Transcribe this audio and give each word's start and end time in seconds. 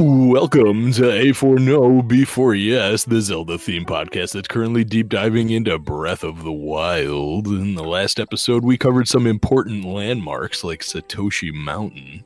Welcome 0.00 0.92
to 0.92 1.10
A 1.10 1.32
for 1.32 1.58
No, 1.58 2.02
B 2.02 2.24
for 2.24 2.54
Yes, 2.54 3.02
the 3.02 3.20
Zelda 3.20 3.58
theme 3.58 3.84
podcast 3.84 4.32
that's 4.32 4.46
currently 4.46 4.84
deep 4.84 5.08
diving 5.08 5.50
into 5.50 5.76
Breath 5.76 6.22
of 6.22 6.44
the 6.44 6.52
Wild. 6.52 7.48
In 7.48 7.74
the 7.74 7.82
last 7.82 8.20
episode, 8.20 8.62
we 8.62 8.78
covered 8.78 9.08
some 9.08 9.26
important 9.26 9.84
landmarks 9.84 10.62
like 10.62 10.82
Satoshi 10.82 11.52
Mountain. 11.52 12.22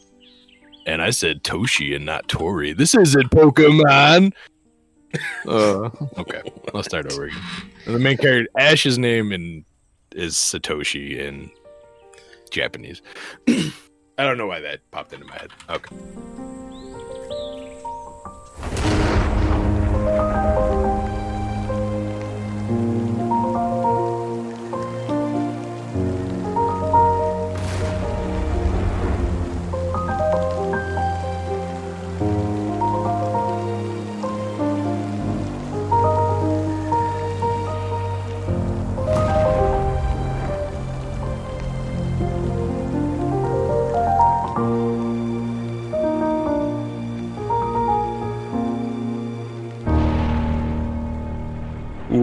And 0.85 1.01
I 1.01 1.09
said 1.09 1.45
Toshi 1.45 1.97
and 1.97 2.05
not 2.05 2.29
Tori. 2.29 2.75
This 2.75 2.95
isn't 2.95 3.31
Pokemon. 3.31 4.35
Uh, 5.49 5.89
okay, 6.19 6.43
let's 6.75 6.89
start 6.89 7.11
over 7.11 7.25
again. 7.25 7.41
The 7.87 7.99
main 7.99 8.19
character, 8.19 8.51
Ash's 8.59 8.99
name 8.99 9.33
in, 9.33 9.65
is 10.15 10.35
Satoshi 10.35 11.17
in 11.17 11.51
Japanese. 12.51 13.01
I 13.49 13.73
don't 14.19 14.37
know 14.37 14.47
why 14.47 14.61
that 14.61 14.81
popped 14.91 15.15
into 15.15 15.25
my 15.25 15.39
head. 15.39 15.51
Okay. 15.71 15.97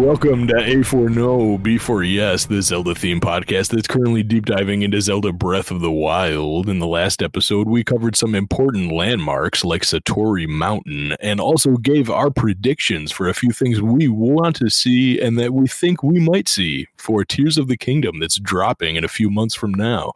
Welcome 0.10 0.48
to 0.48 0.58
A 0.58 0.84
for 0.84 1.08
No, 1.08 1.60
B 1.60 1.78
for 1.78 2.02
Yes, 2.02 2.48
the 2.48 2.64
Zelda 2.64 2.96
theme 2.96 3.22
podcast 3.22 3.70
that's 3.70 3.88
currently 3.88 4.24
deep 4.24 4.48
diving 4.48 4.82
into 4.82 5.00
Zelda 5.02 5.32
Breath 5.32 5.70
of 5.70 5.82
the 5.82 5.92
Wild. 5.92 6.68
In 6.68 6.80
the 6.80 6.88
last 6.88 7.22
episode, 7.22 7.70
we 7.70 7.84
covered 7.84 8.16
some 8.16 8.34
important 8.34 8.92
landmarks 8.92 9.64
like 9.64 9.84
Satori 9.84 10.48
Mountain 10.48 11.12
and 11.20 11.40
also 11.40 11.78
gave 11.78 12.10
our 12.10 12.32
predictions 12.32 13.12
for 13.12 13.30
a 13.30 13.36
few 13.36 13.52
things 13.52 13.84
we 13.84 14.08
want 14.08 14.56
to 14.56 14.72
see 14.72 15.22
and 15.22 15.38
that 15.38 15.54
we 15.54 15.68
think 15.68 16.02
we 16.02 16.20
might 16.20 16.48
see 16.48 16.88
for 16.98 17.24
Tears 17.24 17.60
of 17.60 17.68
the 17.68 17.78
Kingdom 17.78 18.20
that's 18.20 18.40
dropping 18.40 18.96
in 18.96 19.04
a 19.04 19.08
few 19.08 19.30
months 19.30 19.54
from 19.54 19.76
now. 19.76 20.14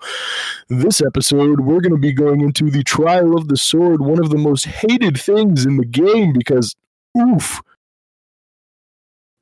This 0.69 1.01
episode, 1.01 1.59
we're 1.59 1.81
going 1.81 1.93
to 1.93 1.99
be 1.99 2.13
going 2.13 2.41
into 2.41 2.71
the 2.71 2.83
Trial 2.83 3.37
of 3.37 3.47
the 3.47 3.57
Sword, 3.57 4.01
one 4.01 4.19
of 4.19 4.31
the 4.31 4.39
most 4.39 4.65
hated 4.65 5.21
things 5.21 5.67
in 5.67 5.77
the 5.77 5.85
game 5.85 6.33
because, 6.33 6.75
oof 7.15 7.61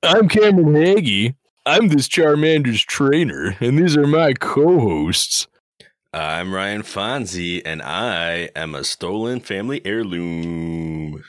I'm 0.03 0.27
Cameron 0.27 0.73
Hagee. 0.73 1.35
I'm 1.63 1.89
this 1.89 2.07
Charmander's 2.07 2.81
trainer, 2.81 3.55
and 3.59 3.77
these 3.77 3.95
are 3.95 4.07
my 4.07 4.33
co-hosts. 4.33 5.47
I'm 6.11 6.55
Ryan 6.55 6.81
Fonzie, 6.81 7.61
and 7.63 7.83
I 7.83 8.49
am 8.55 8.73
a 8.73 8.83
stolen 8.83 9.41
family 9.41 9.79
heirloom. 9.85 11.23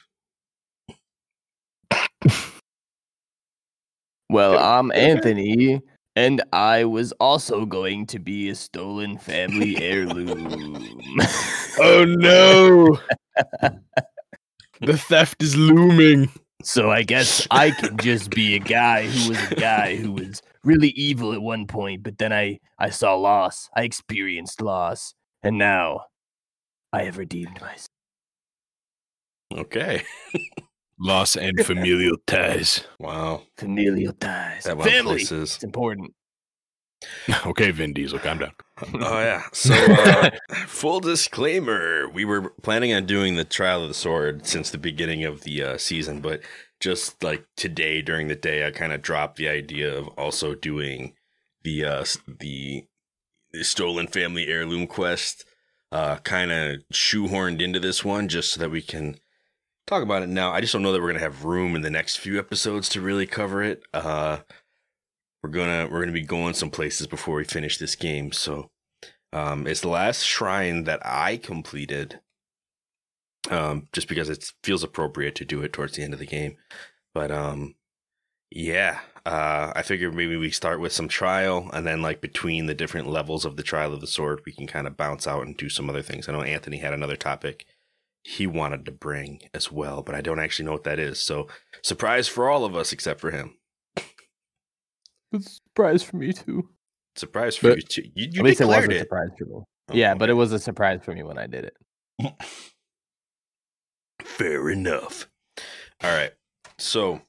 Well, 4.31 4.59
I'm 4.59 4.91
Anthony, 4.93 5.83
and 6.17 6.43
I 6.55 6.84
was 6.84 7.12
also 7.20 7.67
going 7.67 8.06
to 8.06 8.19
be 8.19 8.48
a 8.48 8.55
stolen 8.55 9.19
family 9.19 9.77
heirloom. 9.83 10.78
oh 11.78 12.06
no! 12.09 12.99
the 14.81 14.97
theft 14.97 15.43
is 15.43 15.59
looming. 15.59 16.31
So 16.62 16.91
I 16.91 17.03
guess 17.03 17.47
I 17.50 17.71
can 17.71 17.97
just 17.99 18.31
be 18.31 18.55
a 18.55 18.59
guy 18.59 19.06
who 19.06 19.31
was 19.31 19.53
a 19.53 19.55
guy 19.55 19.97
who 19.97 20.12
was 20.12 20.43
really 20.65 20.91
evil 20.91 21.33
at 21.33 21.43
one 21.43 21.67
point, 21.67 22.03
but 22.03 22.19
then 22.19 22.33
I 22.33 22.61
I 22.78 22.91
saw 22.91 23.15
loss. 23.15 23.69
I 23.77 23.83
experienced 23.83 24.61
loss, 24.61 25.15
and 25.43 25.59
now 25.59 26.06
I 26.93 27.05
have 27.05 27.19
redeemed 27.19 27.61
myself. 27.61 27.89
Okay. 29.56 30.03
Loss 30.99 31.37
and 31.37 31.59
familial 31.67 32.17
ties. 32.27 32.84
Wow. 33.00 33.43
Familial 33.56 34.12
ties. 34.12 34.65
Family. 34.65 35.03
places. 35.03 35.55
It's 35.56 35.65
important. 35.65 36.15
okay, 37.46 37.70
Vin 37.70 37.92
Diesel, 37.92 38.18
calm 38.18 38.38
down. 38.38 38.52
Oh 38.94 39.20
yeah. 39.20 39.42
So 39.52 39.74
uh, 39.74 40.30
full 40.66 41.00
disclaimer, 41.00 42.08
we 42.08 42.24
were 42.24 42.50
planning 42.62 42.92
on 42.92 43.06
doing 43.06 43.36
the 43.36 43.44
Trial 43.44 43.82
of 43.82 43.88
the 43.88 43.94
Sword 43.94 44.46
since 44.46 44.70
the 44.70 44.78
beginning 44.78 45.24
of 45.24 45.42
the 45.42 45.62
uh, 45.62 45.78
season, 45.78 46.20
but 46.20 46.40
just 46.80 47.22
like 47.22 47.46
today 47.56 48.02
during 48.02 48.28
the 48.28 48.34
day, 48.34 48.66
I 48.66 48.70
kind 48.70 48.92
of 48.92 49.02
dropped 49.02 49.36
the 49.36 49.48
idea 49.48 49.96
of 49.96 50.08
also 50.08 50.54
doing 50.54 51.14
the 51.62 51.84
uh, 51.84 52.04
the, 52.26 52.86
the 53.52 53.64
stolen 53.64 54.06
family 54.06 54.48
heirloom 54.48 54.86
quest. 54.86 55.44
Uh, 55.92 56.16
kind 56.16 56.50
of 56.50 56.76
shoehorned 56.90 57.60
into 57.60 57.78
this 57.78 58.02
one 58.02 58.26
just 58.26 58.54
so 58.54 58.60
that 58.60 58.70
we 58.70 58.80
can 58.80 59.14
talk 59.86 60.02
about 60.02 60.22
it 60.22 60.28
now. 60.28 60.50
I 60.50 60.62
just 60.62 60.72
don't 60.72 60.82
know 60.82 60.90
that 60.90 61.02
we're 61.02 61.08
gonna 61.08 61.20
have 61.20 61.44
room 61.44 61.76
in 61.76 61.82
the 61.82 61.90
next 61.90 62.16
few 62.16 62.38
episodes 62.38 62.88
to 62.90 63.00
really 63.02 63.26
cover 63.26 63.62
it. 63.62 63.82
Uh, 63.92 64.38
we're 65.42 65.50
gonna 65.50 65.88
we're 65.91 66.00
gonna 66.00 66.12
be 66.12 66.22
going 66.22 66.54
some 66.54 66.70
places 66.70 67.06
before 67.06 67.36
we 67.36 67.44
finish 67.44 67.78
this 67.78 67.97
game. 67.97 68.32
So 68.32 68.70
um, 69.32 69.66
it's 69.66 69.80
the 69.80 69.88
last 69.88 70.25
shrine 70.25 70.84
that 70.84 71.00
I 71.04 71.36
completed. 71.36 72.20
Um, 73.50 73.88
just 73.92 74.06
because 74.06 74.28
it 74.28 74.52
feels 74.62 74.84
appropriate 74.84 75.34
to 75.34 75.44
do 75.44 75.62
it 75.62 75.72
towards 75.72 75.94
the 75.94 76.02
end 76.04 76.12
of 76.12 76.20
the 76.20 76.26
game. 76.26 76.58
But 77.12 77.32
um, 77.32 77.75
yeah, 78.50 79.00
uh, 79.26 79.72
I 79.75 79.82
figured 79.82 80.14
maybe 80.14 80.36
we 80.36 80.50
start 80.50 80.78
with 80.78 80.92
some 80.92 81.08
trial, 81.08 81.69
and 81.72 81.84
then 81.84 82.02
like 82.02 82.20
between 82.20 82.66
the 82.66 82.75
different 82.75 83.08
levels 83.08 83.44
of 83.44 83.56
the 83.56 83.64
trial 83.64 83.92
of 83.92 84.00
the 84.00 84.06
sword, 84.06 84.42
we 84.47 84.52
can 84.52 84.69
kind 84.69 84.86
of 84.86 84.97
bounce 84.97 85.26
out 85.26 85.44
and 85.44 85.56
do 85.56 85.69
some 85.69 85.91
other 85.91 86.02
things. 86.02 86.28
I 86.28 86.32
know 86.32 86.42
Anthony 86.42 86.78
had 86.78 86.94
another 86.94 87.16
topic 87.16 87.66
he 88.25 88.47
wanted 88.47 88.84
to 88.86 88.92
bring 88.92 89.41
as 89.52 89.72
well, 89.72 90.02
but 90.02 90.14
I 90.14 90.20
don't 90.20 90.38
actually 90.38 90.66
know 90.66 90.72
what 90.72 90.84
that 90.84 90.98
is. 90.98 91.19
So 91.19 91.48
surprise 91.82 92.28
for 92.28 92.48
all 92.48 92.64
of 92.64 92.76
us 92.76 92.92
except 92.92 93.20
for 93.20 93.32
him. 93.32 93.56
It's 95.32 95.47
a 95.47 95.50
surprise 95.50 96.03
for 96.03 96.16
me 96.16 96.32
too. 96.32 96.69
Surprise 97.16 97.56
for 97.56 97.69
But- 97.70 97.76
you 97.76 97.82
too. 97.82 98.03
You, 98.15 98.28
you 98.32 98.41
At 98.41 98.44
least 98.44 98.60
it 98.60 98.65
was 98.66 98.76
declared 98.76 98.93
a 98.93 98.98
surprise 99.00 99.31
for 99.38 99.44
me. 99.47 99.53
Oh, 99.54 99.65
yeah, 99.94 100.15
but 100.15 100.31
it 100.31 100.34
was 100.34 100.53
a 100.53 100.59
surprise 100.59 101.00
for 101.04 101.12
me 101.12 101.22
when 101.22 101.38
I 101.38 101.47
did 101.47 101.65
it. 101.65 101.76
Fair 104.22 104.70
enough. 104.70 105.28
All 106.03 106.10
right. 106.15 106.32
So, 106.78 107.20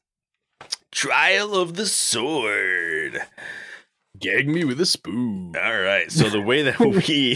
Trial 0.91 1.56
of 1.56 1.75
the 1.75 1.86
Sword. 1.86 3.19
Gag 4.20 4.47
me 4.47 4.64
with 4.64 4.80
a 4.80 4.85
spoon. 4.85 5.56
All 5.62 5.80
right. 5.81 6.12
So 6.12 6.30
the 6.30 6.40
way 6.40 6.62
that 6.62 6.80
we 6.80 7.35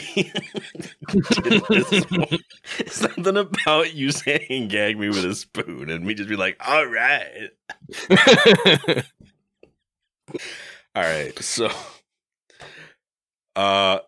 did 1.41 1.63
this 1.67 2.05
one, 2.11 2.39
something 2.88 3.35
about 3.38 3.95
you 3.95 4.11
saying 4.11 4.67
"gag 4.67 4.99
me 4.99 5.07
with 5.09 5.25
a 5.25 5.34
spoon" 5.34 5.89
and 5.89 6.05
me 6.05 6.13
just 6.13 6.29
be 6.29 6.35
like, 6.35 6.55
"All 6.66 6.85
right, 6.85 7.49
all 10.95 11.03
right." 11.03 11.38
So, 11.39 11.69
uh, 13.55 13.99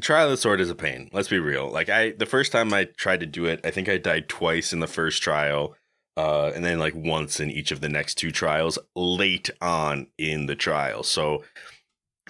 Trial 0.00 0.26
of 0.26 0.30
the 0.30 0.36
Sword 0.36 0.60
is 0.60 0.70
a 0.70 0.74
pain. 0.76 1.10
Let's 1.12 1.28
be 1.28 1.38
real. 1.38 1.68
Like 1.70 1.88
I, 1.88 2.12
the 2.12 2.26
first 2.26 2.52
time 2.52 2.72
I 2.72 2.84
tried 2.84 3.20
to 3.20 3.26
do 3.26 3.46
it, 3.46 3.60
I 3.64 3.70
think 3.70 3.88
I 3.88 3.98
died 3.98 4.28
twice 4.28 4.72
in 4.72 4.80
the 4.80 4.86
first 4.86 5.22
trial. 5.22 5.74
Uh, 6.16 6.52
and 6.54 6.62
then 6.64 6.78
like 6.78 6.94
once 6.94 7.40
in 7.40 7.50
each 7.50 7.72
of 7.72 7.80
the 7.80 7.88
next 7.88 8.16
two 8.16 8.30
trials 8.30 8.78
late 8.94 9.48
on 9.60 10.06
in 10.18 10.46
the 10.46 10.54
trial. 10.54 11.02
So 11.02 11.42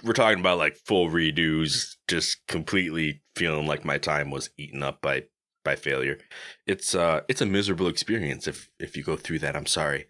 we're 0.03 0.13
talking 0.13 0.39
about 0.39 0.57
like 0.57 0.75
full 0.77 1.09
redos, 1.09 1.97
just 2.07 2.45
completely 2.47 3.21
feeling 3.35 3.67
like 3.67 3.85
my 3.85 3.97
time 3.97 4.31
was 4.31 4.49
eaten 4.57 4.83
up 4.83 5.01
by 5.01 5.23
by 5.63 5.75
failure. 5.75 6.17
It's 6.65 6.95
uh 6.95 7.21
it's 7.27 7.41
a 7.41 7.45
miserable 7.45 7.87
experience 7.87 8.47
if 8.47 8.69
if 8.79 8.97
you 8.97 9.03
go 9.03 9.15
through 9.15 9.39
that. 9.39 9.55
I'm 9.55 9.65
sorry. 9.65 10.05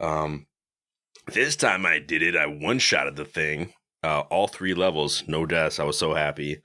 Um 0.00 0.46
this 1.26 1.56
time 1.56 1.86
I 1.86 1.98
did 1.98 2.22
it. 2.22 2.36
I 2.36 2.46
one 2.46 2.78
shotted 2.78 3.16
the 3.16 3.24
thing. 3.24 3.72
Uh 4.02 4.20
all 4.30 4.46
three 4.46 4.74
levels, 4.74 5.24
no 5.26 5.46
deaths. 5.46 5.78
I 5.78 5.84
was 5.84 5.98
so 5.98 6.14
happy. 6.14 6.62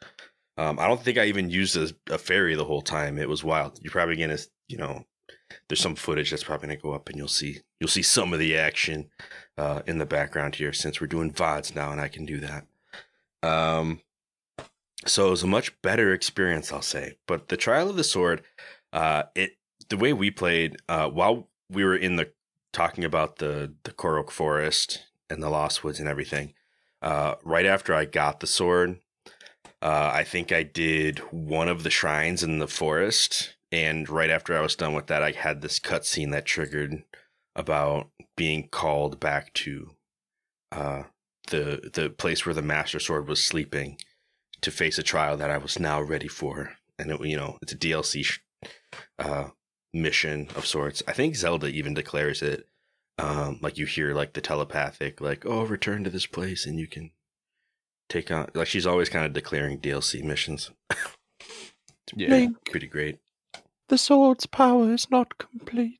Um 0.57 0.79
I 0.79 0.87
don't 0.87 1.01
think 1.01 1.17
I 1.17 1.25
even 1.25 1.49
used 1.49 1.77
a, 1.77 1.89
a 2.13 2.17
fairy 2.17 2.55
the 2.55 2.65
whole 2.65 2.81
time. 2.81 3.17
It 3.17 3.29
was 3.29 3.43
wild. 3.43 3.79
You're 3.81 3.91
probably 3.91 4.17
gonna, 4.17 4.39
you 4.67 4.77
know, 4.77 5.05
there's 5.67 5.81
some 5.81 5.95
footage 5.95 6.31
that's 6.31 6.43
probably 6.43 6.67
gonna 6.67 6.79
go 6.79 6.93
up 6.93 7.09
and 7.09 7.17
you'll 7.17 7.27
see 7.27 7.59
you'll 7.79 7.89
see 7.89 8.03
some 8.03 8.33
of 8.33 8.39
the 8.39 8.57
action 8.57 9.09
uh 9.57 9.81
in 9.87 9.97
the 9.97 10.05
background 10.05 10.55
here 10.55 10.73
since 10.73 10.99
we're 10.99 11.07
doing 11.07 11.31
VODs 11.31 11.75
now 11.75 11.91
and 11.91 12.01
I 12.01 12.07
can 12.07 12.25
do 12.25 12.39
that. 12.39 12.65
Um, 13.41 14.01
so 15.05 15.27
it 15.27 15.31
was 15.31 15.43
a 15.43 15.47
much 15.47 15.79
better 15.81 16.13
experience, 16.13 16.71
I'll 16.71 16.81
say. 16.81 17.17
But 17.27 17.47
the 17.47 17.57
Trial 17.57 17.89
of 17.89 17.95
the 17.95 18.03
Sword, 18.03 18.43
uh, 18.93 19.23
it 19.35 19.51
the 19.89 19.97
way 19.97 20.13
we 20.13 20.29
played, 20.29 20.77
uh, 20.89 21.09
while 21.09 21.47
we 21.69 21.83
were 21.83 21.95
in 21.95 22.15
the 22.15 22.31
talking 22.73 23.03
about 23.03 23.37
the 23.37 23.73
the 23.83 23.91
Korok 23.91 24.31
Forest 24.31 25.05
and 25.29 25.41
the 25.41 25.49
Lost 25.49 25.83
Woods 25.83 25.99
and 25.99 26.07
everything, 26.07 26.53
uh, 27.01 27.35
right 27.43 27.65
after 27.65 27.93
I 27.93 28.05
got 28.05 28.39
the 28.39 28.47
sword, 28.47 28.99
uh, 29.81 30.11
I 30.13 30.23
think 30.23 30.51
I 30.51 30.63
did 30.63 31.19
one 31.31 31.69
of 31.69 31.83
the 31.83 31.89
shrines 31.89 32.43
in 32.43 32.59
the 32.59 32.67
forest, 32.67 33.55
and 33.71 34.09
right 34.09 34.29
after 34.29 34.57
I 34.57 34.61
was 34.61 34.75
done 34.75 34.93
with 34.93 35.07
that, 35.07 35.23
I 35.23 35.31
had 35.31 35.61
this 35.61 35.79
cutscene 35.79 36.31
that 36.31 36.45
triggered 36.45 37.03
about 37.55 38.09
being 38.35 38.67
called 38.69 39.19
back 39.19 39.53
to 39.53 39.91
uh, 40.71 41.03
the 41.49 41.89
the 41.93 42.09
place 42.09 42.45
where 42.45 42.55
the 42.55 42.61
Master 42.61 42.99
Sword 42.99 43.27
was 43.27 43.43
sleeping 43.43 43.97
to 44.61 44.71
face 44.71 44.97
a 44.97 45.03
trial 45.03 45.37
that 45.37 45.49
I 45.49 45.57
was 45.57 45.79
now 45.79 46.01
ready 46.01 46.27
for, 46.27 46.73
and 46.97 47.11
it, 47.11 47.25
you 47.25 47.37
know 47.37 47.57
it's 47.61 47.73
a 47.73 47.77
DLC 47.77 48.25
sh- 48.25 48.39
uh, 49.17 49.49
mission 49.93 50.47
of 50.55 50.65
sorts. 50.65 51.01
I 51.07 51.13
think 51.13 51.35
Zelda 51.35 51.67
even 51.67 51.93
declares 51.93 52.41
it. 52.41 52.67
Um, 53.17 53.59
like 53.61 53.77
you 53.77 53.85
hear 53.85 54.13
like 54.13 54.33
the 54.33 54.41
telepathic, 54.41 55.19
like 55.19 55.45
oh, 55.45 55.63
return 55.65 56.03
to 56.05 56.09
this 56.09 56.25
place 56.25 56.65
and 56.65 56.79
you 56.79 56.87
can 56.87 57.11
take 58.07 58.31
on. 58.31 58.49
Like 58.53 58.67
she's 58.67 58.87
always 58.87 59.09
kind 59.09 59.25
of 59.25 59.33
declaring 59.33 59.79
DLC 59.79 60.23
missions. 60.23 60.71
Yeah. 62.15 62.29
Link, 62.29 62.57
Pretty 62.71 62.87
great. 62.87 63.19
the 63.89 63.97
sword's 63.97 64.45
power 64.45 64.91
is 64.93 65.11
not 65.11 65.37
complete. 65.37 65.99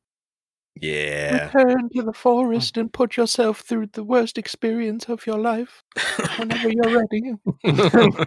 Yeah. 0.81 1.45
Return 1.53 1.89
to 1.95 2.03
the 2.03 2.13
forest 2.13 2.77
and 2.77 2.92
put 2.94 3.18
yourself 3.18 3.59
through 3.62 3.88
the 3.94 4.03
worst 4.03 4.38
experience 4.38 5.09
of 5.09 5.27
your 5.27 5.38
life 5.38 5.83
whenever 6.38 6.69
you're 6.69 7.00
ready. 7.01 7.33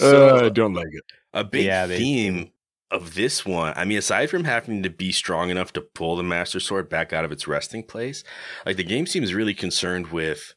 Uh, 0.00 0.46
I 0.46 0.48
don't 0.48 0.72
like 0.74 0.88
it. 0.90 1.04
a 1.34 1.44
big 1.44 1.66
Yeah, 1.66 1.86
they- 1.86 1.98
theme 1.98 2.50
of 2.92 3.14
this 3.14 3.44
one 3.44 3.72
i 3.76 3.84
mean 3.84 3.98
aside 3.98 4.30
from 4.30 4.44
having 4.44 4.82
to 4.82 4.90
be 4.90 5.10
strong 5.10 5.50
enough 5.50 5.72
to 5.72 5.80
pull 5.80 6.14
the 6.14 6.22
master 6.22 6.60
sword 6.60 6.88
back 6.88 7.12
out 7.12 7.24
of 7.24 7.32
its 7.32 7.48
resting 7.48 7.82
place 7.82 8.22
like 8.64 8.76
the 8.76 8.84
game 8.84 9.06
seems 9.06 9.34
really 9.34 9.54
concerned 9.54 10.08
with 10.08 10.54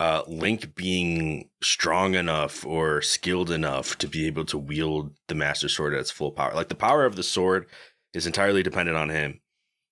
uh, 0.00 0.22
link 0.26 0.74
being 0.74 1.48
strong 1.62 2.14
enough 2.14 2.66
or 2.66 3.00
skilled 3.02 3.52
enough 3.52 3.96
to 3.98 4.08
be 4.08 4.26
able 4.26 4.44
to 4.44 4.58
wield 4.58 5.12
the 5.28 5.34
master 5.34 5.68
sword 5.68 5.94
at 5.94 6.00
its 6.00 6.10
full 6.10 6.32
power. 6.32 6.52
Like 6.54 6.68
the 6.68 6.74
power 6.74 7.04
of 7.04 7.14
the 7.14 7.22
sword 7.22 7.66
is 8.12 8.26
entirely 8.26 8.64
dependent 8.64 8.96
on 8.96 9.10
him. 9.10 9.40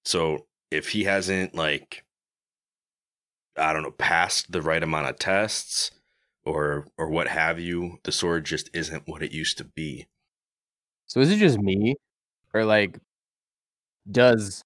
So 0.04 0.46
if 0.70 0.90
he 0.90 1.04
hasn't 1.04 1.54
like 1.54 2.04
i 3.56 3.72
don't 3.72 3.82
know 3.82 3.90
passed 3.90 4.52
the 4.52 4.62
right 4.62 4.82
amount 4.82 5.08
of 5.08 5.18
tests 5.18 5.90
or 6.44 6.86
or 6.96 7.08
what 7.10 7.28
have 7.28 7.58
you 7.58 7.98
the 8.04 8.12
sword 8.12 8.44
just 8.44 8.70
isn't 8.72 9.02
what 9.06 9.22
it 9.22 9.32
used 9.32 9.58
to 9.58 9.64
be 9.64 10.06
So 11.10 11.18
is 11.18 11.28
it 11.32 11.38
just 11.38 11.58
me, 11.58 11.96
or 12.54 12.64
like, 12.64 13.00
does 14.12 14.62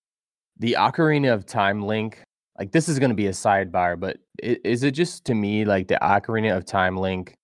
the 0.58 0.76
Ocarina 0.78 1.32
of 1.32 1.46
Time 1.46 1.82
link 1.82 2.22
like 2.58 2.70
this 2.70 2.86
is 2.86 2.98
going 2.98 3.10
to 3.10 3.16
be 3.16 3.28
a 3.28 3.32
sidebar, 3.32 3.98
but 3.98 4.18
is 4.42 4.82
it 4.82 4.90
just 4.90 5.24
to 5.24 5.34
me 5.34 5.64
like 5.64 5.88
the 5.88 5.98
Ocarina 6.02 6.54
of 6.54 6.66
Time 6.66 6.98
link 6.98 7.34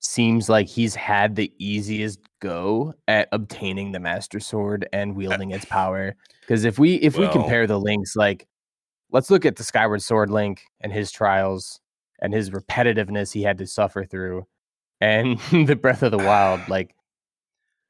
seems 0.00 0.48
like 0.48 0.66
he's 0.66 0.96
had 0.96 1.36
the 1.36 1.52
easiest 1.60 2.18
go 2.40 2.92
at 3.06 3.28
obtaining 3.30 3.92
the 3.92 4.00
Master 4.00 4.40
Sword 4.40 4.88
and 4.92 5.12
uh, 5.12 5.14
wielding 5.14 5.52
its 5.52 5.64
power? 5.70 6.16
Because 6.40 6.64
if 6.64 6.76
we 6.76 6.96
if 6.96 7.16
we 7.16 7.28
compare 7.28 7.68
the 7.68 7.78
links, 7.78 8.16
like 8.16 8.48
let's 9.12 9.30
look 9.30 9.46
at 9.46 9.54
the 9.54 9.64
Skyward 9.64 10.02
Sword 10.02 10.28
link 10.28 10.62
and 10.80 10.92
his 10.92 11.12
trials 11.12 11.78
and 12.20 12.34
his 12.34 12.50
repetitiveness 12.50 13.32
he 13.32 13.42
had 13.42 13.58
to 13.58 13.66
suffer 13.68 14.04
through, 14.04 14.44
and 15.00 15.38
the 15.52 15.76
Breath 15.76 16.02
of 16.02 16.10
the 16.10 16.18
Wild, 16.18 16.60
like. 16.68 16.96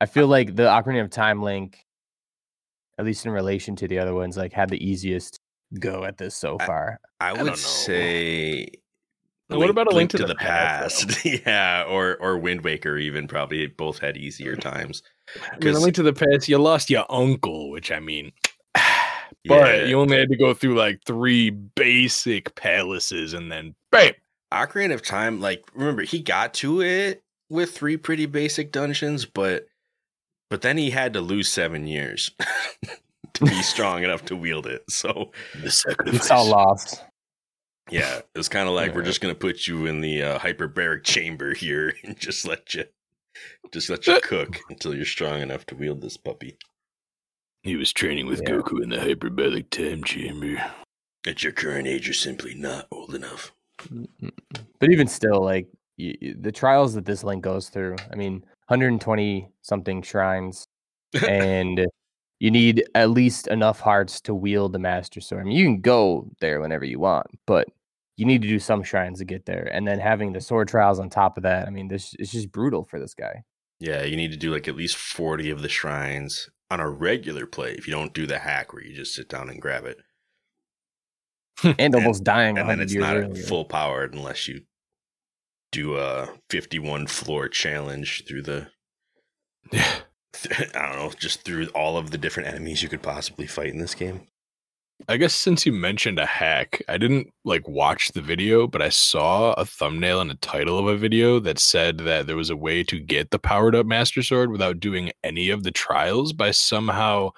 I 0.01 0.07
feel 0.07 0.27
like 0.27 0.55
the 0.57 0.65
Ocarina 0.65 1.03
of 1.03 1.11
Time 1.11 1.43
link, 1.43 1.85
at 2.99 3.05
least 3.05 3.25
in 3.27 3.33
relation 3.33 3.77
to 3.77 3.89
the 3.89 3.99
other 3.99 4.15
ones, 4.15 4.37
like 4.37 4.53
had 4.53 4.69
the 4.71 4.85
easiest 4.85 5.41
go 5.81 6.05
at 6.05 6.19
this 6.19 6.35
so 6.37 6.59
far. 6.59 7.01
I 7.21 7.31
don't 7.31 7.45
would 7.45 7.51
know. 7.51 7.55
say. 7.57 8.69
What 9.49 9.69
about 9.71 9.93
a 9.93 9.95
Link 9.95 10.11
to 10.11 10.19
the 10.25 10.35
Past, 10.35 11.09
past? 11.09 11.25
yeah, 11.47 11.85
or 11.87 12.17
or 12.17 12.39
Wind 12.39 12.63
Waker 12.65 12.97
even 12.97 13.29
probably 13.29 13.67
both 13.67 13.99
had 13.99 14.17
easier 14.17 14.57
times. 14.57 15.03
I 15.37 15.53
mean, 15.53 15.61
'Cause- 15.61 15.77
a 15.77 15.81
link 15.81 15.95
to 15.97 16.03
the 16.03 16.13
past, 16.15 16.49
you 16.49 16.59
lost 16.59 16.89
your 16.91 17.05
uncle, 17.11 17.71
which 17.71 17.93
I 17.93 18.01
mean, 18.01 18.33
but 18.75 18.83
Yeah. 19.45 19.85
you 19.85 20.01
only 20.01 20.17
had 20.19 20.29
to 20.31 20.37
go 20.37 20.55
through 20.55 20.77
like 20.77 21.01
three 21.05 21.51
basic 21.51 22.55
palaces 22.57 23.35
and 23.35 23.53
then 23.53 23.75
bam. 23.93 24.15
Ocarina 24.53 24.95
of 24.95 25.03
Time, 25.03 25.41
like 25.41 25.63
remember 25.75 26.03
he 26.03 26.21
got 26.21 26.55
to 26.55 26.81
it 26.81 27.23
with 27.51 27.73
three 27.77 27.97
pretty 27.99 28.27
basic 28.27 28.73
dungeons, 28.73 29.25
but 29.27 29.67
but 30.51 30.63
then 30.63 30.77
he 30.79 30.91
had 30.91 31.13
to 31.15 31.21
lose 31.21 31.49
seven 31.49 31.87
years 31.87 32.31
to 33.35 33.45
be 33.45 33.63
strong 33.63 34.03
enough 34.05 34.25
to 34.27 34.37
wield 34.37 34.67
it. 34.67 34.85
So 34.91 35.33
It's 35.63 36.31
all 36.31 36.47
lost. 36.49 37.03
yeah, 37.91 38.19
it 38.19 38.27
was 38.39 38.49
kind 38.49 38.69
of 38.69 38.75
like 38.75 38.95
we're 38.95 39.03
just 39.03 39.21
gonna 39.21 39.35
put 39.35 39.67
you 39.67 39.87
in 39.87 40.01
the 40.01 40.23
uh, 40.23 40.39
hyperbaric 40.39 41.05
chamber 41.05 41.55
here 41.55 41.95
and 42.05 42.19
just 42.19 42.47
let 42.47 42.75
you 42.75 42.85
just 43.73 43.91
let 43.91 44.07
you 44.07 44.21
cook 44.23 44.61
until 44.71 44.95
you're 44.95 45.05
strong 45.05 45.41
enough 45.41 45.67
to 45.67 45.75
wield 45.75 46.01
this 46.01 46.17
puppy. 46.17 46.57
He 47.65 47.77
was 47.77 47.93
training 47.93 48.27
with 48.27 48.43
Yeah. 48.47 48.57
Goku 48.57 48.83
in 48.83 48.91
the 48.91 49.01
hyperbolic 49.01 49.71
time 49.71 50.05
chamber. 50.05 50.63
At 51.27 51.43
your 51.43 51.53
current 51.53 51.89
age, 51.89 52.07
you're 52.07 52.13
simply 52.15 52.55
not 52.55 52.87
old 52.93 53.15
enough. 53.15 53.53
But 54.79 54.91
even 54.91 55.09
still, 55.09 55.41
like 55.43 55.67
y- 55.99 56.15
y- 56.21 56.35
the 56.39 56.53
trials 56.53 56.93
that 56.95 57.07
this 57.07 57.25
link 57.25 57.43
goes 57.43 57.71
through, 57.71 57.97
I 58.13 58.15
mean, 58.17 58.45
120 58.67 59.49
something 59.63 60.03
shrines, 60.03 60.67
and 61.29 61.87
you 62.41 62.51
need 62.51 62.85
at 62.95 63.11
least 63.11 63.47
enough 63.47 63.81
hearts 63.81 64.21
to 64.23 64.35
wield 64.35 64.73
the 64.73 64.79
Master 64.79 65.21
Sword. 65.21 65.43
I 65.43 65.45
mean, 65.45 65.57
you 65.57 65.65
can 65.65 65.81
go 65.81 66.31
there 66.41 66.61
whenever 66.61 66.85
you 66.85 66.99
want, 66.99 67.27
but 67.47 67.69
you 68.17 68.27
need 68.27 68.43
to 68.43 68.49
do 68.49 68.59
some 68.59 68.83
shrines 68.83 69.19
to 69.19 69.25
get 69.25 69.47
there. 69.47 69.69
And 69.73 69.87
then 69.87 69.99
having 69.99 70.33
the 70.33 70.41
sword 70.41 70.69
trials 70.69 71.01
on 71.01 71.11
top 71.11 71.37
of 71.37 71.43
that, 71.43 71.67
I 71.67 71.71
mean, 71.71 71.89
this 71.89 72.15
is 72.15 72.31
just 72.31 72.53
brutal 72.53 72.85
for 72.85 73.01
this 73.01 73.15
guy. 73.15 73.43
Yeah, 73.81 74.03
you 74.05 74.17
need 74.17 74.31
to 74.31 74.37
do 74.37 74.53
like 74.53 74.69
at 74.69 74.77
least 74.77 74.97
40 74.97 75.51
of 75.51 75.63
the 75.63 75.69
shrines 75.69 76.49
on 76.71 76.81
a 76.81 76.89
regular 76.89 77.47
play 77.47 77.73
if 77.73 77.87
you 77.87 77.93
don't 77.93 78.15
do 78.15 78.27
the 78.27 78.39
hack 78.39 78.73
where 78.73 78.83
you 78.83 78.95
just 78.95 79.15
sit 79.15 79.29
down 79.29 79.51
and 79.51 79.61
grab 79.61 79.85
it. 79.85 79.99
And 81.79 81.95
almost 81.95 82.25
dying 82.25 82.59
And 82.59 82.69
then 82.69 82.81
it's 82.81 82.95
not 82.95 83.17
earlier. 83.17 83.43
full 83.43 83.65
powered 83.65 84.15
unless 84.15 84.49
you 84.49 84.63
do 85.75 85.97
a 85.97 86.29
51 86.51 87.09
floor 87.09 87.49
challenge 87.49 88.25
through 88.27 88.43
the, 88.43 88.69
Yeah. 89.73 90.01
I 90.75 90.87
don't 90.87 90.97
know, 90.97 91.13
just 91.19 91.43
through 91.43 91.69
all 91.69 91.97
of 91.97 92.11
the 92.11 92.19
different 92.19 92.49
enemies 92.49 92.83
you 92.83 92.89
could 92.89 93.03
possibly 93.03 93.47
fight 93.47 93.69
in 93.69 93.79
this 93.79 93.95
game. 93.95 94.27
I 95.09 95.17
guess 95.17 95.35
since 95.35 95.67
you 95.67 95.73
mentioned 95.73 96.19
a 96.19 96.27
hack, 96.27 96.81
I 96.89 96.99
didn't 96.99 97.29
like 97.45 97.67
watch 97.67 98.13
the 98.13 98.21
video, 98.21 98.67
but 98.67 98.81
I 98.81 98.89
saw 98.89 99.53
a 99.55 99.65
thumbnail 99.65 100.21
and 100.21 100.31
a 100.31 100.37
title 100.37 100.79
of 100.79 100.87
a 100.87 100.97
video 100.97 101.41
that 101.41 101.59
said 101.59 101.99
that 101.99 102.27
there 102.27 102.37
was 102.37 102.51
a 102.51 102.57
way 102.57 102.85
to 102.85 103.01
get 103.01 103.31
the 103.31 103.39
powered 103.39 103.75
up 103.75 103.87
Master 103.87 104.23
Sword 104.23 104.51
without 104.51 104.81
doing 104.81 105.11
any 105.25 105.51
of 105.51 105.63
the 105.65 105.73
trials 105.73 106.33
by 106.33 106.53
somehow 106.53 107.31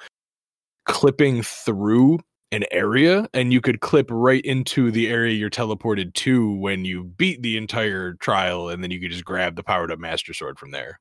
clipping 0.84 1.42
through 1.42 2.20
an 2.52 2.64
area 2.70 3.28
and 3.34 3.52
you 3.52 3.60
could 3.60 3.80
clip 3.80 4.06
right 4.10 4.44
into 4.44 4.90
the 4.90 5.08
area 5.08 5.34
you're 5.34 5.50
teleported 5.50 6.14
to 6.14 6.52
when 6.52 6.84
you 6.84 7.04
beat 7.04 7.42
the 7.42 7.56
entire 7.56 8.14
trial 8.14 8.68
and 8.68 8.82
then 8.82 8.90
you 8.90 9.00
could 9.00 9.10
just 9.10 9.24
grab 9.24 9.56
the 9.56 9.62
powered 9.62 9.90
up 9.90 9.98
Master 9.98 10.32
Sword 10.32 10.58
from 10.58 10.70
there. 10.70 11.00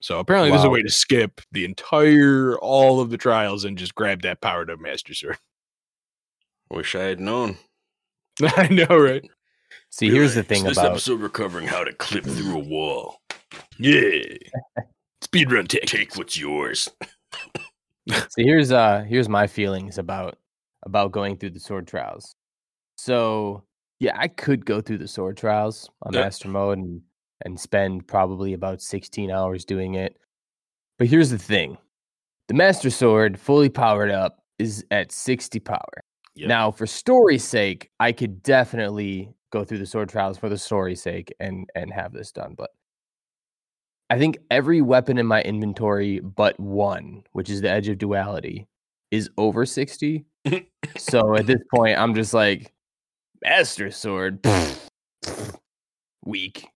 So 0.00 0.18
apparently 0.18 0.50
there's 0.50 0.64
a 0.64 0.70
way 0.70 0.82
to 0.82 0.90
skip 0.90 1.40
the 1.52 1.64
entire 1.64 2.56
all 2.58 3.00
of 3.00 3.10
the 3.10 3.16
trials 3.16 3.64
and 3.64 3.78
just 3.78 3.94
grab 3.94 4.22
that 4.22 4.40
powered 4.40 4.70
up 4.70 4.80
Master 4.80 5.14
Sword. 5.14 5.38
Wish 6.70 6.94
I 6.94 7.04
had 7.04 7.20
known. 7.20 7.56
I 8.42 8.68
know, 8.68 8.96
right? 8.96 9.24
See, 9.90 10.10
here's 10.10 10.34
the 10.34 10.40
Relax, 10.40 10.48
thing 10.48 10.64
this 10.64 10.78
about 10.78 10.92
episode 10.92 11.20
we're 11.20 11.28
covering 11.28 11.66
how 11.66 11.84
to 11.84 11.92
clip 11.94 12.24
through 12.24 12.56
a 12.56 12.58
wall. 12.64 13.18
Yeah. 13.78 14.20
Speedrun 15.22 15.68
tech. 15.68 15.82
Take 15.82 16.16
what's 16.16 16.38
yours. 16.38 16.90
So 18.08 18.36
here's 18.36 18.70
uh 18.70 19.02
here's 19.02 19.28
my 19.28 19.48
feelings 19.48 19.98
about 19.98 20.38
about 20.86 21.12
going 21.12 21.36
through 21.36 21.50
the 21.50 21.60
sword 21.60 21.86
trials. 21.86 22.34
So 22.96 23.64
yeah, 24.00 24.16
I 24.16 24.28
could 24.28 24.64
go 24.64 24.80
through 24.80 24.98
the 24.98 25.08
sword 25.08 25.36
trials 25.36 25.90
on 26.02 26.14
master 26.14 26.48
mode 26.48 26.78
and 26.78 27.02
and 27.44 27.60
spend 27.60 28.06
probably 28.06 28.54
about 28.54 28.80
16 28.80 29.30
hours 29.30 29.66
doing 29.66 29.94
it. 29.94 30.16
But 30.98 31.08
here's 31.08 31.28
the 31.28 31.38
thing. 31.38 31.76
The 32.48 32.54
master 32.54 32.88
sword 32.88 33.38
fully 33.38 33.68
powered 33.68 34.10
up 34.10 34.38
is 34.58 34.82
at 34.90 35.12
60 35.12 35.60
power. 35.60 36.02
Yep. 36.36 36.48
Now, 36.48 36.70
for 36.70 36.86
story's 36.86 37.44
sake, 37.44 37.90
I 38.00 38.12
could 38.12 38.42
definitely 38.42 39.34
go 39.52 39.64
through 39.64 39.78
the 39.78 39.86
sword 39.86 40.08
trials 40.08 40.38
for 40.38 40.48
the 40.48 40.58
story's 40.58 41.02
sake 41.02 41.34
and 41.40 41.68
and 41.74 41.92
have 41.92 42.12
this 42.12 42.32
done, 42.32 42.54
but 42.56 42.70
I 44.08 44.18
think 44.18 44.38
every 44.50 44.80
weapon 44.82 45.18
in 45.18 45.26
my 45.26 45.42
inventory 45.42 46.20
but 46.20 46.58
one, 46.60 47.24
which 47.32 47.50
is 47.50 47.60
the 47.60 47.70
edge 47.70 47.88
of 47.88 47.98
duality, 47.98 48.68
is 49.10 49.28
over 49.36 49.66
60. 49.66 50.24
So 50.98 51.34
at 51.36 51.46
this 51.46 51.60
point, 51.74 51.98
I'm 51.98 52.14
just 52.14 52.34
like, 52.34 52.72
Master 53.42 53.90
Sword. 53.90 54.44
Weak. 56.24 56.66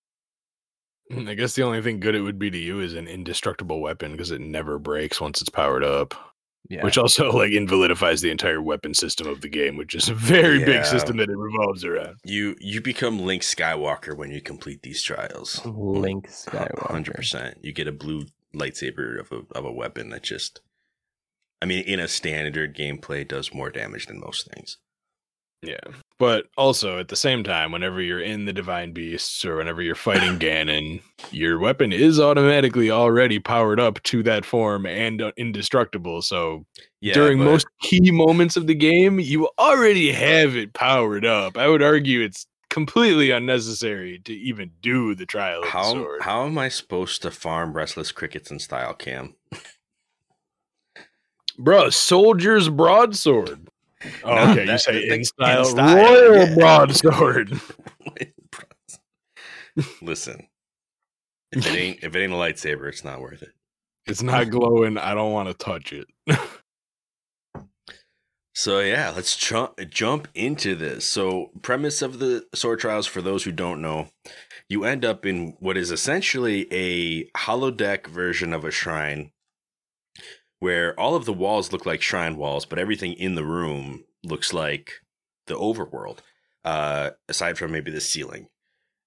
I 1.12 1.34
guess 1.34 1.54
the 1.54 1.62
only 1.64 1.82
thing 1.82 1.98
good 1.98 2.14
it 2.14 2.20
would 2.20 2.38
be 2.38 2.50
to 2.50 2.58
you 2.58 2.78
is 2.80 2.94
an 2.94 3.08
indestructible 3.08 3.80
weapon 3.80 4.12
because 4.12 4.30
it 4.30 4.40
never 4.40 4.78
breaks 4.78 5.20
once 5.20 5.40
it's 5.40 5.50
powered 5.50 5.82
up. 5.82 6.14
Yeah. 6.68 6.84
Which 6.84 6.98
also 6.98 7.32
like 7.32 7.50
invalidifies 7.50 8.20
the 8.22 8.30
entire 8.30 8.62
weapon 8.62 8.94
system 8.94 9.26
of 9.26 9.40
the 9.40 9.48
game, 9.48 9.76
which 9.76 9.94
is 9.96 10.08
a 10.08 10.14
very 10.14 10.60
Yeah. 10.60 10.66
big 10.66 10.84
system 10.84 11.16
that 11.16 11.28
it 11.28 11.36
revolves 11.36 11.84
around. 11.84 12.18
You 12.24 12.54
you 12.60 12.80
become 12.80 13.18
Link 13.18 13.42
Skywalker 13.42 14.16
when 14.16 14.30
you 14.30 14.40
complete 14.40 14.82
these 14.82 15.02
trials. 15.02 15.60
Link 15.64 16.28
Skywalker. 16.28 16.86
Hundred 16.92 17.16
percent. 17.16 17.58
You 17.62 17.72
get 17.72 17.88
a 17.88 17.92
blue 17.92 18.26
lightsaber 18.54 19.18
of 19.18 19.32
a 19.32 19.58
of 19.58 19.64
a 19.64 19.72
weapon 19.72 20.10
that 20.10 20.22
just 20.22 20.60
I 21.62 21.66
mean 21.66 21.84
in 21.84 22.00
a 22.00 22.08
standard 22.08 22.76
gameplay 22.76 23.26
does 23.26 23.52
more 23.54 23.70
damage 23.70 24.06
than 24.06 24.20
most 24.20 24.48
things. 24.52 24.78
Yeah. 25.62 25.76
But 26.18 26.46
also 26.56 26.98
at 26.98 27.08
the 27.08 27.16
same 27.16 27.44
time, 27.44 27.70
whenever 27.70 28.00
you're 28.00 28.20
in 28.22 28.46
the 28.46 28.52
Divine 28.52 28.92
Beasts 28.94 29.44
or 29.44 29.56
whenever 29.56 29.82
you're 29.82 29.94
fighting 29.94 30.38
Ganon, 30.38 31.02
your 31.30 31.58
weapon 31.58 31.92
is 31.92 32.18
automatically 32.18 32.90
already 32.90 33.38
powered 33.38 33.78
up 33.78 34.02
to 34.04 34.22
that 34.22 34.46
form 34.46 34.86
and 34.86 35.20
uh, 35.20 35.32
indestructible. 35.36 36.22
So 36.22 36.64
Yeah, 37.02 37.12
during 37.12 37.36
but- 37.38 37.44
most 37.44 37.66
key 37.82 38.10
moments 38.10 38.56
of 38.56 38.66
the 38.68 38.74
game, 38.74 39.20
you 39.20 39.50
already 39.58 40.12
have 40.12 40.56
it 40.56 40.72
powered 40.72 41.26
up. 41.26 41.58
I 41.58 41.68
would 41.68 41.82
argue 41.82 42.22
it's 42.22 42.46
completely 42.70 43.30
unnecessary 43.30 44.18
to 44.20 44.32
even 44.32 44.70
do 44.80 45.14
the 45.14 45.26
trial 45.26 45.58
of 45.58 45.64
the 45.64 45.70
how 45.70 45.92
sword. 45.92 46.22
how 46.22 46.46
am 46.46 46.56
I 46.56 46.70
supposed 46.70 47.20
to 47.20 47.30
farm 47.30 47.74
restless 47.74 48.12
crickets 48.12 48.50
in 48.50 48.60
style 48.60 48.94
cam? 48.94 49.34
Bro, 51.60 51.90
soldier's 51.90 52.68
broadsword. 52.68 53.68
Oh, 54.24 54.34
No, 54.34 54.52
okay. 54.52 54.70
you 54.70 54.78
say 54.78 55.08
the- 55.08 55.14
in 55.14 55.24
style, 55.24 55.64
style, 55.64 55.96
royal 55.96 56.36
yeah. 56.48 56.54
broadsword. 56.58 57.60
Listen, 60.02 60.46
if 61.52 61.66
it 61.66 61.76
ain't 61.76 61.98
if 62.02 62.14
it 62.16 62.20
ain't 62.20 62.32
a 62.32 62.36
lightsaber, 62.36 62.88
it's 62.88 63.04
not 63.04 63.20
worth 63.20 63.42
it. 63.42 63.52
It's 64.06 64.22
not 64.22 64.50
glowing. 64.50 64.96
I 64.98 65.14
don't 65.14 65.32
want 65.32 65.48
to 65.48 65.54
touch 65.54 65.92
it. 65.92 66.06
So 68.52 68.80
yeah, 68.80 69.12
let's 69.14 69.36
jump 69.36 69.78
jump 69.88 70.28
into 70.34 70.74
this. 70.74 71.06
So 71.08 71.50
premise 71.62 72.02
of 72.02 72.18
the 72.18 72.44
sword 72.54 72.80
trials 72.80 73.06
for 73.06 73.22
those 73.22 73.44
who 73.44 73.52
don't 73.52 73.80
know, 73.80 74.08
you 74.68 74.84
end 74.84 75.02
up 75.04 75.24
in 75.24 75.56
what 75.60 75.78
is 75.78 75.90
essentially 75.90 76.66
a 76.72 77.24
holodeck 77.38 78.06
version 78.08 78.52
of 78.52 78.64
a 78.64 78.70
shrine 78.70 79.30
where 80.60 80.98
all 80.98 81.14
of 81.16 81.24
the 81.24 81.32
walls 81.32 81.72
look 81.72 81.84
like 81.84 82.02
shrine 82.02 82.36
walls, 82.36 82.64
but 82.64 82.78
everything 82.78 83.12
in 83.14 83.34
the 83.34 83.44
room 83.44 84.04
looks 84.22 84.52
like 84.52 85.00
the 85.46 85.56
overworld. 85.56 86.18
Uh 86.64 87.10
aside 87.28 87.58
from 87.58 87.72
maybe 87.72 87.90
the 87.90 88.00
ceiling. 88.00 88.48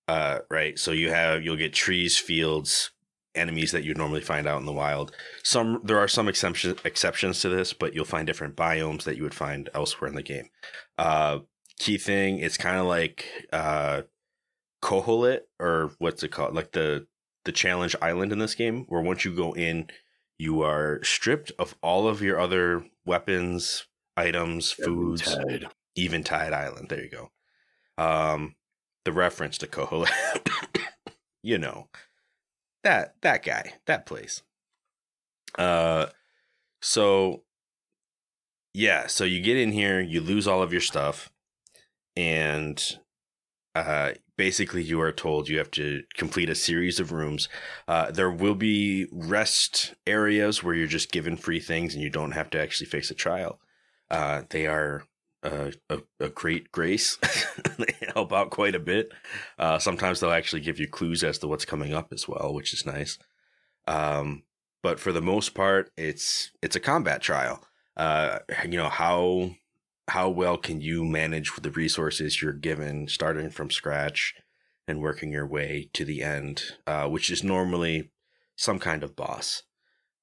Uh 0.07 0.39
right. 0.49 0.77
So 0.77 0.91
you 0.91 1.09
have 1.11 1.43
you'll 1.43 1.55
get 1.55 1.73
trees, 1.73 2.17
fields, 2.17 2.91
enemies 3.35 3.71
that 3.71 3.83
you'd 3.83 3.97
normally 3.97 4.21
find 4.21 4.47
out 4.47 4.59
in 4.59 4.65
the 4.65 4.71
wild 4.71 5.11
some 5.43 5.81
there 5.83 5.97
are 5.97 6.07
some 6.07 6.27
exception, 6.27 6.75
exceptions 6.83 7.39
to 7.39 7.49
this 7.49 7.73
but 7.73 7.93
you'll 7.93 8.05
find 8.05 8.27
different 8.27 8.55
biomes 8.55 9.03
that 9.03 9.17
you 9.17 9.23
would 9.23 9.33
find 9.33 9.69
elsewhere 9.73 10.07
in 10.07 10.15
the 10.15 10.21
game 10.21 10.49
uh 10.97 11.39
key 11.79 11.97
thing 11.97 12.39
it's 12.39 12.57
kind 12.57 12.77
of 12.77 12.85
like 12.85 13.25
uh 13.51 14.01
or 15.59 15.91
what's 15.97 16.23
it 16.23 16.31
called 16.31 16.53
like 16.53 16.71
the 16.73 17.07
the 17.45 17.51
challenge 17.51 17.95
island 18.01 18.31
in 18.31 18.39
this 18.39 18.55
game 18.55 18.85
where 18.87 19.01
once 19.01 19.25
you 19.25 19.35
go 19.35 19.53
in 19.53 19.87
you 20.43 20.61
are 20.61 21.01
stripped 21.03 21.53
of 21.57 21.73
all 21.81 22.05
of 22.05 22.21
your 22.21 22.37
other 22.37 22.85
weapons 23.05 23.87
items 24.17 24.71
foods 24.71 25.21
Eventide. 25.21 25.67
Eventide 25.95 26.53
Island. 26.53 26.89
There 26.89 27.01
you 27.01 27.09
go. 27.09 27.31
Um, 27.97 28.55
the 29.05 29.13
reference 29.13 29.57
to 29.59 29.67
Kohola, 29.67 30.09
you 31.43 31.57
know, 31.57 31.87
that 32.83 33.15
that 33.21 33.43
guy, 33.43 33.75
that 33.85 34.05
place. 34.05 34.41
Uh, 35.57 36.07
so 36.81 37.43
yeah, 38.73 39.07
so 39.07 39.23
you 39.23 39.39
get 39.39 39.55
in 39.55 39.71
here, 39.71 40.01
you 40.01 40.19
lose 40.19 40.45
all 40.45 40.61
of 40.61 40.73
your 40.73 40.81
stuff, 40.81 41.31
and 42.17 42.99
uh, 43.75 44.11
basically 44.37 44.83
you 44.83 45.01
are 45.01 45.11
told 45.11 45.49
you 45.49 45.57
have 45.57 45.71
to 45.71 46.03
complete 46.15 46.49
a 46.49 46.55
series 46.55 46.99
of 46.99 47.11
rooms. 47.11 47.49
Uh, 47.87 48.11
there 48.11 48.31
will 48.31 48.55
be 48.55 49.07
rest 49.11 49.93
areas 50.05 50.63
where 50.63 50.75
you're 50.75 50.87
just 50.87 51.11
given 51.11 51.37
free 51.37 51.59
things 51.59 51.93
and 51.93 52.03
you 52.03 52.09
don't 52.09 52.31
have 52.31 52.49
to 52.51 52.59
actually 52.59 52.87
face 52.87 53.09
a 53.09 53.15
trial. 53.15 53.59
Uh, 54.09 54.43
they 54.49 54.67
are 54.67 55.03
a, 55.43 55.73
a 56.19 56.29
great 56.29 56.71
grace. 56.71 57.17
they 57.77 57.95
help 58.13 58.31
out 58.31 58.49
quite 58.49 58.75
a 58.75 58.79
bit. 58.79 59.11
Uh, 59.59 59.77
sometimes 59.79 60.19
they'll 60.19 60.31
actually 60.31 60.61
give 60.61 60.79
you 60.79 60.87
clues 60.87 61.23
as 61.23 61.37
to 61.39 61.47
what's 61.47 61.65
coming 61.65 61.93
up 61.93 62.13
as 62.13 62.27
well, 62.27 62.53
which 62.53 62.73
is 62.73 62.85
nice. 62.85 63.17
Um, 63.87 64.43
but 64.81 64.99
for 64.99 65.11
the 65.11 65.21
most 65.21 65.53
part, 65.53 65.91
it's 65.97 66.51
it's 66.61 66.75
a 66.75 66.81
combat 66.81 67.21
trial. 67.21 67.63
Uh, 67.95 68.39
you 68.63 68.77
know 68.77 68.89
how 68.89 69.51
how 70.13 70.29
well 70.29 70.57
can 70.57 70.79
you 70.79 71.03
manage 71.03 71.51
the 71.55 71.71
resources 71.71 72.39
you're 72.39 72.53
given, 72.53 73.07
starting 73.07 73.49
from 73.49 73.71
scratch 73.71 74.35
and 74.87 75.01
working 75.01 75.31
your 75.31 75.47
way 75.47 75.89
to 75.91 76.05
the 76.05 76.21
end, 76.21 76.75
uh, 76.85 77.07
which 77.09 77.31
is 77.31 77.43
normally 77.43 78.11
some 78.55 78.77
kind 78.77 79.01
of 79.01 79.15
boss. 79.15 79.63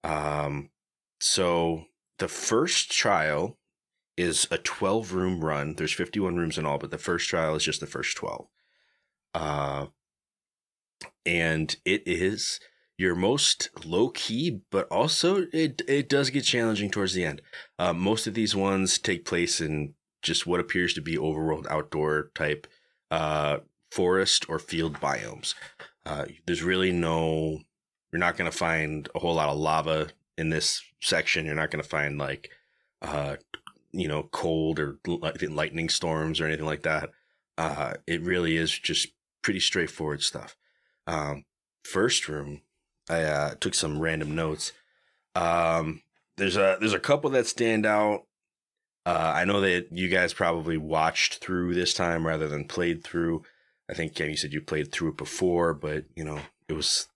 Um, 0.05 0.71
so 1.19 1.87
the 2.21 2.29
first 2.29 2.93
trial 2.93 3.59
is 4.17 4.47
a 4.53 4.59
12 4.59 5.13
room 5.13 5.45
run. 5.45 5.75
There's 5.75 5.93
51 5.93 6.37
rooms 6.37 6.57
in 6.57 6.65
all, 6.65 6.79
but 6.79 6.93
the 6.93 6.97
first 6.97 7.29
trial 7.29 7.57
is 7.57 7.65
just 7.65 7.81
the 7.81 7.89
first 7.89 8.17
12. 8.17 8.47
Uh, 9.35 9.87
and 11.27 11.75
it 11.85 12.05
is 12.07 12.61
your 13.01 13.15
most 13.15 13.71
low 13.83 14.11
key, 14.11 14.61
but 14.71 14.87
also 14.89 15.47
it 15.55 15.81
it 15.89 16.07
does 16.07 16.29
get 16.29 16.45
challenging 16.45 16.91
towards 16.91 17.15
the 17.15 17.25
end. 17.25 17.41
Uh, 17.79 17.95
most 17.95 18.27
of 18.27 18.35
these 18.35 18.55
ones 18.55 18.99
take 18.99 19.25
place 19.25 19.59
in 19.59 19.95
just 20.21 20.47
what 20.47 20.61
appears 20.61 20.93
to 20.93 21.01
be 21.01 21.17
overworld 21.17 21.67
outdoor 21.69 22.31
type 22.35 22.67
uh, 23.11 23.57
forest 23.91 24.45
or 24.51 24.59
field 24.59 25.01
biomes. 25.01 25.55
Uh, 26.05 26.27
there's 26.47 26.63
really 26.63 26.93
no, 26.93 27.61
you're 28.13 28.21
not 28.21 28.37
going 28.37 28.51
to 28.51 28.57
find 28.57 29.09
a 29.15 29.19
whole 29.19 29.35
lot 29.35 29.49
of 29.49 29.59
lava 29.59 30.09
in 30.37 30.51
this 30.51 30.83
section. 31.01 31.47
You're 31.47 31.55
not 31.55 31.71
going 31.71 31.83
to 31.83 31.89
find 31.89 32.19
like, 32.19 32.51
uh, 33.01 33.37
you 33.93 34.09
know, 34.09 34.29
cold 34.31 34.79
or 34.79 34.99
lightning 35.07 35.89
storms 35.89 36.39
or 36.39 36.45
anything 36.45 36.67
like 36.67 36.83
that. 36.83 37.09
Uh, 37.57 37.95
it 38.07 38.21
really 38.21 38.59
is 38.59 38.79
just 38.79 39.09
pretty 39.41 39.61
straightforward 39.61 40.23
stuff. 40.23 40.55
Um, 41.07 41.47
first 41.83 42.29
room, 42.29 42.61
I 43.11 43.23
uh, 43.23 43.55
took 43.59 43.75
some 43.75 43.99
random 43.99 44.35
notes. 44.35 44.73
Um, 45.35 46.03
there's 46.37 46.57
a 46.57 46.77
there's 46.79 46.95
a 46.95 47.01
couple 47.01 47.31
that 47.31 47.47
stand 47.47 47.85
out. 47.85 48.25
Uh, 49.05 49.33
I 49.35 49.45
know 49.45 49.61
that 49.61 49.89
you 49.91 50.09
guys 50.09 50.33
probably 50.33 50.77
watched 50.77 51.37
through 51.37 51.75
this 51.75 51.93
time 51.93 52.27
rather 52.27 52.49
than 52.49 52.65
played 52.67 53.03
through. 53.03 53.43
I 53.91 53.95
think 53.95 54.15
Ken, 54.15 54.31
you 54.31 54.37
said 54.37 54.53
you 54.53 54.61
played 54.61 54.93
through 54.93 55.11
it 55.11 55.17
before, 55.17 55.75
but 55.75 56.05
you 56.15 56.25
know 56.25 56.41
it 56.69 56.75
was 56.75 57.09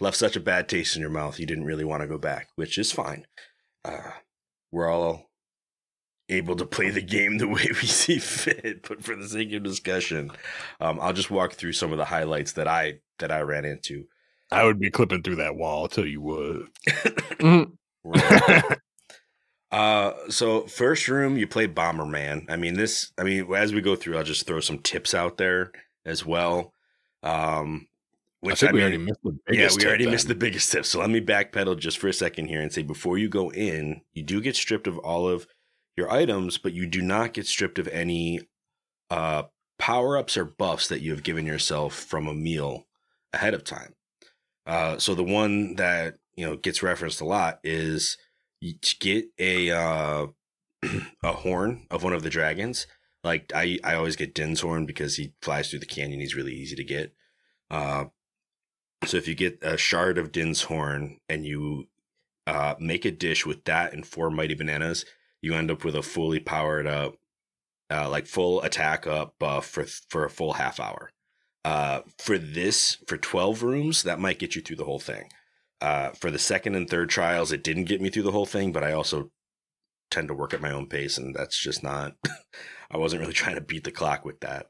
left 0.00 0.16
such 0.16 0.36
a 0.36 0.40
bad 0.40 0.68
taste 0.68 0.96
in 0.96 1.02
your 1.02 1.10
mouth 1.10 1.38
you 1.38 1.46
didn't 1.46 1.64
really 1.64 1.84
want 1.84 2.02
to 2.02 2.08
go 2.08 2.18
back, 2.18 2.48
which 2.56 2.78
is 2.78 2.90
fine. 2.90 3.26
Uh, 3.84 4.12
we're 4.72 4.90
all 4.90 5.30
able 6.30 6.56
to 6.56 6.64
play 6.64 6.90
the 6.90 7.02
game 7.02 7.36
the 7.36 7.48
way 7.48 7.66
we 7.68 7.86
see 7.86 8.18
fit, 8.18 8.88
but 8.88 9.04
for 9.04 9.14
the 9.14 9.28
sake 9.28 9.52
of 9.52 9.62
discussion, 9.62 10.30
um, 10.80 10.98
I'll 11.00 11.12
just 11.12 11.30
walk 11.30 11.52
through 11.52 11.74
some 11.74 11.92
of 11.92 11.98
the 11.98 12.06
highlights 12.06 12.52
that 12.52 12.66
I 12.66 13.00
that 13.18 13.30
I 13.30 13.40
ran 13.40 13.64
into. 13.64 14.06
I 14.54 14.64
would 14.64 14.78
be 14.78 14.90
clipping 14.90 15.22
through 15.22 15.36
that 15.36 15.56
wall. 15.56 15.82
I'll 15.82 15.88
tell 15.88 16.06
you 16.06 16.20
what. 16.20 17.68
Uh, 19.72 20.12
so 20.28 20.66
first 20.68 21.08
room, 21.08 21.36
you 21.36 21.48
play 21.48 21.66
Bomberman. 21.66 22.44
I 22.48 22.54
mean, 22.54 22.74
this. 22.74 23.10
I 23.18 23.24
mean, 23.24 23.52
as 23.54 23.72
we 23.74 23.80
go 23.80 23.96
through, 23.96 24.16
I'll 24.16 24.22
just 24.22 24.46
throw 24.46 24.60
some 24.60 24.78
tips 24.78 25.14
out 25.14 25.36
there 25.36 25.72
as 26.06 26.24
well. 26.24 26.72
Um, 27.24 27.88
I 28.46 28.50
which 28.50 28.60
think 28.60 28.70
I 28.70 28.72
we 28.72 28.76
mean, 28.78 28.82
already 28.82 28.98
missed 28.98 29.20
the 29.24 29.38
biggest. 29.46 29.48
yeah, 29.48 29.62
biggest. 29.62 29.78
we 29.80 29.86
already 29.86 30.04
tip 30.04 30.12
missed 30.12 30.28
the 30.28 30.34
biggest 30.36 30.70
tip. 30.70 30.84
So 30.86 31.00
let 31.00 31.10
me 31.10 31.20
backpedal 31.20 31.76
just 31.78 31.98
for 31.98 32.06
a 32.06 32.12
second 32.12 32.46
here 32.46 32.60
and 32.60 32.72
say 32.72 32.82
before 32.82 33.18
you 33.18 33.28
go 33.28 33.50
in, 33.50 34.02
you 34.12 34.22
do 34.22 34.40
get 34.40 34.54
stripped 34.54 34.86
of 34.86 34.98
all 34.98 35.28
of 35.28 35.46
your 35.96 36.08
items, 36.08 36.56
but 36.56 36.72
you 36.72 36.86
do 36.86 37.02
not 37.02 37.32
get 37.32 37.46
stripped 37.46 37.80
of 37.80 37.88
any 37.88 38.42
uh, 39.10 39.44
power 39.78 40.16
ups 40.16 40.36
or 40.36 40.44
buffs 40.44 40.86
that 40.88 41.00
you 41.00 41.10
have 41.10 41.24
given 41.24 41.46
yourself 41.46 41.94
from 41.94 42.28
a 42.28 42.34
meal 42.34 42.86
ahead 43.32 43.54
of 43.54 43.64
time. 43.64 43.94
Uh, 44.66 44.98
so 44.98 45.14
the 45.14 45.24
one 45.24 45.74
that 45.76 46.14
you 46.36 46.46
know 46.46 46.56
gets 46.56 46.82
referenced 46.82 47.20
a 47.20 47.24
lot 47.24 47.60
is 47.62 48.16
you 48.60 48.74
get 49.00 49.26
a 49.38 49.70
uh, 49.70 50.26
a 51.22 51.32
horn 51.32 51.86
of 51.90 52.02
one 52.02 52.12
of 52.12 52.22
the 52.22 52.30
dragons. 52.30 52.86
Like 53.22 53.52
I, 53.54 53.78
I 53.82 53.94
always 53.94 54.16
get 54.16 54.34
Din's 54.34 54.60
horn 54.60 54.86
because 54.86 55.16
he 55.16 55.32
flies 55.40 55.70
through 55.70 55.78
the 55.80 55.86
canyon. 55.86 56.20
He's 56.20 56.36
really 56.36 56.54
easy 56.54 56.76
to 56.76 56.84
get. 56.84 57.14
Uh, 57.70 58.06
so 59.06 59.16
if 59.16 59.28
you 59.28 59.34
get 59.34 59.58
a 59.62 59.76
shard 59.76 60.18
of 60.18 60.32
Din's 60.32 60.62
horn 60.62 61.18
and 61.28 61.44
you 61.46 61.88
uh, 62.46 62.74
make 62.78 63.04
a 63.04 63.10
dish 63.10 63.46
with 63.46 63.64
that 63.64 63.92
and 63.92 64.06
four 64.06 64.30
mighty 64.30 64.54
bananas, 64.54 65.04
you 65.40 65.54
end 65.54 65.70
up 65.70 65.84
with 65.84 65.94
a 65.94 66.02
fully 66.02 66.40
powered 66.40 66.86
up, 66.86 67.16
uh, 67.90 68.08
like 68.08 68.26
full 68.26 68.62
attack 68.62 69.06
up 69.06 69.34
buff 69.38 69.66
for 69.66 69.84
for 69.84 70.24
a 70.24 70.30
full 70.30 70.54
half 70.54 70.80
hour. 70.80 71.10
Uh, 71.64 72.00
for 72.18 72.38
this, 72.38 72.98
for 73.06 73.16
twelve 73.16 73.62
rooms, 73.62 74.02
that 74.02 74.20
might 74.20 74.38
get 74.38 74.54
you 74.54 74.62
through 74.62 74.76
the 74.76 74.84
whole 74.84 75.00
thing. 75.00 75.30
Uh, 75.80 76.10
for 76.10 76.30
the 76.30 76.38
second 76.38 76.74
and 76.74 76.88
third 76.88 77.10
trials, 77.10 77.52
it 77.52 77.64
didn't 77.64 77.84
get 77.84 78.00
me 78.00 78.10
through 78.10 78.22
the 78.22 78.32
whole 78.32 78.46
thing, 78.46 78.72
but 78.72 78.84
I 78.84 78.92
also 78.92 79.30
tend 80.10 80.28
to 80.28 80.34
work 80.34 80.54
at 80.54 80.60
my 80.60 80.70
own 80.70 80.86
pace, 80.86 81.18
and 81.18 81.34
that's 81.34 81.58
just 81.58 81.82
not. 81.82 82.14
I 82.90 82.96
wasn't 82.96 83.20
really 83.20 83.32
trying 83.32 83.56
to 83.56 83.60
beat 83.60 83.84
the 83.84 83.90
clock 83.90 84.24
with 84.24 84.40
that. 84.40 84.66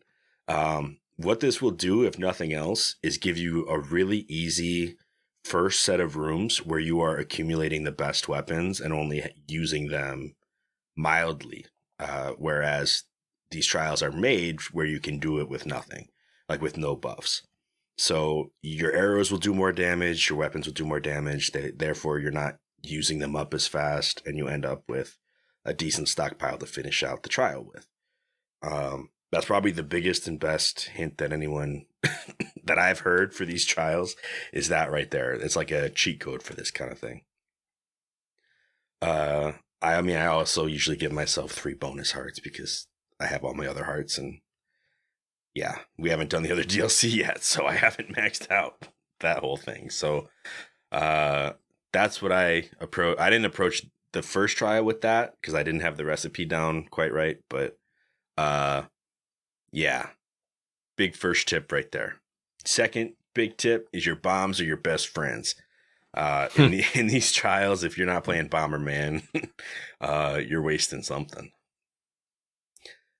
Um, 0.48 0.98
what 1.16 1.40
this 1.40 1.60
will 1.62 1.70
do, 1.70 2.04
if 2.04 2.18
nothing 2.18 2.52
else, 2.52 2.96
is 3.02 3.18
give 3.18 3.38
you 3.38 3.66
a 3.68 3.78
really 3.78 4.24
easy 4.28 4.96
first 5.44 5.82
set 5.82 6.00
of 6.00 6.16
rooms 6.16 6.64
where 6.64 6.80
you 6.80 7.00
are 7.00 7.16
accumulating 7.16 7.84
the 7.84 7.92
best 7.92 8.28
weapons 8.28 8.80
and 8.80 8.92
only 8.92 9.24
using 9.46 9.88
them 9.88 10.34
mildly. 10.96 11.66
Uh, 11.98 12.32
whereas 12.38 13.04
these 13.50 13.66
trials 13.66 14.02
are 14.02 14.10
made 14.10 14.60
where 14.72 14.86
you 14.86 14.98
can 14.98 15.18
do 15.18 15.38
it 15.40 15.48
with 15.48 15.66
nothing, 15.66 16.08
like 16.48 16.62
with 16.62 16.76
no 16.76 16.96
buffs. 16.96 17.42
So 17.96 18.50
your 18.62 18.92
arrows 18.92 19.30
will 19.30 19.38
do 19.38 19.54
more 19.54 19.72
damage, 19.72 20.28
your 20.28 20.38
weapons 20.38 20.66
will 20.66 20.74
do 20.74 20.84
more 20.84 21.00
damage. 21.00 21.52
They, 21.52 21.70
therefore, 21.70 22.18
you're 22.18 22.30
not 22.30 22.56
using 22.82 23.18
them 23.18 23.36
up 23.36 23.54
as 23.54 23.66
fast, 23.66 24.22
and 24.26 24.36
you 24.36 24.48
end 24.48 24.64
up 24.64 24.82
with 24.88 25.18
a 25.64 25.72
decent 25.72 26.08
stockpile 26.08 26.58
to 26.58 26.66
finish 26.66 27.02
out 27.02 27.22
the 27.22 27.28
trial 27.28 27.64
with. 27.64 27.86
Um, 28.62 29.10
that's 29.30 29.46
probably 29.46 29.70
the 29.70 29.82
biggest 29.82 30.28
and 30.28 30.38
best 30.38 30.86
hint 30.94 31.18
that 31.18 31.32
anyone 31.32 31.86
that 32.64 32.78
I've 32.78 33.00
heard 33.00 33.34
for 33.34 33.44
these 33.44 33.64
trials 33.64 34.16
is 34.52 34.68
that 34.68 34.90
right 34.90 35.10
there. 35.10 35.32
It's 35.32 35.56
like 35.56 35.70
a 35.70 35.90
cheat 35.90 36.20
code 36.20 36.42
for 36.42 36.54
this 36.54 36.70
kind 36.70 36.92
of 36.92 36.98
thing. 36.98 37.22
Uh, 39.02 39.52
I 39.82 40.00
mean, 40.02 40.16
I 40.16 40.26
also 40.26 40.66
usually 40.66 40.96
give 40.96 41.12
myself 41.12 41.52
three 41.52 41.74
bonus 41.74 42.12
hearts 42.12 42.40
because 42.40 42.86
I 43.20 43.26
have 43.26 43.44
all 43.44 43.54
my 43.54 43.66
other 43.66 43.84
hearts, 43.84 44.18
and 44.18 44.40
yeah, 45.54 45.78
we 45.99 46.11
haven't 46.11 46.30
done 46.30 46.42
the 46.42 46.52
other 46.52 46.62
DLC 46.64 47.14
yet, 47.14 47.42
so 47.44 47.66
I 47.66 47.75
haven't 47.75 48.14
maxed 48.14 48.50
out 48.50 48.88
that 49.20 49.38
whole 49.38 49.56
thing. 49.56 49.90
So, 49.90 50.28
uh, 50.92 51.52
that's 51.92 52.20
what 52.20 52.32
I 52.32 52.70
approach. 52.80 53.18
I 53.18 53.30
didn't 53.30 53.46
approach 53.46 53.87
the 54.12 54.23
first 54.23 54.56
trial 54.56 54.84
with 54.84 55.00
that 55.02 55.34
because 55.40 55.54
I 55.54 55.62
didn't 55.62 55.80
have 55.80 55.96
the 55.96 56.04
recipe 56.04 56.44
down 56.44 56.87
quite 56.90 57.12
right, 57.12 57.38
but 57.49 57.76
uh, 58.37 58.82
yeah, 59.73 60.08
big 60.96 61.16
first 61.16 61.49
tip 61.49 61.70
right 61.70 61.90
there. 61.92 62.16
Second 62.64 63.14
big 63.34 63.56
tip 63.56 63.88
is 63.92 64.06
your 64.06 64.16
bombs 64.16 64.61
are 64.61 64.64
your 64.64 64.76
best 64.76 65.08
friends. 65.08 65.54
Uh, 66.14 66.49
in, 66.56 66.70
the, 66.70 66.84
in 66.94 67.08
these 67.08 67.32
trials, 67.32 67.82
if 67.84 67.99
you're 67.99 68.06
not 68.06 68.25
playing 68.25 68.49
Bomberman, 68.49 69.26
uh, 70.00 70.40
you're 70.44 70.62
wasting 70.62 71.02
something. 71.02 71.50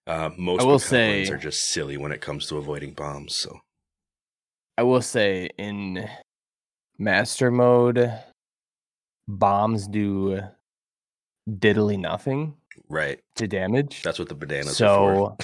Uh, 0.07 0.31
most 0.37 0.61
I 0.61 0.65
will 0.65 0.79
say- 0.79 1.29
are 1.29 1.37
just 1.37 1.71
silly 1.71 1.97
when 1.97 2.13
it 2.13 2.21
comes 2.21 2.47
to 2.49 2.59
avoiding 2.59 2.93
bombs. 2.93 3.35
So 3.35 3.61
I 4.77 4.83
will 4.83 5.03
say 5.03 5.51
in 5.59 6.09
master 6.99 7.51
mode, 7.51 8.13
bombs 9.29 9.89
do 9.89 10.41
diddly 11.49 11.99
nothing 11.99 12.55
right, 12.89 13.21
to 13.37 13.47
damage. 13.47 14.03
that's 14.03 14.19
what 14.19 14.29
the 14.29 14.35
bananas 14.35 14.81
are 14.81 15.37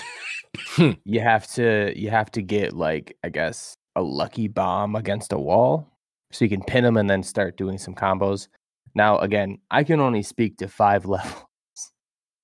so 0.78 0.94
you 1.04 1.20
have 1.20 1.46
to 1.46 1.92
you 1.96 2.10
have 2.10 2.30
to 2.30 2.42
get 2.42 2.72
like 2.72 3.16
I 3.22 3.28
guess 3.28 3.74
a 3.96 4.02
lucky 4.02 4.48
bomb 4.48 4.96
against 4.96 5.32
a 5.32 5.38
wall 5.38 5.86
so 6.32 6.44
you 6.44 6.48
can 6.48 6.62
pin 6.62 6.84
them 6.84 6.96
and 6.96 7.08
then 7.10 7.22
start 7.22 7.56
doing 7.56 7.76
some 7.76 7.94
combos. 7.94 8.48
Now 8.94 9.18
again, 9.18 9.58
I 9.70 9.84
can 9.84 10.00
only 10.00 10.22
speak 10.22 10.58
to 10.58 10.68
five 10.68 11.04
levels 11.06 11.44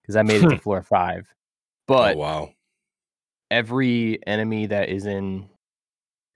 because 0.03 0.17
I 0.17 0.23
made 0.23 0.43
it 0.43 0.51
to 0.51 0.59
floor 0.63 0.83
five. 0.83 1.27
But 1.87 2.17
oh 2.17 2.19
wow, 2.19 2.51
every 3.51 4.19
enemy 4.27 4.67
that 4.67 4.89
is 4.89 5.07
in 5.07 5.49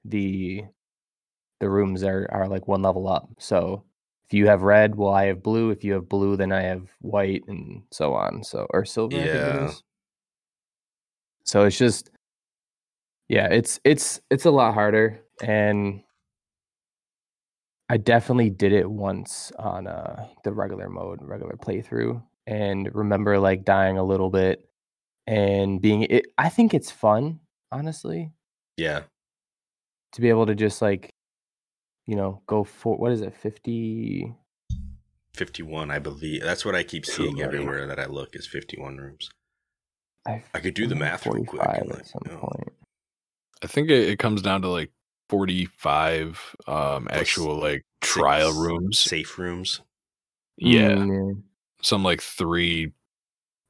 the 0.04 0.64
the 1.60 1.68
rooms 1.68 2.02
are 2.04 2.28
are 2.32 2.48
like 2.48 2.68
one 2.68 2.82
level 2.82 3.08
up. 3.08 3.28
So 3.38 3.84
if 4.26 4.34
you 4.34 4.46
have 4.46 4.62
red, 4.62 4.94
well 4.96 5.12
I 5.12 5.26
have 5.26 5.42
blue. 5.42 5.70
If 5.70 5.84
you 5.84 5.94
have 5.94 6.08
blue, 6.08 6.36
then 6.36 6.52
I 6.52 6.62
have 6.62 6.88
white 7.00 7.42
and 7.48 7.82
so 7.90 8.14
on. 8.14 8.44
So 8.44 8.66
or 8.70 8.84
silver. 8.84 9.16
I 9.16 9.20
think 9.20 9.34
it 9.34 9.46
Yeah. 9.46 9.70
So 11.44 11.64
it's 11.64 11.78
just 11.78 12.10
yeah, 13.28 13.48
it's 13.48 13.80
it's 13.84 14.20
it's 14.30 14.44
a 14.44 14.50
lot 14.50 14.74
harder 14.74 15.20
and 15.42 16.02
I 17.88 17.96
definitely 17.96 18.50
did 18.50 18.72
it 18.72 18.88
once 18.90 19.52
on 19.58 19.86
uh 19.86 20.28
the 20.44 20.52
regular 20.52 20.88
mode, 20.88 21.20
regular 21.22 21.56
playthrough 21.56 22.22
and 22.46 22.94
remember 22.94 23.38
like 23.38 23.64
dying 23.64 23.98
a 23.98 24.04
little 24.04 24.30
bit 24.30 24.69
and 25.30 25.80
being 25.80 26.02
it 26.02 26.26
I 26.36 26.48
think 26.48 26.74
it's 26.74 26.90
fun, 26.90 27.40
honestly, 27.70 28.32
yeah, 28.76 29.02
to 30.12 30.20
be 30.20 30.28
able 30.28 30.46
to 30.46 30.54
just 30.54 30.82
like 30.82 31.14
you 32.06 32.16
know, 32.16 32.42
go 32.48 32.64
for 32.64 32.96
what 32.96 33.12
is 33.12 33.20
it, 33.20 33.32
50 33.36 34.34
fifty-one, 35.34 35.90
I 35.92 36.00
believe. 36.00 36.42
That's 36.42 36.64
what 36.64 36.74
I 36.74 36.82
keep 36.82 37.06
seeing 37.06 37.36
Right. 37.36 37.44
everywhere 37.44 37.86
that 37.86 38.00
I 38.00 38.06
look 38.06 38.34
is 38.34 38.46
fifty-one 38.46 38.96
rooms. 38.96 39.30
I, 40.26 40.42
I 40.52 40.58
could 40.60 40.74
do 40.74 40.86
the 40.86 40.94
math 40.96 41.24
real 41.26 41.44
quick. 41.44 41.62
45 41.62 41.82
and 41.82 41.90
at 41.92 41.96
let 41.96 42.06
some 42.06 42.22
you 42.26 42.32
know. 42.32 42.38
point. 42.40 42.72
I 43.62 43.66
think 43.68 43.90
it, 43.90 44.08
it 44.10 44.18
comes 44.18 44.42
down 44.42 44.62
to 44.62 44.68
like 44.68 44.90
45 45.28 46.56
um 46.66 47.06
Plus 47.06 47.20
actual 47.20 47.56
like 47.56 47.84
trial 48.00 48.52
rooms. 48.52 48.98
safe 48.98 49.38
rooms. 49.38 49.80
Yeah. 50.56 50.90
Mm, 50.96 51.42
Some 51.82 52.02
like 52.02 52.20
three 52.20 52.92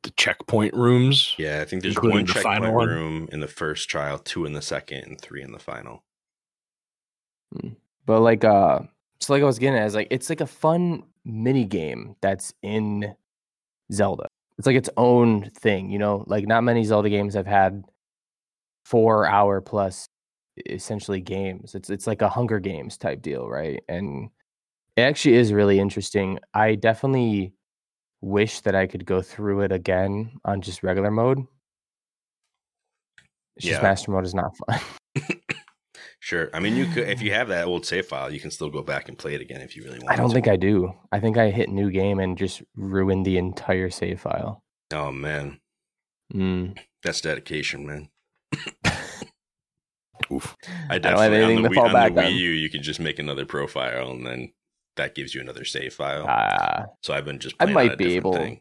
the 0.02 0.10
checkpoint 0.12 0.74
rooms. 0.74 1.34
Yeah, 1.38 1.60
I 1.60 1.64
think 1.64 1.82
there's 1.82 1.96
one 1.96 2.24
the 2.24 2.32
checkpoint 2.32 2.42
final 2.44 2.74
one? 2.74 2.88
room 2.88 3.28
in 3.32 3.40
the 3.40 3.48
first 3.48 3.88
trial, 3.88 4.18
two 4.18 4.44
in 4.44 4.52
the 4.52 4.62
second, 4.62 5.04
and 5.04 5.20
three 5.20 5.42
in 5.42 5.52
the 5.52 5.58
final. 5.58 6.02
But 8.06 8.20
like 8.20 8.44
uh 8.44 8.80
so 9.20 9.32
like 9.32 9.42
I 9.42 9.46
was 9.46 9.58
getting 9.58 9.78
at 9.78 9.86
is 9.86 9.94
like 9.94 10.08
it's 10.10 10.30
like 10.30 10.40
a 10.40 10.46
fun 10.46 11.04
mini 11.24 11.64
game 11.64 12.16
that's 12.20 12.54
in 12.62 13.14
Zelda. 13.92 14.26
It's 14.58 14.66
like 14.66 14.76
its 14.76 14.90
own 14.96 15.50
thing, 15.50 15.90
you 15.90 15.98
know? 15.98 16.24
Like 16.26 16.46
not 16.46 16.64
many 16.64 16.84
Zelda 16.84 17.08
games 17.08 17.34
have 17.34 17.46
had 17.46 17.84
4 18.84 19.26
hour 19.26 19.60
plus 19.60 20.06
essentially 20.66 21.20
games. 21.20 21.74
It's 21.74 21.90
it's 21.90 22.06
like 22.06 22.22
a 22.22 22.28
Hunger 22.28 22.60
Games 22.60 22.96
type 22.96 23.22
deal, 23.22 23.48
right? 23.48 23.82
And 23.88 24.30
it 24.96 25.02
actually 25.02 25.34
is 25.36 25.52
really 25.52 25.78
interesting. 25.78 26.38
I 26.54 26.74
definitely 26.74 27.54
wish 28.20 28.60
that 28.60 28.74
I 28.74 28.86
could 28.86 29.06
go 29.06 29.22
through 29.22 29.62
it 29.62 29.72
again 29.72 30.32
on 30.44 30.60
just 30.60 30.82
regular 30.82 31.10
mode. 31.10 31.38
It's 33.56 33.66
just 33.66 33.82
master 33.82 34.10
mode 34.10 34.24
is 34.24 34.34
not 34.34 34.52
fun. 34.56 34.80
Sure. 36.22 36.50
I 36.52 36.60
mean, 36.60 36.76
you 36.76 36.84
could 36.84 37.08
if 37.08 37.22
you 37.22 37.32
have 37.32 37.48
that 37.48 37.64
old 37.66 37.86
save 37.86 38.04
file, 38.06 38.30
you 38.30 38.40
can 38.40 38.50
still 38.50 38.68
go 38.68 38.82
back 38.82 39.08
and 39.08 39.16
play 39.16 39.34
it 39.34 39.40
again 39.40 39.62
if 39.62 39.74
you 39.74 39.82
really 39.82 39.98
want. 40.00 40.10
I 40.10 40.16
don't 40.16 40.30
think 40.30 40.48
I 40.48 40.56
do. 40.56 40.92
I 41.10 41.18
think 41.18 41.38
I 41.38 41.48
hit 41.50 41.70
new 41.70 41.90
game 41.90 42.18
and 42.20 42.36
just 42.36 42.62
ruined 42.76 43.24
the 43.24 43.38
entire 43.38 43.88
save 43.88 44.20
file. 44.20 44.62
Oh 44.92 45.10
man, 45.10 45.60
Mm. 46.32 46.78
that's 47.02 47.22
dedication, 47.22 47.86
man. 47.86 48.10
Oof. 50.30 50.56
I 50.90 50.98
don't 50.98 51.18
have 51.18 51.32
definitely 51.32 51.36
on 51.38 51.42
anything 51.44 51.62
the, 51.62 51.68
to 51.70 51.74
Wii, 51.74 51.74
fall 51.74 51.86
on 51.86 51.92
back 51.94 52.14
the 52.14 52.20
Wii 52.20 52.26
on. 52.26 52.34
U, 52.34 52.50
you 52.50 52.68
can 52.68 52.82
just 52.82 53.00
make 53.00 53.18
another 53.18 53.46
profile, 53.46 54.10
and 54.10 54.26
then 54.26 54.52
that 55.00 55.14
gives 55.14 55.34
you 55.34 55.40
another 55.40 55.64
save 55.64 55.94
file. 55.94 56.26
Ah, 56.28 56.86
so 57.02 57.12
I've 57.14 57.24
been 57.24 57.38
just. 57.38 57.56
I 57.58 57.66
might 57.66 57.98
be 57.98 58.14
able- 58.16 58.34
Thing. 58.34 58.60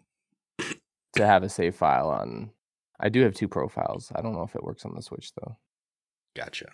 to 1.15 1.25
have 1.25 1.43
a 1.43 1.49
save 1.49 1.75
file 1.75 2.10
on. 2.10 2.52
I 2.99 3.10
do 3.10 3.21
have 3.21 3.34
two 3.34 3.47
profiles. 3.47 4.12
I 4.15 4.21
don't 4.21 4.34
know 4.34 4.43
if 4.43 4.56
it 4.56 4.63
works 4.63 4.86
on 4.86 4.93
the 4.95 5.02
Switch 5.02 5.32
though. 5.36 5.58
Gotcha. 6.36 6.67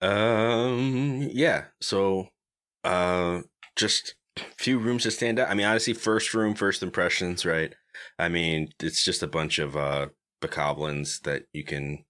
Um. 0.00 1.28
Yeah. 1.32 1.64
So, 1.80 2.28
uh, 2.84 3.40
just 3.76 4.14
a 4.38 4.42
few 4.58 4.78
rooms 4.78 5.02
to 5.04 5.10
stand 5.10 5.38
out. 5.38 5.50
I 5.50 5.54
mean, 5.54 5.66
honestly, 5.66 5.92
first 5.92 6.32
room, 6.34 6.54
first 6.54 6.82
impressions, 6.82 7.44
right? 7.44 7.74
I 8.18 8.28
mean, 8.28 8.70
it's 8.80 9.04
just 9.04 9.22
a 9.22 9.26
bunch 9.26 9.58
of 9.58 9.76
uh 9.76 10.08
bokoblins 10.40 11.20
that 11.22 11.44
you 11.52 11.64
can 11.64 12.04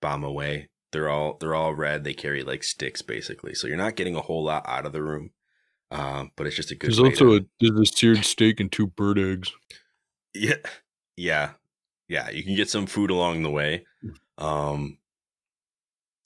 bomb 0.00 0.24
away. 0.24 0.68
They're 0.92 1.08
all 1.08 1.36
they're 1.40 1.54
all 1.54 1.74
red. 1.74 2.04
They 2.04 2.14
carry 2.14 2.42
like 2.42 2.62
sticks, 2.62 3.02
basically. 3.02 3.54
So 3.54 3.66
you're 3.66 3.76
not 3.76 3.96
getting 3.96 4.14
a 4.14 4.20
whole 4.20 4.44
lot 4.44 4.64
out 4.68 4.86
of 4.86 4.92
the 4.92 5.02
room. 5.02 5.30
Um, 5.90 6.30
but 6.36 6.46
it's 6.46 6.56
just 6.56 6.70
a 6.70 6.74
good. 6.74 6.88
There's 6.88 6.98
also 6.98 7.26
to- 7.26 7.36
a 7.36 7.40
there's 7.60 7.80
a 7.90 7.92
seared 7.92 8.24
steak 8.24 8.60
and 8.60 8.70
two 8.70 8.86
bird 8.86 9.18
eggs. 9.18 9.52
Yeah. 10.34 10.56
Yeah. 11.16 11.52
Yeah. 12.08 12.30
You 12.30 12.42
can 12.42 12.54
get 12.56 12.70
some 12.70 12.86
food 12.86 13.10
along 13.10 13.42
the 13.42 13.50
way. 13.50 13.84
Um 14.38 14.98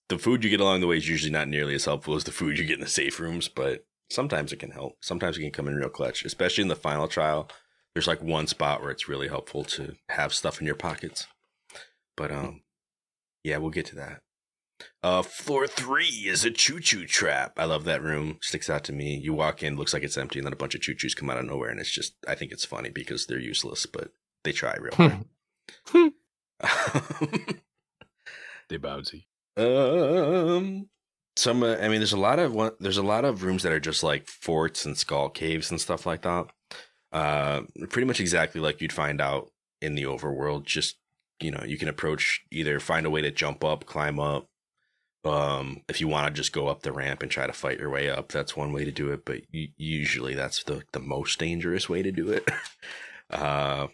the 0.08 0.18
food 0.18 0.44
you 0.44 0.50
get 0.50 0.60
along 0.60 0.80
the 0.80 0.86
way 0.86 0.96
is 0.96 1.08
usually 1.08 1.32
not 1.32 1.48
nearly 1.48 1.74
as 1.74 1.84
helpful 1.84 2.14
as 2.14 2.22
the 2.24 2.30
food 2.30 2.58
you 2.58 2.64
get 2.64 2.74
in 2.74 2.80
the 2.84 2.86
safe 2.88 3.18
rooms, 3.18 3.48
but 3.48 3.84
sometimes 4.08 4.52
it 4.52 4.60
can 4.60 4.70
help. 4.70 4.96
Sometimes 5.00 5.36
it 5.36 5.40
can 5.40 5.50
come 5.50 5.66
in 5.66 5.74
real 5.74 5.88
clutch, 5.88 6.24
especially 6.24 6.62
in 6.62 6.68
the 6.68 6.76
final 6.76 7.08
trial. 7.08 7.48
There's 7.92 8.06
like 8.06 8.22
one 8.22 8.46
spot 8.46 8.80
where 8.82 8.92
it's 8.92 9.08
really 9.08 9.26
helpful 9.26 9.64
to 9.64 9.96
have 10.10 10.32
stuff 10.32 10.60
in 10.60 10.66
your 10.66 10.76
pockets. 10.76 11.26
But 12.16 12.30
um 12.30 12.62
yeah, 13.42 13.56
we'll 13.58 13.70
get 13.70 13.86
to 13.86 13.96
that. 13.96 14.20
Uh 15.02 15.22
floor 15.22 15.66
3 15.66 16.04
is 16.04 16.44
a 16.44 16.50
choo-choo 16.50 17.06
trap. 17.06 17.54
I 17.58 17.64
love 17.64 17.84
that 17.84 18.02
room. 18.02 18.38
Sticks 18.42 18.68
out 18.68 18.84
to 18.84 18.92
me. 18.92 19.16
You 19.16 19.32
walk 19.32 19.62
in, 19.62 19.76
looks 19.76 19.94
like 19.94 20.02
it's 20.02 20.18
empty, 20.18 20.38
and 20.38 20.46
then 20.46 20.52
a 20.52 20.56
bunch 20.56 20.74
of 20.74 20.80
choo-choos 20.80 21.16
come 21.16 21.30
out 21.30 21.38
of 21.38 21.46
nowhere 21.46 21.70
and 21.70 21.80
it's 21.80 21.90
just 21.90 22.14
I 22.28 22.34
think 22.34 22.52
it's 22.52 22.64
funny 22.64 22.90
because 22.90 23.26
they're 23.26 23.38
useless, 23.38 23.86
but 23.86 24.12
they 24.44 24.52
try 24.52 24.76
real 24.76 24.94
hard. 24.94 26.12
They 28.68 28.78
bouncy. 28.78 29.24
um, 29.56 30.88
some. 31.36 31.62
Uh, 31.62 31.76
I 31.76 31.88
mean, 31.88 31.98
there's 32.00 32.12
a 32.12 32.18
lot 32.18 32.38
of 32.38 32.54
one. 32.54 32.72
There's 32.80 32.98
a 32.98 33.02
lot 33.02 33.24
of 33.24 33.42
rooms 33.42 33.62
that 33.62 33.72
are 33.72 33.80
just 33.80 34.02
like 34.02 34.26
forts 34.26 34.84
and 34.84 34.96
skull 34.96 35.28
caves 35.28 35.70
and 35.70 35.80
stuff 35.80 36.06
like 36.06 36.22
that. 36.22 36.46
Uh, 37.12 37.62
pretty 37.88 38.06
much 38.06 38.20
exactly 38.20 38.60
like 38.60 38.80
you'd 38.80 38.92
find 38.92 39.20
out 39.20 39.50
in 39.80 39.94
the 39.94 40.02
overworld. 40.02 40.64
Just 40.64 40.96
you 41.40 41.50
know, 41.50 41.62
you 41.66 41.78
can 41.78 41.88
approach 41.88 42.42
either 42.50 42.80
find 42.80 43.06
a 43.06 43.10
way 43.10 43.20
to 43.22 43.30
jump 43.30 43.62
up, 43.62 43.86
climb 43.86 44.18
up, 44.18 44.48
Um, 45.26 45.82
if 45.88 46.00
you 46.00 46.08
want 46.08 46.28
to 46.28 46.32
just 46.32 46.52
go 46.52 46.68
up 46.68 46.82
the 46.82 46.92
ramp 46.92 47.22
and 47.22 47.30
try 47.30 47.46
to 47.46 47.52
fight 47.52 47.78
your 47.78 47.90
way 47.90 48.08
up, 48.08 48.30
that's 48.30 48.56
one 48.56 48.72
way 48.72 48.84
to 48.84 48.92
do 48.92 49.10
it. 49.12 49.24
But 49.24 49.42
usually, 49.50 50.34
that's 50.34 50.62
the 50.64 50.82
the 50.92 51.00
most 51.00 51.38
dangerous 51.38 51.88
way 51.88 52.02
to 52.02 52.12
do 52.12 52.30
it. 52.30 52.48
uh, 53.30 53.88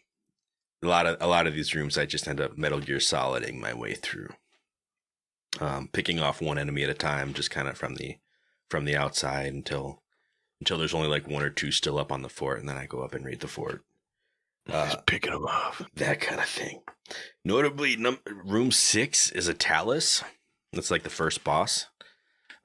a 0.83 0.87
lot 0.87 1.07
of 1.07 1.17
a 1.21 1.27
lot 1.27 1.47
of 1.47 1.55
these 1.55 1.75
rooms, 1.75 1.97
I 1.97 2.07
just 2.07 2.29
end 2.29 2.41
up 2.41 2.59
Metal 2.59 2.81
Gear 2.81 3.01
Soliding 3.01 3.61
my 3.61 3.73
way 3.73 3.95
through, 3.95 4.31
um, 5.61 5.89
picking 5.93 6.19
off 6.19 6.43
one 6.43 6.59
enemy 6.59 6.83
at 6.83 6.91
a 6.91 6.95
time, 6.95 7.33
just 7.35 7.51
kind 7.51 7.69
of 7.69 7.79
from 7.79 7.95
the 7.95 8.17
from 8.69 8.85
the 8.85 8.97
outside 8.97 9.53
until 9.53 10.03
until 10.61 10.79
there's 10.79 10.95
only 10.95 11.09
like 11.09 11.29
one 11.29 11.43
or 11.43 11.51
two 11.51 11.71
still 11.71 11.99
up 11.99 12.13
on 12.13 12.23
the 12.23 12.29
fort, 12.29 12.61
and 12.61 12.69
then 12.69 12.77
I 12.77 12.87
go 12.87 13.01
up 13.01 13.15
and 13.15 13.25
raid 13.25 13.41
the 13.41 13.49
fort. 13.49 13.85
Uh, 14.71 14.91
Just 14.91 15.07
picking 15.07 15.33
them 15.33 15.45
off. 15.45 15.83
that 15.97 16.21
kind 16.21 16.41
of 16.41 16.47
thing. 16.47 16.83
Notably, 17.45 17.97
num- 17.97 18.21
room 18.45 18.71
six 18.71 19.31
is 19.33 19.49
a 19.49 19.55
Talus. 19.55 20.23
That's 20.73 20.91
like 20.91 21.03
the 21.03 21.11
first 21.11 21.45
boss. 21.45 21.87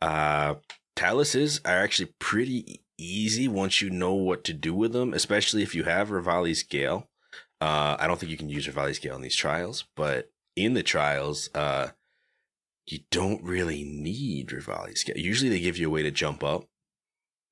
Uh, 0.02 0.56
Taluses 0.96 1.60
are 1.66 1.84
actually 1.84 2.14
pretty 2.20 2.82
easy 2.98 3.48
once 3.48 3.82
you 3.82 3.90
know 3.90 4.14
what 4.14 4.44
to 4.46 4.54
do 4.54 4.74
with 4.74 4.94
them, 4.94 5.14
especially 5.14 5.62
if 5.62 5.76
you 5.76 5.84
have 5.84 6.10
Revali's 6.10 6.64
Gale. 6.64 7.10
Uh, 7.60 7.96
I 8.00 8.08
don't 8.08 8.20
think 8.20 8.32
you 8.32 8.38
can 8.38 8.50
use 8.50 8.68
Revali's 8.68 9.00
Gale 9.00 9.16
in 9.16 9.22
these 9.22 9.36
trials, 9.36 9.86
but 9.96 10.32
in 10.56 10.74
the 10.74 10.84
trials, 10.84 11.50
uh, 11.54 11.90
you 12.86 13.00
don't 13.12 13.44
really 13.44 13.84
need 13.84 14.50
Revali's 14.50 15.04
Gale. 15.04 15.18
Usually 15.18 15.50
they 15.50 15.60
give 15.60 15.78
you 15.78 15.88
a 15.88 15.92
way 15.92 16.04
to 16.04 16.12
jump 16.12 16.44
up 16.44 16.66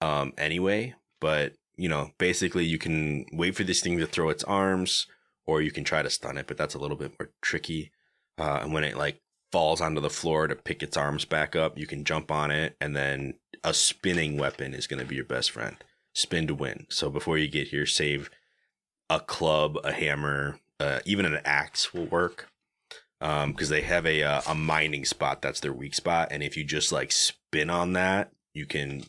um, 0.01 0.33
anyway, 0.37 0.95
but 1.19 1.53
you 1.77 1.89
know, 1.89 2.11
basically 2.17 2.63
you 2.65 2.77
can 2.77 3.25
wait 3.33 3.55
for 3.55 3.63
this 3.63 3.81
thing 3.81 3.97
to 3.97 4.07
throw 4.07 4.29
its 4.29 4.43
arms, 4.45 5.07
or 5.45 5.61
you 5.61 5.71
can 5.71 5.83
try 5.83 6.01
to 6.01 6.09
stun 6.09 6.37
it, 6.37 6.47
but 6.47 6.57
that's 6.57 6.73
a 6.73 6.79
little 6.79 6.97
bit 6.97 7.11
more 7.19 7.31
tricky. 7.41 7.91
Uh, 8.37 8.59
and 8.61 8.73
when 8.73 8.83
it 8.83 8.97
like 8.97 9.21
falls 9.55 9.79
onto 9.79 10.01
the 10.01 10.09
floor 10.09 10.47
to 10.47 10.53
pick 10.53 10.83
its 10.83 10.97
arms 10.97 11.23
back 11.23 11.55
up, 11.55 11.77
you 11.77 11.87
can 11.87 12.03
jump 12.03 12.29
on 12.29 12.51
it, 12.51 12.75
and 12.81 12.93
then 12.93 13.35
a 13.63 13.73
spinning 13.73 14.37
weapon 14.37 14.73
is 14.73 14.85
going 14.85 14.99
to 14.99 15.05
be 15.05 15.15
your 15.15 15.23
best 15.23 15.49
friend. 15.49 15.77
Spin 16.13 16.45
to 16.47 16.53
win. 16.53 16.87
So 16.89 17.09
before 17.09 17.37
you 17.37 17.47
get 17.47 17.69
here, 17.69 17.85
save 17.85 18.29
a 19.09 19.21
club, 19.21 19.77
a 19.85 19.93
hammer, 19.93 20.59
uh, 20.77 20.99
even 21.05 21.25
an 21.25 21.39
axe 21.45 21.93
will 21.93 22.03
work. 22.03 22.49
Um, 23.21 23.53
because 23.53 23.69
they 23.69 23.79
have 23.79 24.05
a 24.05 24.23
uh, 24.23 24.41
a 24.45 24.53
mining 24.53 25.05
spot 25.05 25.41
that's 25.41 25.61
their 25.61 25.71
weak 25.71 25.95
spot, 25.95 26.27
and 26.31 26.43
if 26.43 26.57
you 26.57 26.65
just 26.65 26.91
like 26.91 27.13
spin 27.13 27.69
on 27.69 27.93
that, 27.93 28.33
you 28.53 28.65
can 28.65 29.05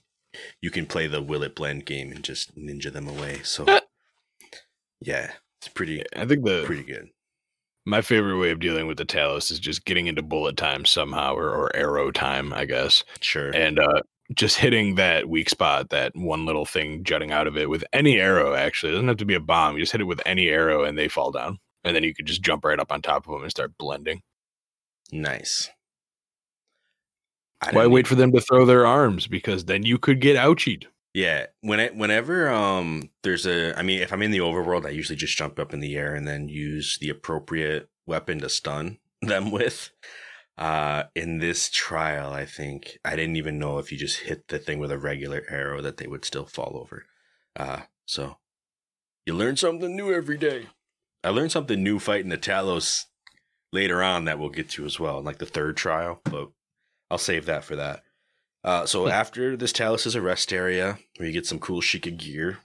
you 0.62 0.70
can 0.70 0.86
play 0.86 1.08
the 1.08 1.20
will 1.20 1.42
it 1.42 1.56
blend 1.56 1.86
game 1.86 2.12
and 2.12 2.22
just 2.22 2.56
ninja 2.56 2.92
them 2.92 3.08
away. 3.08 3.40
So 3.42 3.66
yeah, 5.00 5.32
it's 5.58 5.68
pretty 5.74 6.04
I 6.14 6.24
think 6.24 6.44
the 6.44 6.62
pretty 6.64 6.84
good. 6.84 7.08
My 7.86 8.02
favorite 8.02 8.38
way 8.38 8.50
of 8.50 8.60
dealing 8.60 8.86
with 8.86 8.98
the 8.98 9.04
Talus 9.04 9.50
is 9.50 9.60
just 9.60 9.84
getting 9.84 10.08
into 10.08 10.22
bullet 10.22 10.56
time 10.56 10.84
somehow 10.84 11.34
or, 11.34 11.48
or 11.50 11.74
arrow 11.76 12.10
time, 12.10 12.52
I 12.52 12.64
guess. 12.66 13.04
Sure. 13.20 13.50
And 13.54 13.78
uh 13.78 14.02
just 14.34 14.56
hitting 14.58 14.96
that 14.96 15.28
weak 15.28 15.48
spot, 15.48 15.90
that 15.90 16.12
one 16.16 16.46
little 16.46 16.66
thing 16.66 17.04
jutting 17.04 17.30
out 17.30 17.46
of 17.46 17.56
it 17.56 17.70
with 17.70 17.84
any 17.92 18.18
arrow, 18.18 18.54
actually. 18.54 18.90
It 18.90 18.94
doesn't 18.96 19.08
have 19.08 19.18
to 19.18 19.24
be 19.24 19.34
a 19.34 19.40
bomb. 19.40 19.74
You 19.76 19.82
just 19.82 19.92
hit 19.92 20.00
it 20.00 20.04
with 20.04 20.20
any 20.26 20.48
arrow 20.48 20.82
and 20.84 20.98
they 20.98 21.06
fall 21.08 21.30
down. 21.30 21.58
And 21.84 21.94
then 21.94 22.02
you 22.02 22.12
could 22.14 22.26
just 22.26 22.42
jump 22.42 22.64
right 22.64 22.80
up 22.80 22.90
on 22.90 23.02
top 23.02 23.26
of 23.26 23.32
them 23.32 23.42
and 23.42 23.50
start 23.50 23.78
blending. 23.78 24.22
nice. 25.12 25.70
Why 27.70 27.86
wait 27.86 28.06
for 28.06 28.14
them 28.14 28.32
to 28.32 28.40
throw 28.40 28.64
their 28.64 28.86
arms? 28.86 29.26
Because 29.26 29.64
then 29.64 29.82
you 29.84 29.98
could 29.98 30.20
get 30.20 30.36
ouchied. 30.36 30.86
Yeah, 31.16 31.46
when 31.62 31.80
it, 31.80 31.96
whenever 31.96 32.50
um 32.50 33.08
there's 33.22 33.46
a 33.46 33.74
I 33.78 33.80
mean 33.80 34.02
if 34.02 34.12
I'm 34.12 34.20
in 34.20 34.32
the 34.32 34.40
overworld 34.40 34.84
I 34.84 34.90
usually 34.90 35.16
just 35.16 35.34
jump 35.34 35.58
up 35.58 35.72
in 35.72 35.80
the 35.80 35.96
air 35.96 36.14
and 36.14 36.28
then 36.28 36.50
use 36.50 36.98
the 37.00 37.08
appropriate 37.08 37.88
weapon 38.06 38.38
to 38.40 38.50
stun 38.50 38.98
them 39.22 39.50
with. 39.50 39.92
Uh 40.58 41.04
in 41.14 41.38
this 41.38 41.70
trial 41.70 42.34
I 42.34 42.44
think 42.44 42.98
I 43.02 43.16
didn't 43.16 43.36
even 43.36 43.58
know 43.58 43.78
if 43.78 43.90
you 43.90 43.96
just 43.96 44.20
hit 44.20 44.48
the 44.48 44.58
thing 44.58 44.78
with 44.78 44.92
a 44.92 44.98
regular 44.98 45.46
arrow 45.48 45.80
that 45.80 45.96
they 45.96 46.06
would 46.06 46.26
still 46.26 46.44
fall 46.44 46.76
over. 46.76 47.06
Uh 47.58 47.84
so 48.04 48.36
you 49.24 49.32
learn 49.32 49.56
something 49.56 49.96
new 49.96 50.12
every 50.12 50.36
day. 50.36 50.66
I 51.24 51.30
learned 51.30 51.50
something 51.50 51.82
new 51.82 51.98
fighting 51.98 52.28
the 52.28 52.36
Talus 52.36 53.06
later 53.72 54.02
on 54.02 54.26
that 54.26 54.38
we'll 54.38 54.50
get 54.50 54.68
to 54.70 54.84
as 54.84 55.00
well, 55.00 55.22
like 55.22 55.38
the 55.38 55.46
third 55.46 55.78
trial, 55.78 56.20
but 56.24 56.50
I'll 57.10 57.16
save 57.16 57.46
that 57.46 57.64
for 57.64 57.74
that. 57.76 58.02
Uh, 58.66 58.84
so 58.84 59.06
after 59.06 59.56
this 59.56 59.72
Talus 59.72 60.06
is 60.06 60.16
a 60.16 60.20
rest 60.20 60.52
area 60.52 60.98
where 61.16 61.28
you 61.28 61.32
get 61.32 61.46
some 61.46 61.60
cool 61.60 61.80
Sheikah 61.80 62.16
gear. 62.16 62.58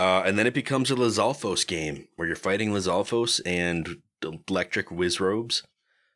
Uh, 0.00 0.22
and 0.24 0.38
then 0.38 0.46
it 0.46 0.54
becomes 0.54 0.90
a 0.90 0.94
Lizalfos 0.94 1.66
game 1.66 2.08
where 2.16 2.26
you're 2.26 2.36
fighting 2.36 2.70
Lizalfos 2.70 3.42
and 3.44 4.00
electric 4.48 4.88
Wizrobes. 4.88 5.62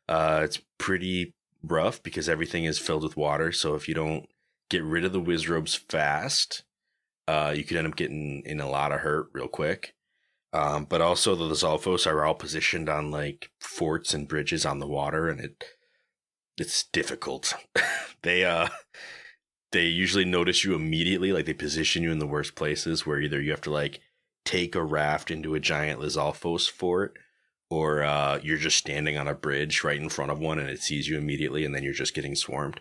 Uh, 0.09 0.41
it's 0.43 0.59
pretty 0.79 1.35
rough 1.61 2.01
because 2.01 2.27
everything 2.27 2.65
is 2.65 2.79
filled 2.79 3.03
with 3.03 3.15
water. 3.15 3.51
So 3.51 3.75
if 3.75 3.87
you 3.87 3.93
don't 3.93 4.27
get 4.69 4.83
rid 4.83 5.05
of 5.05 5.13
the 5.13 5.21
Wizrobes 5.21 5.77
fast, 5.77 6.63
uh, 7.27 7.53
you 7.55 7.63
could 7.63 7.77
end 7.77 7.87
up 7.87 7.95
getting 7.95 8.41
in 8.45 8.59
a 8.59 8.69
lot 8.69 8.91
of 8.91 9.01
hurt 9.01 9.27
real 9.33 9.47
quick. 9.47 9.93
Um, 10.53 10.85
but 10.85 11.01
also 11.01 11.35
the 11.35 11.45
Lizalfos 11.45 12.07
are 12.07 12.25
all 12.25 12.35
positioned 12.35 12.89
on 12.89 13.11
like 13.11 13.51
forts 13.59 14.13
and 14.13 14.27
bridges 14.27 14.65
on 14.65 14.79
the 14.79 14.87
water, 14.87 15.27
and 15.27 15.39
it 15.39 15.63
it's 16.57 16.83
difficult. 16.85 17.53
they 18.23 18.45
uh 18.45 18.69
they 19.71 19.85
usually 19.85 20.25
notice 20.25 20.63
you 20.63 20.75
immediately, 20.75 21.31
like 21.33 21.45
they 21.45 21.53
position 21.53 22.03
you 22.03 22.11
in 22.11 22.19
the 22.19 22.27
worst 22.27 22.55
places 22.55 23.05
where 23.05 23.19
either 23.19 23.41
you 23.41 23.51
have 23.51 23.61
to 23.61 23.71
like 23.71 23.99
take 24.45 24.75
a 24.75 24.83
raft 24.83 25.31
into 25.31 25.55
a 25.55 25.59
giant 25.59 25.99
Lizalfos 25.99 26.69
fort, 26.69 27.17
or 27.69 28.03
uh, 28.03 28.39
you're 28.43 28.57
just 28.57 28.77
standing 28.77 29.17
on 29.17 29.27
a 29.27 29.33
bridge 29.33 29.83
right 29.83 29.99
in 29.99 30.09
front 30.09 30.31
of 30.31 30.39
one 30.39 30.59
and 30.59 30.69
it 30.69 30.81
sees 30.81 31.07
you 31.07 31.17
immediately, 31.17 31.65
and 31.65 31.73
then 31.73 31.83
you're 31.83 31.93
just 31.93 32.13
getting 32.13 32.35
swarmed. 32.35 32.79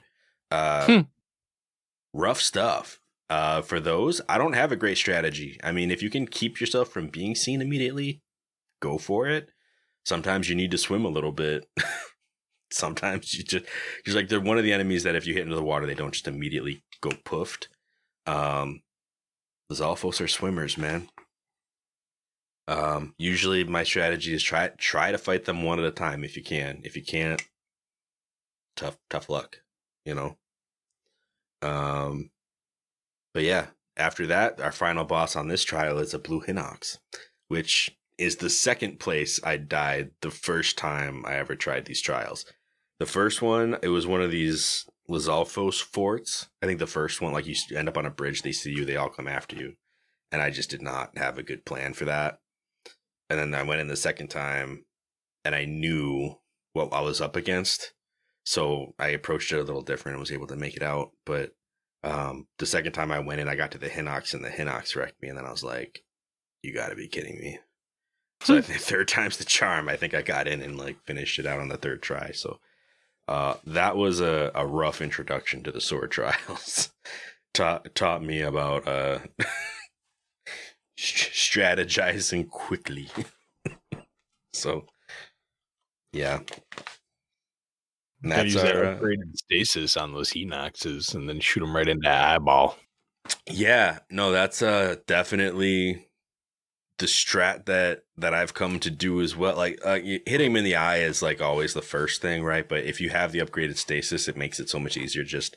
Uh, 0.51 0.85
Hmm. 0.87 1.01
Rough 2.13 2.41
stuff. 2.41 3.01
Uh, 3.31 3.63
for 3.63 3.81
those, 3.81 4.21
I 4.29 4.37
don't 4.37 4.53
have 4.53 4.73
a 4.73 4.77
great 4.77 4.99
strategy. 4.99 5.59
I 5.65 5.73
mean, 5.73 5.91
if 5.91 6.03
you 6.03 6.11
can 6.11 6.27
keep 6.27 6.61
yourself 6.61 6.89
from 6.89 7.09
being 7.09 7.35
seen 7.35 7.63
immediately, 7.63 8.21
go 8.81 8.99
for 8.99 9.27
it. 9.27 9.49
Sometimes 10.05 10.51
you 10.51 10.55
need 10.55 10.71
to 10.73 10.79
swim 10.79 11.07
a 11.07 11.09
little 11.11 11.33
bit. 11.33 11.67
Sometimes 12.73 13.35
you 13.35 13.45
just, 13.45 13.65
just 14.05 14.17
like 14.17 14.29
they're 14.29 14.41
one 14.41 14.59
of 14.59 14.65
the 14.65 14.73
enemies 14.73 15.03
that 15.05 15.15
if 15.15 15.27
you 15.27 15.35
hit 15.35 15.45
into 15.45 15.57
the 15.57 15.63
water, 15.63 15.87
they 15.87 15.95
don't 15.95 16.13
just 16.13 16.29
immediately 16.29 16.83
go 17.01 17.11
poofed. 17.11 17.69
Um, 18.27 18.83
the 19.69 19.75
Zalfos 19.75 20.21
are 20.21 20.29
swimmers, 20.29 20.79
man. 20.79 21.09
Um, 22.69 23.15
usually 23.19 23.65
my 23.65 23.83
strategy 23.83 24.33
is 24.33 24.43
try 24.43 24.69
try 24.79 25.11
to 25.11 25.19
fight 25.19 25.45
them 25.45 25.63
one 25.63 25.79
at 25.79 25.85
a 25.85 25.91
time 25.91 26.25
if 26.25 26.37
you 26.37 26.43
can. 26.43 26.81
If 26.85 26.97
you 26.97 27.03
can't, 27.03 27.43
tough 28.77 28.99
tough 29.11 29.29
luck, 29.29 29.59
you 30.05 30.15
know. 30.15 30.37
Um, 31.61 32.31
but 33.35 33.43
yeah, 33.43 33.67
after 33.97 34.27
that, 34.29 34.61
our 34.61 34.73
final 34.73 35.05
boss 35.05 35.37
on 35.37 35.49
this 35.49 35.65
trial 35.65 35.99
is 35.99 36.15
a 36.15 36.19
blue 36.19 36.43
Hinox, 36.43 36.99
which 37.49 37.97
is 38.19 38.37
the 38.37 38.51
second 38.51 39.01
place 39.01 39.41
I 39.43 39.57
died 39.57 40.11
the 40.21 40.31
first 40.31 40.79
time 40.79 41.25
I 41.27 41.35
ever 41.35 41.57
tried 41.57 41.87
these 41.87 42.01
trials. 42.01 42.45
The 43.03 43.07
first 43.07 43.43
one, 43.43 43.79
it 43.83 43.89
was 43.89 44.07
one 44.07 44.23
of 44.23 44.31
these 44.31 44.87
Lizalfos 45.11 45.83
forts. 45.83 46.49
I 46.63 46.67
think 46.67 46.79
the 46.79 46.87
first 46.87 47.21
one, 47.21 47.33
like 47.33 47.47
you 47.47 47.57
end 47.77 47.89
up 47.89 47.99
on 47.99 48.07
a 48.07 48.11
bridge, 48.11 48.43
they 48.43 48.53
see 48.53 48.71
you, 48.71 48.85
they 48.85 48.95
all 48.95 49.09
come 49.09 49.27
after 49.27 49.57
you. 49.57 49.73
And 50.31 50.41
I 50.41 50.51
just 50.51 50.71
did 50.71 50.83
not 50.83 51.19
have 51.19 51.37
a 51.37 51.43
good 51.43 51.65
plan 51.65 51.95
for 51.95 52.05
that. 52.05 52.39
And 53.29 53.41
then 53.41 53.55
I 53.57 53.65
went 53.65 53.81
in 53.81 53.89
the 53.89 53.97
second 53.97 54.29
time 54.29 54.85
and 55.45 55.53
I 55.53 55.65
knew 55.65 56.37
what 56.75 56.93
I 56.93 57.01
was 57.01 57.21
up 57.21 57.35
against. 57.35 57.93
So 58.45 58.95
I 59.01 59.09
approached 59.09 59.51
it 59.51 59.59
a 59.59 59.65
little 59.65 59.83
different 59.83 60.15
and 60.15 60.21
was 60.21 60.31
able 60.31 60.47
to 60.47 60.55
make 60.55 60.77
it 60.77 60.85
out. 60.85 61.11
But 61.27 61.57
um, 62.05 62.47
the 62.61 62.67
second 62.67 62.93
time 62.93 63.11
I 63.11 63.19
went 63.19 63.41
in, 63.41 63.49
I 63.49 63.57
got 63.57 63.73
to 63.73 63.79
the 63.79 63.91
Hinox 63.91 64.33
and 64.33 64.45
the 64.45 64.49
Hinox 64.49 64.95
wrecked 64.95 65.21
me. 65.21 65.29
And 65.29 65.37
then 65.37 65.45
I 65.45 65.51
was 65.51 65.65
like, 65.65 66.05
you 66.63 66.73
got 66.73 66.91
to 66.91 66.95
be 66.95 67.09
kidding 67.09 67.41
me. 67.41 67.59
So 68.43 68.59
I 68.59 68.61
think 68.61 68.79
third 68.81 69.09
time's 69.09 69.39
the 69.39 69.45
charm. 69.45 69.89
I 69.89 69.97
think 69.97 70.15
I 70.15 70.23
got 70.23 70.47
in 70.47 70.63
and 70.63 70.79
like 70.79 71.05
finished 71.05 71.41
it 71.41 71.47
out 71.47 71.59
on 71.59 71.67
the 71.67 71.77
third 71.77 72.01
try. 72.01 72.31
So 72.31 72.61
uh, 73.29 73.55
that 73.67 73.97
was 73.97 74.21
a, 74.21 74.51
a 74.55 74.67
rough 74.67 75.01
introduction 75.01 75.63
to 75.63 75.73
the 75.73 75.81
sword 75.81 76.11
trials. 76.11 76.91
taught 77.55 77.95
taught 77.95 78.23
me 78.23 78.41
about 78.41 78.87
uh, 78.89 79.19
strategizing 80.99 82.49
quickly. 82.49 83.09
so 84.53 84.87
yeah, 86.13 86.41
And 88.23 88.33
that's 88.33 88.53
use 88.53 88.63
that 88.63 88.77
our, 88.77 88.85
uh, 88.85 88.99
upgraded 88.99 89.37
stasis 89.37 89.97
on 89.97 90.13
those 90.13 90.31
Hinoxes 90.31 91.15
and 91.15 91.29
then 91.29 91.41
shoot 91.41 91.61
them 91.61 91.75
right 91.75 91.89
into 91.89 92.09
eyeball. 92.09 92.77
Yeah, 93.51 94.01
no, 94.11 94.33
that's 94.33 94.63
uh 94.63 94.97
definitely 95.07 96.07
the 97.03 97.07
strat 97.07 97.67
that 97.67 98.05
that 98.17 98.33
I've 98.33 98.55
come 98.55 98.79
to 98.81 98.91
do 98.91 99.21
as 99.21 99.37
well. 99.37 99.57
Like 99.57 99.79
uh, 99.85 99.97
hitting 99.97 100.53
him 100.53 100.57
in 100.57 100.65
the 100.65 100.77
eye 100.77 100.99
is 100.99 101.21
like 101.21 101.43
always 101.43 101.75
the 101.75 101.83
first 101.83 102.23
thing, 102.23 102.43
right? 102.43 102.67
But 102.67 102.85
if 102.85 103.01
you 103.01 103.11
have 103.11 103.33
the 103.33 103.41
upgraded 103.41 103.77
stasis, 103.77 104.29
it 104.29 104.37
makes 104.37 104.59
it 104.59 104.71
so 104.71 104.79
much 104.79 104.97
easier. 104.97 105.25
Just 105.25 105.57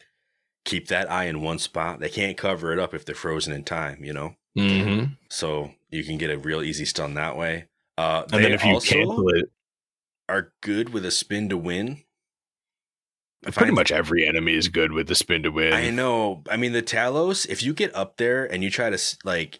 keep 0.65 0.87
that 0.87 1.09
eye 1.09 1.25
in 1.25 1.41
one 1.41 1.59
spot. 1.59 1.99
They 1.99 2.09
can't 2.09 2.35
cover 2.35 2.73
it 2.73 2.79
up 2.79 2.93
if 2.93 3.05
they're 3.05 3.15
frozen 3.15 3.53
in 3.53 3.63
time, 3.63 4.03
you 4.03 4.11
know. 4.11 4.35
Mm-hmm. 4.57 5.13
So 5.29 5.71
you 5.89 6.03
can 6.03 6.17
get 6.17 6.31
a 6.31 6.37
real 6.37 6.61
easy 6.63 6.85
stun 6.85 7.13
that 7.13 7.37
way. 7.37 7.67
Uh, 7.97 8.23
And 8.33 8.43
then 8.43 8.51
if 8.51 8.65
you 8.65 8.79
cancel 8.79 9.29
it, 9.29 9.51
are 10.27 10.51
good 10.61 10.89
with 10.89 11.05
a 11.05 11.11
spin 11.11 11.49
to 11.49 11.57
win. 11.57 12.01
Pretty 13.51 13.73
much 13.73 13.91
every 13.91 14.27
enemy 14.27 14.55
is 14.55 14.69
good 14.69 14.91
with 14.91 15.07
the 15.07 15.13
spin 15.13 15.43
to 15.43 15.51
win. 15.51 15.71
I 15.71 15.91
know. 15.91 16.41
I 16.49 16.57
mean, 16.57 16.71
the 16.71 16.81
Talus, 16.81 17.45
if 17.45 17.61
you 17.61 17.73
get 17.75 17.95
up 17.95 18.17
there 18.17 18.43
and 18.43 18.63
you 18.63 18.71
try 18.71 18.89
to, 18.89 19.17
like, 19.23 19.59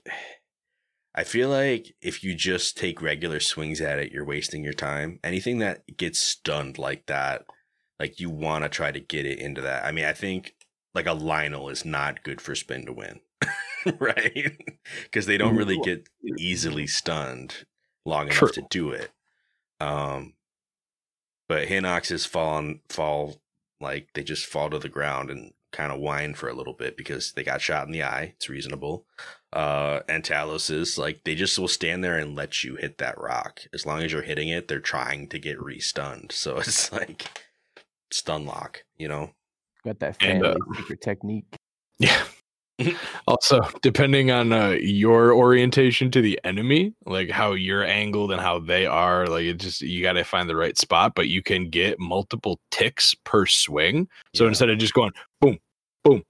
I 1.18 1.24
feel 1.24 1.50
like 1.50 1.96
if 2.02 2.24
you 2.24 2.36
just 2.36 2.78
take 2.78 3.02
regular 3.02 3.40
swings 3.40 3.80
at 3.80 4.00
it, 4.00 4.12
you're 4.12 4.26
wasting 4.26 4.66
your 4.66 4.74
time. 4.74 5.20
Anything 5.24 5.60
that 5.60 5.98
gets 5.98 6.20
stunned 6.20 6.78
like 6.78 7.06
that, 7.06 7.46
like, 8.00 8.20
you 8.20 8.30
want 8.30 8.66
to 8.66 8.70
try 8.70 8.92
to 8.92 9.00
get 9.00 9.26
it 9.26 9.40
into 9.40 9.62
that. 9.62 9.86
I 9.86 9.94
mean, 9.94 10.04
I 10.04 10.12
think, 10.12 10.56
like, 10.94 11.06
a 11.06 11.16
Lynel 11.16 11.72
is 11.72 11.86
not 11.86 12.24
good 12.24 12.42
for 12.42 12.54
spin 12.54 12.86
to 12.88 12.94
win, 12.94 13.22
right? 14.00 14.58
Because 15.04 15.26
they 15.26 15.38
don't 15.38 15.56
really 15.56 15.80
get 15.80 16.10
easily 16.38 16.86
stunned 16.86 17.66
long 18.06 18.28
enough 18.28 18.52
to 18.52 18.68
do 18.70 18.90
it. 18.90 19.12
Um, 19.80 20.34
but 21.48 21.70
Hinoxes 21.70 22.28
fall 22.28 22.56
on, 22.56 22.82
fall 22.90 23.38
like 23.80 24.10
they 24.14 24.24
just 24.24 24.46
fall 24.46 24.70
to 24.70 24.80
the 24.80 24.90
ground 24.90 25.30
and 25.30 25.52
kind 25.76 25.92
of 25.92 26.00
whine 26.00 26.34
for 26.34 26.48
a 26.50 26.54
little 26.54 26.74
bit 26.74 26.96
because 26.98 27.34
they 27.34 27.44
got 27.44 27.62
shot 27.62 27.86
in 27.86 27.92
the 27.92 28.04
eye. 28.04 28.34
It's 28.36 28.50
reasonable. 28.50 29.06
Uh, 29.54 30.02
and 30.10 30.24
Talus 30.24 30.70
is 30.70 30.98
like 30.98 31.22
they 31.24 31.36
just 31.36 31.60
will 31.60 31.68
stand 31.68 32.04
there 32.04 32.18
and 32.18 32.36
let 32.36 32.64
you 32.64 32.76
hit 32.76 32.98
that 32.98 33.20
rock 33.20 33.62
as 33.74 33.86
long 33.86 34.02
as 34.02 34.12
you're 34.12 34.22
hitting 34.22 34.50
it. 34.50 34.68
They're 34.68 34.80
trying 34.80 35.28
to 35.30 35.40
get 35.40 35.62
re-stunned, 35.62 36.32
so 36.32 36.58
it's 36.60 36.92
like 36.92 37.26
stun 38.12 38.46
lock, 38.46 38.84
you 38.98 39.08
know. 39.08 39.32
Got 39.84 40.00
that 40.00 40.18
And, 40.22 40.44
uh, 40.46 40.56
secret 40.76 41.02
technique. 41.02 41.46
Yeah. 42.00 42.24
also, 43.28 43.62
depending 43.82 44.32
on 44.32 44.52
uh, 44.52 44.76
your 44.82 45.34
orientation 45.34 46.12
to 46.12 46.22
the 46.22 46.40
enemy, 46.44 46.94
like 47.06 47.30
how 47.30 47.54
you're 47.54 47.86
angled 47.86 48.32
and 48.32 48.42
how 48.42 48.60
they 48.60 48.86
are, 48.86 49.28
like 49.28 49.46
it 49.46 49.58
just 49.60 49.82
you 49.82 50.02
got 50.02 50.14
to 50.14 50.24
find 50.24 50.50
the 50.50 50.56
right 50.56 50.78
spot. 50.78 51.14
But 51.16 51.30
you 51.30 51.42
can 51.42 51.70
get 51.70 52.00
multiple 52.00 52.60
ticks 52.72 53.16
per 53.24 53.46
swing. 53.46 54.08
So 54.34 54.44
Yeah. 54.44 54.50
instead 54.50 54.70
of 54.70 54.78
just 54.78 54.94
going 54.94 55.14
boom, 55.40 55.58
boom, 56.06 56.24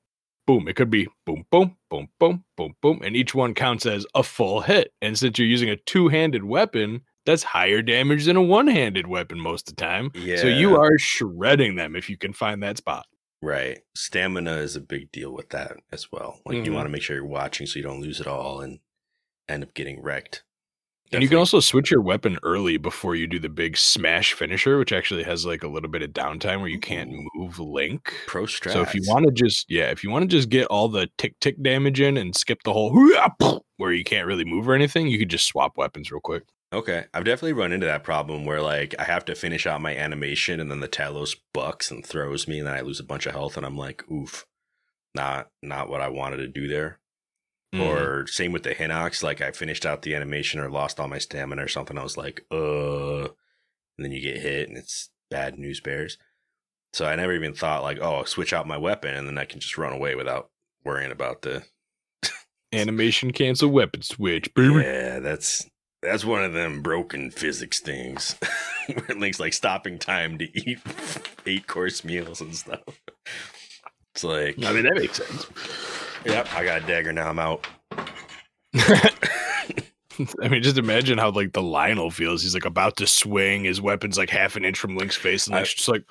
boom, 0.48 0.68
it 0.68 0.76
could 0.76 0.90
be 0.90 1.08
boom, 1.26 1.46
boom, 1.52 1.76
boom, 1.92 2.10
boom, 2.20 2.44
boom, 2.58 2.74
boom, 2.82 3.02
and 3.04 3.16
each 3.16 3.36
one 3.36 3.54
counts 3.54 3.86
as 3.86 4.06
a 4.16 4.24
full 4.24 4.62
hit. 4.62 4.92
And 5.02 5.18
since 5.20 5.38
you're 5.38 5.48
using 5.48 5.70
a 5.70 5.76
two-handed 5.76 6.44
weapon, 6.46 7.02
that's 7.26 7.44
higher 7.44 7.82
damage 7.82 8.26
than 8.26 8.38
a 8.38 8.42
one-handed 8.42 9.06
weapon 9.08 9.40
most 9.40 9.70
of 9.70 9.76
the 9.76 9.82
time. 9.84 10.12
yeah, 10.16 10.38
So 10.38 10.48
you 10.48 10.76
are 10.78 10.98
shredding 10.98 11.76
them 11.76 11.96
if 11.96 12.10
you 12.10 12.18
can 12.18 12.34
find 12.34 12.64
that 12.64 12.78
spot. 12.78 13.06
right. 13.42 13.80
Stamina 13.96 14.54
is 14.58 14.76
a 14.76 14.82
big 14.82 15.12
deal 15.12 15.32
with 15.32 15.50
that 15.50 15.78
as 15.92 16.12
well. 16.12 16.40
Like 16.46 16.58
you 16.66 16.72
Mhm. 16.72 16.76
want 16.76 16.86
to 16.86 16.90
make 16.92 17.02
sure 17.04 17.16
you're 17.16 17.26
watching 17.26 17.68
so 17.68 17.78
you 17.78 17.84
don't 17.84 18.02
lose 18.02 18.20
it 18.20 18.26
all 18.28 18.62
and 18.62 18.80
end 19.50 19.64
up 19.64 19.74
getting 19.76 20.02
wrecked. 20.02 20.44
And 21.12 21.22
you 21.22 21.30
can 21.30 21.38
also 21.38 21.60
switch 21.60 21.91
your 21.91 22.02
weapon 22.02 22.39
early 22.44 22.78
before 22.78 23.15
you 23.15 23.28
do 23.28 23.39
the 23.39 23.50
big 23.50 23.78
smash 23.78 24.34
finisher, 24.34 24.78
which 24.78 24.91
actually 24.91 25.24
has 25.24 25.46
like 25.46 25.63
a 25.63 25.68
little 25.68 25.89
bit 25.89 26.02
of 26.02 26.12
downtime 26.12 26.60
where 26.60 26.70
you 26.70 26.80
can't 26.80 27.12
move 27.36 27.60
Link. 27.60 28.13
pro 28.28 28.44
strats. 28.44 28.74
So 28.74 28.82
if 28.82 28.96
you 28.96 29.02
want 29.06 29.26
to 29.26 29.32
just 29.32 29.70
yeah, 29.70 29.91
if 29.91 30.04
you 30.04 30.10
want 30.10 30.24
to 30.24 30.36
just 30.36 30.50
get 30.50 30.68
all 30.68 30.88
the 30.89 31.08
tick 31.18 31.39
tick 31.39 31.62
damage 31.62 32.02
in 32.02 32.18
and 32.18 32.36
skip 32.36 32.63
the 32.63 32.74
whole 32.74 32.91
where 33.78 33.91
you 33.91 34.04
can't 34.04 34.28
really 34.28 34.46
move 34.46 34.68
or 34.68 34.74
anything, 34.74 35.08
you 35.08 35.20
could 35.20 35.30
just 35.30 35.48
swap 35.48 35.78
weapons 35.78 36.12
real 36.12 36.22
quick. 36.22 36.44
Okay, 36.74 37.06
I've 37.13 37.24
definitely 37.24 37.54
run 37.54 37.72
into 37.72 37.86
that 37.86 38.04
problem 38.04 38.44
where 38.44 38.62
like 38.62 38.96
I 38.98 39.04
have 39.04 39.26
to 39.26 39.36
finish 39.36 39.65
out 39.65 39.82
my 39.82 39.96
animation 39.96 40.60
and 40.60 40.70
then 40.70 40.80
the 40.80 40.88
Talus 40.88 41.36
bucks 41.54 41.91
and 41.91 42.06
throws 42.06 42.48
me 42.48 42.60
and 42.60 42.68
then 42.68 42.76
I 42.76 42.82
lose 42.82 43.00
a 43.00 43.06
bunch 43.06 43.26
of 43.26 43.34
health 43.34 43.56
and 43.56 43.65
I'm 43.65 43.78
like, 43.78 44.04
oof, 44.12 44.46
not 45.13 45.50
not 45.62 45.88
what 45.88 46.02
I 46.02 46.10
wanted 46.10 46.38
to 46.38 46.48
do 46.48 46.68
there. 46.68 47.00
Mm. 47.76 47.86
Or 47.86 48.28
same 48.28 48.52
with 48.52 48.64
the 48.64 48.74
Hinox, 48.74 49.22
like 49.22 49.42
I 49.42 49.52
finished 49.52 49.86
out 49.86 50.02
the 50.02 50.16
animation 50.16 50.60
or 50.60 50.70
lost 50.70 51.00
all 51.00 51.08
my 51.08 51.18
stamina 51.18 51.64
or 51.64 51.68
something. 51.68 51.98
I 51.98 52.04
was 52.04 52.18
like, 52.18 52.46
uh, 52.52 53.24
and 53.24 54.00
then 54.00 54.12
you 54.12 54.22
get 54.22 54.38
hit 54.38 54.70
and 54.70 54.78
it's 54.78 55.10
bad 55.30 55.58
news 55.58 55.82
bears. 55.82 56.18
So 56.94 57.06
I 57.06 57.16
never 57.16 57.34
even 57.34 57.54
thought 57.54 57.84
like, 57.84 58.00
oh, 58.02 58.16
I'll 58.16 58.26
switch 58.26 58.54
out 58.54 58.68
my 58.68 58.78
weapon 58.78 59.16
and 59.16 59.28
then 59.28 59.38
I 59.38 59.46
can 59.46 59.60
just 59.60 59.78
run 59.78 59.94
away 59.94 60.16
without 60.16 60.50
worrying 60.86 61.12
about 61.12 61.42
the 61.42 61.64
animation 62.74 63.32
cancel 63.32 63.70
weapon 63.70 64.02
switch. 64.02 64.54
baby. 64.54 64.76
Yeah, 64.76 65.20
that's 65.20 65.68
that's 66.02 66.24
one 66.24 66.44
of 66.44 66.54
them 66.54 66.82
broken 66.82 67.32
physics 67.32 67.80
things 67.80 68.38
where 68.94 69.18
Link's 69.18 69.40
like 69.40 69.54
stopping 69.54 69.98
time 70.00 70.38
to 70.38 70.46
eat 70.58 70.80
eight 71.46 71.68
course 71.68 72.04
meals 72.04 72.40
and 72.40 72.56
stuff. 72.56 72.84
It's 74.14 74.24
like, 74.24 74.64
I 74.64 74.72
mean 74.72 74.84
that 74.84 74.96
makes 74.96 75.18
sense. 75.18 75.48
Yep, 76.26 76.54
I 76.54 76.64
got 76.66 76.84
a 76.84 76.88
dagger 76.88 77.14
now. 77.14 77.30
I'm 77.30 77.40
out. 77.40 77.68
I 80.42 80.48
mean, 80.48 80.64
just 80.64 80.78
imagine 80.78 81.18
how 81.18 81.32
like 81.32 81.54
the 81.54 81.62
Lynel 81.62 82.12
feels. 82.12 82.42
He's 82.42 82.54
like 82.54 82.66
about 82.66 82.98
to 82.98 83.08
swing, 83.08 83.66
his 83.66 83.82
weapon's 83.82 84.18
like 84.18 84.30
half 84.30 84.56
an 84.56 84.64
inch 84.66 84.78
from 84.80 84.98
Link's 84.98 85.16
face, 85.16 85.46
and 85.48 85.56
I- 85.56 85.64
just 85.64 85.88
like, 85.88 86.04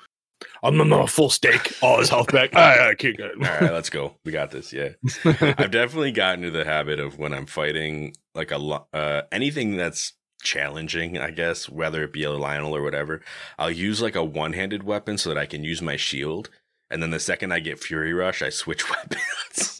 "I'm 0.63 0.77
not 0.77 1.03
a 1.03 1.07
full 1.07 1.29
stake. 1.29 1.73
all 1.81 1.99
his 1.99 2.09
health 2.09 2.31
back." 2.31 2.55
I, 2.55 2.91
I 2.91 2.95
can't 2.95 3.17
get 3.17 3.31
All 3.31 3.39
right, 3.41 3.73
let's 3.73 3.89
go. 3.89 4.15
We 4.23 4.31
got 4.31 4.51
this. 4.51 4.71
Yeah, 4.71 4.89
I've 5.25 5.71
definitely 5.71 6.11
gotten 6.11 6.43
to 6.43 6.51
the 6.51 6.65
habit 6.65 6.99
of 6.99 7.17
when 7.17 7.33
I'm 7.33 7.47
fighting 7.47 8.13
like 8.35 8.51
a 8.51 8.57
uh, 8.93 9.23
anything 9.31 9.75
that's 9.75 10.13
challenging, 10.43 11.17
I 11.17 11.31
guess, 11.31 11.67
whether 11.67 12.03
it 12.03 12.13
be 12.13 12.23
a 12.23 12.29
Lynel 12.29 12.71
or 12.71 12.83
whatever. 12.83 13.21
I'll 13.57 13.71
use 13.71 14.01
like 14.03 14.15
a 14.15 14.23
one-handed 14.23 14.83
weapon 14.83 15.17
so 15.17 15.29
that 15.29 15.37
I 15.39 15.47
can 15.47 15.63
use 15.63 15.81
my 15.81 15.95
shield, 15.95 16.51
and 16.91 17.01
then 17.01 17.09
the 17.09 17.19
second 17.19 17.51
I 17.53 17.59
get 17.59 17.79
Fury 17.79 18.13
Rush, 18.13 18.43
I 18.43 18.49
switch 18.49 18.87
weapons. 18.91 19.79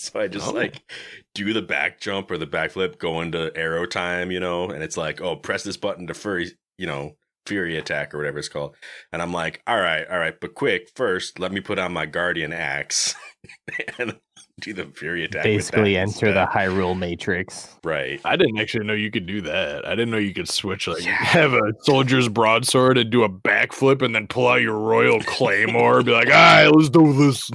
So 0.00 0.18
I 0.20 0.28
just 0.28 0.48
Oh. 0.48 0.52
like 0.52 0.82
do 1.34 1.52
the 1.52 1.62
back 1.62 2.00
jump 2.00 2.30
or 2.30 2.38
the 2.38 2.46
backflip, 2.46 2.98
go 2.98 3.20
into 3.20 3.52
arrow 3.56 3.86
time, 3.86 4.30
you 4.30 4.40
know, 4.40 4.70
and 4.70 4.82
it's 4.82 4.96
like, 4.96 5.20
oh, 5.20 5.36
press 5.36 5.62
this 5.62 5.76
button 5.76 6.06
to 6.06 6.14
Fury, 6.14 6.50
you 6.78 6.86
know, 6.86 7.16
Fury 7.46 7.76
attack 7.76 8.14
or 8.14 8.18
whatever 8.18 8.38
it's 8.38 8.48
called. 8.48 8.76
And 9.12 9.20
I'm 9.22 9.32
like, 9.32 9.62
all 9.66 9.78
right, 9.80 10.06
all 10.10 10.18
right, 10.18 10.34
but 10.40 10.54
quick, 10.54 10.88
first, 10.94 11.38
let 11.38 11.52
me 11.52 11.60
put 11.60 11.78
on 11.78 11.92
my 11.92 12.06
Guardian 12.06 12.52
Axe 12.52 13.14
and 13.98 14.16
do 14.60 14.72
the 14.74 14.84
Fury 14.94 15.24
attack. 15.24 15.44
with 15.44 15.54
Basically, 15.54 15.94
that 15.94 16.00
enter 16.00 16.32
the 16.32 16.42
instead. 16.42 16.48
Hyrule 16.70 16.98
Matrix. 16.98 17.76
right. 17.84 18.20
I 18.24 18.36
didn't 18.36 18.58
actually 18.58 18.84
know 18.86 18.92
you 18.92 19.10
could 19.10 19.26
do 19.26 19.40
that. 19.42 19.86
I 19.86 19.90
didn't 19.90 20.10
know 20.10 20.18
you 20.18 20.34
could 20.34 20.48
switch 20.48 20.86
like 20.86 21.02
have 21.04 21.54
a 21.54 21.72
soldier's 21.82 22.28
broadsword 22.28 22.98
and 22.98 23.10
do 23.10 23.22
a 23.24 23.28
backflip 23.28 24.02
and 24.02 24.14
then 24.14 24.26
pull 24.26 24.48
out 24.48 24.60
your 24.60 24.78
royal 24.78 25.20
claymore. 25.20 26.02
Be 26.02 26.12
like, 26.12 26.26
all 26.28 26.32
right, 26.32 26.66
let's 26.68 26.90
do 26.90 27.12
this. 27.14 27.50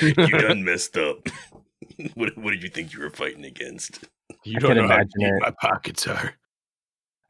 You 0.00 0.14
done 0.14 0.64
messed 0.64 0.96
up. 0.96 1.18
what, 2.14 2.36
what 2.36 2.50
did 2.50 2.62
you 2.62 2.68
think 2.68 2.92
you 2.92 3.00
were 3.00 3.10
fighting 3.10 3.44
against? 3.44 4.04
You 4.44 4.56
I 4.56 4.60
don't 4.60 4.70
can 4.70 4.76
know 4.78 4.88
how 4.88 4.94
imagine 4.94 5.20
deep 5.20 5.28
it. 5.28 5.40
my 5.40 5.54
pockets 5.60 6.06
are. 6.06 6.34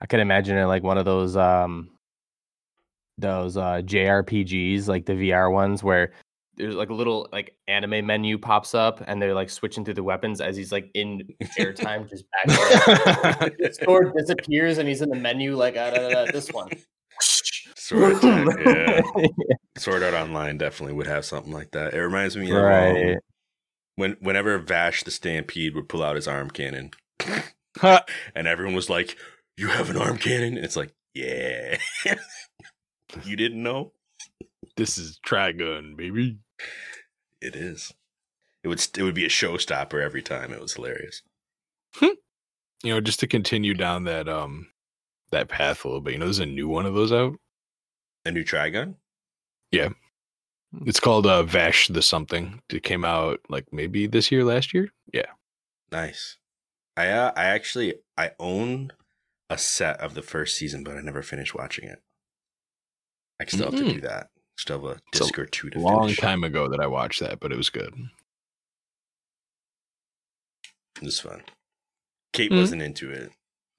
I 0.01 0.07
could 0.07 0.21
imagine 0.21 0.57
it 0.57 0.67
like 0.67 0.83
one 0.83 0.99
of 0.99 1.05
those 1.05 1.37
um 1.37 1.91
those 3.19 3.57
uh 3.57 3.83
JRPGs, 3.85 4.89
like 4.89 5.07
the 5.07 5.15
VR 5.15 5.51
ones 5.51 5.83
where 5.83 6.13
there's 6.57 6.75
like 6.75 6.91
a 6.91 6.95
little 6.95 7.29
like 7.33 7.55
anime 7.69 8.07
menu 8.07 8.39
pops 8.39 8.75
up 8.75 9.03
and 9.07 9.21
they're 9.21 9.35
like 9.35 9.51
switching 9.51 9.85
through 9.85 9.95
the 9.95 10.03
weapons 10.03 10.41
as 10.41 10.57
he's 10.57 10.73
like 10.73 10.91
in 10.95 11.23
airtime 11.59 12.09
just 12.09 12.25
back. 12.31 12.47
the 13.59 13.79
sword 13.85 14.13
disappears 14.17 14.79
and 14.79 14.89
he's 14.89 15.03
in 15.03 15.11
the 15.11 15.17
menu 15.17 15.55
like 15.55 15.77
ah, 15.79 15.91
da, 15.91 16.09
da, 16.09 16.25
da, 16.25 16.33
this 16.33 16.51
one. 16.53 16.71
Sword 17.87 18.17
attack, 18.17 18.47
yeah. 18.67 19.57
Sword 19.77 20.03
Art 20.03 20.13
Online 20.13 20.59
definitely 20.59 20.95
would 20.95 21.07
have 21.07 21.25
something 21.25 21.53
like 21.53 21.71
that. 21.71 21.95
It 21.95 22.01
reminds 22.01 22.37
me 22.37 22.51
of 22.51 22.57
um, 22.57 23.17
when 23.95 24.17
whenever 24.19 24.59
Vash 24.59 25.05
the 25.05 25.13
Stampede 25.13 25.73
would 25.77 25.89
pull 25.89 26.03
out 26.03 26.17
his 26.17 26.27
arm 26.27 26.51
cannon, 26.51 26.91
and 27.83 28.49
everyone 28.49 28.75
was 28.75 28.91
like, 28.91 29.17
"You 29.57 29.69
have 29.69 29.89
an 29.89 29.97
arm 29.97 30.19
cannon?" 30.19 30.57
And 30.57 30.65
it's 30.65 30.75
like, 30.75 30.95
"Yeah." 31.15 31.79
you 33.25 33.37
didn't 33.37 33.63
know? 33.63 33.93
this 34.77 34.99
is 34.99 35.21
Trigun, 35.25 35.97
baby. 35.97 36.39
It 37.41 37.55
is. 37.55 37.95
It 38.65 38.69
would 38.69 38.85
it 38.99 39.03
would 39.05 39.15
be 39.15 39.27
a 39.27 39.29
showstopper 39.29 40.03
every 40.03 40.23
time. 40.23 40.53
It 40.53 40.61
was 40.61 40.75
hilarious. 40.75 41.23
You 42.01 42.17
know, 42.95 43.01
just 43.01 43.21
to 43.21 43.29
continue 43.29 43.75
down 43.75 44.05
that 44.05 44.29
um 44.29 44.71
that 45.31 45.49
path 45.49 45.85
a 45.85 45.89
little 45.89 46.01
bit. 46.01 46.15
You 46.15 46.19
know, 46.19 46.27
there's 46.27 46.41
a 46.41 46.47
new 46.47 46.67
one 46.67 46.85
of 46.85 46.95
those 46.95 47.13
out. 47.13 47.35
A 48.27 48.31
new 48.33 48.43
Trigun? 48.45 48.97
It's 50.85 51.01
called 51.01 51.27
uh 51.27 51.45
Vash 51.45 51.87
the 51.89 52.03
something. 52.03 52.61
It 52.69 52.83
came 52.83 53.05
out 53.05 53.41
like 53.49 53.73
maybe 53.73 54.07
this 54.09 54.31
year, 54.33 54.45
last 54.45 54.75
year. 54.75 54.89
Yeah. 55.15 55.31
Nice. 55.93 56.39
I 56.97 57.09
uh, 57.11 57.33
I 57.37 57.45
actually 57.45 57.95
I 58.19 58.33
own 58.41 58.91
a 59.49 59.57
set 59.57 60.01
of 60.01 60.15
the 60.15 60.23
first 60.23 60.57
season, 60.57 60.83
but 60.83 60.97
I 60.97 61.01
never 61.03 61.23
finished 61.23 61.55
watching 61.55 61.89
it. 61.89 62.03
I 63.41 63.45
still 63.47 63.71
have 63.71 63.79
to 63.81 63.85
Mm. 63.87 63.95
do 63.95 64.01
that. 64.03 64.31
Still 64.59 64.81
have 64.83 64.97
a 64.99 65.01
It's 65.13 65.21
a 65.21 65.25
disc 65.25 65.39
or 65.39 65.47
two 65.47 65.71
to 65.71 65.79
Long 65.79 66.05
finish. 66.07 66.19
time 66.19 66.43
ago 66.43 66.69
that 66.69 66.81
I 66.81 66.87
watched 66.89 67.21
that, 67.21 67.39
but 67.39 67.53
it 67.53 67.57
was 67.57 67.71
good. 67.71 67.95
It 70.97 71.03
was 71.05 71.21
fun. 71.21 71.45
Kate 72.33 72.51
Mhm. 72.51 72.59
wasn't 72.59 72.83
into 72.83 73.11
it. 73.13 73.31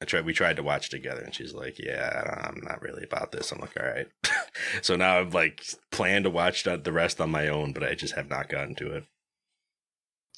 I 0.02 0.06
tried. 0.06 0.26
We 0.26 0.34
tried 0.34 0.58
to 0.58 0.64
watch 0.64 0.90
together, 0.90 1.22
and 1.22 1.34
she's 1.34 1.54
like, 1.54 1.80
"Yeah, 1.80 2.44
I'm 2.46 2.62
not 2.64 2.82
really 2.82 3.04
about 3.04 3.32
this." 3.32 3.52
I'm 3.52 3.60
like, 3.60 3.76
"All 3.80 3.88
right." 3.88 4.08
so 4.84 4.96
now 4.96 5.20
I've 5.20 5.34
like 5.34 5.64
planned 5.92 6.26
to 6.26 6.30
watch 6.30 6.64
the 6.64 6.78
the 6.78 6.92
rest 6.92 7.20
on 7.20 7.32
my 7.32 7.48
own, 7.48 7.74
but 7.74 7.84
I 7.84 7.96
just 7.96 8.14
have 8.14 8.30
not 8.30 8.50
gotten 8.50 8.76
to 8.76 8.94
it. 8.96 9.06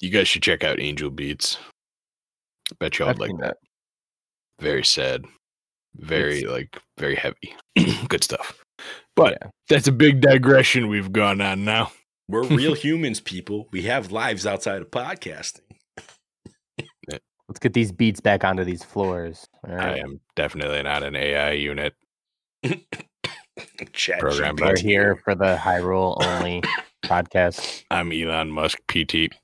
You 0.00 0.10
guys 0.10 0.28
should 0.28 0.42
check 0.42 0.64
out 0.64 0.80
Angel 0.80 1.10
Beats. 1.10 1.58
I 2.72 2.76
bet 2.80 2.98
y'all 2.98 3.08
like 3.14 3.28
seen 3.28 3.38
that. 3.40 3.58
Very 4.60 4.84
sad. 4.84 5.24
Very 5.96 6.44
like 6.44 6.80
very 6.96 7.16
heavy. 7.16 7.54
good 8.08 8.24
stuff. 8.24 8.64
But 9.14 9.38
Yeah. 9.42 9.50
that's 9.68 9.88
a 9.88 9.92
big 9.92 10.22
digression 10.22 10.88
we've 10.88 11.12
gone 11.12 11.40
on 11.42 11.64
now. 11.64 11.92
We're 12.28 12.44
real 12.44 12.74
humans, 12.86 13.20
people. 13.20 13.68
We 13.72 13.82
have 13.82 14.10
lives 14.12 14.46
outside 14.46 14.80
of 14.80 14.90
podcasting. 14.90 15.60
Let's 17.50 17.58
get 17.58 17.72
these 17.72 17.90
beats 17.90 18.20
back 18.20 18.44
onto 18.44 18.62
these 18.62 18.84
floors. 18.84 19.48
All 19.68 19.74
I 19.74 19.96
am 19.96 20.20
definitely 20.36 20.84
not 20.84 21.02
an 21.02 21.16
AI 21.16 21.50
unit. 21.50 21.94
Chat 23.92 24.20
Program 24.20 24.54
We're 24.54 24.78
here 24.78 25.16
for 25.24 25.34
the 25.34 25.56
Hyrule 25.56 26.16
only 26.24 26.62
podcast. 27.04 27.82
I'm 27.90 28.12
Elon 28.12 28.52
Musk 28.52 28.78
PT. 28.86 29.34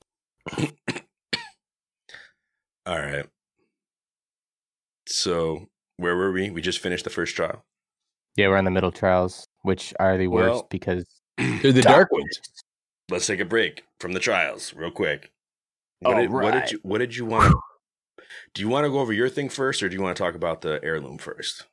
All 2.85 2.97
right. 2.97 3.25
So 5.09 5.65
where 5.97 6.15
were 6.15 6.31
we? 6.31 6.49
We 6.49 6.61
just 6.61 6.79
finished 6.79 7.03
the 7.03 7.09
first 7.09 7.35
trial. 7.35 7.65
Yeah, 8.37 8.47
we're 8.47 8.55
on 8.55 8.63
the 8.63 8.71
middle 8.71 8.93
trials, 8.93 9.49
which 9.63 9.93
are 9.99 10.17
the 10.17 10.27
worst 10.29 10.49
Well, 10.49 10.67
because 10.69 11.05
They're 11.37 11.73
the 11.73 11.81
dark 11.81 12.09
ones. 12.13 12.39
Let's 13.11 13.27
take 13.27 13.41
a 13.41 13.45
break 13.45 13.83
from 13.99 14.13
the 14.13 14.21
trials 14.21 14.73
real 14.73 14.91
quick. 14.91 15.29
What, 15.99 16.13
All 16.13 16.21
did, 16.21 16.31
what 16.31 16.51
did 16.53 16.59
right. 16.59 16.71
you 16.71 16.79
what 16.83 16.99
did 16.99 17.13
you 17.13 17.25
want 17.25 17.51
to 17.51 17.59
do 18.53 18.61
you 18.61 18.69
want 18.69 18.85
to 18.85 18.89
go 18.89 18.99
over 18.99 19.13
your 19.13 19.29
thing 19.29 19.49
first 19.49 19.81
or 19.83 19.89
do 19.89 19.95
you 19.95 20.01
want 20.01 20.15
to 20.15 20.23
talk 20.23 20.35
about 20.35 20.61
the 20.61 20.79
heirloom 20.83 21.17
first? 21.17 21.65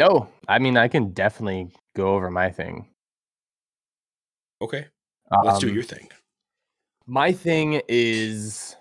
Oh, 0.00 0.28
I 0.48 0.58
mean, 0.58 0.76
I 0.76 0.88
can 0.88 1.12
definitely 1.12 1.70
go 1.94 2.14
over 2.14 2.30
my 2.30 2.50
thing. 2.50 2.88
Okay. 4.60 4.86
Let's 5.44 5.58
do 5.58 5.68
Um, 5.68 5.74
your 5.74 5.82
thing. 5.82 6.08
My 7.06 7.32
thing 7.32 7.80
is 7.88 8.76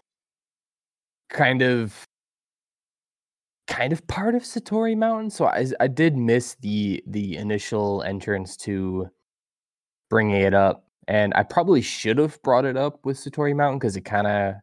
kind 1.29 1.61
of 1.61 2.03
kind 3.67 3.91
of 3.93 4.05
part 4.07 4.35
of 4.35 4.43
Satori 4.43 4.95
Mountain. 4.95 5.29
So 5.31 5.45
I 5.45 5.65
I 5.79 5.87
did 5.87 6.15
miss 6.15 6.55
the 6.61 7.03
the 7.07 7.37
initial 7.37 8.03
entrance 8.03 8.55
to 8.57 9.09
bringing 10.09 10.41
it 10.41 10.53
up, 10.53 10.85
and 11.07 11.33
I 11.35 11.43
probably 11.43 11.81
should 11.81 12.17
have 12.17 12.41
brought 12.43 12.65
it 12.65 12.77
up 12.77 13.05
with 13.05 13.17
Satori 13.17 13.55
Mountain 13.55 13.79
because 13.79 13.95
it 13.97 14.01
kind 14.01 14.27
of 14.27 14.55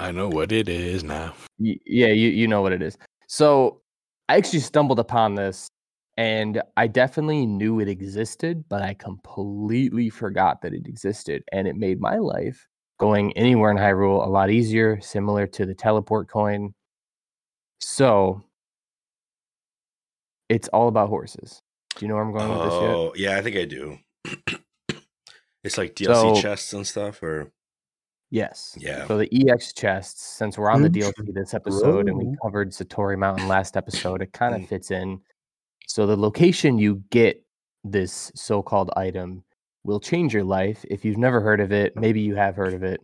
I 0.00 0.10
know 0.12 0.28
what 0.28 0.52
it 0.52 0.68
is 0.68 1.04
now. 1.04 1.34
Y- 1.58 1.78
yeah, 1.86 2.08
you 2.08 2.28
you 2.30 2.48
know 2.48 2.62
what 2.62 2.72
it 2.72 2.82
is. 2.82 2.96
So 3.26 3.80
I 4.28 4.36
actually 4.36 4.60
stumbled 4.60 4.98
upon 4.98 5.34
this 5.34 5.68
and 6.16 6.62
I 6.76 6.86
definitely 6.86 7.46
knew 7.46 7.80
it 7.80 7.88
existed, 7.88 8.64
but 8.68 8.82
I 8.82 8.94
completely 8.94 10.10
forgot 10.10 10.62
that 10.62 10.72
it 10.74 10.86
existed. 10.86 11.42
And 11.52 11.66
it 11.68 11.76
made 11.76 12.00
my 12.00 12.16
life 12.16 12.66
going 12.98 13.32
anywhere 13.36 13.70
in 13.70 13.76
Hyrule 13.76 14.24
a 14.26 14.28
lot 14.28 14.50
easier, 14.50 15.00
similar 15.00 15.46
to 15.48 15.66
the 15.66 15.74
teleport 15.74 16.28
coin. 16.28 16.74
So 17.80 18.42
it's 20.48 20.68
all 20.68 20.88
about 20.88 21.08
horses. 21.08 21.60
Do 21.96 22.04
you 22.04 22.08
know 22.08 22.14
where 22.16 22.24
I'm 22.24 22.32
going 22.32 22.48
with 22.50 22.62
this 22.70 22.72
yet? 22.82 22.90
Oh, 22.90 23.12
yeah, 23.16 23.36
I 23.38 23.42
think 23.42 23.56
I 23.56 23.64
do. 23.64 23.98
it's 25.64 25.78
like 25.78 25.94
DLC 25.94 26.36
So- 26.36 26.40
chests 26.40 26.72
and 26.72 26.86
stuff 26.86 27.22
or 27.22 27.50
Yes. 28.30 28.76
Yeah. 28.78 29.06
So 29.08 29.18
the 29.18 29.28
EX 29.32 29.72
chests, 29.72 30.22
since 30.22 30.56
we're 30.56 30.70
on 30.70 30.82
the 30.82 30.88
DLC 30.90 31.34
this 31.34 31.52
episode 31.52 32.08
and 32.08 32.16
we 32.16 32.36
covered 32.42 32.70
Satori 32.70 33.18
Mountain 33.18 33.48
last 33.48 33.76
episode, 33.76 34.22
it 34.22 34.32
kind 34.32 34.54
of 34.54 34.62
Mm. 34.62 34.68
fits 34.68 34.90
in. 34.92 35.20
So 35.88 36.06
the 36.06 36.16
location 36.16 36.78
you 36.78 37.02
get 37.10 37.44
this 37.82 38.30
so-called 38.36 38.90
item 38.96 39.42
will 39.82 39.98
change 39.98 40.32
your 40.32 40.44
life. 40.44 40.84
If 40.88 41.04
you've 41.04 41.18
never 41.18 41.40
heard 41.40 41.60
of 41.60 41.72
it, 41.72 41.96
maybe 41.96 42.20
you 42.20 42.36
have 42.36 42.54
heard 42.54 42.74
of 42.74 42.84
it, 42.84 43.00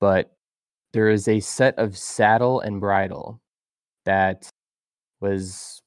but 0.00 0.34
there 0.92 1.10
is 1.10 1.28
a 1.28 1.40
set 1.40 1.78
of 1.78 1.98
saddle 1.98 2.60
and 2.60 2.80
bridle 2.80 3.40
that 4.06 4.48
was 5.20 5.82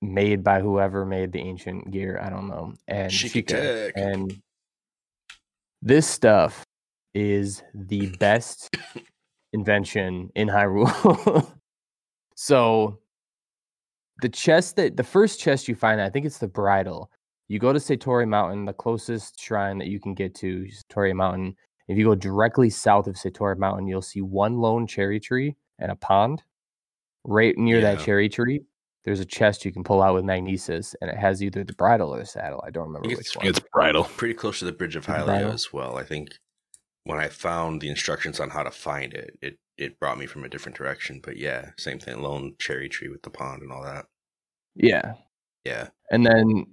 made 0.00 0.44
by 0.44 0.60
whoever 0.60 1.04
made 1.04 1.32
the 1.32 1.40
ancient 1.40 1.90
gear. 1.90 2.20
I 2.22 2.30
don't 2.30 2.46
know. 2.48 2.74
And 2.86 3.12
and 3.96 4.42
this 5.82 6.06
stuff 6.06 6.64
is 7.14 7.62
the 7.74 8.08
best 8.18 8.74
invention 9.52 10.30
in 10.34 10.48
Hyrule. 10.48 11.52
so 12.36 12.98
the 14.22 14.28
chest 14.28 14.76
that 14.76 14.96
the 14.96 15.04
first 15.04 15.40
chest 15.40 15.68
you 15.68 15.74
find, 15.74 16.00
I 16.00 16.10
think 16.10 16.26
it's 16.26 16.38
the 16.38 16.48
bridle. 16.48 17.10
You 17.48 17.58
go 17.58 17.72
to 17.72 17.78
Satori 17.78 18.26
Mountain, 18.26 18.64
the 18.64 18.72
closest 18.72 19.38
shrine 19.40 19.78
that 19.78 19.88
you 19.88 20.00
can 20.00 20.14
get 20.14 20.34
to 20.36 20.66
Satori 20.90 21.14
Mountain. 21.14 21.56
If 21.88 21.98
you 21.98 22.04
go 22.06 22.14
directly 22.14 22.70
south 22.70 23.06
of 23.06 23.16
Satori 23.16 23.58
Mountain, 23.58 23.86
you'll 23.86 24.00
see 24.02 24.22
one 24.22 24.58
lone 24.58 24.86
cherry 24.86 25.20
tree 25.20 25.56
and 25.78 25.92
a 25.92 25.96
pond. 25.96 26.42
Right 27.26 27.56
near 27.56 27.80
that 27.80 28.00
cherry 28.00 28.28
tree, 28.28 28.64
there's 29.04 29.20
a 29.20 29.24
chest 29.24 29.64
you 29.64 29.72
can 29.72 29.82
pull 29.84 30.02
out 30.02 30.14
with 30.14 30.24
magnesis, 30.24 30.94
and 31.00 31.10
it 31.10 31.16
has 31.16 31.42
either 31.42 31.64
the 31.64 31.72
bridle 31.74 32.14
or 32.14 32.18
the 32.18 32.26
saddle. 32.26 32.62
I 32.66 32.70
don't 32.70 32.86
remember 32.88 33.08
think 33.08 33.18
which 33.18 33.26
it's- 33.28 33.36
one. 33.36 33.46
It's 33.46 33.60
bridal. 33.72 34.04
pretty 34.04 34.34
close 34.34 34.58
to 34.60 34.64
the 34.66 34.72
Bridge 34.72 34.94
of 34.96 35.06
The 35.06 35.12
Hylia 35.12 35.52
as 35.52 35.72
well. 35.72 35.96
I 35.96 36.04
think 36.04 36.28
when 37.04 37.18
I 37.18 37.28
found 37.28 37.80
the 37.80 37.88
instructions 37.88 38.40
on 38.40 38.50
how 38.50 38.62
to 38.62 38.70
find 38.70 39.14
it, 39.14 39.38
it 39.42 39.58
it 39.76 39.98
brought 39.98 40.18
me 40.18 40.26
from 40.26 40.44
a 40.44 40.48
different 40.48 40.76
direction. 40.76 41.20
But 41.22 41.36
yeah, 41.36 41.70
same 41.78 41.98
thing. 41.98 42.20
Lone 42.22 42.54
cherry 42.58 42.88
tree 42.88 43.08
with 43.08 43.22
the 43.22 43.30
pond 43.30 43.62
and 43.62 43.72
all 43.72 43.82
that. 43.84 44.06
Yeah. 44.74 45.14
Yeah. 45.64 45.88
And 46.10 46.24
then 46.24 46.66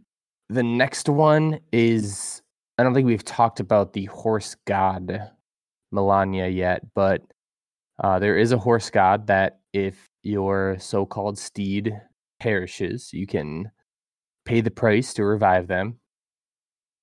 the 0.50 0.63
next 0.63 1.10
one 1.10 1.60
is 1.72 2.41
I 2.78 2.84
don't 2.84 2.94
think 2.94 3.08
we've 3.08 3.26
talked 3.26 3.60
about 3.60 3.94
the 3.94 4.06
horse 4.06 4.56
god 4.65 5.32
Malanya 5.94 6.54
yet, 6.54 6.84
but 6.94 7.22
uh, 8.04 8.20
there 8.20 8.38
is 8.38 8.52
a 8.52 8.58
horse 8.58 8.89
god 8.89 9.28
that 9.28 9.60
if 9.74 10.10
your 10.24 10.78
so-called 10.80 11.38
steed 11.38 12.00
perishes, 12.39 13.12
you 13.13 13.28
can 13.28 13.72
pay 14.46 14.62
the 14.62 14.72
price 14.72 15.13
to 15.15 15.24
revive 15.26 15.67
them. 15.67 16.00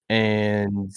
And 0.09 0.93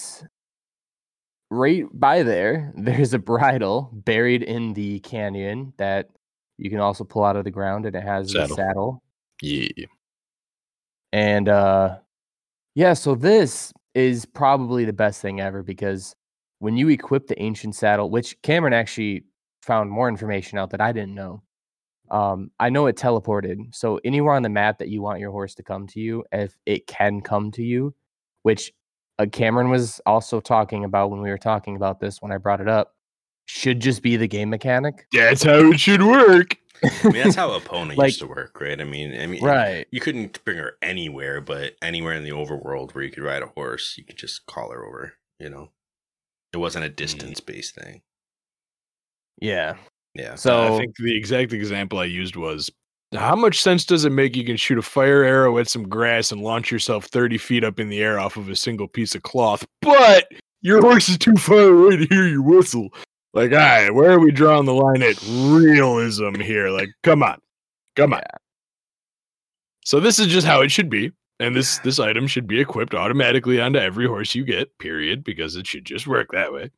right 1.52 1.86
by 1.94 2.24
there, 2.24 2.74
there's 2.76 3.14
a 3.14 3.20
bridle 3.20 3.92
buried 3.94 4.42
in 4.42 4.74
the 4.74 5.00
canyon 5.02 5.74
that 5.78 6.10
you 6.58 6.70
can 6.72 6.80
also 6.80 7.04
pull 7.04 7.24
out 7.24 7.36
of 7.36 7.44
the 7.44 7.52
ground, 7.52 7.86
and 7.86 7.96
it 7.96 8.04
has 8.04 8.32
Saddle. 8.32 8.54
a 8.54 8.56
saddle. 8.56 9.04
Yeah. 9.42 9.86
And 11.14 11.50
uh 11.50 11.98
yeah, 12.74 12.94
so 12.94 13.16
this 13.16 13.74
is 13.94 14.26
probably 14.26 14.86
the 14.86 14.94
best 14.94 15.22
thing 15.22 15.42
ever 15.42 15.62
because 15.62 16.16
when 16.60 16.78
you 16.78 16.88
equip 16.90 17.28
the 17.28 17.42
ancient 17.42 17.76
saddle, 17.76 18.10
which 18.10 18.42
Cameron 18.44 18.74
actually 18.74 19.26
found 19.62 19.92
more 19.92 20.08
information 20.08 20.58
out 20.58 20.70
that 20.70 20.82
I 20.82 20.92
didn't 20.92 21.16
know. 21.16 21.44
Um, 22.12 22.52
I 22.60 22.70
know 22.70 22.88
it 22.88 22.98
teleported. 22.98 23.74
So 23.74 24.00
anywhere 24.04 24.36
on 24.36 24.44
the 24.44 24.50
map 24.50 24.78
that 24.80 24.90
you 24.90 25.02
want 25.02 25.20
your 25.20 25.32
horse 25.32 25.56
to 25.56 25.64
come 25.64 25.88
to 25.88 26.00
you, 26.00 26.24
if 26.32 26.56
it 26.66 26.88
can 26.88 27.22
come 27.22 27.52
to 27.52 27.64
you, 27.64 27.94
which 28.44 28.72
uh, 29.22 29.26
Cameron 29.28 29.70
was 29.70 30.02
also 30.06 30.40
talking 30.40 30.84
about 30.84 31.12
when 31.12 31.22
we 31.22 31.30
were 31.30 31.38
talking 31.38 31.76
about 31.76 32.00
this 32.00 32.22
when 32.22 32.32
I 32.32 32.38
brought 32.38 32.62
it 32.62 32.68
up, 32.68 32.96
should 33.46 33.80
just 33.80 34.02
be 34.02 34.18
the 34.18 34.28
game 34.28 34.50
mechanic. 34.50 35.06
That's 35.12 35.44
how 35.44 35.72
it 35.72 35.80
should 35.80 36.04
work. 36.04 36.58
I 36.84 36.90
mean, 37.04 37.24
that's 37.24 37.36
how 37.36 37.58
Epona 37.60 37.96
Like- 37.96 38.08
used 38.08 38.20
to 38.22 38.28
work, 38.28 38.60
right? 38.60 38.80
I 38.80 38.84
mean, 38.84 39.20
I 39.20 39.28
mean, 39.28 39.44
Right. 39.44 39.86
You 39.92 40.00
couldn't 40.00 40.44
bring 40.44 40.58
her 40.58 40.78
anywhere, 40.82 41.40
but 41.42 41.76
anywhere 41.82 42.14
in 42.14 42.24
the 42.24 42.32
overworld 42.32 42.94
where 42.96 43.04
you 43.04 43.12
could 43.12 43.24
ride 43.24 43.44
a 43.44 43.48
horse, 43.48 43.96
you 43.98 44.04
could 44.04 44.18
just 44.18 44.46
call 44.48 44.72
her 44.72 44.84
over. 44.86 45.14
You 45.40 45.50
know, 45.50 45.70
it 46.54 46.58
wasn't 46.58 46.86
a 46.86 46.90
distance 46.90 47.40
based 47.40 47.76
thing. 47.76 48.02
Yeah. 49.40 49.76
Yeah. 50.16 50.36
So 50.36 50.76
I 50.76 50.78
think 50.78 50.96
the 50.98 51.16
exact 51.16 51.54
example 51.54 52.00
I 52.00 52.06
used 52.06 52.36
was 52.36 52.70
how 53.14 53.36
much 53.36 53.62
sense 53.62 53.84
does 53.86 54.06
it 54.06 54.12
make 54.12 54.36
you 54.36 54.46
can 54.46 54.58
shoot 54.58 54.78
a 54.78 54.82
fire 54.82 55.24
arrow 55.24 55.58
at 55.58 55.68
some 55.68 55.88
grass 55.88 56.32
and 56.32 56.42
launch 56.42 56.72
yourself 56.72 57.06
30 57.06 57.38
feet 57.38 57.64
up 57.64 57.80
in 57.80 57.90
the 57.90 58.00
air 58.02 58.20
off 58.20 58.38
of 58.38 58.50
a 58.50 58.56
single 58.56 58.88
piece 58.88 59.16
of 59.16 59.24
cloth, 59.24 59.66
but 59.82 60.28
your 60.62 60.82
horse 60.82 61.10
is 61.10 61.18
too 61.18 61.36
far 61.36 61.60
away 61.70 61.98
to 61.98 62.06
hear 62.06 62.28
your 62.28 62.42
whistle? 62.42 62.90
Like, 63.34 63.52
all 63.52 63.58
right, 63.58 63.90
where 63.94 64.12
are 64.12 64.20
we 64.20 64.32
drawing 64.32 64.66
the 64.66 64.74
line 64.74 65.02
at 65.02 65.22
realism 65.28 66.36
here? 66.36 66.70
Like, 66.70 66.90
come 67.04 67.24
on. 67.24 67.40
Come 67.96 68.14
on. 68.14 68.22
So 69.84 70.00
this 70.00 70.20
is 70.20 70.28
just 70.28 70.48
how 70.48 70.62
it 70.62 70.72
should 70.72 70.90
be. 70.90 71.12
And 71.40 71.56
this 71.56 71.80
this 71.80 72.00
item 72.00 72.28
should 72.28 72.46
be 72.46 72.60
equipped 72.60 72.94
automatically 72.94 73.60
onto 73.60 73.80
every 73.80 74.06
horse 74.06 74.36
you 74.36 74.46
get, 74.46 74.78
period, 74.78 75.24
because 75.24 75.56
it 75.56 75.66
should 75.66 75.86
just 75.86 76.06
work 76.06 76.30
that 76.34 76.54
way. 76.54 76.70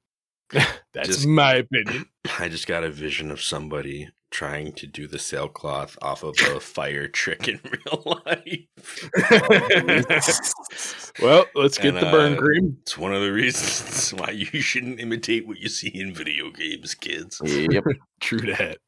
That's 0.93 1.07
Just- 1.07 1.27
my 1.27 1.55
opinion. 1.55 2.05
I 2.39 2.47
just 2.47 2.65
got 2.67 2.83
a 2.85 2.89
vision 2.89 3.29
of 3.29 3.41
somebody 3.41 4.09
trying 4.33 4.73
to 4.73 4.87
do 4.87 5.07
the 5.07 5.19
sailcloth 5.19 5.95
off 6.01 6.23
of 6.23 6.35
a 6.55 6.59
fire 6.59 7.07
trick 7.07 7.47
in 7.47 7.59
real 7.85 8.21
life. 8.25 9.09
well, 11.21 11.45
let's 11.55 11.77
get 11.77 11.95
And, 11.95 12.05
the 12.05 12.11
burn 12.11 12.33
uh, 12.33 12.37
cream. 12.37 12.77
It's 12.81 12.97
one 12.97 13.13
of 13.13 13.21
the 13.21 13.31
reasons 13.31 14.09
why 14.19 14.31
you 14.31 14.59
shouldn't 14.59 14.99
imitate 14.99 15.47
what 15.47 15.59
you 15.59 15.69
see 15.69 15.89
in 15.89 16.13
video 16.13 16.49
games, 16.49 16.95
kids. 16.95 17.39
Yep. 17.45 17.83
True 18.19 18.39
that. 18.57 18.79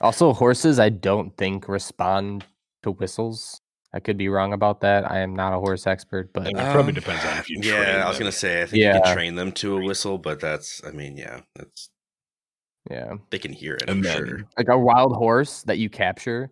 Also, 0.00 0.32
horses, 0.32 0.80
I 0.80 0.88
don't 0.88 1.36
think 1.36 1.68
respond 1.68 2.44
to 2.82 2.90
whistles. 2.92 3.60
I 3.94 4.00
could 4.00 4.16
be 4.16 4.30
wrong 4.30 4.54
about 4.54 4.80
that. 4.80 5.08
I 5.10 5.18
am 5.18 5.36
not 5.36 5.52
a 5.52 5.58
horse 5.58 5.86
expert, 5.86 6.32
but 6.32 6.46
It 6.46 6.54
probably 6.54 6.90
Um, 6.90 6.94
depends 6.94 7.24
on 7.26 7.36
if 7.36 7.50
you 7.50 7.60
yeah, 7.62 7.84
train 7.84 7.96
I 7.96 8.08
was 8.08 8.16
them. 8.16 8.24
gonna 8.24 8.32
say 8.32 8.62
I 8.62 8.66
think 8.66 8.82
you 8.82 8.90
can 9.02 9.14
train 9.14 9.34
them 9.34 9.52
to 9.52 9.76
a 9.76 9.84
whistle, 9.84 10.16
but 10.16 10.40
that's 10.40 10.82
I 10.82 10.92
mean, 10.92 11.18
yeah, 11.18 11.42
that's 11.54 11.90
yeah, 12.90 13.14
they 13.30 13.38
can 13.38 13.52
hear 13.52 13.74
it. 13.74 13.84
I'm 13.88 14.02
sure. 14.02 14.44
like 14.58 14.68
a 14.68 14.78
wild 14.78 15.14
horse 15.16 15.62
that 15.64 15.78
you 15.78 15.88
capture, 15.90 16.50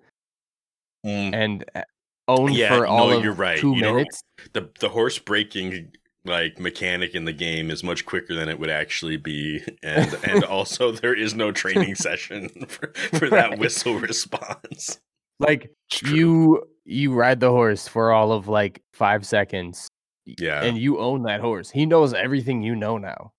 Mm, 1.07 1.35
and 1.35 1.65
uh, 1.75 1.83
owned 2.29 2.55
Yeah, 2.55 2.77
for 2.77 2.87
all 2.87 3.09
no, 3.09 3.17
of 3.19 3.25
you're 3.25 3.33
right. 3.33 3.59
two 3.59 3.75
You 3.75 3.81
don't- 3.83 3.97
minutes. 3.97 4.23
the 4.53 4.69
the 4.81 4.89
horse 4.91 5.19
breaking 5.19 5.93
like 6.27 6.61
mechanic 6.61 7.15
in 7.15 7.25
the 7.25 7.33
game 7.33 7.71
is 7.71 7.83
much 7.83 8.05
quicker 8.05 8.35
than 8.35 8.51
it 8.51 8.59
would 8.61 8.69
actually 8.69 9.17
be 9.17 9.63
and 9.83 10.13
and 10.23 10.45
also 10.57 10.93
there 10.93 11.15
is 11.15 11.35
no 11.35 11.51
training 11.51 11.95
session 11.95 12.49
for, 12.69 12.93
for 13.15 13.31
that 13.31 13.51
Right. 13.51 13.59
whistle 13.59 13.95
response 13.99 15.01
Like 15.41 15.71
you 16.05 16.63
you 16.85 17.15
ride 17.15 17.41
the 17.41 17.49
horse 17.51 17.89
for 17.89 18.13
all 18.13 18.33
of 18.33 18.47
like 18.49 18.83
five 18.93 19.25
seconds 19.25 19.89
yeah 20.27 20.63
and 20.63 20.77
you 20.77 20.99
own 20.99 21.23
that 21.23 21.41
horse. 21.41 21.71
He 21.71 21.87
knows 21.87 22.13
everything 22.13 22.61
you 22.61 22.77
know 22.77 22.99
now. 22.99 23.33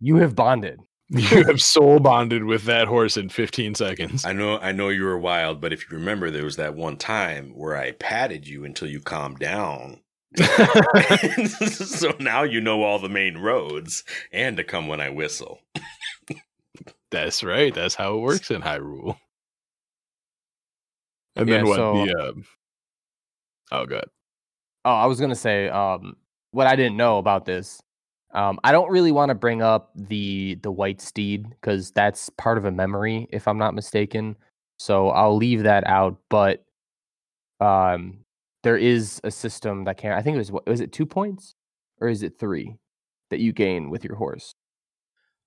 you 0.00 0.16
have 0.16 0.34
bonded. 0.34 0.80
you 1.10 1.44
have 1.44 1.60
soul 1.60 1.98
bonded 1.98 2.44
with 2.44 2.64
that 2.64 2.88
horse 2.88 3.16
in 3.16 3.28
15 3.28 3.74
seconds. 3.74 4.24
i 4.24 4.32
know 4.32 4.58
i 4.58 4.72
know 4.72 4.88
you 4.88 5.04
were 5.04 5.18
wild 5.18 5.60
but 5.60 5.72
if 5.72 5.82
you 5.82 5.96
remember 5.96 6.30
there 6.30 6.44
was 6.44 6.56
that 6.56 6.74
one 6.74 6.96
time 6.96 7.50
where 7.54 7.76
i 7.76 7.90
patted 7.92 8.48
you 8.48 8.64
until 8.64 8.88
you 8.88 9.00
calmed 9.00 9.38
down 9.38 10.00
so 11.66 12.12
now 12.18 12.42
you 12.42 12.60
know 12.60 12.82
all 12.82 12.98
the 12.98 13.08
main 13.08 13.36
roads 13.38 14.02
and 14.32 14.56
to 14.56 14.64
come 14.64 14.88
when 14.88 15.00
i 15.00 15.08
whistle 15.08 15.60
That's 17.14 17.44
right. 17.44 17.72
That's 17.72 17.94
how 17.94 18.16
it 18.16 18.20
works 18.22 18.50
in 18.50 18.60
Hyrule. 18.60 19.16
And 21.36 21.48
then 21.48 21.64
what? 21.64 21.76
so- 21.76 22.06
the 22.06 22.28
um, 22.30 22.44
oh 23.70 23.86
god. 23.86 24.06
Oh, 24.84 24.90
I 24.94 25.06
was 25.06 25.20
gonna 25.20 25.36
say, 25.36 25.68
um, 25.68 26.16
what 26.50 26.66
I 26.66 26.74
didn't 26.74 26.96
know 26.96 27.18
about 27.18 27.44
this. 27.44 27.80
Um, 28.34 28.58
I 28.64 28.72
don't 28.72 28.90
really 28.90 29.12
want 29.12 29.30
to 29.30 29.34
bring 29.34 29.62
up 29.62 29.90
the 29.94 30.56
the 30.62 30.70
white 30.72 31.00
steed 31.00 31.48
because 31.50 31.92
that's 31.92 32.28
part 32.30 32.58
of 32.58 32.64
a 32.64 32.70
memory, 32.72 33.28
if 33.30 33.46
I'm 33.46 33.58
not 33.58 33.74
mistaken. 33.74 34.36
So 34.78 35.10
I'll 35.10 35.36
leave 35.36 35.62
that 35.62 35.86
out. 35.86 36.16
But 36.28 36.64
um, 37.60 38.18
there 38.64 38.76
is 38.76 39.20
a 39.24 39.30
system 39.30 39.84
that 39.84 39.96
can. 39.98 40.12
I 40.12 40.22
think 40.22 40.34
it 40.34 40.38
was 40.38 40.50
what 40.52 40.66
was 40.66 40.80
it 40.80 40.92
two 40.92 41.06
points 41.06 41.54
or 42.00 42.08
is 42.08 42.22
it 42.22 42.38
three 42.38 42.76
that 43.30 43.38
you 43.40 43.52
gain 43.52 43.88
with 43.90 44.04
your 44.04 44.16
horse? 44.16 44.54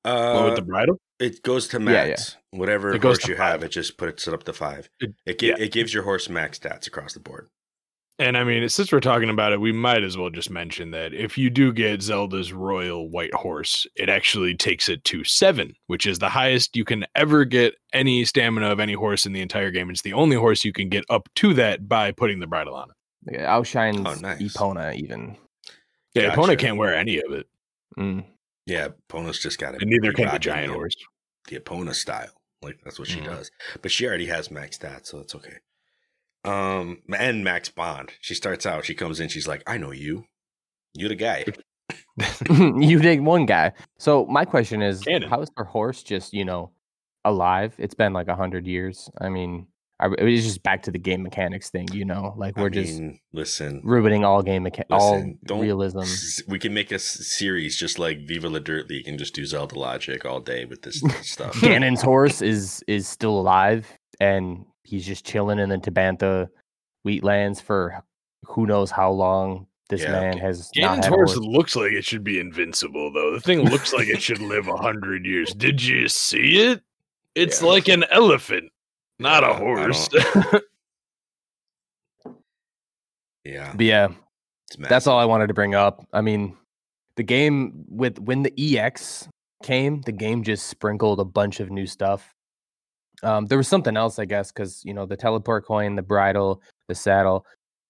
uh, 0.05 0.31
What, 0.33 0.45
with 0.45 0.55
the 0.55 0.61
bridle? 0.61 0.97
It 1.19 1.41
goes 1.43 1.67
to 1.69 1.81
Yeah, 1.81 1.91
yeah. 1.91 2.07
max. 2.09 2.37
Whatever 2.51 2.93
It 2.93 3.01
horse 3.03 3.17
to 3.19 3.31
you 3.31 3.35
have, 3.37 3.63
it 3.63 3.69
just 3.69 3.97
puts 3.97 4.27
it 4.27 4.33
up 4.33 4.43
to 4.43 4.53
five. 4.53 4.89
It- 5.01 5.13
It 5.25 5.39
gi- 5.39 5.47
yeah. 5.47 5.55
it 5.59 5.71
gives 5.73 5.93
your 5.93 6.03
horse 6.03 6.29
max 6.29 6.59
stats 6.59 6.87
across 6.87 7.13
the 7.13 7.19
board. 7.19 7.49
And 8.19 8.35
I 8.35 8.43
mean, 8.43 8.67
since 8.69 8.91
we're 8.91 8.99
talking 8.99 9.29
about 9.29 9.53
it, 9.53 9.61
we 9.61 9.71
might 9.71 10.03
as 10.03 10.17
well 10.17 10.31
just 10.31 10.49
mention 10.49 10.89
that 10.91 11.13
if 11.13 11.37
you 11.37 11.51
do 11.51 11.71
get 11.71 12.01
Zelda's 12.01 12.51
royal 12.51 13.09
white 13.09 13.33
horse, 13.33 13.85
it 13.95 14.09
actually 14.09 14.55
takes 14.55 14.89
it 14.89 15.03
to 15.05 15.23
seven, 15.23 15.73
which 15.85 16.07
is 16.07 16.17
the 16.17 16.29
highest 16.29 16.75
you 16.75 16.83
can 16.83 17.05
ever 17.15 17.45
get 17.45 17.75
any 17.93 18.25
stamina 18.25 18.71
of 18.71 18.79
any 18.79 18.93
horse 18.93 19.27
in 19.27 19.33
the 19.33 19.41
entire 19.41 19.69
game. 19.69 19.89
It's 19.91 20.01
the 20.01 20.13
only 20.13 20.35
horse 20.35 20.65
you 20.65 20.73
can 20.73 20.89
get 20.89 21.05
up 21.11 21.29
to 21.35 21.53
that 21.55 21.87
by 21.87 22.11
putting 22.11 22.39
the 22.39 22.47
bridle 22.47 22.73
on 22.73 22.89
it. 22.89 22.95
Like, 23.37 23.41
outshines 23.45 23.97
Oh, 24.03 24.15
nice. 24.15 24.41
Epona 24.41 24.95
even. 24.95 25.37
Yeah, 26.15 26.33
Gotcha. 26.35 26.41
Epona 26.53 26.57
can't 26.59 26.77
wear 26.77 26.95
any 26.95 27.21
of 27.21 27.31
it, 27.33 27.45
Mm. 27.99 28.25
Yeah, 28.65 28.89
Epona's 29.09 29.39
just 29.39 29.59
got 29.59 29.75
it. 29.75 29.81
and 29.81 29.89
neither 29.91 30.11
can 30.11 30.31
the 30.31 30.39
giant 30.39 30.73
horse. 30.73 30.95
The 31.47 31.59
Epona 31.59 31.93
style, 31.93 32.31
like 32.63 32.79
that's 32.83 32.97
what 32.99 33.07
she 33.07 33.19
Mhm. 33.19 33.25
does. 33.25 33.51
But 33.81 33.91
she 33.91 34.05
already 34.07 34.25
has 34.25 34.49
max 34.51 34.77
stats, 34.77 35.05
so 35.07 35.19
it's 35.19 35.35
okay. 35.35 35.57
Um, 36.47 37.01
and 37.17 37.43
max 37.43 37.69
bond. 37.69 38.11
She 38.21 38.33
starts 38.35 38.65
out. 38.65 38.85
She 38.85 38.95
comes 38.95 39.19
in. 39.19 39.27
She's 39.29 39.47
like, 39.47 39.63
"I 39.67 39.77
know 39.77 39.91
you. 39.91 40.25
You're 40.93 41.09
the 41.09 41.15
guy." 41.15 41.45
you 42.49 42.99
did 42.99 43.21
one 43.21 43.45
guy. 43.45 43.71
So 43.97 44.25
my 44.25 44.45
question 44.45 44.81
is, 44.81 45.01
Canon. 45.01 45.29
how 45.29 45.41
is 45.41 45.49
her 45.57 45.63
horse 45.63 46.03
just 46.03 46.33
you 46.33 46.45
know 46.45 46.71
alive? 47.25 47.75
It's 47.77 47.93
been 47.95 48.13
like 48.13 48.27
a 48.27 48.35
hundred 48.35 48.65
years. 48.67 49.09
I 49.21 49.29
mean, 49.29 49.67
I, 49.99 50.07
it 50.17 50.37
just 50.37 50.63
back 50.63 50.83
to 50.83 50.91
the 50.91 50.99
game 50.99 51.23
mechanics 51.23 51.69
thing. 51.69 51.87
You 51.93 52.05
know, 52.05 52.33
like 52.37 52.57
we're 52.57 52.69
just 52.69 52.99
mean, 52.99 53.19
listen. 53.33 53.81
ruining 53.83 54.25
all 54.25 54.41
game 54.43 54.65
mecha- 54.65 54.83
all 54.89 55.13
Listen, 55.15 55.39
don't- 55.45 55.59
realism. 55.61 56.01
We 56.47 56.59
can 56.59 56.73
make 56.73 56.91
a 56.91 56.99
series 56.99 57.77
just 57.77 57.99
like 57.99 58.27
Viva 58.27 58.49
La 58.49 58.59
Dirt 58.59 58.89
League 58.89 59.07
and 59.07 59.17
just 59.19 59.33
do 59.35 59.45
Zelda 59.45 59.77
logic 59.77 60.25
all 60.25 60.39
day 60.39 60.65
with 60.65 60.81
this 60.81 61.01
stuff. 61.21 61.53
Ganon's 61.61 62.01
horse 62.01 62.41
is 62.41 62.83
is 62.87 63.07
still 63.07 63.39
alive, 63.39 63.87
and 64.19 64.65
he's 64.87 65.05
just 65.05 65.25
chilling 65.25 65.59
in 65.59 65.69
the 65.69 65.77
Tabantha 65.77 66.47
wheatlands 67.05 67.61
for 67.61 68.03
who 68.45 68.65
knows 68.65 68.89
how 68.91 69.11
long. 69.11 69.67
This 69.89 70.01
Yeah, 70.01 70.11
man 70.11 70.33
Ga- 70.33 70.39
has 70.39 70.69
not 70.75 70.97
Ganon's 70.97 71.05
had 71.05 71.13
horse 71.13 71.33
horse. 71.35 71.45
looks 71.45 71.75
like 71.77 71.93
it 71.93 72.03
should 72.03 72.23
be 72.23 72.39
invincible, 72.41 73.11
though. 73.13 73.31
The 73.33 73.39
thing 73.39 73.61
looks 73.61 73.93
like 73.93 74.07
it 74.09 74.21
should 74.21 74.39
live 74.41 74.67
a 74.67 74.75
hundred 74.87 75.25
years. 75.25 75.53
Did 75.53 75.81
you 75.81 76.09
see 76.09 76.59
it? 76.71 76.81
It's 77.35 77.61
Yeah. 77.61 77.67
like 77.69 77.87
an 77.87 78.03
elephant, 78.11 78.69
not 79.19 79.43
Yeah, 79.43 79.49
a 79.49 79.53
I 79.53 79.57
horse. 79.57 80.09
yeah, 83.45 83.71
But 83.75 83.85
yeah, 83.85 84.07
That's 84.77 85.07
all 85.07 85.17
I 85.19 85.25
wanted 85.25 85.47
to 85.47 85.53
bring 85.53 85.73
up. 85.75 86.05
I 86.11 86.19
mean, 86.21 86.55
the 87.15 87.23
game 87.23 87.85
with 87.87 88.19
when 88.19 88.43
the 88.43 88.77
EX 88.77 89.29
came, 89.63 90.01
the 90.01 90.11
game 90.11 90.43
just 90.43 90.67
sprinkled 90.67 91.19
a 91.21 91.25
bunch 91.25 91.59
of 91.61 91.71
new 91.71 91.85
stuff. 91.87 92.33
Um, 93.23 93.45
there 93.47 93.57
was 93.57 93.67
something 93.67 93.97
else, 93.97 94.19
I 94.19 94.25
guess, 94.25 94.51
because 94.51 94.83
you 94.85 94.93
know 94.93 95.05
the 95.05 95.17
teleport 95.17 95.65
coin, 95.65 95.95
the 95.95 96.01
bridle, 96.01 96.61
the 96.87 96.95
saddle. 96.95 97.45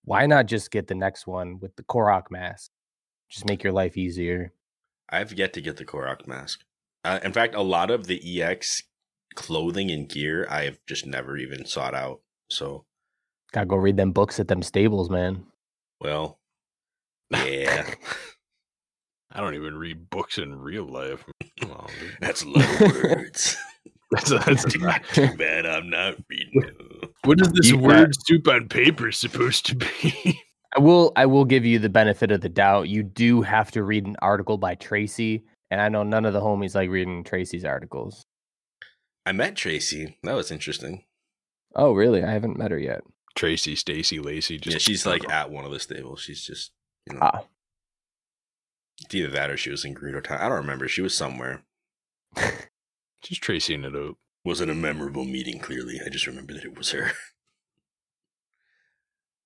Why 0.06 0.26
not 0.26 0.46
just 0.46 0.72
get 0.72 0.88
the 0.88 0.96
next 0.96 1.28
one 1.28 1.60
with 1.60 1.76
the 1.76 1.84
Korok 1.84 2.32
mask? 2.32 2.72
Just 3.30 3.46
make 3.46 3.62
your 3.64 3.74
life 3.74 3.98
easier. 3.98 4.54
I've 5.10 5.34
yet 5.34 5.52
to 5.54 5.62
get 5.62 5.76
the 5.78 5.86
Korok 5.86 6.28
mask. 6.28 6.62
Uh, 7.04 7.20
in 7.24 7.34
fact, 7.34 7.56
a 7.56 7.62
lot 7.62 7.92
of 7.92 8.08
the 8.08 8.42
EX 8.42 8.84
clothing 9.36 9.92
and 9.92 10.08
gear 10.10 10.48
I 10.50 10.64
have 10.64 10.80
just 10.88 11.06
never 11.06 11.38
even 11.38 11.66
sought 11.66 11.94
out. 11.94 12.22
So, 12.50 12.86
Gotta 13.52 13.66
go 13.66 13.76
read 13.76 13.98
them 13.98 14.12
books 14.12 14.40
at 14.40 14.48
them 14.48 14.62
stables, 14.64 15.10
man. 15.10 15.46
well, 16.00 16.40
yeah, 17.32 17.94
I 19.32 19.42
don't 19.42 19.56
even 19.56 19.78
read 19.78 20.10
books 20.10 20.38
in 20.38 20.58
real 20.58 20.86
life. 20.86 21.26
Well, 21.62 21.90
that's 22.22 22.44
a 22.44 22.50
lot 22.50 22.82
of 22.82 22.94
words. 23.04 23.58
That's, 24.26 24.46
that's 24.46 24.78
not. 24.78 25.04
Too 25.14 25.36
bad 25.38 25.66
I'm 25.66 25.90
not 25.90 26.16
reading. 26.30 26.64
it. 26.64 27.10
What 27.24 27.42
is 27.42 27.52
this 27.54 27.70
You- 27.70 27.78
word 27.78 28.14
soup 28.26 28.48
on 28.48 28.68
paper 28.70 29.12
supposed 29.12 29.66
to 29.68 29.76
be? 29.76 30.42
I 30.76 30.80
will 30.80 31.12
I 31.16 31.26
will 31.26 31.46
give 31.46 31.66
you 31.66 31.80
the 31.80 31.90
benefit 31.90 32.30
of 32.32 32.42
the 32.42 32.50
doubt. 32.50 32.90
You 32.90 33.02
do 33.04 33.42
have 33.42 33.72
to 33.72 33.84
read 33.84 34.06
an 34.06 34.16
article 34.22 34.58
by 34.58 34.76
Tracy, 34.76 35.44
and 35.72 35.80
I 35.82 35.90
know 35.90 36.04
none 36.04 36.26
of 36.26 36.34
the 36.34 36.42
homies 36.42 36.76
like 36.76 36.90
reading 36.90 37.24
Tracy's 37.24 37.64
articles. 37.66 38.26
I 39.26 39.32
met 39.32 39.56
Tracy. 39.56 40.18
That 40.24 40.36
was 40.36 40.52
interesting. 40.52 41.06
Oh, 41.76 41.94
really? 41.94 42.24
I 42.24 42.32
haven't 42.32 42.58
met 42.58 42.72
her 42.72 42.78
yet. 42.80 43.02
Tracy, 43.36 43.76
Stacy, 43.76 44.20
Lacey. 44.20 44.58
Just 44.58 44.74
yeah, 44.76 44.80
she's 44.80 45.06
like 45.06 45.28
at 45.30 45.50
one 45.52 45.64
of 45.66 45.72
the 45.72 45.80
stables. 45.80 46.22
She's 46.22 46.44
just, 46.46 46.72
you 47.10 47.14
know, 47.16 47.20
Ah. 47.22 47.44
it's 49.00 49.14
either 49.16 49.30
that 49.30 49.50
or 49.50 49.58
she 49.58 49.70
was 49.70 49.86
in 49.86 49.96
Gerudo 49.96 50.24
Town. 50.24 50.40
I 50.42 50.50
don't 50.50 50.58
remember. 50.58 50.88
She 50.88 51.02
was 51.02 51.16
somewhere. 51.16 51.64
just 53.22 53.42
tracing 53.42 53.84
it 53.84 53.96
up. 53.96 54.16
Wasn't 54.46 54.72
a 54.72 54.76
memorable 54.76 55.26
meeting, 55.26 55.60
clearly. 55.60 56.00
I 56.06 56.10
just 56.10 56.28
remember 56.28 56.54
that 56.54 56.64
it 56.64 56.78
was 56.78 56.92
her. 56.92 57.12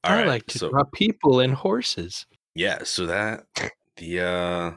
All 0.03 0.13
I 0.13 0.17
right, 0.19 0.27
like 0.27 0.45
to 0.47 0.59
so- 0.59 0.69
draw 0.69 0.83
people 0.83 1.39
and 1.39 1.53
horses. 1.53 2.25
Yeah, 2.55 2.79
so 2.83 3.05
that 3.05 3.45
the 3.97 4.19
uh 4.19 4.71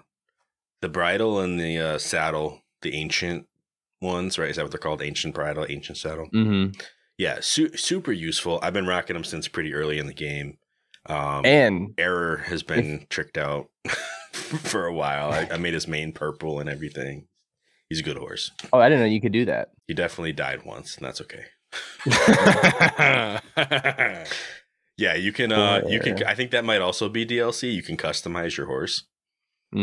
the 0.80 0.88
bridle 0.88 1.40
and 1.40 1.59
the 1.59 1.78
uh 1.78 1.99
saddle, 1.99 2.62
the 2.82 2.95
ancient 2.95 3.47
ones, 4.01 4.38
right? 4.38 4.51
Is 4.51 4.57
that 4.57 4.62
what 4.62 4.70
they're 4.70 4.78
called? 4.78 5.03
Ancient 5.03 5.34
bridle, 5.34 5.66
ancient 5.68 5.99
saddle. 5.99 6.28
Mm-hmm. 6.34 6.78
Yeah, 7.18 7.38
su- 7.40 7.76
super 7.76 8.12
useful. 8.12 8.59
I've 8.62 8.72
been 8.74 8.86
rocking 8.86 9.14
them 9.14 9.24
since 9.24 9.49
pretty 9.49 9.74
early 9.74 9.99
in 9.99 10.07
the 10.07 10.14
game. 10.14 10.59
Um 11.07 11.45
And 11.45 11.95
Error 11.99 12.38
has 12.47 12.62
been 12.62 13.07
tricked 13.11 13.38
out 13.38 13.70
for 14.32 14.86
a 14.86 14.95
while. 14.95 15.32
I, 15.32 15.49
I 15.53 15.57
made 15.57 15.74
his 15.74 15.88
mane 15.88 16.12
purple 16.12 16.61
and 16.61 16.68
everything. 16.68 17.26
He's 17.95 18.01
a 18.01 18.05
good 18.05 18.16
horse. 18.18 18.51
oh, 18.72 18.80
I 18.80 18.88
didn't 18.88 19.03
know 19.05 19.07
you 19.12 19.20
could 19.20 19.30
do 19.32 19.45
that. 19.45 19.68
He 19.86 19.95
definitely 19.95 20.32
died 20.32 20.64
once, 20.64 20.97
and 20.97 21.07
that's 21.07 21.20
okay. 21.20 21.45
Yeah, 24.97 25.14
you 25.14 25.32
can 25.32 25.51
uh 25.53 25.82
you 25.88 25.99
can 26.01 26.22
I 26.24 26.34
think 26.34 26.51
that 26.53 26.64
might 26.64 26.80
also 26.80 27.09
be 27.09 27.24
DLC. 27.26 27.72
You 27.74 27.82
can 27.82 27.97
customize 27.97 28.57
your 28.57 28.66
horse. 28.66 29.05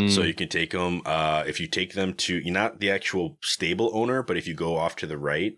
So 0.08 0.22
Mm. 0.22 0.28
you 0.28 0.34
can 0.34 0.48
take 0.48 0.72
them. 0.72 1.02
Uh, 1.06 1.44
if 1.46 1.60
you 1.60 1.68
take 1.68 1.94
them 1.94 2.14
to 2.14 2.38
you're 2.38 2.54
not 2.54 2.80
the 2.80 2.90
actual 2.92 3.38
stable 3.44 3.92
owner, 3.94 4.24
but 4.24 4.38
if 4.38 4.48
you 4.48 4.54
go 4.54 4.78
off 4.78 4.96
to 4.98 5.08
the 5.08 5.18
right, 5.18 5.54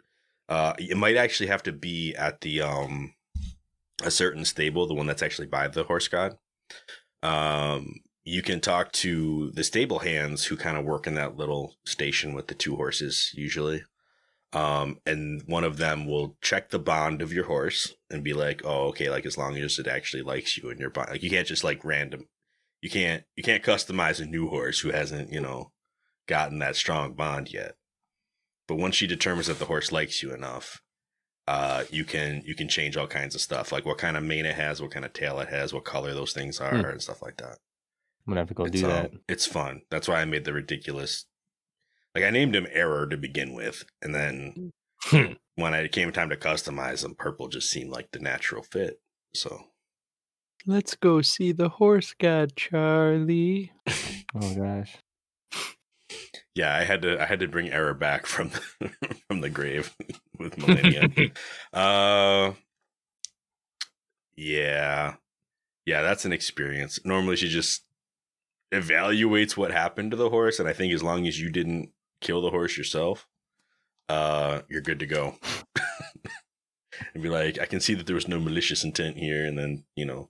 uh, 0.50 0.74
it 0.80 0.98
might 0.98 1.18
actually 1.18 1.48
have 1.48 1.62
to 1.64 1.72
be 1.72 2.16
at 2.16 2.42
the 2.42 2.62
um 2.62 3.14
a 4.04 4.10
certain 4.10 4.44
stable, 4.46 4.88
the 4.88 4.96
one 4.96 5.06
that's 5.08 5.22
actually 5.22 5.48
by 5.48 5.68
the 5.68 5.84
horse 5.84 6.08
god. 6.08 6.38
Um, 7.22 8.02
you 8.24 8.42
can 8.42 8.60
talk 8.62 8.92
to 8.94 9.52
the 9.52 9.64
stable 9.64 10.00
hands 10.00 10.46
who 10.46 10.56
kind 10.58 10.78
of 10.78 10.86
work 10.86 11.08
in 11.08 11.16
that 11.16 11.36
little 11.38 11.76
station 11.86 12.34
with 12.34 12.48
the 12.48 12.56
two 12.56 12.76
horses 12.76 13.32
usually. 13.34 13.84
Um, 14.54 15.00
and 15.06 15.42
one 15.48 15.64
of 15.64 15.78
them 15.78 16.06
will 16.06 16.38
check 16.42 16.70
the 16.70 16.78
bond 16.80 17.22
of 17.24 17.34
your 17.34 17.46
horse 17.46 17.96
and 18.12 18.24
be 18.24 18.34
like, 18.34 18.62
"Oh, 18.64 18.88
okay, 18.90 19.10
like 19.10 19.26
as 19.26 19.36
long 19.38 19.58
as 19.58 19.80
it 19.80 19.88
actually 19.88 20.22
likes 20.22 20.58
you 20.58 20.70
and 20.70 20.80
your 20.80 20.92
bond, 20.92 21.10
like 21.10 21.24
you 21.24 21.30
can't 21.30 21.48
just 21.48 21.64
like 21.64 21.84
random 21.84 22.28
you 22.82 22.90
can't 22.90 23.24
you 23.38 23.42
can't 23.42 23.64
customize 23.64 24.20
a 24.22 24.26
new 24.26 24.50
horse 24.50 24.82
who 24.82 24.92
hasn't 24.92 25.32
you 25.32 25.40
know 25.40 25.72
gotten 26.28 26.60
that 26.60 26.76
strong 26.76 27.14
bond 27.14 27.52
yet 27.54 27.76
but 28.68 28.76
once 28.76 28.94
she 28.94 29.08
determines 29.08 29.48
that 29.48 29.58
the 29.58 29.66
horse 29.66 29.90
likes 29.92 30.22
you 30.22 30.34
enough 30.34 30.82
uh, 31.48 31.84
you 31.90 32.04
can 32.04 32.42
you 32.46 32.54
can 32.56 32.68
change 32.68 32.96
all 32.98 33.08
kinds 33.08 33.36
of 33.36 33.42
stuff, 33.42 33.72
like 33.72 33.86
what 33.86 33.98
kind 33.98 34.16
of 34.16 34.24
mane 34.24 34.46
it 34.46 34.56
has, 34.56 34.82
what 34.82 34.92
kind 34.92 35.04
of 35.06 35.12
tail 35.14 35.40
it 35.40 35.50
has, 35.50 35.74
what 35.74 35.84
color 35.84 36.14
those 36.14 36.32
things 36.34 36.60
are, 36.60 36.78
Hmm. 36.78 36.86
and 36.86 37.02
stuff 37.02 37.22
like 37.22 37.38
that. 37.38 37.58
I'm 38.26 38.32
gonna 38.32 38.42
have 38.42 38.48
to 38.50 38.54
go 38.54 38.66
it's, 38.66 38.80
do 38.82 38.86
um, 38.86 38.92
that. 38.92 39.12
It's 39.28 39.46
fun. 39.46 39.82
That's 39.90 40.08
why 40.08 40.22
I 40.22 40.26
made 40.26 40.46
the 40.46 40.54
ridiculous. 40.54 41.26
Like 42.16 42.24
I 42.24 42.30
named 42.30 42.56
him 42.56 42.68
Error 42.72 43.08
to 43.08 43.18
begin 43.18 43.54
with, 43.54 43.84
and 44.02 44.14
then 44.14 44.72
Hmm. 45.06 45.34
when 45.56 45.74
I 45.74 45.88
came 45.88 46.12
time 46.12 46.30
to 46.30 46.36
customize 46.38 47.04
him, 47.04 47.16
purple 47.16 47.48
just 47.48 47.70
seemed 47.70 47.90
like 47.92 48.12
the 48.12 48.20
natural 48.20 48.64
fit. 48.64 49.00
So 49.34 49.66
Let's 50.66 50.96
go 50.96 51.22
see 51.22 51.52
the 51.52 51.70
horse 51.70 52.14
god, 52.18 52.56
Charlie. 52.56 53.72
Oh 54.36 54.56
gosh. 54.56 54.96
yeah, 56.56 56.76
I 56.76 56.86
had 56.86 57.04
to 57.04 57.22
I 57.22 57.26
had 57.26 57.40
to 57.42 57.48
bring 57.48 57.70
Error 57.70 57.94
back 57.94 58.26
from 58.26 58.50
the, 58.50 58.90
from 59.28 59.42
the 59.42 59.50
grave 59.52 59.96
with 60.40 60.56
Malanya. 60.56 61.32
uh, 61.72 62.54
yeah, 64.36 65.14
yeah, 65.86 66.02
that's 66.02 66.26
an 66.26 66.34
experience. 66.34 66.98
Normally, 67.06 67.36
she 67.36 67.48
just 67.48 67.84
evaluates 68.74 69.56
what 69.56 69.72
happened 69.72 70.12
to 70.12 70.18
the 70.18 70.30
horse, 70.30 70.60
and 70.60 70.68
I 70.68 70.74
think 70.74 70.94
as 70.94 71.04
long 71.04 71.28
as 71.28 71.40
you 71.40 71.50
didn't 71.50 71.92
kill 72.22 72.42
the 72.42 72.50
horse 72.50 72.78
yourself, 72.78 73.28
uh, 74.10 74.62
you're 74.70 74.82
good 74.82 75.00
to 75.00 75.06
go. 75.06 75.36
and 77.14 77.24
be 77.24 77.30
like, 77.30 77.60
I 77.60 77.66
can 77.66 77.80
see 77.80 77.94
that 77.94 78.08
there 78.08 78.16
was 78.16 78.28
no 78.28 78.40
malicious 78.40 78.84
intent 78.84 79.18
here, 79.18 79.46
and 79.46 79.58
then 79.58 79.84
you 79.96 80.06
know, 80.06 80.30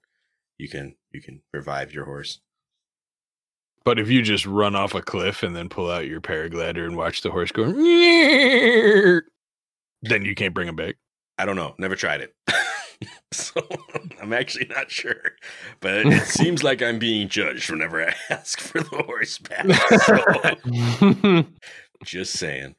you 0.58 0.70
can 0.70 0.96
you 1.12 1.22
can 1.22 1.42
revive 1.54 1.94
your 1.94 2.06
horse. 2.06 2.40
But 3.86 4.00
if 4.00 4.10
you 4.10 4.22
just 4.22 4.46
run 4.46 4.76
off 4.76 4.96
a 4.96 5.02
cliff 5.02 5.44
and 5.44 5.56
then 5.56 5.68
pull 5.68 5.92
out 5.92 6.08
your 6.08 6.22
paraglider 6.22 6.86
and 6.86 6.96
watch 6.96 7.22
the 7.22 7.32
horse 7.32 7.52
go, 7.52 7.66
then 10.02 10.26
you 10.26 10.36
can't 10.36 10.54
bring 10.54 10.70
him 10.70 10.76
back. 10.78 10.96
I 11.38 11.46
don't 11.46 11.58
know. 11.58 11.76
Never 11.78 11.96
tried 11.96 12.22
it. 12.22 12.34
so 13.54 13.62
I'm 14.22 14.34
actually 14.34 14.68
not 14.68 14.90
sure. 14.92 15.32
But 15.80 16.06
it 16.08 16.24
seems 16.24 16.64
like 16.64 16.82
I'm 16.82 17.00
being 17.00 17.28
judged 17.28 17.70
whenever 17.70 18.04
I 18.06 18.14
ask 18.30 18.60
for 18.60 18.80
the 18.82 19.04
horse 19.04 19.38
back. 19.40 19.66
So, 20.00 21.46
just 22.04 22.34
saying. 22.34 22.76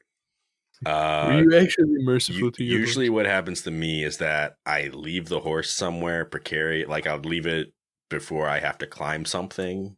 Were 0.85 0.91
Uh, 0.91 1.41
you 1.41 1.55
actually 1.57 2.03
merciful 2.03 2.39
u- 2.41 2.51
to 2.51 2.63
your 2.63 2.79
usually 2.79 3.09
what 3.09 3.25
happens 3.25 3.61
to 3.63 3.71
me 3.71 4.03
is 4.03 4.17
that 4.17 4.57
I 4.65 4.89
leave 4.93 5.29
the 5.29 5.39
horse 5.39 5.71
somewhere 5.71 6.25
precarious. 6.25 6.87
Like 6.89 7.07
I'll 7.07 7.19
leave 7.19 7.45
it 7.47 7.73
before 8.09 8.47
I 8.47 8.59
have 8.59 8.77
to 8.79 8.87
climb 8.87 9.25
something, 9.25 9.95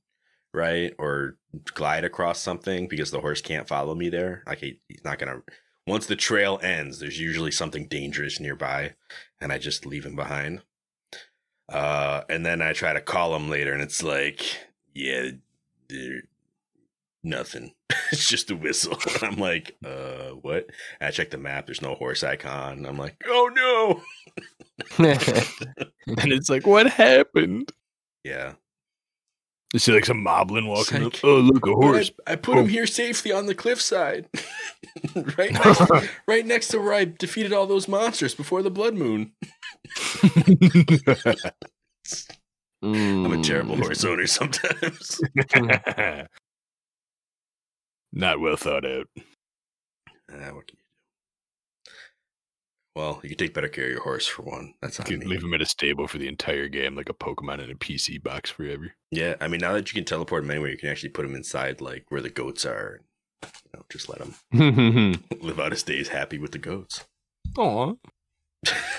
right? 0.54 0.94
Or 1.00 1.38
glide 1.74 2.06
across 2.06 2.40
something 2.42 2.88
because 2.88 3.12
the 3.12 3.20
horse 3.22 3.42
can't 3.42 3.68
follow 3.68 3.96
me 3.96 4.10
there. 4.10 4.44
Like 4.46 4.60
he, 4.60 4.80
he's 4.88 5.04
not 5.04 5.18
going 5.20 5.34
to. 5.34 5.44
Once 5.88 6.06
the 6.06 6.16
trail 6.16 6.60
ends, 6.62 7.00
there's 7.00 7.20
usually 7.20 7.52
something 7.52 7.88
dangerous 7.88 8.40
nearby, 8.40 8.94
and 9.42 9.52
I 9.52 9.58
just 9.58 9.86
leave 9.86 10.06
him 10.06 10.16
behind. 10.16 10.62
Uh, 11.70 12.22
and 12.30 12.46
then 12.46 12.62
I 12.62 12.74
try 12.74 12.94
to 12.94 13.02
call 13.02 13.36
him 13.36 13.50
later, 13.50 13.74
and 13.74 13.82
it's 13.82 14.02
like, 14.02 14.42
yeah, 14.94 15.32
there, 15.90 16.22
nothing. 17.24 17.74
it's 18.12 18.28
just 18.28 18.52
a 18.52 18.56
whistle. 18.56 18.98
I'm 19.22 19.38
like, 19.38 19.76
uh, 19.86 20.30
what? 20.42 20.68
And 21.00 21.08
I 21.08 21.12
check 21.12 21.32
the 21.32 21.38
map. 21.38 21.66
There's 21.66 21.82
no 21.82 21.96
horse 21.96 22.24
icon. 22.24 22.86
I'm 22.86 22.98
like, 22.98 23.24
oh 23.28 23.50
no. 23.54 24.02
And 26.20 26.32
it's 26.32 26.50
like, 26.50 26.66
what 26.66 26.88
happened? 26.88 27.72
Yeah. 28.24 28.54
You 29.74 29.80
see 29.80 29.92
like 29.92 30.06
some 30.06 30.24
moblin 30.24 30.66
walking 30.68 31.04
like, 31.04 31.16
up. 31.16 31.26
Oh, 31.26 31.40
look, 31.40 31.68
a 31.68 31.72
But 31.72 31.76
horse. 31.76 32.12
I, 32.26 32.34
I 32.34 32.36
put 32.38 32.58
him 32.58 32.70
here 32.70 32.88
safely 32.88 33.34
on 33.34 33.48
the 33.48 33.56
cliffside, 33.56 34.28
right, 35.38 35.52
next, 35.66 35.92
right 36.26 36.46
next 36.46 36.70
to 36.70 36.80
where 36.80 36.94
I 36.94 37.04
defeated 37.06 37.52
all 37.52 37.68
those 37.68 37.90
monsters 37.90 38.34
before 38.34 38.62
the 38.62 38.72
blood 38.72 38.96
moon. 38.96 39.34
I'm 42.82 43.34
a 43.34 43.44
terrible 43.44 43.76
horse 43.76 44.06
owner 44.06 44.28
sometimes. 44.28 45.20
Not 48.14 48.40
well 48.40 48.56
thought 48.56 48.86
out. 48.86 49.08
Ah, 50.32 50.54
what 50.54 50.68
can 50.68 50.77
you 50.77 50.77
do? 50.77 50.77
Well, 52.98 53.20
you 53.22 53.30
can 53.30 53.38
take 53.38 53.54
better 53.54 53.68
care 53.68 53.86
of 53.86 53.92
your 53.92 54.02
horse 54.02 54.26
for 54.26 54.42
one. 54.42 54.74
That's 54.82 54.98
You 54.98 55.04
on 55.04 55.08
can 55.12 55.20
me. 55.20 55.26
leave 55.28 55.44
him 55.44 55.54
at 55.54 55.62
a 55.62 55.68
stable 55.68 56.08
for 56.08 56.18
the 56.18 56.28
entire 56.28 56.68
game, 56.68 56.96
like 56.96 57.10
a 57.10 57.14
Pokemon 57.14 57.64
in 57.64 57.70
a 57.70 57.76
PC 57.76 58.22
box 58.24 58.50
forever. 58.50 58.96
Yeah, 59.12 59.36
I 59.40 59.48
mean, 59.48 59.62
now 59.62 59.74
that 59.74 59.88
you 59.88 59.94
can 59.94 60.04
teleport 60.04 60.44
him 60.44 60.50
anywhere, 60.50 60.72
you 60.72 60.80
can 60.80 60.90
actually 60.90 61.10
put 61.10 61.24
him 61.24 61.36
inside, 61.36 61.80
like 61.80 62.06
where 62.10 62.22
the 62.22 62.32
goats 62.32 62.66
are. 62.66 63.02
You 63.44 63.50
know, 63.76 63.86
just 63.92 64.10
let 64.10 64.20
him 64.20 64.34
live 65.42 65.60
out 65.60 65.74
his 65.74 65.84
days 65.84 66.08
happy 66.08 66.40
with 66.40 66.54
the 66.54 66.58
goats. 66.58 67.06
Aw. 67.60 67.94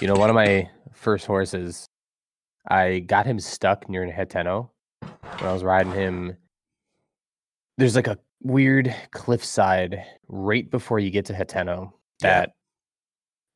you 0.00 0.06
know, 0.06 0.14
one 0.14 0.30
of 0.30 0.36
my 0.36 0.70
first 0.94 1.26
horses, 1.26 1.88
I 2.70 3.00
got 3.00 3.26
him 3.26 3.40
stuck 3.40 3.88
near 3.88 4.06
Hateno 4.06 4.70
when 5.00 5.42
I 5.50 5.52
was 5.52 5.64
riding 5.64 5.90
him. 5.92 6.36
There's 7.78 7.96
like 7.96 8.06
a 8.06 8.18
weird 8.42 8.94
cliffside 9.10 10.04
right 10.28 10.70
before 10.70 11.00
you 11.00 11.10
get 11.10 11.24
to 11.26 11.32
Hateno 11.32 11.90
Yeah. 12.22 12.46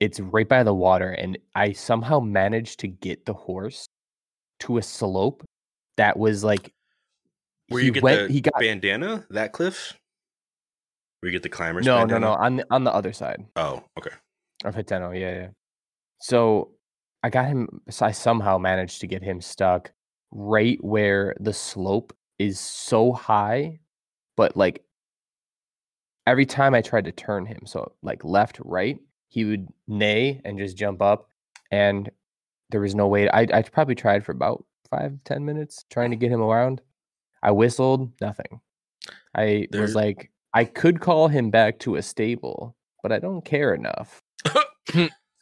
It's 0.02 0.18
right 0.18 0.48
by 0.48 0.64
the 0.64 0.74
water, 0.74 1.10
and 1.10 1.38
I 1.54 1.70
somehow 1.70 2.18
managed 2.18 2.80
to 2.80 2.88
get 2.88 3.24
the 3.24 3.32
horse 3.32 3.86
to 4.58 4.78
a 4.78 4.82
slope 4.82 5.44
that 5.96 6.18
was 6.18 6.42
like 6.42 6.72
Where 7.68 7.78
he 7.78 7.86
you 7.86 7.92
get 7.92 8.02
went, 8.02 8.26
the 8.26 8.34
he 8.34 8.40
got 8.40 8.58
bandana, 8.58 9.24
that 9.30 9.52
cliff? 9.52 9.96
Where 11.20 11.30
you 11.30 11.32
get 11.38 11.44
the 11.44 11.48
climber's 11.48 11.86
no, 11.86 12.04
no, 12.04 12.18
no 12.18 12.32
on 12.32 12.56
the, 12.56 12.66
on 12.72 12.82
the 12.82 12.92
other 12.92 13.12
side. 13.12 13.44
Oh, 13.54 13.84
okay. 13.96 14.10
Of 14.64 14.74
Hateno, 14.74 15.14
yeah, 15.14 15.34
yeah. 15.34 15.48
So 16.20 16.72
I 17.22 17.30
got 17.30 17.46
him. 17.46 17.68
So 17.88 18.04
I 18.04 18.10
somehow 18.10 18.58
managed 18.58 19.02
to 19.02 19.06
get 19.06 19.22
him 19.22 19.40
stuck 19.40 19.92
right 20.32 20.82
where 20.82 21.36
the 21.38 21.52
slope 21.52 22.12
is 22.40 22.58
so 22.58 23.12
high, 23.12 23.78
but 24.36 24.56
like 24.56 24.82
every 26.26 26.46
time 26.46 26.74
I 26.74 26.80
tried 26.80 27.04
to 27.04 27.12
turn 27.12 27.46
him, 27.46 27.60
so 27.66 27.92
like 28.02 28.24
left, 28.24 28.58
right, 28.64 28.98
he 29.32 29.46
would 29.46 29.66
neigh 29.88 30.42
and 30.44 30.58
just 30.58 30.76
jump 30.76 31.00
up, 31.00 31.30
and 31.70 32.10
there 32.68 32.80
was 32.82 32.94
no 32.94 33.08
way. 33.08 33.28
I 33.30 33.46
I 33.52 33.62
probably 33.62 33.94
tried 33.94 34.24
for 34.24 34.32
about 34.32 34.62
five 34.90 35.18
ten 35.24 35.44
minutes 35.46 35.86
trying 35.90 36.10
to 36.10 36.16
get 36.16 36.30
him 36.30 36.42
around. 36.42 36.82
I 37.42 37.50
whistled, 37.52 38.12
nothing. 38.20 38.60
I 39.34 39.66
There- 39.70 39.80
was 39.80 39.94
like, 39.94 40.30
I 40.52 40.64
could 40.66 41.00
call 41.00 41.28
him 41.28 41.50
back 41.50 41.78
to 41.80 41.96
a 41.96 42.02
stable, 42.02 42.76
but 43.02 43.10
I 43.10 43.18
don't 43.18 43.42
care 43.44 43.74
enough. 43.74 44.22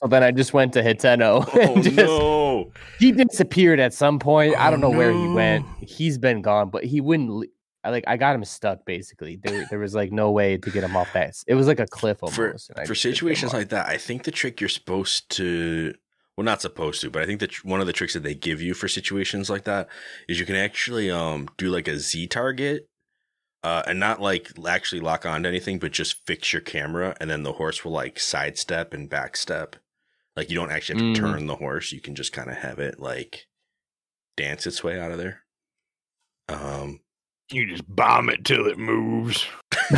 So 0.03 0.09
then 0.09 0.23
I 0.23 0.31
just 0.31 0.55
went 0.55 0.73
to 0.75 0.83
Hateno. 0.83 1.47
Oh 1.53 1.83
just, 1.83 1.95
no! 1.97 2.73
He 2.99 3.13
disappeared 3.13 3.81
at 3.81 3.93
some 3.93 4.19
point. 4.19 4.55
I 4.57 4.69
Oh, 4.69 4.71
don't 4.71 4.81
know 4.81 4.89
where 4.97 5.13
he 5.13 5.29
went. 5.29 5.67
He's 5.81 6.17
been 6.17 6.41
gone, 6.41 6.71
but 6.71 6.85
he 6.85 7.03
wouldn't. 7.03 7.51
I 7.83 7.91
like 7.91 8.05
I 8.07 8.17
got 8.17 8.35
him 8.35 8.45
stuck 8.45 8.85
basically. 8.85 9.37
There, 9.37 9.67
there 9.71 9.79
was 9.79 9.95
like 9.95 10.13
no 10.13 10.31
way 10.31 10.57
to 10.57 10.71
get 10.71 10.85
him 10.85 10.97
off 10.97 11.13
that. 11.15 11.35
It 11.47 11.55
was 11.55 11.67
like 11.67 11.81
a 11.81 11.87
cliff 11.87 12.23
almost. 12.23 12.37
For 12.37 12.53
for 12.53 12.53
just 12.53 12.69
couldn't 12.69 12.87
get 12.87 12.89
him 12.89 12.95
situations 12.95 13.53
like 13.53 13.69
that, 13.71 13.89
I 13.89 13.97
think 13.97 14.25
the 14.25 14.31
trick 14.31 14.61
you're 14.61 14.69
supposed 14.69 15.31
to 15.31 15.95
well, 16.37 16.45
not 16.45 16.63
supposed 16.63 17.01
to, 17.03 17.11
but 17.11 17.23
I 17.23 17.27
think 17.27 17.41
that 17.41 17.65
one 17.65 17.81
of 17.81 17.87
the 17.87 17.93
tricks 17.93 18.15
that 18.15 18.23
they 18.23 18.35
give 18.35 18.63
you 18.63 18.73
for 18.73 18.89
situations 18.89 19.51
like 19.51 19.65
that 19.65 19.89
is 20.29 20.41
you 20.41 20.47
can 20.47 20.57
actually 20.57 21.11
um 21.11 21.49
do 21.57 21.71
like 21.71 21.89
a 21.89 21.99
Z 21.99 22.27
target. 22.29 22.87
Uh, 23.63 23.83
and 23.87 24.01
not 24.01 24.23
like 24.23 24.53
actually 24.67 25.03
lock 25.03 25.27
on 25.27 25.43
to 25.43 25.49
anything, 25.51 25.79
but 25.79 25.93
just 25.93 26.25
fix 26.27 26.51
your 26.51 26.63
camera, 26.63 27.15
and 27.21 27.29
then 27.29 27.43
the 27.43 27.53
horse 27.53 27.85
will 27.85 27.93
like 27.93 28.19
sidestep 28.19 28.95
and 28.95 29.11
backstep. 29.11 29.75
Like 30.35 30.49
you 30.49 30.57
don't 30.57 30.71
actually 30.71 30.99
have 30.99 31.15
to 31.15 31.21
Mm. 31.21 31.23
turn 31.23 31.47
the 31.47 31.57
horse; 31.57 31.93
you 31.93 32.01
can 32.01 32.15
just 32.15 32.33
kind 32.33 32.49
of 32.49 32.57
have 32.57 32.79
it 32.79 32.99
like 32.99 33.49
dance 34.35 34.67
its 34.67 34.83
way 34.83 34.99
out 34.99 35.11
of 35.13 35.19
there. 35.19 35.43
Um, 36.49 37.01
You 37.53 37.67
just 37.67 37.85
bomb 37.95 38.29
it 38.29 38.45
till 38.45 38.67
it 38.67 38.79
moves. 38.79 39.47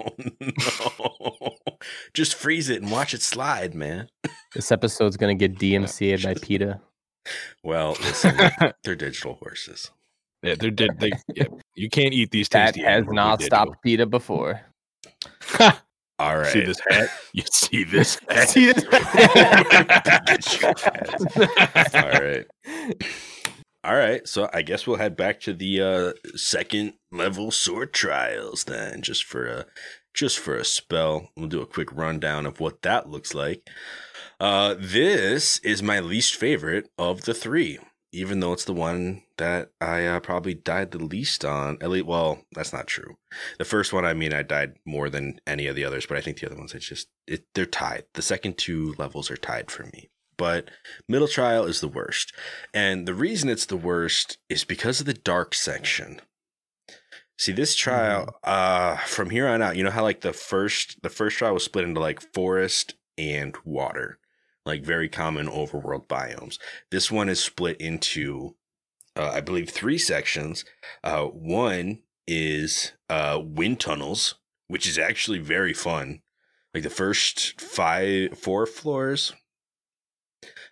Oh 0.00 0.14
no! 0.40 1.56
Just 2.14 2.34
freeze 2.34 2.68
it 2.68 2.82
and 2.82 2.90
watch 2.90 3.14
it 3.14 3.22
slide, 3.22 3.74
man. 3.74 4.08
this 4.54 4.72
episode's 4.72 5.16
gonna 5.16 5.34
get 5.34 5.56
DMCA'd 5.56 6.22
by 6.24 6.34
PETA. 6.34 6.80
Well, 7.62 7.90
listen, 8.00 8.36
they're 8.82 8.96
digital 8.96 9.34
horses. 9.34 9.90
Yeah, 10.42 10.56
they're 10.58 10.70
dead. 10.70 10.98
They, 10.98 11.12
yeah, 11.34 11.44
you 11.74 11.90
can't 11.90 12.12
eat 12.12 12.30
these 12.30 12.48
That 12.48 12.76
has 12.76 13.04
not 13.08 13.42
stopped 13.42 13.82
PETA 13.84 14.06
before. 14.06 14.62
All 15.60 16.38
right. 16.38 16.46
See 16.46 16.64
this 16.64 16.80
hat? 16.88 17.10
You 17.32 17.44
see 17.52 17.84
this 17.84 18.18
hat? 18.28 18.48
See 18.48 18.72
this? 18.72 18.84
All 21.94 22.10
right. 22.10 22.46
All 23.84 23.96
right. 23.96 24.26
So 24.28 24.50
I 24.52 24.62
guess 24.62 24.86
we'll 24.86 24.96
head 24.98 25.16
back 25.16 25.40
to 25.40 25.52
the 25.54 25.80
uh, 25.82 26.12
second 26.36 26.94
level 27.12 27.50
sword 27.50 27.92
trials 27.92 28.64
then, 28.64 29.02
just 29.02 29.24
for 29.24 29.46
a 29.46 29.66
just 30.14 30.38
for 30.38 30.56
a 30.56 30.64
spell. 30.64 31.30
We'll 31.36 31.48
do 31.48 31.62
a 31.62 31.66
quick 31.66 31.92
rundown 31.92 32.44
of 32.46 32.60
what 32.60 32.82
that 32.82 33.08
looks 33.08 33.34
like. 33.34 33.68
Uh, 34.40 34.74
this 34.78 35.58
is 35.60 35.82
my 35.82 36.00
least 36.00 36.34
favorite 36.36 36.90
of 36.98 37.22
the 37.24 37.34
three. 37.34 37.78
even 38.12 38.40
though 38.40 38.52
it's 38.52 38.64
the 38.64 38.72
one 38.72 39.22
that 39.36 39.70
I 39.80 40.06
uh, 40.06 40.20
probably 40.20 40.54
died 40.54 40.90
the 40.92 40.98
least 41.04 41.44
on. 41.44 41.78
At 41.80 41.90
least, 41.90 42.06
well, 42.06 42.40
that's 42.52 42.72
not 42.72 42.86
true. 42.86 43.16
The 43.58 43.64
first 43.64 43.92
one, 43.92 44.04
I 44.04 44.14
mean, 44.14 44.32
I 44.32 44.42
died 44.42 44.74
more 44.86 45.10
than 45.10 45.40
any 45.46 45.66
of 45.66 45.76
the 45.76 45.84
others, 45.84 46.06
but 46.06 46.16
I 46.16 46.20
think 46.20 46.38
the 46.40 46.46
other 46.46 46.56
ones, 46.56 46.74
it's 46.74 46.86
just 46.88 47.08
it, 47.26 47.44
they're 47.54 47.66
tied. 47.66 48.04
The 48.14 48.22
second 48.22 48.56
two 48.58 48.94
levels 48.98 49.30
are 49.30 49.36
tied 49.36 49.70
for 49.70 49.84
me. 49.84 50.08
But 50.38 50.70
middle 51.08 51.28
trial 51.28 51.64
is 51.64 51.80
the 51.80 51.88
worst, 51.88 52.32
and 52.72 53.06
the 53.06 53.14
reason 53.14 53.50
it's 53.50 53.66
the 53.66 53.76
worst 53.76 54.38
is 54.48 54.64
because 54.64 55.00
of 55.00 55.06
the 55.06 55.12
dark 55.12 55.54
section. 55.54 56.20
See 57.36 57.52
this 57.52 57.74
trial, 57.76 58.36
uh, 58.42 58.96
from 58.98 59.30
here 59.30 59.46
on 59.46 59.62
out, 59.62 59.76
you 59.76 59.84
know 59.84 59.90
how 59.90 60.02
like 60.02 60.22
the 60.22 60.32
first 60.32 61.02
the 61.02 61.10
first 61.10 61.36
trial 61.36 61.54
was 61.54 61.64
split 61.64 61.84
into 61.84 62.00
like 62.00 62.32
forest 62.32 62.94
and 63.16 63.56
water, 63.64 64.18
like 64.64 64.84
very 64.84 65.08
common 65.08 65.48
overworld 65.48 66.06
biomes. 66.06 66.58
This 66.90 67.10
one 67.10 67.28
is 67.28 67.38
split 67.42 67.76
into, 67.80 68.56
uh, 69.16 69.30
I 69.34 69.40
believe, 69.40 69.70
three 69.70 69.98
sections. 69.98 70.64
Uh, 71.04 71.24
one 71.24 72.00
is 72.26 72.92
uh, 73.08 73.40
wind 73.42 73.80
tunnels, 73.80 74.36
which 74.68 74.86
is 74.86 74.98
actually 74.98 75.38
very 75.38 75.74
fun. 75.74 76.22
Like 76.74 76.82
the 76.82 76.90
first 76.90 77.60
five, 77.60 78.38
four 78.38 78.66
floors, 78.66 79.32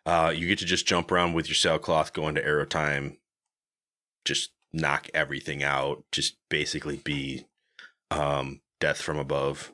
uh, 0.07 0.33
you 0.35 0.47
get 0.47 0.59
to 0.61 0.65
just 0.65 0.87
jump 0.87 1.11
around 1.11 1.35
with 1.35 1.49
your 1.49 1.57
sailcloth, 1.57 2.13
go 2.13 2.29
into 2.29 2.45
arrow 2.45 2.65
time, 2.65 3.19
just 4.25 4.53
knock 4.73 5.09
everything 5.13 5.65
out, 5.65 6.05
just 6.13 6.37
basically 6.49 6.99
be 6.99 7.45
um, 8.13 8.61
death 8.81 9.03
from 9.03 9.19
above. 9.19 9.73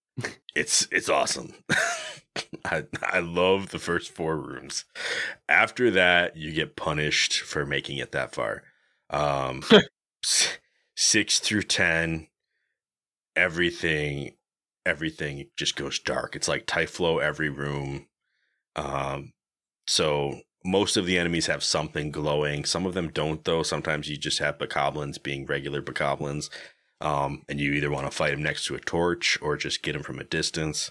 it's 0.54 0.88
it's 0.90 1.08
awesome. 1.08 1.54
I 2.64 2.84
I 3.02 3.20
love 3.20 3.70
the 3.70 3.78
first 3.78 4.10
four 4.10 4.36
rooms. 4.36 4.84
After 5.48 5.92
that, 5.92 6.36
you 6.36 6.52
get 6.52 6.76
punished 6.76 7.40
for 7.40 7.64
making 7.64 7.98
it 7.98 8.10
that 8.12 8.34
far. 8.34 8.64
Um, 9.10 9.62
six 10.96 11.38
through 11.38 11.62
ten, 11.62 12.26
everything 13.36 14.34
everything 14.84 15.46
just 15.56 15.76
goes 15.76 16.00
dark. 16.00 16.34
It's 16.34 16.48
like 16.48 16.66
Typhlo 16.66 17.22
every 17.22 17.50
room. 17.50 18.06
Um, 18.74 19.32
so 19.88 20.42
most 20.66 20.98
of 20.98 21.06
the 21.06 21.16
enemies 21.16 21.46
have 21.46 21.64
something 21.64 22.10
glowing. 22.10 22.66
Some 22.66 22.84
of 22.84 22.92
them 22.92 23.08
don't, 23.08 23.42
though. 23.42 23.62
Sometimes 23.62 24.06
you 24.06 24.18
just 24.18 24.38
have 24.38 24.58
bokoblins 24.58 25.20
being 25.22 25.46
regular 25.46 25.80
bokoblins. 25.80 26.50
Um, 27.00 27.42
and 27.48 27.58
you 27.58 27.72
either 27.72 27.90
want 27.90 28.06
to 28.06 28.14
fight 28.14 28.32
them 28.32 28.42
next 28.42 28.66
to 28.66 28.74
a 28.74 28.80
torch 28.80 29.38
or 29.40 29.56
just 29.56 29.82
get 29.82 29.94
them 29.94 30.02
from 30.02 30.18
a 30.18 30.24
distance. 30.24 30.90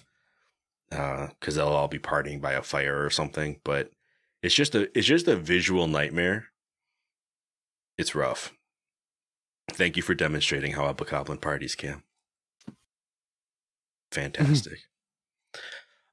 Uh, 0.92 1.28
cause 1.42 1.56
they'll 1.56 1.68
all 1.68 1.88
be 1.88 2.00
partying 2.00 2.42
by 2.42 2.54
a 2.54 2.64
fire 2.64 3.06
or 3.06 3.12
something. 3.12 3.60
But 3.64 3.92
it's 4.42 4.56
just 4.56 4.74
a, 4.74 4.90
it's 4.98 5.06
just 5.08 5.28
a 5.28 5.36
visual 5.36 5.88
nightmare. 5.88 6.48
It's 8.00 8.16
rough. 8.16 8.52
Thank 9.72 9.96
you 9.96 10.02
for 10.02 10.16
demonstrating 10.16 10.72
how 10.72 10.88
a 10.88 10.96
bokoblin 10.96 11.40
parties 11.40 11.76
can. 11.76 12.02
Fantastic. 14.12 14.80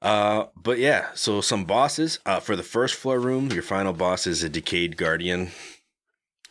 Uh, 0.05 0.48
but 0.55 0.78
yeah, 0.78 1.09
so 1.14 1.40
some 1.40 1.64
bosses. 1.64 2.18
Uh, 2.26 2.38
for 2.38 2.57
the 2.57 2.62
first 2.62 2.94
floor 2.94 3.18
room, 3.18 3.50
your 3.50 3.62
final 3.62 3.94
boss 3.94 4.26
is 4.26 4.42
a 4.42 4.50
decayed 4.50 4.98
guardian, 4.98 5.50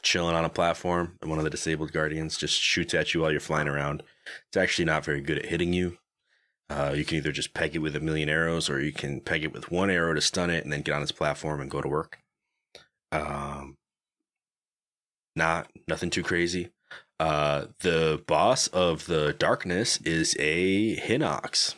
chilling 0.01 0.36
on 0.36 0.43
a 0.43 0.49
platform, 0.49 1.20
and 1.22 1.30
one 1.30 1.38
of 1.38 1.43
the 1.43 1.51
disabled 1.51 1.93
guardians 1.93 2.36
just 2.36 2.60
shoots 2.60 2.95
at 2.95 3.14
you 3.14 3.22
while 3.22 3.30
you're 3.30 3.39
flying 3.39 3.68
around. 3.68 4.01
It's 4.47 4.58
actually 4.58 4.86
not 4.86 5.06
very 5.06 5.22
good 5.22 5.38
at 5.38 5.45
hitting 5.45 5.72
you. 5.72 5.99
Uh, 6.68 6.93
you 6.95 7.06
can 7.06 7.18
either 7.18 7.32
just 7.32 7.54
peg 7.54 7.76
it 7.76 7.80
with 7.80 7.95
a 7.95 7.99
million 7.99 8.28
arrows, 8.28 8.72
or 8.72 8.82
you 8.82 8.91
can 8.91 9.22
peg 9.22 9.43
it 9.43 9.54
with 9.54 9.70
one 9.70 9.91
arrow 9.91 10.16
to 10.16 10.22
stun 10.22 10.49
it, 10.49 10.64
and 10.64 10.74
then 10.74 10.82
get 10.82 10.95
on 10.95 11.04
its 11.04 11.12
platform 11.12 11.62
and 11.62 11.70
go 11.70 11.80
to 11.80 11.88
work. 11.88 12.18
Um, 13.12 13.78
not 15.36 15.70
nothing 15.88 16.10
too 16.10 16.24
crazy. 16.24 16.70
Uh, 17.20 17.68
the 17.82 18.24
boss 18.26 18.66
of 18.68 19.06
the 19.06 19.36
darkness 19.38 19.97
is 19.97 20.36
a 20.39 20.95
Hinox 20.95 21.76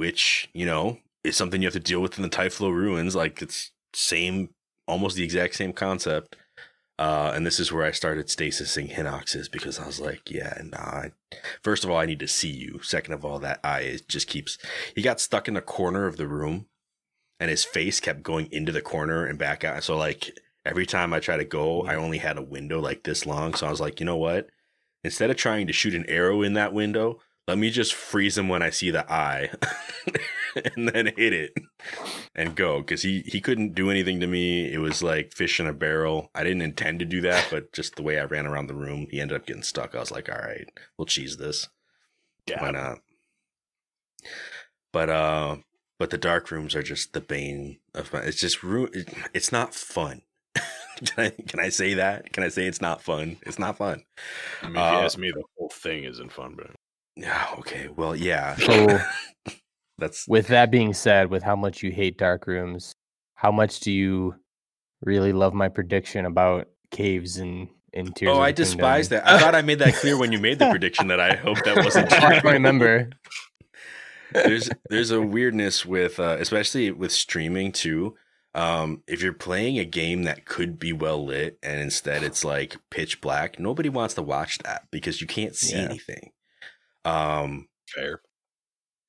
which 0.00 0.48
you 0.54 0.64
know 0.64 0.96
is 1.24 1.36
something 1.36 1.60
you 1.60 1.66
have 1.66 1.74
to 1.74 1.78
deal 1.78 2.00
with 2.00 2.16
in 2.16 2.22
the 2.22 2.30
Typhlo 2.30 2.72
ruins. 2.72 3.14
Like 3.14 3.42
it's 3.42 3.70
same, 3.92 4.48
almost 4.86 5.14
the 5.14 5.22
exact 5.22 5.56
same 5.56 5.74
concept. 5.74 6.36
Uh, 6.98 7.32
and 7.34 7.44
this 7.44 7.60
is 7.60 7.70
where 7.70 7.84
I 7.84 7.90
started 7.90 8.28
stasising 8.28 8.94
Hinoxes 8.94 9.52
because 9.52 9.78
I 9.78 9.86
was 9.86 10.00
like, 10.00 10.30
yeah, 10.30 10.62
nah. 10.64 10.78
I, 10.78 11.10
first 11.62 11.84
of 11.84 11.90
all, 11.90 11.98
I 11.98 12.06
need 12.06 12.18
to 12.20 12.26
see 12.26 12.48
you. 12.48 12.80
Second 12.82 13.12
of 13.12 13.26
all, 13.26 13.38
that 13.40 13.60
eye 13.62 13.98
just 14.08 14.26
keeps. 14.26 14.56
He 14.94 15.02
got 15.02 15.20
stuck 15.20 15.48
in 15.48 15.56
a 15.56 15.62
corner 15.62 16.06
of 16.06 16.16
the 16.16 16.26
room, 16.26 16.66
and 17.38 17.50
his 17.50 17.66
face 17.66 18.00
kept 18.00 18.22
going 18.22 18.48
into 18.50 18.72
the 18.72 18.80
corner 18.80 19.26
and 19.26 19.38
back 19.38 19.64
out. 19.64 19.84
So 19.84 19.98
like 19.98 20.34
every 20.64 20.86
time 20.86 21.12
I 21.12 21.20
try 21.20 21.36
to 21.36 21.44
go, 21.44 21.82
I 21.82 21.94
only 21.94 22.18
had 22.18 22.38
a 22.38 22.42
window 22.42 22.80
like 22.80 23.02
this 23.02 23.26
long. 23.26 23.52
So 23.52 23.66
I 23.66 23.70
was 23.70 23.80
like, 23.82 24.00
you 24.00 24.06
know 24.06 24.16
what? 24.16 24.48
Instead 25.04 25.30
of 25.30 25.36
trying 25.36 25.66
to 25.66 25.74
shoot 25.74 25.94
an 25.94 26.06
arrow 26.08 26.40
in 26.40 26.54
that 26.54 26.72
window, 26.72 27.20
let 27.48 27.58
me 27.58 27.70
just 27.70 27.94
freeze 27.94 28.38
him 28.38 28.48
when 28.48 28.62
I 28.62 28.70
see 28.70 28.90
the 28.90 29.10
eye 29.10 29.50
and 30.76 30.88
then 30.88 31.06
hit 31.16 31.32
it 31.32 31.52
and 32.34 32.54
go 32.54 32.80
because 32.80 33.02
he, 33.02 33.22
he 33.26 33.40
couldn't 33.40 33.74
do 33.74 33.90
anything 33.90 34.20
to 34.20 34.26
me. 34.26 34.72
It 34.72 34.78
was 34.78 35.02
like 35.02 35.32
fish 35.34 35.58
in 35.60 35.66
a 35.66 35.72
barrel. 35.72 36.30
I 36.34 36.44
didn't 36.44 36.62
intend 36.62 37.00
to 37.00 37.04
do 37.04 37.20
that, 37.22 37.48
but 37.50 37.72
just 37.72 37.96
the 37.96 38.02
way 38.02 38.18
I 38.20 38.24
ran 38.24 38.46
around 38.46 38.68
the 38.68 38.74
room, 38.74 39.06
he 39.10 39.20
ended 39.20 39.36
up 39.36 39.46
getting 39.46 39.62
stuck. 39.62 39.94
I 39.94 40.00
was 40.00 40.10
like, 40.12 40.28
all 40.28 40.38
right, 40.38 40.68
we'll 40.96 41.06
cheese 41.06 41.38
this. 41.38 41.68
Yeah. 42.46 42.62
Why 42.62 42.70
not? 42.72 42.98
But, 44.92 45.10
uh, 45.10 45.56
but 45.98 46.10
the 46.10 46.18
dark 46.18 46.50
rooms 46.50 46.74
are 46.74 46.82
just 46.82 47.12
the 47.12 47.20
bane 47.20 47.78
of 47.94 48.12
my. 48.12 48.20
It's 48.20 48.40
just 48.40 48.62
ru- 48.62 48.90
It's 49.34 49.52
not 49.52 49.74
fun. 49.74 50.22
can 51.04 51.26
I 51.26 51.30
can 51.30 51.60
I 51.60 51.68
say 51.68 51.94
that? 51.94 52.32
Can 52.32 52.42
I 52.42 52.48
say 52.48 52.66
it's 52.66 52.80
not 52.80 53.02
fun? 53.02 53.36
It's 53.42 53.58
not 53.58 53.76
fun. 53.78 54.04
I 54.62 54.68
mean, 54.68 54.82
if 54.82 54.90
you 54.90 54.98
Uh, 54.98 55.00
ask 55.00 55.18
me, 55.18 55.30
the 55.30 55.42
whole 55.58 55.68
thing 55.70 56.04
isn't 56.04 56.32
fun, 56.32 56.54
but 56.56 56.70
Yeah. 57.16 57.46
Okay. 57.58 57.88
Well, 57.94 58.14
yeah. 58.16 58.56
So- 58.56 59.00
that's 59.98 60.26
With 60.28 60.48
that 60.48 60.70
being 60.70 60.94
said, 60.94 61.30
with 61.30 61.42
how 61.42 61.56
much 61.56 61.82
you 61.82 61.90
hate 61.90 62.16
dark 62.18 62.46
rooms, 62.46 62.94
how 63.34 63.52
much 63.52 63.80
do 63.80 63.90
you 63.92 64.34
really 65.02 65.32
love 65.32 65.54
my 65.54 65.68
prediction 65.68 66.24
about 66.26 66.68
caves 66.90 67.36
and 67.36 67.68
in 67.92 68.12
Tears? 68.12 68.32
Oh, 68.34 68.40
I 68.40 68.52
despise 68.52 69.08
Kingdom? 69.08 69.26
that. 69.26 69.34
I 69.34 69.38
thought 69.38 69.54
I 69.54 69.62
made 69.62 69.78
that 69.80 69.94
clear 69.94 70.16
when 70.18 70.32
you 70.32 70.38
made 70.38 70.58
the 70.58 70.70
prediction 70.70 71.08
that 71.08 71.20
I 71.20 71.34
hope 71.36 71.62
that 71.64 71.76
wasn't. 71.84 72.12
I 72.22 72.40
remember. 72.40 73.10
there's 74.32 74.70
there's 74.88 75.10
a 75.10 75.20
weirdness 75.20 75.84
with 75.84 76.20
uh, 76.20 76.36
especially 76.38 76.90
with 76.92 77.12
streaming 77.12 77.72
too. 77.72 78.14
Um, 78.54 79.02
if 79.06 79.22
you're 79.22 79.32
playing 79.32 79.78
a 79.78 79.84
game 79.84 80.24
that 80.24 80.44
could 80.44 80.78
be 80.78 80.92
well 80.92 81.24
lit 81.24 81.58
and 81.62 81.80
instead 81.80 82.22
it's 82.22 82.44
like 82.44 82.76
pitch 82.90 83.20
black, 83.20 83.58
nobody 83.60 83.88
wants 83.88 84.14
to 84.14 84.22
watch 84.22 84.58
that 84.58 84.86
because 84.90 85.20
you 85.20 85.26
can't 85.26 85.54
see 85.54 85.76
Yeah. 85.76 85.84
anything. 85.84 86.30
Um, 87.04 87.68
fair. 87.94 88.20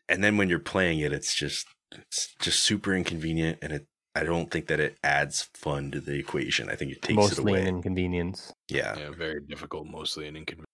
and 0.10 0.24
then 0.24 0.38
when 0.38 0.50
you're 0.50 0.60
playing 0.60 1.00
it, 1.00 1.12
it's 1.14 1.34
just 1.36 1.68
it's 1.92 2.34
just 2.39 2.62
super 2.62 2.94
inconvenient, 2.94 3.60
and 3.62 3.74
it 3.74 3.88
I 4.16 4.24
don't 4.24 4.52
think 4.52 4.68
that 4.68 4.80
it 4.80 4.98
adds 5.04 5.50
fun 5.54 5.92
to 5.92 6.02
the 6.02 6.16
equation. 6.18 6.70
I 6.70 6.76
think 6.76 6.92
it 6.92 7.02
takes 7.02 7.14
it 7.14 7.16
Mostly 7.16 7.52
away. 7.54 7.62
an 7.62 7.68
inconvenience. 7.68 8.52
yeah, 8.70 8.98
Yeah, 8.98 9.12
very 9.12 9.39
difficult, 9.42 9.88
mostly 9.88 10.28
an 10.28 10.36
inconvenience. 10.36 10.68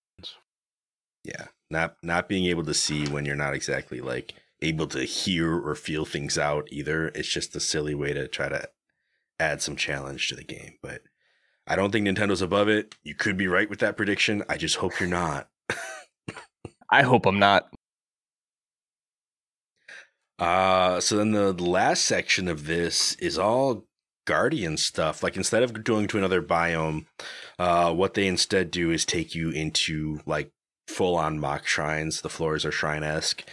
yeah 1.23 1.47
not 1.69 1.97
not 2.01 2.29
being 2.29 2.45
able 2.45 2.63
to 2.63 2.73
see 2.73 3.07
when 3.07 3.25
you're 3.25 3.35
not 3.35 3.53
exactly 3.53 3.99
like 4.01 4.33
able 4.61 4.87
to 4.87 5.03
hear 5.03 5.53
or 5.55 5.75
feel 5.75 6.05
things 6.05 6.37
out 6.37 6.67
either 6.71 7.09
it's 7.09 7.27
just 7.27 7.55
a 7.55 7.59
silly 7.59 7.93
way 7.93 8.13
to 8.13 8.27
try 8.27 8.47
to 8.49 8.67
add 9.39 9.61
some 9.61 9.75
challenge 9.75 10.29
to 10.29 10.35
the 10.35 10.43
game 10.43 10.75
but 10.81 11.01
i 11.67 11.75
don't 11.75 11.91
think 11.91 12.07
nintendo's 12.07 12.41
above 12.41 12.69
it 12.69 12.95
you 13.03 13.13
could 13.13 13.35
be 13.37 13.47
right 13.47 13.69
with 13.69 13.79
that 13.79 13.97
prediction 13.97 14.43
i 14.49 14.55
just 14.57 14.77
hope 14.77 14.99
you're 14.99 15.09
not 15.09 15.49
I 16.89 17.03
hope 17.03 17.25
I'm 17.25 17.39
not. 17.39 17.69
uh 20.39 20.99
so 20.99 21.17
then 21.17 21.31
the 21.31 21.51
last 21.53 22.05
section 22.05 22.47
of 22.47 22.67
this 22.67 23.15
is 23.15 23.37
all 23.39 23.85
guardian 24.27 24.77
stuff 24.77 25.23
like 25.23 25.35
instead 25.35 25.63
of 25.63 25.83
going 25.83 26.07
to 26.07 26.17
another 26.17 26.41
biome 26.41 27.05
uh 27.59 27.91
what 27.93 28.13
they 28.13 28.27
instead 28.27 28.69
do 28.69 28.91
is 28.91 29.05
take 29.05 29.33
you 29.33 29.49
into 29.49 30.19
like 30.25 30.51
full 30.87 31.15
on 31.15 31.39
mock 31.39 31.65
shrines 31.65 32.21
the 32.21 32.29
floors 32.29 32.65
are 32.65 32.71
shrine-esque. 32.71 33.43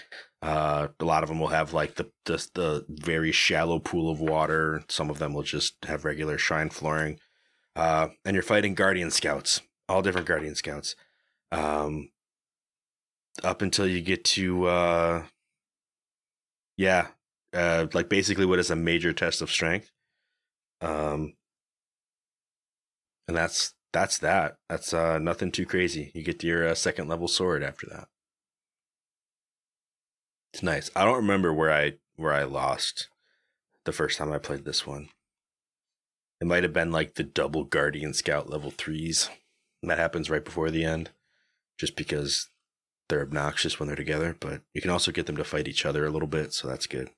Uh 0.42 0.88
a 1.00 1.04
lot 1.04 1.22
of 1.22 1.28
them 1.30 1.38
will 1.40 1.48
have 1.48 1.72
like 1.72 1.94
the, 1.94 2.10
the 2.26 2.46
the 2.54 2.84
very 2.88 3.32
shallow 3.32 3.78
pool 3.78 4.10
of 4.10 4.20
water. 4.20 4.82
Some 4.88 5.08
of 5.10 5.18
them 5.18 5.32
will 5.32 5.42
just 5.42 5.76
have 5.86 6.04
regular 6.04 6.36
shrine 6.38 6.68
flooring. 6.70 7.18
Uh 7.76 8.08
and 8.24 8.34
you're 8.34 8.42
fighting 8.42 8.74
guardian 8.74 9.10
scouts 9.10 9.62
all 9.88 10.02
different 10.02 10.26
guardian 10.26 10.54
scouts. 10.54 10.96
Um 11.52 12.10
up 13.42 13.62
until 13.62 13.86
you 13.86 14.00
get 14.00 14.24
to 14.24 14.66
uh 14.66 15.22
yeah 16.76 17.08
uh 17.52 17.86
like 17.92 18.08
basically 18.08 18.46
what 18.46 18.58
is 18.58 18.70
a 18.70 18.76
major 18.76 19.12
test 19.12 19.42
of 19.42 19.50
strength 19.50 19.90
um 20.80 21.34
and 23.26 23.36
that's 23.36 23.74
that's 23.92 24.18
that. 24.18 24.56
That's 24.68 24.92
uh 24.92 25.18
nothing 25.18 25.52
too 25.52 25.64
crazy. 25.64 26.10
You 26.14 26.22
get 26.22 26.42
your 26.42 26.68
uh, 26.68 26.74
second 26.74 27.08
level 27.08 27.28
sword 27.28 27.62
after 27.62 27.86
that. 27.86 28.08
It's 30.52 30.62
nice. 30.62 30.90
I 30.94 31.04
don't 31.04 31.16
remember 31.16 31.52
where 31.52 31.72
i 31.72 31.92
where 32.16 32.32
i 32.32 32.44
lost 32.44 33.08
the 33.84 33.92
first 33.92 34.18
time 34.18 34.32
i 34.32 34.38
played 34.38 34.64
this 34.64 34.86
one. 34.86 35.08
It 36.40 36.46
might 36.46 36.64
have 36.64 36.72
been 36.72 36.92
like 36.92 37.14
the 37.14 37.22
double 37.22 37.64
Guardian 37.64 38.12
Scout 38.12 38.50
level 38.50 38.70
threes. 38.70 39.30
That 39.82 39.98
happens 39.98 40.30
right 40.30 40.44
before 40.44 40.70
the 40.70 40.84
end, 40.84 41.10
just 41.78 41.94
because 41.94 42.48
they're 43.08 43.22
obnoxious 43.22 43.78
when 43.78 43.86
they're 43.86 43.96
together. 43.96 44.36
But 44.38 44.62
you 44.72 44.80
can 44.80 44.90
also 44.90 45.12
get 45.12 45.26
them 45.26 45.36
to 45.36 45.44
fight 45.44 45.68
each 45.68 45.84
other 45.86 46.04
a 46.06 46.10
little 46.10 46.28
bit, 46.28 46.52
so 46.52 46.68
that's 46.68 46.86
good. 46.86 47.10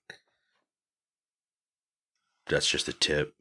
That's 2.47 2.68
just 2.68 2.89
a 2.89 2.93
tip. 2.93 3.34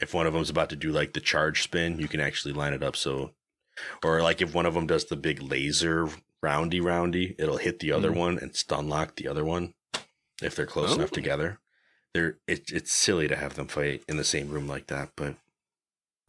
If 0.00 0.14
one 0.14 0.26
of 0.26 0.32
them's 0.32 0.50
about 0.50 0.70
to 0.70 0.76
do 0.76 0.92
like 0.92 1.12
the 1.12 1.20
charge 1.20 1.62
spin, 1.62 1.98
you 1.98 2.08
can 2.08 2.20
actually 2.20 2.54
line 2.54 2.72
it 2.72 2.82
up 2.82 2.96
so, 2.96 3.32
or 4.04 4.22
like 4.22 4.40
if 4.40 4.54
one 4.54 4.66
of 4.66 4.74
them 4.74 4.86
does 4.86 5.04
the 5.06 5.16
big 5.16 5.42
laser 5.42 6.08
roundy 6.42 6.80
roundy, 6.80 7.34
it'll 7.38 7.58
hit 7.58 7.80
the 7.80 7.92
other 7.92 8.10
Mhm. 8.10 8.16
one 8.16 8.38
and 8.38 8.56
stun 8.56 8.88
lock 8.88 9.16
the 9.16 9.28
other 9.28 9.44
one 9.44 9.74
if 10.42 10.56
they're 10.56 10.66
close 10.66 10.94
enough 10.94 11.10
Oh. 11.12 11.14
together. 11.14 11.58
They're 12.14 12.38
it, 12.46 12.70
it's 12.72 12.92
silly 12.92 13.28
to 13.28 13.36
have 13.36 13.54
them 13.54 13.68
fight 13.68 14.02
in 14.08 14.16
the 14.16 14.24
same 14.24 14.48
room 14.50 14.66
like 14.66 14.86
that, 14.88 15.10
but 15.16 15.36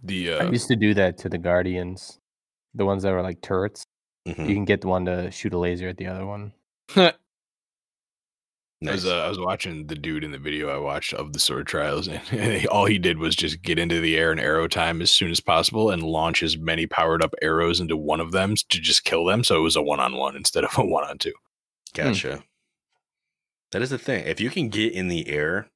The 0.03 0.34
I 0.34 0.38
uh, 0.47 0.51
used 0.51 0.67
to 0.67 0.76
do 0.76 0.93
that 0.95 1.17
to 1.19 1.30
the 1.30 1.38
Guardians, 1.38 2.19
the 2.74 2.86
ones 2.86 3.03
that 3.03 3.11
were 3.11 3.22
like 3.22 3.41
turrets. 3.41 3.86
Mhm. 4.28 4.47
You 4.47 4.53
can 4.55 4.65
get 4.65 4.82
the 4.82 4.88
one 4.88 5.05
to 5.05 5.32
shoot 5.32 5.53
a 5.53 5.57
laser 5.57 5.88
at 5.88 5.97
the 5.97 6.07
other 6.07 6.26
one. 6.26 6.53
I 8.84 8.93
was, 8.93 9.05
uh, 9.05 9.19
I 9.26 9.30
was 9.30 9.38
watching 9.39 9.86
the 9.86 9.95
dude 9.95 10.24
in 10.24 10.32
the 10.32 10.39
video 10.39 10.69
I 10.69 10.78
watched 10.80 11.13
of 11.13 11.34
the 11.34 11.39
sword 11.39 11.67
trials, 11.67 12.07
and 12.07 12.22
he- 12.30 12.67
all 12.67 12.86
he 12.86 12.97
did 12.97 13.19
was 13.19 13.36
just 13.36 13.61
get 13.61 13.78
into 13.78 14.01
the 14.01 14.17
air 14.17 14.32
in 14.32 14.39
arrow 14.39 14.67
time 14.67 15.01
as 15.03 15.11
soon 15.11 15.30
as 15.30 15.39
possible 15.39 15.91
and 15.91 16.01
launch 16.01 16.41
as 16.41 16.57
many 16.57 16.88
powered 16.88 17.24
up 17.24 17.36
arrows 17.43 17.80
into 17.80 17.95
one 17.95 18.19
of 18.19 18.32
them 18.32 18.55
to 18.55 18.80
just 18.80 19.03
kill 19.03 19.24
them. 19.26 19.43
So 19.43 19.55
it 19.57 19.61
was 19.63 19.76
a 19.76 19.84
one 19.84 19.99
on 19.99 20.15
one 20.17 20.36
instead 20.36 20.63
of 20.63 20.76
a 20.78 20.86
one 20.86 21.03
on 21.03 21.19
two. 21.19 21.34
Gotcha. 21.93 22.43
That 23.72 23.82
is 23.84 23.91
the 23.91 23.97
thing. 23.99 24.26
If 24.26 24.41
you 24.41 24.49
can 24.49 24.69
get 24.69 24.93
in 24.93 25.07
the 25.07 25.28
air, 25.28 25.69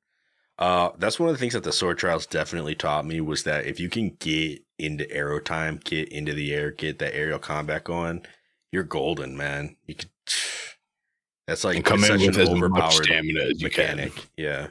uh, 0.58 0.90
that's 0.98 1.20
one 1.20 1.30
of 1.30 1.36
the 1.36 1.40
things 1.40 1.54
that 1.54 1.64
the 1.64 1.72
sword 1.72 1.98
trials 1.98 2.26
definitely 2.26 2.76
taught 2.76 3.06
me 3.06 3.20
was 3.20 3.44
that 3.44 3.66
if 3.66 3.80
you 3.80 3.90
can 3.90 4.12
get 4.20 4.64
into 4.80 5.10
arrow 5.12 5.40
time, 5.40 5.80
get 5.84 6.10
into 6.10 6.34
the 6.34 6.54
air, 6.54 6.72
get 6.72 7.00
that 7.00 7.16
aerial 7.16 7.40
combat 7.40 7.84
going, 7.84 8.26
you're 8.72 8.84
golden, 8.84 9.36
man. 9.36 9.76
You 9.88 9.96
could. 9.96 10.10
That's 11.48 11.64
like 11.64 11.76
and 11.76 11.86
come 11.86 12.04
in 12.04 12.20
with 12.20 12.40
as 12.40 12.50
much 12.50 12.96
stamina 12.96 13.42
as 13.42 13.62
you 13.62 13.68
mechanic. 13.68 14.16
can. 14.16 14.24
Yeah. 14.36 14.68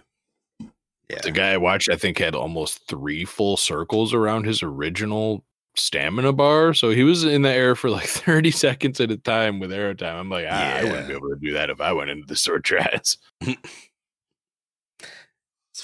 Yeah. 1.09 1.20
The 1.22 1.30
guy 1.30 1.53
I 1.53 1.57
watched, 1.57 1.89
I 1.89 1.95
think, 1.95 2.18
had 2.18 2.35
almost 2.35 2.89
three 2.89 3.24
full 3.24 3.57
circles 3.57 4.12
around 4.12 4.45
his 4.45 4.61
original 4.61 5.45
stamina 5.76 6.32
bar. 6.32 6.74
So 6.74 6.91
he 6.91 7.05
was 7.05 7.22
in 7.22 7.43
the 7.43 7.53
air 7.53 7.76
for 7.76 7.91
like 7.91 8.05
30 8.09 8.51
seconds 8.51 9.01
at 9.01 9.12
a 9.12 9.16
time 9.16 9.61
with 9.61 9.72
arrow 9.72 9.95
time. 9.95 10.16
I'm 10.16 10.30
like, 10.30 10.47
ah, 10.51 10.76
I 10.78 10.82
wouldn't 10.85 11.07
be 11.07 11.14
able 11.14 11.28
to 11.28 11.37
do 11.37 11.53
that 11.53 11.70
if 11.70 11.80
I 11.80 11.93
went 11.93 12.11
into 12.11 12.26
the 12.26 12.37
sword 12.37 12.64
trials. 12.64 13.18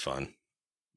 Fun. 0.01 0.33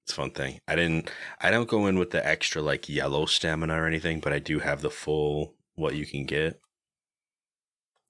It's 0.04 0.12
a 0.12 0.16
fun 0.16 0.30
thing. 0.30 0.58
I 0.66 0.74
didn't 0.76 1.10
I 1.40 1.50
don't 1.50 1.68
go 1.68 1.86
in 1.86 1.98
with 1.98 2.10
the 2.10 2.26
extra 2.26 2.62
like 2.62 2.88
yellow 2.88 3.26
stamina 3.26 3.74
or 3.80 3.86
anything, 3.86 4.20
but 4.20 4.32
I 4.32 4.38
do 4.38 4.58
have 4.60 4.80
the 4.80 4.90
full 4.90 5.54
what 5.74 5.94
you 5.94 6.06
can 6.06 6.24
get. 6.24 6.58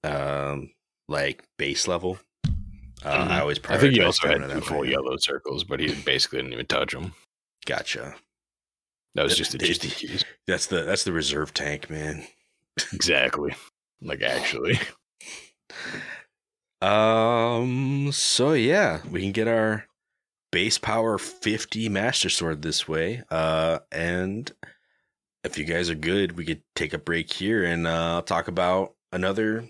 Um 0.03 0.71
like 1.09 1.43
base 1.57 1.87
level. 1.87 2.17
Uh, 3.03 3.25
Mhm. 3.25 3.27
I 3.27 3.39
always 3.41 3.59
I 3.67 3.77
think 3.77 3.93
he 3.93 4.01
also 4.01 4.27
had 4.27 4.49
two 4.49 4.61
full 4.61 4.85
yellow 4.85 5.17
circles, 5.17 5.63
but 5.65 5.79
he 5.79 5.93
basically 6.03 6.39
didn't 6.39 6.53
even 6.53 6.65
touch 6.65 6.93
them. 6.93 7.13
Gotcha. 7.65 8.15
That 9.15 9.23
was 9.23 9.33
That- 9.33 9.37
just 9.37 9.53
a 9.55 9.57
they- 9.59 9.67
GT. 9.73 10.23
That's 10.47 10.67
the 10.67 10.83
that's 10.83 11.03
the 11.03 11.11
reserve 11.11 11.53
tank, 11.53 11.89
man. 11.89 12.25
Exactly. 12.93 13.53
Like 14.01 14.21
actually. 14.21 14.79
Um 16.81 18.11
so 18.11 18.53
yeah, 18.53 19.01
we 19.09 19.21
can 19.21 19.31
get 19.31 19.47
our 19.47 19.85
base 20.51 20.77
power 20.77 21.17
50 21.17 21.89
master 21.89 22.29
sword 22.29 22.61
this 22.61 22.87
way. 22.87 23.23
Uh 23.29 23.79
and 23.91 24.51
if 25.43 25.57
you 25.57 25.65
guys 25.65 25.89
are 25.89 25.95
good, 25.95 26.37
we 26.37 26.45
could 26.45 26.63
take 26.75 26.93
a 26.93 26.97
break 26.97 27.31
here 27.31 27.63
and 27.63 27.87
uh 27.87 28.21
talk 28.25 28.47
about 28.47 28.95
another 29.11 29.69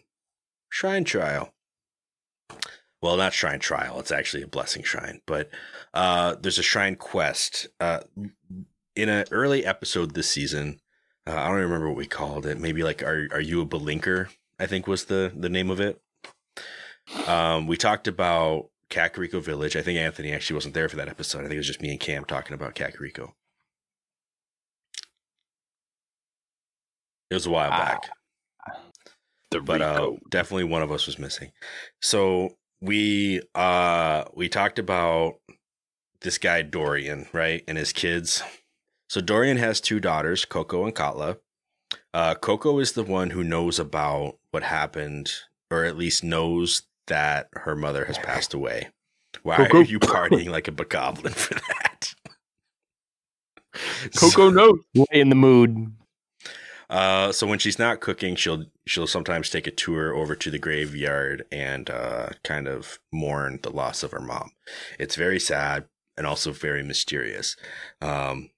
shrine 0.69 1.03
trial. 1.03 1.53
Well, 3.01 3.17
not 3.17 3.34
shrine 3.34 3.59
trial, 3.59 3.99
it's 3.99 4.11
actually 4.11 4.43
a 4.43 4.47
blessing 4.47 4.84
shrine, 4.84 5.21
but 5.26 5.49
uh 5.93 6.36
there's 6.39 6.59
a 6.59 6.63
shrine 6.63 6.95
quest. 6.95 7.67
Uh 7.80 8.01
in 8.95 9.09
an 9.09 9.26
early 9.32 9.65
episode 9.65 10.13
this 10.13 10.30
season, 10.30 10.80
uh, 11.28 11.34
I 11.34 11.47
don't 11.47 11.57
remember 11.57 11.88
what 11.88 11.97
we 11.97 12.07
called 12.07 12.45
it. 12.45 12.59
Maybe 12.59 12.84
like 12.84 13.03
are 13.03 13.28
are 13.32 13.41
you 13.41 13.61
a 13.61 13.65
belinker? 13.65 14.30
I 14.59 14.67
think 14.67 14.88
was 14.88 15.05
the 15.05 15.32
the 15.36 15.49
name 15.49 15.69
of 15.69 15.80
it. 15.80 16.01
Um, 17.28 17.67
we 17.67 17.78
talked 17.78 18.07
about 18.07 18.69
Kakariko 18.89 19.41
Village. 19.41 19.75
I 19.75 19.81
think 19.81 19.97
Anthony 19.99 20.31
actually 20.31 20.55
wasn't 20.55 20.73
there 20.73 20.89
for 20.89 20.95
that 20.97 21.09
episode. 21.09 21.39
I 21.39 21.43
think 21.43 21.53
it 21.55 21.57
was 21.57 21.67
just 21.67 21.81
me 21.81 21.91
and 21.91 21.99
Cam 21.99 22.25
talking 22.25 22.53
about 22.53 22.75
Kakariko. 22.75 23.31
It 27.29 27.33
was 27.33 27.45
a 27.45 27.49
while 27.51 27.71
Ah. 27.71 27.77
back, 27.77 28.09
The 29.51 29.61
but 29.61 29.81
uh, 29.81 30.11
definitely 30.29 30.65
one 30.65 30.81
of 30.83 30.91
us 30.91 31.05
was 31.07 31.17
missing. 31.19 31.51
So 32.01 32.57
we 32.81 33.41
uh 33.55 34.25
we 34.36 34.47
talked 34.49 34.79
about 34.79 35.36
this 36.21 36.38
guy 36.38 36.61
Dorian, 36.61 37.27
right, 37.33 37.63
and 37.67 37.77
his 37.77 37.93
kids. 37.93 38.43
So 39.09 39.21
Dorian 39.21 39.57
has 39.57 39.81
two 39.81 39.99
daughters, 39.99 40.45
Koko 40.45 40.86
and 40.86 40.95
Cottla. 40.95 41.38
Uh, 42.13 42.36
Koko 42.36 42.79
is 42.79 42.93
the 42.93 43.03
one 43.03 43.31
who 43.31 43.43
knows 43.43 43.77
about 43.79 44.38
what 44.51 44.63
happened, 44.63 45.31
or 45.69 45.83
at 45.83 45.97
least 45.97 46.23
knows 46.23 46.83
that 47.08 47.49
her 47.53 47.76
mother 47.76 48.06
has 48.06 48.18
passed 48.18 48.53
away. 48.53 48.89
Why 49.43 49.58
Koko. 49.58 49.80
are 49.80 49.84
you 49.84 49.99
partying 50.01 50.49
like 50.49 50.68
a 50.68 50.72
bokoblin 50.72 51.34
for 51.34 51.56
that? 51.56 52.16
Koko 54.18 54.49
knows. 54.49 54.80
Way 54.95 55.06
in 55.12 55.30
the 55.30 55.36
mood. 55.36 55.93
Uh, 56.89 57.32
so 57.32 57.47
when 57.47 57.60
she's 57.60 57.80
not 57.80 57.99
cooking, 57.99 58.36
she'll 58.36 58.66
she'll 58.86 59.08
sometimes 59.08 59.49
take 59.49 59.68
a 59.68 59.72
tour 59.72 60.14
over 60.14 60.36
to 60.36 60.51
the 60.51 60.60
graveyard 60.60 61.45
and 61.51 61.89
uh, 61.89 62.30
kind 62.43 62.68
of 62.68 62.99
mourn 63.12 63.60
the 63.64 63.72
loss 63.72 64.03
of 64.03 64.12
her 64.12 64.22
mom. 64.22 64.51
It's 64.99 65.16
very 65.16 65.39
sad 65.39 65.86
and 66.18 66.28
also 66.28 66.51
very 66.51 66.84
mysterious. 66.84 67.56
Um, 68.01 68.51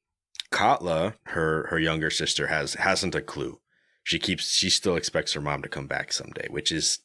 Cottla, 0.51 1.15
her 1.27 1.67
her 1.69 1.79
younger 1.79 2.09
sister, 2.09 2.47
has 2.47 2.75
hasn't 2.75 3.15
a 3.15 3.21
clue. 3.21 3.59
She 4.03 4.19
keeps 4.19 4.49
she 4.51 4.69
still 4.69 4.95
expects 4.95 5.33
her 5.33 5.41
mom 5.41 5.61
to 5.61 5.69
come 5.69 5.87
back 5.87 6.11
someday, 6.11 6.47
which 6.49 6.71
is 6.71 6.99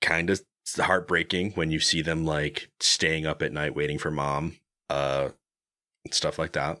kind 0.00 0.30
of 0.30 0.40
heartbreaking 0.78 1.52
when 1.52 1.70
you 1.70 1.80
see 1.80 2.02
them 2.02 2.24
like 2.24 2.70
staying 2.80 3.26
up 3.26 3.42
at 3.42 3.52
night 3.52 3.74
waiting 3.74 3.98
for 3.98 4.10
mom, 4.10 4.56
uh, 4.90 5.30
stuff 6.10 6.38
like 6.38 6.52
that. 6.52 6.80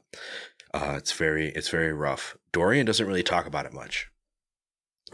Uh, 0.74 0.94
it's 0.96 1.12
very 1.12 1.48
it's 1.48 1.68
very 1.68 1.92
rough. 1.92 2.36
Dorian 2.52 2.86
doesn't 2.86 3.06
really 3.06 3.22
talk 3.22 3.46
about 3.46 3.66
it 3.66 3.72
much. 3.72 4.08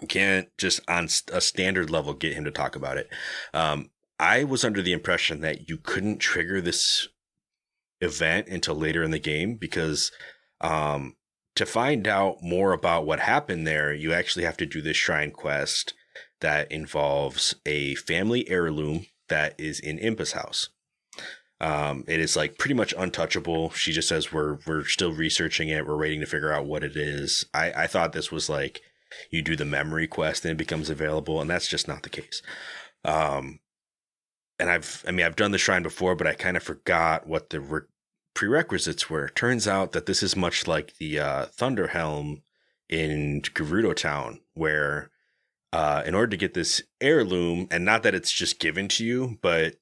You 0.00 0.09
can't 0.09 0.48
just 0.59 0.80
on 0.88 1.09
a 1.32 1.40
standard 1.40 1.90
level 1.90 2.14
get 2.14 2.32
him 2.32 2.44
to 2.44 2.50
talk 2.50 2.74
about 2.74 2.96
it. 2.96 3.09
Um, 3.53 3.90
I 4.18 4.44
was 4.44 4.64
under 4.64 4.82
the 4.82 4.92
impression 4.92 5.40
that 5.40 5.68
you 5.68 5.76
couldn't 5.76 6.18
trigger 6.18 6.61
this 6.61 7.09
event 8.00 8.48
until 8.48 8.74
later 8.74 9.03
in 9.03 9.11
the 9.11 9.18
game 9.18 9.57
because 9.57 10.11
um, 10.61 11.16
to 11.55 11.66
find 11.66 12.09
out 12.09 12.36
more 12.42 12.72
about 12.72 13.07
what 13.07 13.20
happened 13.20 13.66
there, 13.66 13.92
you 13.92 14.12
actually 14.12 14.44
have 14.44 14.57
to 14.57 14.66
do 14.66 14.80
this 14.80 14.96
shrine 14.96 15.30
quest 15.30 15.94
that 16.43 16.70
involves 16.70 17.55
a 17.66 17.95
family 17.97 18.49
heirloom 18.49 19.07
that 19.28 19.59
is 19.59 19.80
in 19.80 19.99
Impa's 19.99 20.32
house. 20.32 20.68
Um, 21.61 22.05
it 22.09 22.18
is 22.18 22.36
like 22.36 22.59
pretty 22.59 22.74
much 22.74 22.93
untouchable. 22.99 23.70
She 23.70 23.93
just 23.93 24.09
says 24.09 24.32
we're 24.32 24.59
we're 24.66 24.84
still 24.84 25.12
researching 25.12 25.68
it. 25.68 25.86
We're 25.86 25.97
waiting 25.97 26.20
to 26.20 26.26
figure 26.26 26.53
out 26.53 26.66
what 26.66 26.82
it 26.82 26.97
is. 26.97 27.47
I 27.55 27.72
I 27.72 27.86
thought 27.86 28.12
this 28.12 28.32
was 28.32 28.51
like 28.51 28.82
you 29.30 29.43
do 29.43 29.55
the 29.57 29.64
memory 29.64 30.09
quest 30.09 30.45
and 30.45 30.53
it 30.53 30.59
becomes 30.59 30.90
available, 30.90 31.40
and 31.40 31.49
that's 31.49 31.68
just 31.68 31.86
not 31.86 32.03
the 32.03 32.09
case. 32.09 32.43
Um, 33.05 33.61
and 34.59 34.70
I've 34.70 35.05
I 35.07 35.12
mean 35.12 35.24
I've 35.24 35.36
done 35.36 35.53
the 35.53 35.59
shrine 35.59 35.84
before, 35.84 36.16
but 36.16 36.26
I 36.26 36.34
kind 36.34 36.57
of 36.57 36.64
forgot 36.64 37.28
what 37.28 37.51
the 37.51 37.61
re- 37.61 37.80
prerequisites 38.34 39.09
were. 39.09 39.28
Turns 39.28 39.68
out 39.68 39.93
that 39.93 40.07
this 40.07 40.22
is 40.22 40.34
much 40.34 40.66
like 40.66 40.97
the 40.97 41.20
uh, 41.20 41.47
Thunder 41.47 41.88
Helm 41.88 42.43
in 42.88 43.40
Gerudo 43.43 43.95
Town, 43.95 44.40
where 44.55 45.11
uh, 45.72 46.02
in 46.04 46.14
order 46.14 46.28
to 46.28 46.36
get 46.36 46.54
this 46.54 46.82
heirloom, 47.00 47.66
and 47.70 47.84
not 47.84 48.02
that 48.02 48.14
it's 48.14 48.32
just 48.32 48.58
given 48.58 48.88
to 48.88 49.04
you, 49.04 49.38
but 49.40 49.76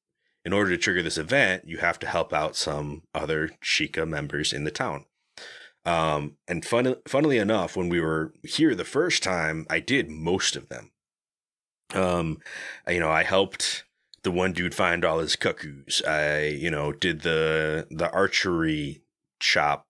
in 0.45 0.53
order 0.53 0.71
to 0.71 0.79
trigger 0.79 1.03
this 1.03 1.19
event, 1.19 1.65
you 1.67 1.79
have 1.79 1.99
to 1.99 2.07
help 2.07 2.33
out 2.33 2.57
some 2.57 3.03
other 3.15 3.51
Sheikah 3.63 4.09
members 4.09 4.53
in 4.53 4.65
the 4.65 4.71
town. 4.71 5.05
Um, 5.85 6.37
and 6.47 6.65
fun, 6.65 6.97
funnily 7.09 7.39
enough, 7.39 7.77
when 7.77 7.89
we 7.89 8.01
were 8.01 8.33
here 8.43 8.75
the 8.75 8.85
first 8.85 9.23
time, 9.23 9.67
I 9.69 9.81
did 9.81 10.11
most 10.11 10.57
of 10.57 10.69
them. 10.69 10.93
Um, 11.95 12.39
you 12.89 13.01
know, 13.01 13.11
I 13.11 13.25
helped 13.25 13.85
the 14.23 14.31
one 14.31 14.53
dude 14.53 14.75
find 14.75 15.05
all 15.05 15.19
his 15.19 15.37
cuckoos. 15.37 16.03
I, 16.07 16.45
you 16.45 16.71
know, 16.71 16.93
did 16.93 17.23
the 17.23 17.87
the 17.91 18.11
archery 18.11 19.03
shop, 19.41 19.87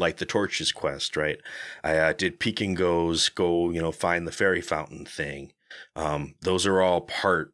like 0.00 0.16
the 0.16 0.26
torches 0.26 0.72
quest, 0.72 1.16
right? 1.16 1.38
I 1.84 1.96
uh, 1.96 2.12
did 2.12 2.40
peek 2.40 2.60
and 2.60 2.76
goes, 2.76 3.28
go, 3.28 3.70
you 3.70 3.80
know, 3.80 3.92
find 3.92 4.26
the 4.26 4.32
fairy 4.32 4.60
fountain 4.60 5.04
thing. 5.04 5.52
Um, 5.94 6.34
those 6.40 6.66
are 6.66 6.80
all 6.80 7.02
part 7.02 7.52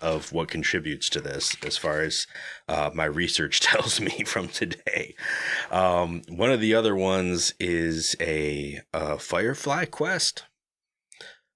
of 0.00 0.32
what 0.32 0.48
contributes 0.48 1.08
to 1.08 1.20
this, 1.20 1.56
as 1.64 1.76
far 1.76 2.00
as 2.02 2.26
uh, 2.68 2.90
my 2.94 3.06
research 3.06 3.60
tells 3.60 4.00
me 4.00 4.22
from 4.24 4.48
today. 4.48 5.14
Um, 5.70 6.22
one 6.28 6.52
of 6.52 6.60
the 6.60 6.74
other 6.74 6.94
ones 6.94 7.54
is 7.58 8.14
a, 8.20 8.80
a 8.92 9.18
Firefly 9.18 9.86
quest. 9.86 10.44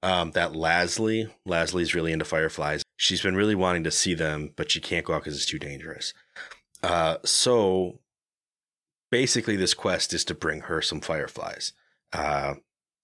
Um, 0.02 0.30
that 0.30 0.52
Lasli, 0.52 1.30
Lasli's 1.46 1.94
really 1.94 2.10
into 2.10 2.24
fireflies. 2.24 2.82
She's 2.96 3.20
been 3.20 3.36
really 3.36 3.54
wanting 3.54 3.84
to 3.84 3.90
see 3.90 4.14
them, 4.14 4.54
but 4.56 4.70
she 4.70 4.80
can't 4.80 5.04
go 5.04 5.12
out 5.12 5.20
because 5.20 5.36
it's 5.36 5.44
too 5.44 5.58
dangerous. 5.58 6.14
Uh, 6.82 7.18
so 7.22 8.00
basically, 9.10 9.56
this 9.56 9.74
quest 9.74 10.12
is 10.12 10.24
to 10.26 10.34
bring 10.34 10.62
her 10.62 10.80
some 10.82 11.00
fireflies. 11.00 11.72
Uh, 12.12 12.54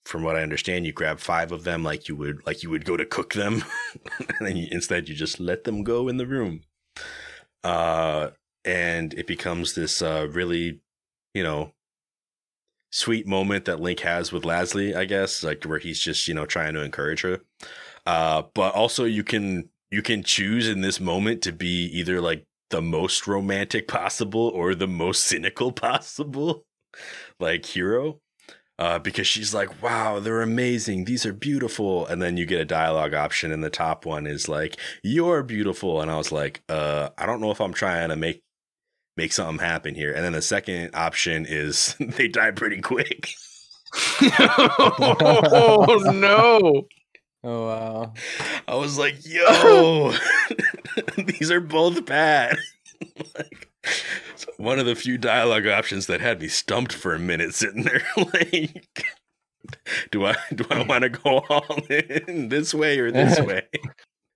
from 0.05 0.23
what 0.23 0.37
I 0.37 0.43
understand, 0.43 0.87
you 0.87 0.93
grab 0.93 1.19
five 1.19 1.51
of 1.51 1.65
them 1.65 1.83
like 1.83 2.09
you 2.09 2.17
would 2.17 2.47
like 2.47 2.63
you 2.63 2.71
would 2.71 2.85
go 2.85 2.97
to 2.97 3.05
cook 3.05 3.35
them, 3.35 3.65
and 4.19 4.47
then 4.47 4.57
you, 4.57 4.69
instead 4.71 5.09
you 5.09 5.15
just 5.15 5.41
let 5.41 5.65
them 5.65 5.83
go 5.83 6.09
in 6.09 6.17
the 6.17 6.27
room. 6.27 6.63
Uh, 7.65 8.31
and 8.65 9.15
it 9.15 9.27
becomes 9.27 9.75
this 9.75 10.03
uh, 10.03 10.29
really, 10.31 10.81
you 11.35 11.43
know, 11.43 11.73
sweet 12.91 13.27
moment 13.27 13.65
that 13.65 13.81
Link 13.81 14.01
has 14.01 14.33
with 14.33 14.45
Lasli, 14.45 14.95
I 14.95 15.05
guess, 15.05 15.43
like 15.43 15.65
where 15.65 15.79
he's 15.79 16.01
just 16.01 16.29
you 16.29 16.35
know 16.35 16.47
trying 16.47 16.75
to 16.75 16.83
encourage 16.83 17.23
her. 17.23 17.41
Uh, 18.07 18.43
but 18.55 18.75
also 18.75 19.05
you 19.05 19.25
can 19.25 19.69
you 19.91 20.03
can 20.03 20.23
choose 20.23 20.69
in 20.69 20.81
this 20.81 21.01
moment 21.01 21.43
to 21.43 21.53
be 21.53 21.85
either 21.87 22.21
like 22.21 22.47
the 22.71 22.83
most 22.83 23.27
romantic 23.27 23.89
possible 23.89 24.49
or 24.49 24.75
the 24.75 24.89
most 24.89 25.25
cynical 25.25 25.73
possible, 25.73 26.65
like 27.39 27.65
hero 27.65 28.21
uh, 28.79 28.99
because 28.99 29.27
she's 29.27 29.55
like, 29.55 29.83
wow, 29.83 30.21
they're 30.21 30.43
amazing. 30.43 31.05
These 31.05 31.25
are 31.25 31.33
beautiful. 31.33 32.07
And 32.07 32.21
then 32.21 32.37
you 32.37 32.45
get 32.45 32.61
a 32.61 32.67
dialogue 32.67 33.15
option, 33.15 33.51
and 33.51 33.65
the 33.65 33.71
top 33.71 34.05
one 34.05 34.27
is 34.27 34.49
like, 34.49 34.77
you're 35.03 35.43
beautiful. 35.43 36.01
And 36.03 36.11
I 36.11 36.17
was 36.17 36.31
like, 36.31 36.63
uh, 36.69 37.11
I 37.17 37.27
don't 37.27 37.41
know 37.41 37.51
if 37.51 37.61
I'm 37.61 37.73
trying 37.73 38.11
to 38.11 38.17
make 38.17 38.43
make 39.17 39.33
something 39.33 39.65
happen 39.65 39.95
here. 39.95 40.13
And 40.13 40.23
then 40.23 40.35
the 40.35 40.43
second 40.43 40.91
option 40.95 41.47
is 41.49 41.97
they 42.01 42.29
die 42.29 42.51
pretty 42.51 42.83
quick. 42.83 43.31
oh 44.23 46.13
no! 46.13 46.87
Oh 47.47 47.67
wow. 47.67 48.13
I 48.67 48.75
was 48.75 48.99
like, 48.99 49.25
yo, 49.25 50.13
these 51.17 51.53
are 51.53 51.61
both 51.61 52.05
bad. 52.05 52.57
like, 53.39 53.71
so 54.35 54.49
one 54.57 54.81
of 54.81 54.87
the 54.87 54.97
few 54.97 55.17
dialogue 55.17 55.69
options 55.69 56.07
that 56.07 56.21
had 56.21 56.41
me 56.41 56.49
stumped 56.49 56.93
for 56.93 57.15
a 57.15 57.21
minute 57.21 57.55
sitting 57.55 57.85
there 57.85 58.03
like 58.17 59.05
do 60.11 60.27
I 60.27 60.35
do 60.55 60.65
I 60.71 60.83
want 60.83 61.03
to 61.03 61.09
go 61.09 61.39
all 61.49 61.79
in 61.89 62.49
this 62.49 62.75
way 62.75 62.99
or 62.99 63.13
this 63.13 63.41
way? 63.41 63.63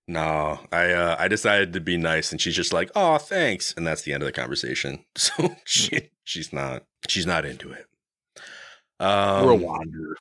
No, 0.06 0.60
I 0.72 0.92
uh, 0.92 1.16
I 1.18 1.28
decided 1.28 1.72
to 1.72 1.80
be 1.80 1.96
nice, 1.96 2.32
and 2.32 2.40
she's 2.40 2.56
just 2.56 2.72
like, 2.72 2.90
"Oh, 2.96 3.18
thanks," 3.18 3.72
and 3.76 3.86
that's 3.86 4.02
the 4.02 4.12
end 4.12 4.22
of 4.22 4.26
the 4.26 4.32
conversation. 4.32 5.04
So 5.16 5.54
she 5.64 6.10
she's 6.24 6.52
not 6.52 6.84
she's 7.08 7.26
not 7.26 7.44
into 7.44 7.70
it. 7.70 7.86
Um, 8.98 9.46
We're 9.46 9.52
a 9.52 9.56
wanderer. 9.56 10.16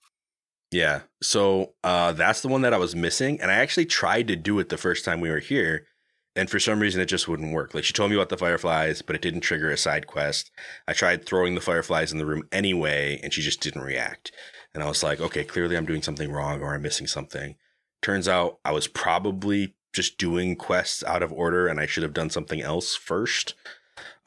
Yeah. 0.71 1.01
So 1.21 1.73
uh, 1.83 2.11
that's 2.13 2.41
the 2.41 2.47
one 2.47 2.61
that 2.61 2.73
I 2.73 2.77
was 2.77 2.95
missing, 2.95 3.41
and 3.41 3.49
I 3.51 3.55
actually 3.55 3.85
tried 3.85 4.27
to 4.27 4.35
do 4.35 4.59
it 4.59 4.69
the 4.69 4.77
first 4.77 5.03
time 5.03 5.19
we 5.19 5.29
were 5.29 5.39
here, 5.39 5.87
and 6.35 6.49
for 6.49 6.59
some 6.59 6.79
reason 6.79 7.01
it 7.01 7.07
just 7.07 7.27
wouldn't 7.27 7.53
work. 7.53 7.73
Like 7.73 7.83
she 7.83 7.93
told 7.93 8.11
me 8.11 8.15
about 8.15 8.29
the 8.29 8.37
fireflies, 8.37 9.01
but 9.01 9.15
it 9.15 9.21
didn't 9.21 9.41
trigger 9.41 9.71
a 9.71 9.77
side 9.77 10.05
quest. 10.05 10.51
I 10.87 10.93
tried 10.93 11.25
throwing 11.25 11.55
the 11.55 11.61
fireflies 11.61 12.11
in 12.11 12.19
the 12.19 12.25
room 12.25 12.43
anyway, 12.51 13.19
and 13.23 13.33
she 13.33 13.41
just 13.41 13.61
didn't 13.61 13.81
react. 13.81 14.31
And 14.73 14.83
I 14.83 14.87
was 14.87 15.01
like, 15.01 15.19
okay, 15.19 15.43
clearly 15.43 15.75
I'm 15.75 15.87
doing 15.87 16.03
something 16.03 16.31
wrong 16.31 16.61
or 16.61 16.75
I'm 16.75 16.83
missing 16.83 17.07
something. 17.07 17.55
Turns 18.03 18.27
out 18.27 18.59
I 18.63 18.71
was 18.71 18.87
probably 18.87 19.75
just 19.91 20.19
doing 20.19 20.55
quests 20.55 21.03
out 21.03 21.23
of 21.23 21.33
order, 21.33 21.67
and 21.67 21.79
I 21.79 21.87
should 21.87 22.03
have 22.03 22.13
done 22.13 22.29
something 22.29 22.61
else 22.61 22.95
first. 22.95 23.55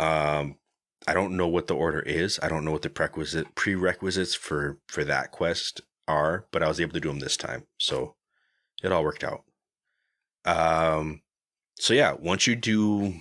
Um, 0.01 0.57
I 1.07 1.15
don't 1.15 1.37
know 1.37 1.47
what 1.47 1.69
the 1.69 1.77
order 1.77 2.01
is. 2.01 2.41
I 2.43 2.49
don't 2.49 2.65
know 2.65 2.73
what 2.73 2.83
the 2.83 2.91
prerequisite 2.91 3.55
prerequisites 3.55 4.35
for 4.35 4.79
for 4.89 5.05
that 5.05 5.31
quest 5.31 5.81
are, 6.09 6.47
but 6.51 6.63
I 6.63 6.69
was 6.69 6.81
able 6.81 6.93
to 6.93 7.01
do 7.01 7.09
them 7.09 7.21
this 7.21 7.37
time, 7.37 7.67
so 7.79 8.17
it 8.83 8.93
all 8.93 9.05
worked 9.05 9.25
out. 9.25 9.45
Um, 10.45 11.23
so 11.79 11.95
yeah, 11.95 12.13
once 12.13 12.47
you 12.47 12.57
do 12.57 13.15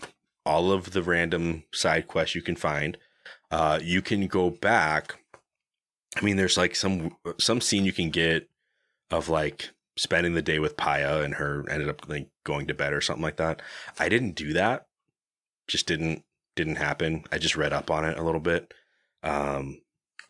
all 0.46 0.72
of 0.72 0.92
the 0.92 1.04
random 1.04 1.64
side 1.74 2.08
quests 2.08 2.36
you 2.36 2.42
can 2.42 2.56
find, 2.56 2.98
uh, 3.52 3.80
you 3.82 4.02
can 4.02 4.28
go 4.28 4.50
back. 4.50 5.18
I 6.16 6.22
mean, 6.22 6.38
there's 6.38 6.58
like 6.58 6.76
some 6.76 7.16
some 7.40 7.62
scene 7.62 7.86
you 7.86 7.94
can 7.94 8.10
get 8.10 8.50
of 9.12 9.30
like 9.30 9.72
spending 9.98 10.34
the 10.34 10.42
day 10.42 10.60
with 10.60 10.78
Paya 10.78 11.24
and 11.24 11.36
her 11.36 11.70
ended 11.70 11.90
up 11.90 12.08
like 12.08 12.30
going 12.44 12.68
to 12.68 12.74
bed 12.74 12.94
or 12.94 13.02
something 13.02 13.24
like 13.24 13.38
that. 13.38 13.62
I 14.00 14.10
didn't 14.10 14.36
do 14.36 14.54
that. 14.54 14.88
Just 15.68 15.88
didn't 15.88 16.24
didn't 16.56 16.78
happen. 16.78 17.24
I 17.32 17.38
just 17.38 17.56
read 17.56 17.74
up 17.74 17.92
on 17.92 18.06
it 18.06 18.18
a 18.18 18.24
little 18.24 18.42
bit. 18.42 18.74
Um, 19.24 19.81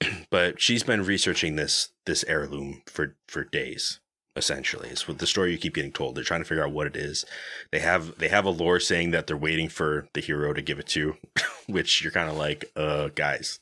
but 0.30 0.62
she's 0.62 0.84
been 0.84 1.04
researching 1.04 1.56
this 1.56 1.90
this 2.06 2.24
heirloom 2.28 2.82
for 2.86 3.16
for 3.28 3.44
days 3.44 4.00
essentially 4.36 4.90
it's 4.90 5.08
what 5.08 5.20
the 5.20 5.28
story 5.28 5.52
you 5.52 5.58
keep 5.58 5.76
getting 5.76 5.92
told. 5.92 6.16
They're 6.16 6.24
trying 6.24 6.42
to 6.42 6.48
figure 6.48 6.64
out 6.64 6.72
what 6.72 6.88
it 6.88 6.96
is. 6.96 7.26
They 7.72 7.80
have 7.80 8.18
they 8.18 8.30
have 8.30 8.46
a 8.46 8.50
lore 8.50 8.80
saying 8.80 9.12
that 9.12 9.28
they're 9.28 9.38
waiting 9.38 9.70
for 9.70 10.08
the 10.14 10.22
hero 10.22 10.54
to 10.54 10.62
give 10.62 10.80
it 10.80 10.88
to 10.88 11.18
which 11.68 12.02
you're 12.02 12.12
kind 12.12 12.30
of 12.30 12.38
like 12.38 12.66
uh 12.76 13.10
guys. 13.16 13.60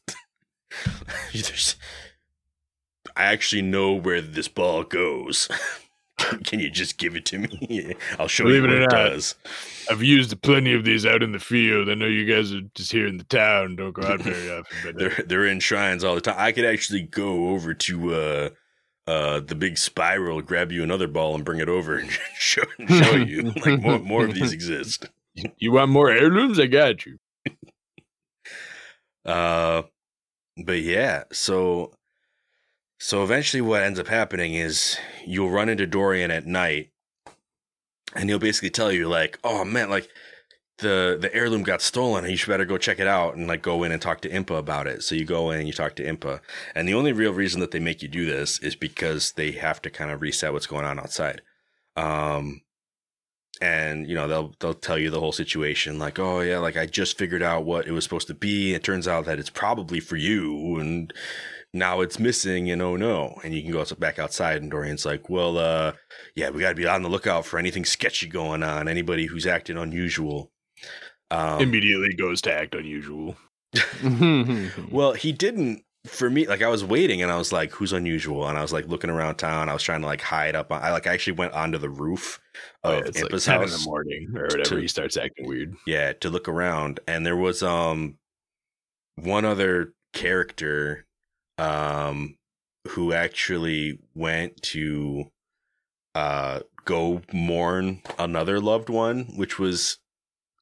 I 3.15 3.25
actually 3.25 3.63
know 3.63 3.93
where 3.93 4.21
this 4.21 4.47
ball 4.47 4.83
goes 4.83 5.49
can 6.43 6.59
you 6.59 6.69
just 6.69 6.97
give 6.97 7.15
it 7.15 7.25
to 7.25 7.39
me 7.39 7.95
i'll 8.19 8.27
show 8.27 8.43
Believe 8.43 8.63
you 8.63 8.69
what 8.69 8.77
it 8.77 8.81
not. 8.81 8.89
does 8.91 9.35
I've 9.89 10.03
used 10.03 10.39
plenty 10.43 10.73
of 10.73 10.83
these 10.85 11.03
out 11.05 11.23
in 11.23 11.31
the 11.31 11.39
field. 11.39 11.89
I 11.89 11.95
know 11.95 12.05
you 12.05 12.25
guys 12.25 12.53
are 12.53 12.61
just 12.75 12.91
here 12.91 13.07
in 13.07 13.17
the 13.17 13.23
town, 13.23 13.75
don't 13.75 13.91
go 13.91 14.03
out 14.03 14.21
very 14.21 14.51
often. 14.51 14.77
But 14.83 14.95
uh, 14.95 14.97
they're 14.99 15.25
they're 15.25 15.45
in 15.47 15.59
shrines 15.59 16.03
all 16.03 16.15
the 16.15 16.21
time. 16.21 16.35
I 16.37 16.51
could 16.51 16.65
actually 16.65 17.01
go 17.01 17.49
over 17.49 17.73
to 17.73 18.13
uh 18.13 18.49
uh 19.07 19.39
the 19.39 19.55
big 19.55 19.77
spiral, 19.79 20.41
grab 20.43 20.71
you 20.71 20.83
another 20.83 21.07
ball, 21.07 21.33
and 21.33 21.43
bring 21.43 21.59
it 21.59 21.69
over 21.69 21.97
and 21.97 22.11
show 22.37 22.61
show 22.87 23.15
you. 23.15 23.51
like 23.65 23.81
more 23.81 23.99
more 23.99 24.25
of 24.25 24.35
these 24.35 24.53
exist. 24.53 25.07
you 25.57 25.71
want 25.71 25.89
more 25.89 26.11
heirlooms? 26.11 26.59
I 26.59 26.67
got 26.67 27.05
you. 27.05 27.17
Uh, 29.25 29.83
but 30.63 30.81
yeah, 30.81 31.23
so 31.31 31.93
so 32.99 33.23
eventually, 33.23 33.61
what 33.61 33.81
ends 33.81 33.99
up 33.99 34.07
happening 34.07 34.53
is 34.53 34.97
you'll 35.25 35.49
run 35.49 35.69
into 35.69 35.87
Dorian 35.87 36.31
at 36.31 36.45
night, 36.45 36.91
and 38.13 38.29
he'll 38.29 38.39
basically 38.39 38.69
tell 38.69 38.91
you 38.91 39.07
like, 39.07 39.39
"Oh 39.43 39.63
man, 39.63 39.89
like." 39.89 40.09
The, 40.81 41.17
the 41.19 41.35
heirloom 41.35 41.63
got 41.63 41.81
stolen 41.81 42.23
and 42.23 42.31
you 42.31 42.37
should 42.37 42.47
better 42.47 42.63
go 42.63 42.77
check 42.77 42.99
it 42.99 43.05
out 43.05 43.35
and 43.35 43.49
like 43.49 43.61
go 43.61 43.83
in 43.83 43.91
and 43.91 44.01
talk 44.01 44.21
to 44.21 44.29
Impa 44.29 44.57
about 44.57 44.87
it. 44.87 45.03
So 45.03 45.13
you 45.13 45.25
go 45.25 45.51
in 45.51 45.59
and 45.59 45.67
you 45.67 45.73
talk 45.73 45.93
to 45.97 46.05
Impa. 46.05 46.39
And 46.73 46.87
the 46.87 46.93
only 46.93 47.11
real 47.11 47.33
reason 47.33 47.59
that 47.59 47.71
they 47.71 47.79
make 47.79 48.01
you 48.01 48.07
do 48.07 48.25
this 48.25 48.59
is 48.59 48.77
because 48.77 49.33
they 49.33 49.51
have 49.51 49.81
to 49.81 49.89
kind 49.89 50.09
of 50.09 50.21
reset 50.21 50.53
what's 50.53 50.67
going 50.67 50.85
on 50.85 50.97
outside. 50.97 51.41
Um 51.97 52.61
and 53.61 54.07
you 54.07 54.15
know 54.15 54.27
they'll 54.27 54.53
they'll 54.59 54.73
tell 54.73 54.97
you 54.97 55.09
the 55.09 55.19
whole 55.19 55.31
situation 55.31 55.99
like 55.99 56.17
oh 56.17 56.39
yeah 56.39 56.59
like 56.59 56.77
I 56.77 56.85
just 56.85 57.17
figured 57.17 57.43
out 57.43 57.65
what 57.65 57.87
it 57.87 57.91
was 57.91 58.03
supposed 58.03 58.27
to 58.27 58.33
be 58.33 58.73
it 58.73 58.83
turns 58.83 59.07
out 59.07 59.25
that 59.25 59.39
it's 59.39 59.49
probably 59.49 59.99
for 59.99 60.15
you 60.15 60.77
and 60.79 61.13
now 61.73 62.01
it's 62.01 62.17
missing 62.19 62.71
and 62.71 62.81
oh 62.81 62.95
no 62.95 63.39
and 63.43 63.53
you 63.53 63.61
can 63.61 63.71
go 63.71 63.83
back 63.99 64.17
outside 64.19 64.61
and 64.61 64.71
Dorian's 64.71 65.05
like 65.05 65.29
well 65.29 65.57
uh 65.57 65.91
yeah 66.35 66.49
we 66.49 66.61
got 66.61 66.69
to 66.69 66.75
be 66.75 66.87
on 66.87 67.03
the 67.03 67.09
lookout 67.09 67.45
for 67.45 67.59
anything 67.59 67.85
sketchy 67.85 68.27
going 68.27 68.63
on 68.63 68.87
anybody 68.87 69.25
who's 69.27 69.45
acting 69.45 69.77
unusual 69.77 70.51
um 71.31 71.61
Immediately 71.61 72.13
goes 72.15 72.41
to 72.41 72.51
act 72.53 72.73
unusual. 72.73 73.35
well, 74.91 75.13
he 75.13 75.31
didn't 75.31 75.83
for 76.07 76.27
me. 76.29 76.47
Like 76.47 76.63
I 76.63 76.69
was 76.69 76.83
waiting, 76.83 77.21
and 77.21 77.31
I 77.31 77.37
was 77.37 77.51
like, 77.53 77.71
"Who's 77.71 77.93
unusual?" 77.93 78.47
And 78.47 78.57
I 78.57 78.61
was 78.63 78.73
like 78.73 78.87
looking 78.87 79.11
around 79.11 79.35
town. 79.35 79.69
I 79.69 79.73
was 79.73 79.83
trying 79.83 80.01
to 80.01 80.07
like 80.07 80.21
hide 80.21 80.55
up. 80.55 80.71
I 80.71 80.91
like 80.91 81.05
I 81.05 81.13
actually 81.13 81.33
went 81.33 81.53
onto 81.53 81.77
the 81.77 81.89
roof 81.89 82.39
Oh, 82.83 82.93
of 82.93 82.99
yeah, 83.01 83.07
it's 83.09 83.17
like 83.17 83.25
Impa's 83.25 83.45
10 83.45 83.61
in 83.63 83.69
the 83.69 83.83
morning 83.85 84.27
or 84.35 84.43
whatever. 84.43 84.63
to- 84.63 84.77
he 84.77 84.87
starts 84.87 85.17
acting 85.17 85.47
weird. 85.47 85.75
yeah, 85.85 86.13
to 86.13 86.29
look 86.31 86.47
around, 86.47 86.99
and 87.07 87.25
there 87.25 87.37
was 87.37 87.61
um 87.61 88.17
one 89.17 89.45
other 89.45 89.93
character 90.13 91.05
um 91.59 92.35
who 92.89 93.13
actually 93.13 93.99
went 94.15 94.61
to 94.61 95.25
uh 96.15 96.61
go 96.85 97.21
mourn 97.33 98.01
another 98.17 98.59
loved 98.59 98.89
one, 98.89 99.25
which 99.35 99.59
was. 99.59 99.97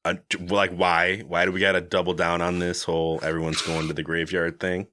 Uh, 0.04 0.14
like 0.40 0.70
why 0.70 1.18
why 1.26 1.44
do 1.44 1.52
we 1.52 1.60
gotta 1.60 1.80
double 1.80 2.14
down 2.14 2.40
on 2.40 2.60
this 2.60 2.84
whole 2.84 3.18
everyone's 3.22 3.60
going 3.62 3.88
to 3.88 3.92
the 3.92 4.02
graveyard 4.02 4.58
thing 4.60 4.86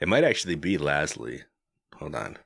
It 0.00 0.08
might 0.08 0.24
actually 0.24 0.54
be 0.54 0.78
Lasli. 0.78 1.42
Hold 1.96 2.14
on. 2.14 2.38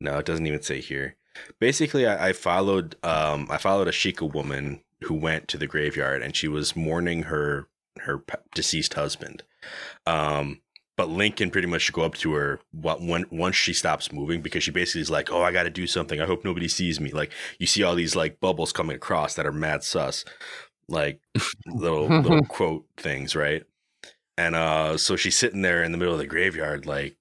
No, 0.00 0.18
it 0.18 0.26
doesn't 0.26 0.46
even 0.46 0.62
say 0.62 0.80
here. 0.80 1.16
Basically, 1.60 2.06
I, 2.06 2.28
I 2.28 2.32
followed 2.32 2.96
um 3.04 3.46
I 3.50 3.58
followed 3.58 3.88
a 3.88 3.92
Sheikah 3.92 4.32
woman 4.32 4.82
who 5.02 5.14
went 5.14 5.48
to 5.48 5.56
the 5.58 5.66
graveyard 5.66 6.22
and 6.22 6.34
she 6.34 6.48
was 6.48 6.76
mourning 6.76 7.24
her 7.24 7.68
her 8.00 8.22
deceased 8.54 8.94
husband. 8.94 9.42
Um 10.06 10.60
but 10.98 11.08
Lincoln 11.08 11.52
pretty 11.52 11.68
much 11.68 11.92
go 11.92 12.02
up 12.02 12.16
to 12.16 12.34
her 12.34 12.60
wh- 12.72 13.00
when 13.00 13.24
once 13.30 13.54
she 13.54 13.72
stops 13.72 14.12
moving 14.12 14.42
because 14.42 14.64
she 14.64 14.72
basically 14.72 15.00
is 15.00 15.10
like, 15.10 15.30
"Oh, 15.30 15.42
I 15.42 15.52
got 15.52 15.62
to 15.62 15.70
do 15.70 15.86
something. 15.86 16.20
I 16.20 16.26
hope 16.26 16.44
nobody 16.44 16.66
sees 16.66 17.00
me." 17.00 17.12
Like 17.12 17.32
you 17.60 17.68
see 17.68 17.84
all 17.84 17.94
these 17.94 18.16
like 18.16 18.40
bubbles 18.40 18.72
coming 18.72 18.96
across 18.96 19.36
that 19.36 19.46
are 19.46 19.52
mad 19.52 19.84
sus, 19.84 20.24
like 20.88 21.20
little 21.66 22.08
little 22.08 22.44
quote 22.44 22.84
things, 22.96 23.36
right? 23.36 23.62
And 24.36 24.56
uh, 24.56 24.98
so 24.98 25.14
she's 25.14 25.36
sitting 25.36 25.62
there 25.62 25.84
in 25.84 25.92
the 25.92 25.98
middle 25.98 26.14
of 26.14 26.20
the 26.20 26.26
graveyard, 26.26 26.84
like 26.84 27.16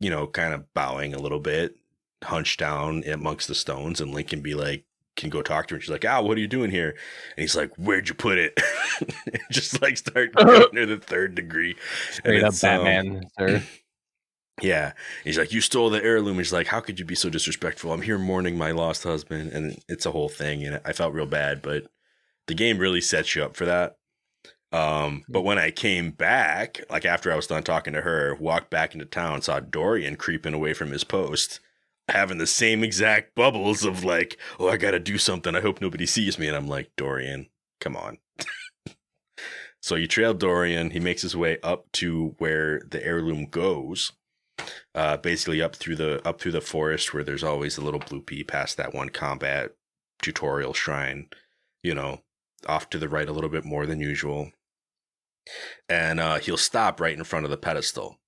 you 0.00 0.10
know, 0.10 0.26
kind 0.26 0.52
of 0.52 0.74
bowing 0.74 1.14
a 1.14 1.18
little 1.18 1.40
bit, 1.40 1.76
hunched 2.24 2.58
down 2.58 3.04
amongst 3.04 3.46
the 3.46 3.54
stones, 3.54 4.00
and 4.00 4.12
Lincoln 4.12 4.40
be 4.40 4.54
like, 4.54 4.84
can 5.16 5.30
go 5.30 5.42
talk 5.42 5.68
to 5.68 5.74
her. 5.74 5.76
And 5.76 5.82
she's 5.82 5.90
like, 5.90 6.04
"Ah, 6.04 6.20
what 6.20 6.36
are 6.36 6.40
you 6.40 6.48
doing 6.48 6.70
here?" 6.70 6.90
And 6.90 7.42
he's 7.42 7.56
like, 7.56 7.74
"Where'd 7.76 8.08
you 8.08 8.14
put 8.14 8.38
it?" 8.38 8.58
Just 9.50 9.80
like 9.82 9.96
start 9.96 10.32
her 10.38 10.68
the 10.86 11.00
third 11.02 11.34
degree. 11.34 11.76
Straight 12.10 12.42
up 12.42 12.52
it's, 12.52 12.64
um, 12.64 12.84
Batman, 12.84 13.28
sir. 13.38 13.62
Yeah. 14.62 14.92
He's 15.24 15.36
like, 15.36 15.52
You 15.52 15.60
stole 15.60 15.90
the 15.90 16.02
heirloom. 16.02 16.38
He's 16.38 16.52
like, 16.52 16.68
How 16.68 16.80
could 16.80 16.98
you 17.00 17.04
be 17.04 17.14
so 17.16 17.28
disrespectful? 17.28 17.92
I'm 17.92 18.02
here 18.02 18.18
mourning 18.18 18.56
my 18.56 18.70
lost 18.70 19.02
husband. 19.02 19.52
And 19.52 19.82
it's 19.88 20.06
a 20.06 20.12
whole 20.12 20.28
thing. 20.28 20.62
And 20.64 20.80
I 20.84 20.92
felt 20.92 21.12
real 21.12 21.26
bad, 21.26 21.60
but 21.60 21.88
the 22.46 22.54
game 22.54 22.78
really 22.78 23.00
sets 23.00 23.34
you 23.34 23.44
up 23.44 23.56
for 23.56 23.64
that. 23.64 23.96
Um, 24.72 25.24
but 25.28 25.42
when 25.42 25.58
I 25.58 25.70
came 25.70 26.10
back, 26.10 26.80
like 26.90 27.04
after 27.04 27.32
I 27.32 27.36
was 27.36 27.46
done 27.46 27.62
talking 27.62 27.92
to 27.92 28.00
her, 28.00 28.34
walked 28.40 28.70
back 28.70 28.92
into 28.92 29.06
town, 29.06 29.42
saw 29.42 29.60
Dorian 29.60 30.16
creeping 30.16 30.54
away 30.54 30.74
from 30.74 30.90
his 30.90 31.04
post, 31.04 31.60
having 32.08 32.38
the 32.38 32.46
same 32.46 32.84
exact 32.84 33.34
bubbles 33.34 33.84
of 33.84 34.04
like, 34.04 34.38
oh, 34.58 34.68
I 34.68 34.76
gotta 34.76 35.00
do 35.00 35.18
something. 35.18 35.54
I 35.54 35.60
hope 35.60 35.80
nobody 35.80 36.06
sees 36.06 36.38
me. 36.38 36.48
And 36.48 36.56
I'm 36.56 36.68
like, 36.68 36.90
Dorian, 36.96 37.48
come 37.80 37.96
on. 37.96 38.18
so 39.80 39.94
you 39.94 40.06
trail 40.06 40.34
Dorian. 40.34 40.90
He 40.90 41.00
makes 41.00 41.22
his 41.22 41.36
way 41.36 41.58
up 41.62 41.90
to 41.92 42.34
where 42.38 42.80
the 42.90 43.04
heirloom 43.04 43.46
goes 43.46 44.12
uh, 44.94 45.16
basically 45.16 45.60
up 45.60 45.76
through 45.76 45.96
the 45.96 46.26
up 46.26 46.40
through 46.40 46.52
the 46.52 46.60
forest 46.60 47.12
where 47.12 47.24
there's 47.24 47.44
always 47.44 47.76
a 47.76 47.82
little 47.82 48.00
blue 48.00 48.20
pea 48.20 48.44
past 48.44 48.76
that 48.76 48.94
one 48.94 49.08
combat 49.08 49.72
tutorial 50.22 50.72
shrine, 50.72 51.28
you 51.82 51.94
know, 51.94 52.22
off 52.66 52.88
to 52.90 52.98
the 52.98 53.08
right 53.08 53.28
a 53.28 53.32
little 53.32 53.50
bit 53.50 53.64
more 53.64 53.86
than 53.86 54.00
usual. 54.00 54.50
And 55.88 56.20
uh, 56.20 56.38
he'll 56.38 56.56
stop 56.56 57.00
right 57.00 57.16
in 57.16 57.24
front 57.24 57.44
of 57.44 57.50
the 57.50 57.56
pedestal. 57.56 58.18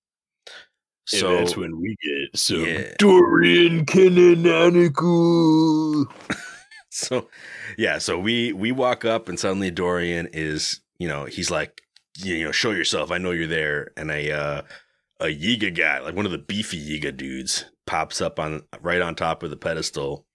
So 1.07 1.17
So 1.19 1.37
that's 1.37 1.57
when 1.57 1.81
we 1.81 1.97
get 2.03 2.37
some 2.37 2.65
Yeah. 2.65 2.95
Dorian 2.99 3.87
Canonical. 3.87 5.07
so 6.91 7.29
yeah, 7.79 7.99
so 7.99 8.19
we 8.19 8.53
we 8.53 8.73
walk 8.73 9.05
up 9.05 9.29
and 9.29 9.39
suddenly 9.39 9.71
Dorian 9.71 10.29
is, 10.33 10.81
you 10.99 11.07
know, 11.07 11.25
he's 11.25 11.51
like, 11.51 11.81
you 12.19 12.45
know, 12.45 12.53
show 12.53 12.73
yourself. 12.73 13.13
I 13.13 13.19
know 13.19 13.31
you're 13.31 13.47
there. 13.47 13.93
And 13.97 14.11
a 14.11 14.33
uh 14.33 14.63
a 15.21 15.27
Yiga 15.27 15.75
guy, 15.75 16.01
like 16.01 16.17
one 16.17 16.27
of 16.27 16.33
the 16.33 16.39
beefy 16.39 17.01
Yiga 17.01 17.17
dudes, 17.17 17.67
pops 17.87 18.21
up 18.21 18.41
on 18.41 18.63
right 18.81 19.01
on 19.01 19.15
top 19.15 19.45
of 19.45 19.51
the 19.51 19.57
pedestal 19.57 20.27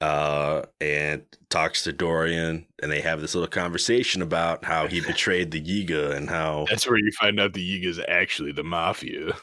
uh 0.00 0.62
and 0.80 1.22
talks 1.50 1.84
to 1.84 1.92
Dorian 1.92 2.66
and 2.82 2.90
they 2.90 3.00
have 3.02 3.20
this 3.20 3.34
little 3.34 3.48
conversation 3.48 4.22
about 4.22 4.64
how 4.64 4.88
he 4.88 5.00
betrayed 5.06 5.50
the 5.50 5.60
Yiga 5.60 6.16
and 6.16 6.30
how 6.30 6.66
That's 6.70 6.88
where 6.88 6.98
you 6.98 7.12
find 7.20 7.38
out 7.38 7.52
the 7.52 7.60
Yiga 7.60 7.86
is 7.86 8.00
actually 8.08 8.52
the 8.52 8.64
mafia. 8.64 9.36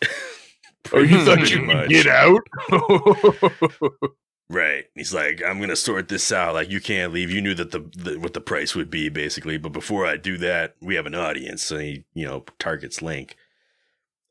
Oh, 0.93 0.99
you 0.99 1.19
thought 1.25 1.49
you 1.49 1.65
could 1.65 1.89
get 1.89 2.07
out? 2.07 2.41
Right. 4.51 4.85
He's 4.95 5.13
like, 5.13 5.43
I'm 5.45 5.59
gonna 5.59 5.75
sort 5.75 6.07
this 6.07 6.31
out. 6.31 6.55
Like, 6.55 6.71
you 6.71 6.81
can't 6.81 7.13
leave. 7.13 7.29
You 7.29 7.39
knew 7.39 7.53
that 7.53 7.69
the, 7.69 7.81
the 7.95 8.19
what 8.19 8.33
the 8.33 8.41
price 8.41 8.73
would 8.73 8.89
be, 8.89 9.07
basically. 9.09 9.59
But 9.59 9.73
before 9.73 10.07
I 10.07 10.17
do 10.17 10.39
that, 10.39 10.75
we 10.81 10.95
have 10.95 11.05
an 11.05 11.13
audience. 11.13 11.61
So 11.61 11.77
he, 11.77 12.03
you 12.15 12.25
know, 12.25 12.43
targets 12.57 13.01
Link. 13.03 13.35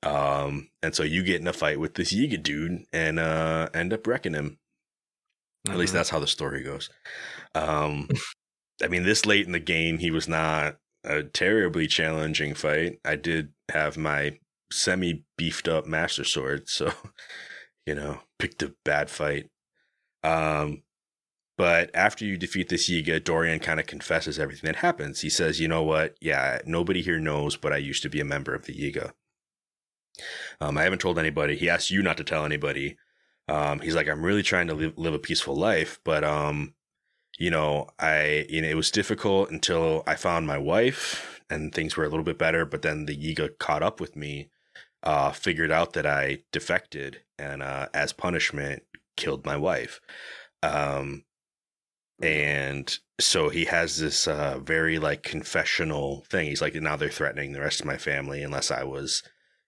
Um, 0.03 0.71
and 0.83 0.95
so 0.95 1.05
you 1.05 1.23
get 1.23 1.41
in 1.41 1.47
a 1.47 1.53
fight 1.53 1.79
with 1.79 1.95
this 1.95 2.13
Yiga 2.13 2.43
dude 2.43 2.85
and 2.93 3.19
uh 3.21 3.69
end 3.75 3.93
up 3.93 4.07
wrecking 4.09 4.35
him. 4.35 4.59
At 5.69 5.77
least 5.77 5.93
Mhm. 5.93 5.97
that's 5.97 6.11
how 6.11 6.19
the 6.19 6.27
story 6.27 6.65
goes. 6.65 6.91
Um, 7.55 8.09
I 8.83 8.89
mean, 8.89 9.05
this 9.05 9.27
late 9.27 9.47
in 9.47 9.53
the 9.53 9.61
game, 9.61 9.99
he 9.99 10.11
was 10.11 10.29
not 10.29 10.79
a 11.05 11.23
terribly 11.23 11.87
challenging 11.87 12.55
fight. 12.55 12.99
I 13.05 13.17
did 13.17 13.53
have 13.71 13.97
my 13.97 14.39
semi 14.71 15.25
beefed 15.37 15.69
up 15.69 15.87
master 15.87 16.25
sword, 16.25 16.69
so 16.69 16.93
you 17.87 17.95
know, 17.95 18.21
picked 18.39 18.63
a 18.63 18.75
bad 18.85 19.11
fight. 19.11 19.51
Um, 20.23 20.83
but 21.57 21.91
after 21.95 22.25
you 22.25 22.37
defeat 22.37 22.69
this 22.69 22.89
Yiga, 22.89 23.23
Dorian 23.23 23.59
kind 23.61 23.81
of 23.81 23.87
confesses 23.87 24.39
everything 24.39 24.69
that 24.69 24.77
happens. 24.77 25.21
He 25.21 25.31
says, 25.31 25.61
"You 25.61 25.69
know 25.69 25.83
what? 25.83 26.17
Yeah, 26.21 26.61
nobody 26.67 27.03
here 27.03 27.19
knows, 27.19 27.57
but 27.57 27.73
I 27.73 27.79
used 27.79 28.03
to 28.05 28.11
be 28.11 28.21
a 28.21 28.25
member 28.25 28.55
of 28.55 28.67
the 28.67 28.75
Yiga. 28.75 29.13
Um, 30.61 30.79
I 30.79 30.83
haven't 30.83 31.01
told 31.01 31.19
anybody. 31.19 31.57
He 31.57 31.69
asked 31.69 31.91
you 31.91 32.03
not 32.03 32.17
to 32.19 32.25
tell 32.25 32.45
anybody. 32.45 32.97
Um, 33.49 33.81
he's 33.81 33.95
like, 33.95 34.09
I'm 34.09 34.25
really 34.25 34.43
trying 34.43 34.67
to 34.69 34.75
live, 34.75 34.99
live 34.99 35.15
a 35.15 35.19
peaceful 35.19 35.57
life, 35.57 36.01
but 36.05 36.23
um, 36.25 36.75
you 37.39 37.51
know, 37.51 37.89
I 37.99 38.47
you 38.49 38.63
know 38.63 38.69
it 38.69 38.77
was 38.77 38.91
difficult 38.91 39.51
until 39.51 40.03
I 40.07 40.17
found 40.17 40.47
my 40.47 40.59
wife 40.59 41.43
and 41.51 41.75
things 41.75 41.97
were 41.97 42.05
a 42.05 42.09
little 42.09 42.25
bit 42.25 42.39
better. 42.39 42.65
But 42.65 42.83
then 42.83 43.07
the 43.07 43.17
Yiga 43.17 43.59
caught 43.59 43.83
up 43.83 44.01
with 44.01 44.17
me, 44.17 44.51
uh, 45.03 45.31
figured 45.33 45.71
out 45.71 45.93
that 45.93 46.07
I 46.07 46.41
defected, 46.53 47.21
and 47.39 47.63
uh, 47.63 47.89
as 47.95 48.13
punishment, 48.13 48.83
killed 49.17 49.45
my 49.45 49.57
wife. 49.57 50.01
Um, 50.63 51.25
and 52.21 52.99
so 53.21 53.49
he 53.49 53.67
has 53.67 53.99
this 53.99 54.27
uh, 54.27 54.59
very 54.61 54.99
like 54.99 55.23
confessional 55.23 56.25
thing. 56.31 56.47
He's 56.47 56.63
like, 56.63 56.75
now 56.75 56.97
they're 56.97 57.11
threatening 57.11 57.53
the 57.53 57.61
rest 57.61 57.81
of 57.81 57.87
my 57.87 57.97
family 57.97 58.43
unless 58.43 58.71
I 58.71 58.85
was, 58.85 59.23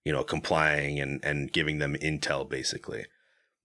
you 0.05 0.13
know, 0.13 0.25
complying 0.25 0.99
and 0.99 1.25
and 1.25 1.53
giving 1.53 1.79
them 1.79 1.95
intel 1.95 2.49
basically, 2.49 3.07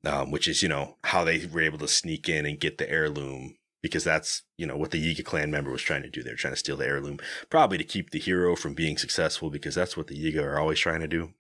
um, 0.06 0.32
which 0.32 0.48
is 0.48 0.62
you 0.62 0.70
know 0.70 0.98
how 1.06 1.24
they 1.24 1.46
were 1.48 1.62
able 1.62 1.80
to 1.80 1.88
sneak 1.88 2.30
in 2.30 2.46
and 2.46 2.60
get 2.60 2.78
the 2.78 2.90
heirloom 2.90 3.58
because 3.82 4.04
that's 4.04 4.44
you 4.58 4.68
know 4.68 4.78
what 4.78 4.92
the 4.92 5.02
Yiga 5.02 5.26
clan 5.26 5.50
member 5.50 5.72
was 5.72 5.82
trying 5.82 6.04
to 6.04 6.10
do. 6.10 6.22
They're 6.22 6.36
trying 6.36 6.54
to 6.54 6.60
steal 6.60 6.78
the 6.78 6.86
heirloom, 6.86 7.20
probably 7.50 7.80
to 7.80 7.84
keep 7.84 8.12
the 8.12 8.20
hero 8.20 8.56
from 8.56 8.76
being 8.76 8.98
successful 8.98 9.50
because 9.50 9.76
that's 9.76 9.98
what 9.98 10.08
the 10.08 10.16
Yiga 10.16 10.44
are 10.44 10.60
always 10.60 10.80
trying 10.80 11.02
to 11.02 11.08
do. 11.08 11.34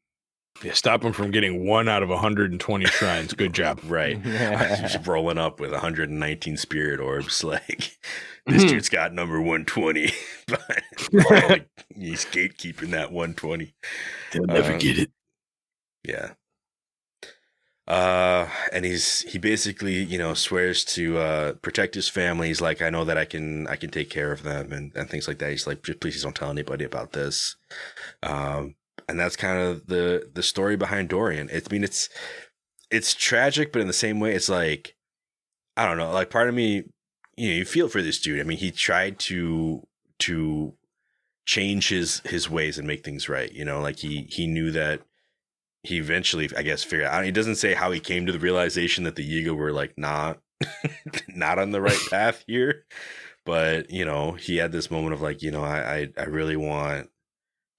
Yeah, 0.63 0.73
stop 0.73 1.03
him 1.03 1.11
from 1.13 1.31
getting 1.31 1.65
one 1.67 1.87
out 1.89 2.01
of 2.01 2.09
120 2.09 2.85
shrines. 2.85 3.33
Good 3.33 3.53
job. 3.53 3.81
Right. 3.83 4.19
Yeah. 4.25 4.75
He's 4.81 4.97
rolling 5.07 5.37
up 5.37 5.59
with 5.59 5.71
119 5.71 6.57
spirit 6.57 6.99
orbs. 6.99 7.43
Like 7.43 7.97
this 8.47 8.63
Hmm. 8.63 8.67
dude's 8.67 8.89
got 8.89 9.13
number 9.13 9.41
120, 9.41 10.11
but 10.47 10.61
like, 11.13 11.67
he's 11.95 12.25
gatekeeping 12.25 12.91
that 12.91 13.11
120. 13.11 13.73
He'll 14.31 14.45
never 14.45 14.73
Uh, 14.73 14.77
get 14.77 14.99
it. 14.99 15.11
Yeah. 16.07 16.33
Uh, 17.87 18.49
and 18.71 18.83
he's 18.83 19.21
he 19.21 19.37
basically 19.37 20.03
you 20.03 20.17
know 20.17 20.33
swears 20.33 20.83
to 20.83 21.17
uh 21.19 21.53
protect 21.61 21.93
his 21.93 22.09
family. 22.09 22.47
He's 22.47 22.61
like, 22.61 22.81
I 22.81 22.89
know 22.89 23.05
that 23.05 23.17
I 23.17 23.25
can 23.25 23.67
I 23.67 23.75
can 23.75 23.91
take 23.91 24.09
care 24.09 24.31
of 24.31 24.41
them 24.43 24.71
and 24.73 24.91
and 24.95 25.07
things 25.09 25.27
like 25.27 25.37
that. 25.39 25.51
He's 25.51 25.67
like, 25.67 25.83
please 25.83 26.23
don't 26.23 26.35
tell 26.35 26.49
anybody 26.49 26.83
about 26.83 27.11
this. 27.13 27.55
Um, 28.23 28.75
and 29.07 29.19
that's 29.19 29.35
kind 29.35 29.59
of 29.59 29.87
the 29.87 30.29
the 30.33 30.43
story 30.43 30.75
behind 30.75 31.09
Dorian. 31.09 31.49
It's 31.51 31.67
I 31.69 31.73
mean 31.73 31.83
it's 31.83 32.09
it's 32.91 33.13
tragic, 33.13 33.71
but 33.71 33.81
in 33.81 33.87
the 33.87 33.93
same 33.93 34.19
way, 34.19 34.33
it's 34.33 34.49
like 34.49 34.95
I 35.77 35.85
don't 35.85 35.97
know. 35.97 36.11
Like 36.11 36.29
part 36.29 36.49
of 36.49 36.55
me, 36.55 36.83
you 37.35 37.49
know, 37.49 37.55
you 37.55 37.65
feel 37.65 37.89
for 37.89 38.01
this 38.01 38.19
dude. 38.19 38.39
I 38.39 38.43
mean, 38.43 38.57
he 38.57 38.71
tried 38.71 39.19
to 39.19 39.85
to 40.19 40.73
change 41.45 41.89
his 41.89 42.21
his 42.25 42.49
ways 42.49 42.77
and 42.77 42.87
make 42.87 43.03
things 43.03 43.29
right. 43.29 43.51
You 43.51 43.65
know, 43.65 43.81
like 43.81 43.99
he 43.99 44.27
he 44.29 44.47
knew 44.47 44.71
that 44.71 45.01
he 45.83 45.97
eventually, 45.97 46.49
I 46.57 46.63
guess, 46.63 46.83
figured 46.83 47.07
out. 47.07 47.25
He 47.25 47.31
doesn't 47.31 47.55
say 47.55 47.73
how 47.73 47.91
he 47.91 47.99
came 47.99 48.25
to 48.25 48.31
the 48.31 48.39
realization 48.39 49.03
that 49.03 49.15
the 49.15 49.27
Yiga 49.27 49.55
were 49.55 49.71
like 49.71 49.93
not 49.97 50.39
not 51.27 51.59
on 51.59 51.71
the 51.71 51.81
right 51.81 51.99
path 52.09 52.43
here, 52.47 52.85
but 53.45 53.89
you 53.91 54.05
know, 54.05 54.31
he 54.31 54.57
had 54.57 54.71
this 54.71 54.89
moment 54.89 55.13
of 55.13 55.21
like, 55.21 55.41
you 55.41 55.51
know, 55.51 55.63
I 55.63 55.95
I, 55.95 56.07
I 56.17 56.23
really 56.23 56.57
want 56.57 57.09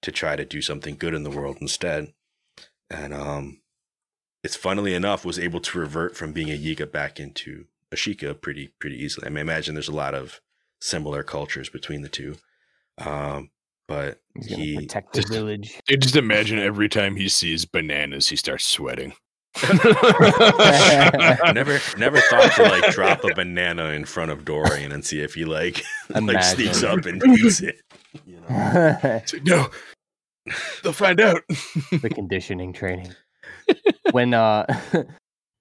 to 0.07 0.11
try 0.13 0.37
to 0.37 0.45
do 0.45 0.61
something 0.61 0.95
good 0.95 1.13
in 1.13 1.23
the 1.23 1.29
world 1.29 1.57
instead, 1.59 2.13
and 2.89 3.13
um, 3.13 3.59
it's 4.41 4.55
funnily 4.55 4.93
enough 4.93 5.25
was 5.25 5.37
able 5.37 5.59
to 5.59 5.77
revert 5.77 6.15
from 6.15 6.31
being 6.31 6.49
a 6.49 6.57
Yiga 6.57 6.89
back 6.89 7.19
into 7.19 7.65
a 7.91 7.97
Sheikah 7.97 8.39
pretty 8.39 8.69
pretty 8.79 8.95
easily. 8.95 9.27
I 9.27 9.29
mean, 9.29 9.39
I 9.39 9.41
imagine 9.41 9.75
there's 9.75 9.89
a 9.89 9.93
lot 9.93 10.15
of 10.15 10.39
similar 10.79 11.23
cultures 11.23 11.67
between 11.67 12.03
the 12.03 12.07
two, 12.07 12.37
um, 12.99 13.49
but 13.85 14.21
he 14.41 14.77
protect 14.77 15.11
the 15.11 15.23
just- 15.23 15.33
village. 15.33 15.77
I 15.91 15.97
just 15.97 16.15
imagine 16.15 16.57
every 16.57 16.87
time 16.87 17.17
he 17.17 17.27
sees 17.27 17.65
bananas, 17.65 18.29
he 18.29 18.37
starts 18.37 18.63
sweating. 18.63 19.11
never 21.53 21.79
never 21.97 22.19
thought 22.21 22.51
to 22.55 22.63
like 22.63 22.91
drop 22.91 23.23
a 23.25 23.33
banana 23.33 23.87
in 23.87 24.05
front 24.05 24.31
of 24.31 24.45
Dorian 24.45 24.91
and 24.91 25.03
see 25.03 25.19
if 25.19 25.33
he 25.33 25.45
like 25.45 25.83
like 26.09 26.43
sneaks 26.43 26.83
up 26.83 27.05
and 27.05 27.21
eats 27.37 27.59
it. 27.59 27.81
You 28.25 28.39
know? 28.49 28.97
Like, 29.03 29.43
no, 29.43 29.67
they'll 30.83 30.93
find 30.93 31.19
out. 31.19 31.43
the 32.01 32.09
conditioning 32.09 32.73
training. 32.73 33.13
when 34.11 34.33
uh 34.33 34.65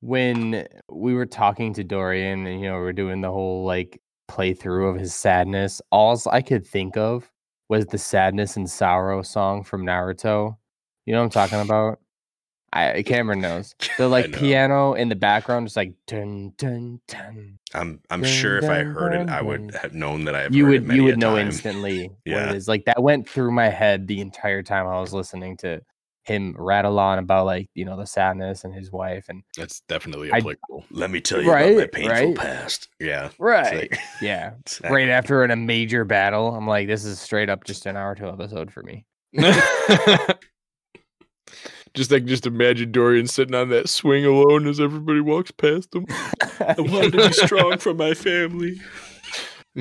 when 0.01 0.67
we 0.91 1.15
were 1.15 1.27
talking 1.27 1.73
to 1.75 1.85
Dorian 1.85 2.47
and 2.47 2.61
you 2.61 2.69
know 2.69 2.81
we 2.81 2.87
are 2.87 2.93
doing 2.93 3.21
the 3.21 3.31
whole 3.31 3.65
like 3.65 4.01
playthrough 4.31 4.91
of 4.95 5.01
his 5.01 5.15
sadness, 5.15 5.81
all 5.91 6.21
I 6.31 6.43
could 6.43 6.67
think 6.67 6.97
of 6.97 7.31
was 7.69 7.87
the 7.87 7.99
sadness 7.99 8.57
and 8.57 8.69
sorrow 8.71 9.23
song 9.23 9.65
from 9.65 9.85
Naruto 9.85 10.57
You 11.07 11.13
know 11.15 11.19
what 11.21 11.25
I'm 11.25 11.31
talking 11.31 11.61
about? 11.61 11.99
I 12.73 13.03
Cameron 13.03 13.41
knows. 13.41 13.75
The 13.99 14.09
like 14.09 14.31
know. 14.31 14.39
piano 14.39 14.93
in 14.95 15.09
the 15.09 15.15
background, 15.17 15.67
just 15.67 15.77
like 15.77 15.95
dun 16.07 16.53
dun 16.59 17.01
dun. 17.09 17.59
I'm 17.75 18.01
I'm 18.11 18.23
Dun, 18.23 18.31
sure 18.31 18.59
if 18.59 18.65
I 18.65 18.83
dun, 18.83 18.93
heard 18.95 19.13
it, 19.15 19.29
I 19.31 19.41
would 19.41 19.75
have 19.75 19.95
known 19.95 20.25
that 20.27 20.35
I 20.35 20.43
have 20.43 20.55
You 20.55 20.67
heard 20.67 20.75
it 20.75 20.87
would 20.87 20.97
you 20.97 21.05
would 21.05 21.19
know 21.19 21.37
time. 21.37 21.47
instantly 21.47 22.09
what 22.27 22.37
it 22.37 22.55
is. 22.55 22.69
Like 22.69 22.85
that 22.87 23.03
went 23.03 23.29
through 23.29 23.53
my 23.53 23.69
head 23.69 24.07
the 24.07 24.21
entire 24.21 24.63
time 24.63 24.87
I 24.87 25.01
was 25.01 25.13
listening 25.15 25.57
to 25.59 25.81
him 26.25 26.57
rattle 26.59 26.99
on 26.99 27.19
about 27.21 27.47
like 27.47 27.71
you 27.75 27.85
know 27.85 27.97
the 27.97 28.05
sadness 28.05 28.65
and 28.65 28.75
his 28.75 28.91
wife 28.91 29.27
and 29.29 29.45
That's 29.57 29.81
definitely 29.83 30.33
I- 30.33 30.39
applicable. 30.39 30.85
Let 30.91 31.11
me 31.13 31.21
tell 31.21 31.41
you 31.41 31.49
about 31.49 31.71
my 31.71 31.77
Right, 31.77 31.93
painful 31.93 32.11
right. 32.27 32.37
past. 32.37 32.89
Yeah. 33.01 33.31
right 33.39 33.93
like- 33.93 33.99
yeah 34.21 34.55
exactly. 34.61 34.91
right 34.95 35.09
after 35.09 35.45
in 35.45 35.53
a 35.53 35.57
major 35.57 36.05
battle 36.05 36.55
I'm 36.55 36.67
like 36.67 36.89
this 36.89 37.05
is 37.05 37.21
straight 37.21 37.49
up 37.49 37.63
just 37.65 37.87
an 37.87 37.97
hour 37.97 38.15
two 38.17 38.29
episode 38.29 38.73
for 38.73 38.83
me. 38.83 39.07
Just 41.97 42.13
like 42.13 42.25
just 42.27 42.47
imagine 42.47 42.93
Dorian 42.93 43.27
sitting 43.27 43.55
on 43.55 43.71
that 43.71 43.89
swing 43.89 44.25
alone 44.25 44.69
as 44.69 44.79
everybody 44.79 45.21
walks 45.21 45.51
past 45.51 45.93
him. 45.95 46.07
I 46.61 46.77
wanted 46.79 47.13
to 47.13 47.27
be 47.29 47.33
strong 47.33 47.79
for 47.79 47.93
my 47.95 48.15
family. 48.15 48.81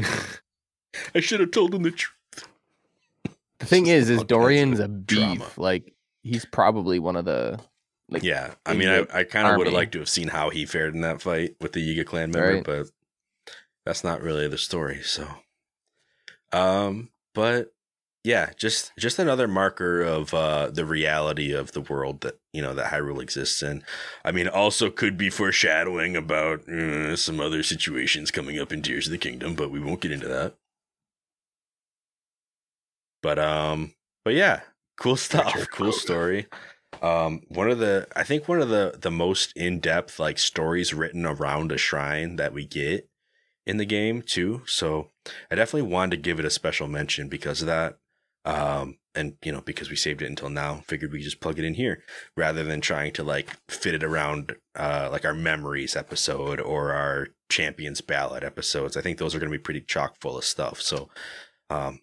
I 1.13 1.19
should 1.19 1.39
have 1.41 1.51
told 1.51 1.73
him 1.75 1.83
the 1.83 1.91
truth. 1.91 2.13
The 3.59 3.65
thing 3.65 3.87
is, 3.87 4.09
is 4.09 4.23
Dorian's 4.23 4.79
a 4.79 4.85
a 4.85 4.87
beef. 4.87 5.05
drama. 5.19 5.45
Like 5.57 5.93
he's 6.23 6.45
probably 6.45 6.99
one 6.99 7.15
of 7.15 7.25
the 7.25 7.59
like 8.09 8.23
Yeah, 8.23 8.53
I 8.65 8.73
mean, 8.73 8.89
I, 8.89 9.05
I 9.13 9.23
kind 9.23 9.47
of 9.47 9.57
would 9.57 9.67
have 9.67 9.73
liked 9.73 9.91
to 9.93 9.99
have 9.99 10.09
seen 10.09 10.27
how 10.27 10.49
he 10.49 10.65
fared 10.65 10.93
in 10.95 11.01
that 11.01 11.21
fight 11.21 11.55
with 11.61 11.73
the 11.73 11.79
Yiga 11.81 12.05
clan 12.05 12.31
member, 12.31 12.55
Right. 12.55 12.63
but 12.63 12.87
that's 13.85 14.03
not 14.03 14.21
really 14.21 14.47
the 14.47 14.57
story. 14.57 15.01
So, 15.03 15.27
um, 16.51 17.09
but 17.33 17.73
yeah, 18.25 18.49
just 18.57 18.91
just 18.97 19.19
another 19.19 19.47
marker 19.47 20.01
of 20.01 20.33
uh 20.33 20.71
the 20.71 20.83
reality 20.83 21.51
of 21.53 21.73
the 21.73 21.81
world 21.81 22.21
that 22.21 22.39
you 22.53 22.61
know 22.61 22.73
that 22.73 22.91
Hyrule 22.91 23.21
exists 23.21 23.61
in. 23.61 23.83
I 24.25 24.31
mean, 24.31 24.47
also 24.47 24.89
could 24.89 25.15
be 25.15 25.29
foreshadowing 25.29 26.15
about 26.15 26.67
uh, 26.67 27.15
some 27.17 27.39
other 27.39 27.61
situations 27.61 28.31
coming 28.31 28.59
up 28.59 28.73
in 28.73 28.81
Tears 28.81 29.05
of 29.05 29.11
the 29.11 29.19
Kingdom, 29.19 29.53
but 29.55 29.69
we 29.69 29.79
won't 29.79 30.01
get 30.01 30.11
into 30.11 30.27
that. 30.27 30.55
But 33.21 33.37
um, 33.37 33.93
but 34.23 34.33
yeah, 34.33 34.61
cool 34.97 35.17
stuff, 35.17 35.53
Richard 35.53 35.69
cool 35.71 35.91
Kroger. 35.91 35.93
story. 35.93 36.47
Um, 37.03 37.41
one 37.49 37.69
of 37.69 37.77
the 37.77 38.07
I 38.15 38.23
think 38.23 38.47
one 38.47 38.59
of 38.59 38.69
the 38.69 38.97
the 38.99 39.11
most 39.11 39.53
in 39.55 39.79
depth 39.79 40.19
like 40.19 40.39
stories 40.39 40.95
written 40.95 41.27
around 41.27 41.71
a 41.71 41.77
shrine 41.77 42.37
that 42.37 42.53
we 42.53 42.65
get 42.65 43.07
in 43.67 43.77
the 43.77 43.85
game 43.85 44.23
too. 44.23 44.63
So 44.65 45.11
I 45.51 45.55
definitely 45.55 45.91
wanted 45.91 46.15
to 46.15 46.21
give 46.23 46.39
it 46.39 46.45
a 46.45 46.49
special 46.49 46.87
mention 46.87 47.29
because 47.29 47.61
of 47.61 47.67
that. 47.67 47.99
Um, 48.45 48.97
and 49.15 49.37
you 49.43 49.51
know 49.51 49.61
because 49.61 49.89
we 49.89 49.95
saved 49.95 50.21
it 50.21 50.29
until 50.29 50.49
now, 50.49 50.83
figured 50.87 51.11
we 51.11 51.21
just 51.21 51.39
plug 51.41 51.57
it 51.57 51.65
in 51.65 51.73
here 51.73 52.03
rather 52.37 52.63
than 52.63 52.79
trying 52.81 53.11
to 53.13 53.23
like 53.23 53.49
fit 53.69 53.95
it 53.95 54.03
around 54.03 54.55
uh 54.75 55.09
like 55.11 55.25
our 55.25 55.33
memories 55.33 55.95
episode 55.95 56.59
or 56.59 56.91
our 56.93 57.29
champions 57.49 58.01
ballad 58.01 58.43
episodes. 58.43 58.95
I 58.97 59.01
think 59.01 59.17
those 59.17 59.33
are 59.33 59.39
going 59.39 59.51
to 59.51 59.57
be 59.57 59.61
pretty 59.61 59.81
chock 59.81 60.17
full 60.19 60.37
of 60.37 60.43
stuff. 60.43 60.81
So 60.81 61.09
um 61.69 61.99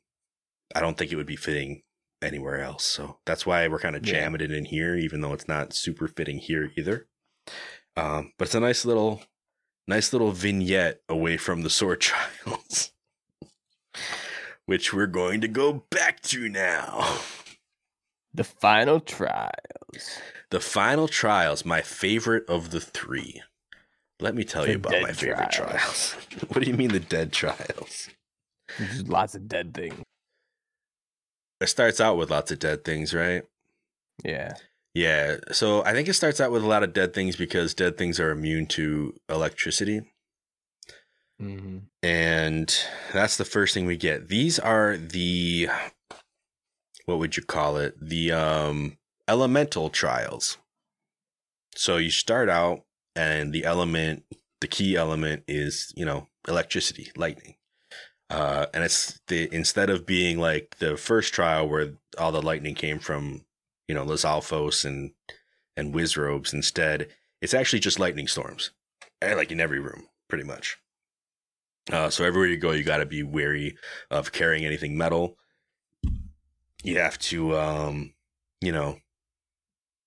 I 0.74 0.80
don't 0.80 0.97
think 0.97 1.12
it 1.12 1.16
would 1.16 1.26
be 1.26 1.36
fitting 1.36 1.82
anywhere 2.22 2.62
else. 2.62 2.84
So 2.84 3.18
that's 3.26 3.45
why 3.45 3.68
we're 3.68 3.78
kind 3.78 3.95
of 3.97 4.07
Yeah. 4.07 4.12
jamming 4.14 4.40
it 4.40 4.51
in 4.53 4.64
here, 4.64 4.97
even 4.97 5.20
though 5.20 5.34
it's 5.34 5.49
not 5.49 5.74
super 5.74 6.09
fitting 6.09 6.38
here 6.38 6.72
either. 6.78 7.09
Um, 7.97 8.32
but 8.38 8.47
it's 8.49 8.55
a 8.55 8.61
nice 8.61 8.84
little, 8.86 9.22
nice 9.86 10.12
little 10.14 10.32
vignette 10.32 11.01
away 11.11 11.36
from 11.36 11.61
the 11.62 11.68
sword 11.78 12.01
trials, 12.01 12.93
which 14.66 14.92
we're 14.92 15.06
going 15.06 15.40
to 15.40 15.48
go 15.48 15.84
back 15.90 16.20
to 16.22 16.48
now. 16.48 17.18
the 18.34 18.44
final 18.44 19.00
trials. 19.00 20.20
The 20.50 20.60
final 20.60 21.08
trials, 21.08 21.64
my 21.64 21.80
favorite 21.80 22.48
of 22.48 22.70
the 22.70 22.80
three. 22.80 23.42
Let 24.20 24.34
me 24.34 24.44
tell 24.44 24.62
The 24.64 24.70
you 24.70 24.76
about 24.76 25.02
my 25.02 25.12
favorite 25.12 25.50
trials. 25.50 26.14
trials. 26.14 26.16
what 26.48 26.62
do 26.62 26.70
you 26.70 26.76
mean 26.76 26.90
the 26.90 27.00
dead 27.00 27.32
trials? 27.32 28.08
There's 28.78 29.08
lots 29.08 29.34
of 29.34 29.48
dead 29.48 29.74
things. 29.74 30.00
It 31.60 31.68
starts 31.68 32.00
out 32.00 32.16
with 32.16 32.30
lots 32.30 32.50
of 32.50 32.58
dead 32.58 32.84
things, 32.84 33.14
right? 33.14 33.42
Yeah. 34.24 34.54
Yeah. 34.94 35.36
So 35.52 35.84
I 35.84 35.92
think 35.92 36.08
it 36.08 36.14
starts 36.14 36.40
out 36.40 36.52
with 36.52 36.62
a 36.62 36.66
lot 36.68 36.82
of 36.82 36.92
dead 36.92 37.14
things 37.14 37.36
because 37.36 37.74
dead 37.74 37.96
things 37.96 38.20
are 38.20 38.30
immune 38.30 38.66
to 38.68 39.14
electricity. 39.28 40.02
Hmm 41.43 41.78
And 42.03 42.74
that's 43.12 43.36
the 43.36 43.45
first 43.45 43.74
thing 43.74 43.86
we 43.86 43.97
get. 43.97 44.28
These 44.28 44.59
are 44.59 44.97
the 44.97 45.68
what 47.07 47.18
would 47.18 47.36
you 47.36 47.43
call 47.45 47.76
it? 47.76 47.95
The 48.01 48.32
um 48.32 48.99
elemental 49.28 49.88
trials. 49.90 50.59
So 51.74 51.97
you 51.97 52.11
start 52.11 52.49
out 52.49 52.84
and 53.16 53.53
the 53.53 53.64
element 53.64 54.24
the 54.61 54.68
key 54.68 54.97
element 54.97 55.43
is, 55.49 55.93
you 55.97 56.05
know, 56.05 56.28
electricity, 56.49 57.11
lightning. 57.16 57.57
Uh 58.30 58.66
and 58.74 58.84
it's 58.84 59.20
the 59.28 59.49
instead 59.55 59.90
of 59.90 60.07
being 60.07 60.38
like 60.38 60.76
the 60.80 60.97
first 60.97 61.34
trial 61.34 61.68
where 61.68 61.95
all 62.18 62.32
the 62.32 62.43
lightning 62.43 62.74
came 62.76 63.01
from, 63.01 63.47
you 63.88 63.95
know, 63.95 64.05
Los 64.05 64.84
and 64.84 65.12
and 65.76 65.95
Wizrobes 65.95 66.55
instead, 66.55 67.09
it's 67.43 67.55
actually 67.55 67.80
just 67.80 68.01
lightning 68.01 68.28
storms. 68.28 68.72
eh, 69.22 69.34
Like 69.34 69.53
in 69.53 69.61
every 69.61 69.80
room, 69.80 70.09
pretty 70.28 70.45
much. 70.45 70.78
Uh, 71.91 72.11
so 72.11 72.24
everywhere 72.24 72.49
you 72.49 72.57
go, 72.57 72.72
you 72.72 72.85
got 72.85 72.99
to 72.99 73.07
be 73.07 73.22
wary 73.22 73.76
of 74.11 74.33
carrying 74.33 74.64
anything 74.64 74.97
metal. 74.97 75.37
You 76.85 76.99
have 76.99 77.18
to, 77.20 77.57
um, 77.57 78.14
you 78.61 78.72
know, 78.72 78.99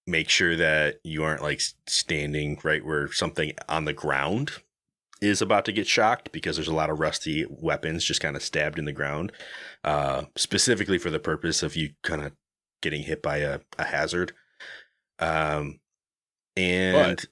make 0.07 0.29
sure 0.29 0.55
that 0.55 0.99
you 1.03 1.23
aren't 1.23 1.41
like 1.41 1.61
standing 1.87 2.59
right 2.63 2.85
where 2.85 3.11
something 3.11 3.53
on 3.67 3.85
the 3.85 3.93
ground 3.93 4.51
is 5.21 5.41
about 5.41 5.65
to 5.65 5.71
get 5.71 5.87
shocked 5.87 6.31
because 6.31 6.55
there's 6.55 6.67
a 6.67 6.73
lot 6.73 6.89
of 6.89 6.99
rusty 6.99 7.45
weapons 7.49 8.03
just 8.03 8.21
kind 8.21 8.35
of 8.35 8.43
stabbed 8.43 8.77
in 8.77 8.85
the 8.85 8.91
ground, 8.91 9.31
uh, 9.83 10.23
specifically 10.35 10.97
for 10.97 11.09
the 11.09 11.19
purpose 11.19 11.63
of 11.63 11.75
you 11.75 11.91
kind 12.03 12.23
of 12.23 12.33
getting 12.81 13.03
hit 13.03 13.21
by 13.21 13.37
a, 13.37 13.59
a 13.79 13.85
hazard. 13.85 14.33
Um, 15.19 15.79
and 16.55 17.25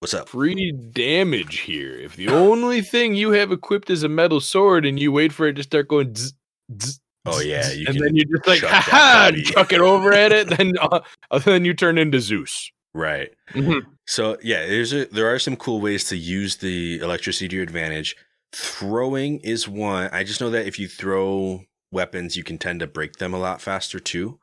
what's 0.00 0.14
up? 0.14 0.28
Free 0.28 0.72
damage 0.72 1.60
here. 1.60 1.94
If 1.96 2.16
the 2.16 2.28
only 2.28 2.80
thing 2.82 3.14
you 3.14 3.30
have 3.30 3.52
equipped 3.52 3.90
is 3.90 4.02
a 4.02 4.08
metal 4.08 4.40
sword 4.40 4.84
and 4.84 4.98
you 4.98 5.12
wait 5.12 5.32
for 5.32 5.46
it 5.46 5.54
to 5.54 5.62
start 5.62 5.88
going 5.88 6.14
zzz, 6.14 6.34
zzz, 6.82 7.00
Oh, 7.26 7.40
yeah, 7.40 7.70
and 7.86 8.00
then 8.00 8.16
you 8.16 8.24
just 8.24 8.46
like 8.46 8.62
ha 8.62 8.80
ha 8.80 9.30
chuck 9.44 9.72
it 9.74 9.80
over 9.80 10.12
at 10.12 10.32
it, 10.32 10.48
then 10.56 10.72
uh, 10.80 11.00
then 11.44 11.66
you 11.66 11.74
turn 11.74 11.98
into 11.98 12.18
Zeus. 12.18 12.70
Right. 12.94 13.30
Mhm. 13.50 13.82
So 14.06 14.38
yeah, 14.42 14.66
there's 14.66 14.92
a, 14.94 15.04
there 15.04 15.32
are 15.32 15.38
some 15.38 15.56
cool 15.56 15.82
ways 15.82 16.04
to 16.04 16.16
use 16.16 16.56
the 16.56 16.98
electricity 17.00 17.48
to 17.48 17.56
your 17.56 17.62
advantage. 17.62 18.16
Throwing 18.52 19.38
is 19.40 19.68
one. 19.68 20.08
I 20.12 20.24
just 20.24 20.40
know 20.40 20.50
that 20.50 20.66
if 20.66 20.78
you 20.78 20.88
throw 20.88 21.64
weapons, 21.92 22.38
you 22.38 22.42
can 22.42 22.56
tend 22.56 22.80
to 22.80 22.86
break 22.86 23.16
them 23.16 23.34
a 23.34 23.38
lot 23.38 23.60
faster 23.60 24.00
too. 24.00 24.40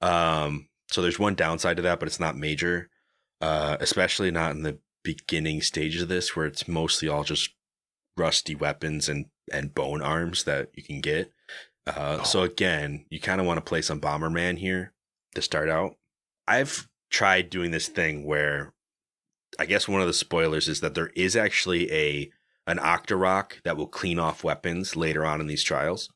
Um, 0.00 0.68
so 0.90 1.02
there's 1.02 1.18
one 1.18 1.34
downside 1.34 1.76
to 1.76 1.82
that, 1.82 1.98
but 1.98 2.06
it's 2.06 2.20
not 2.20 2.36
major. 2.36 2.90
Uh, 3.40 3.76
especially 3.80 4.30
not 4.30 4.52
in 4.52 4.62
the 4.62 4.78
beginning 5.02 5.62
stages 5.62 6.02
of 6.02 6.08
this, 6.08 6.34
where 6.34 6.46
it's 6.46 6.68
mostly 6.68 7.08
all 7.08 7.24
just 7.24 7.50
rusty 8.16 8.54
weapons 8.54 9.08
and 9.08 9.26
and 9.52 9.74
bone 9.74 10.02
arms 10.02 10.44
that 10.44 10.68
you 10.74 10.82
can 10.82 11.00
get. 11.00 11.32
Uh, 11.86 12.22
so 12.22 12.42
again, 12.42 13.04
you 13.10 13.18
kind 13.18 13.40
of 13.40 13.46
want 13.46 13.56
to 13.56 13.68
play 13.68 13.82
some 13.82 14.00
Bomberman 14.00 14.58
here 14.58 14.92
to 15.34 15.42
start 15.42 15.68
out. 15.68 15.96
I've 16.46 16.88
tried 17.10 17.50
doing 17.50 17.70
this 17.70 17.88
thing 17.88 18.24
where 18.24 18.72
I 19.58 19.66
guess 19.66 19.88
one 19.88 20.00
of 20.00 20.06
the 20.06 20.12
spoilers 20.12 20.68
is 20.68 20.80
that 20.80 20.94
there 20.94 21.10
is 21.16 21.36
actually 21.36 21.90
a 21.92 22.30
an 22.66 22.78
Octorok 22.78 23.62
that 23.64 23.76
will 23.76 23.88
clean 23.88 24.18
off 24.18 24.44
weapons 24.44 24.94
later 24.94 25.24
on 25.24 25.40
in 25.40 25.46
these 25.46 25.64
trials. 25.64 26.10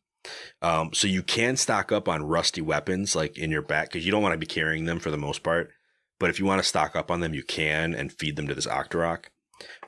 Um, 0.62 0.90
so 0.94 1.06
you 1.06 1.23
can 1.23 1.56
stock 1.56 1.90
up 1.93 2.09
on 2.09 2.23
rusty 2.23 2.61
weapons 2.61 3.15
like 3.16 3.36
in 3.36 3.51
your 3.51 3.62
back 3.62 3.89
because 3.89 4.06
you 4.06 4.12
don't 4.12 4.23
want 4.23 4.32
to 4.32 4.39
be 4.39 4.47
carrying 4.47 4.85
them 4.85 5.01
for 5.01 5.11
the 5.11 5.19
most 5.19 5.43
part. 5.43 5.70
But 6.18 6.30
if 6.30 6.38
you 6.38 6.46
want 6.46 6.62
to 6.62 6.68
stock 6.68 6.94
up 6.96 7.10
on 7.10 7.20
them, 7.20 7.34
you 7.34 7.42
can 7.42 7.94
and 7.94 8.12
feed 8.12 8.36
them 8.36 8.46
to 8.48 8.54
this 8.54 8.66
Octorok. 8.66 9.26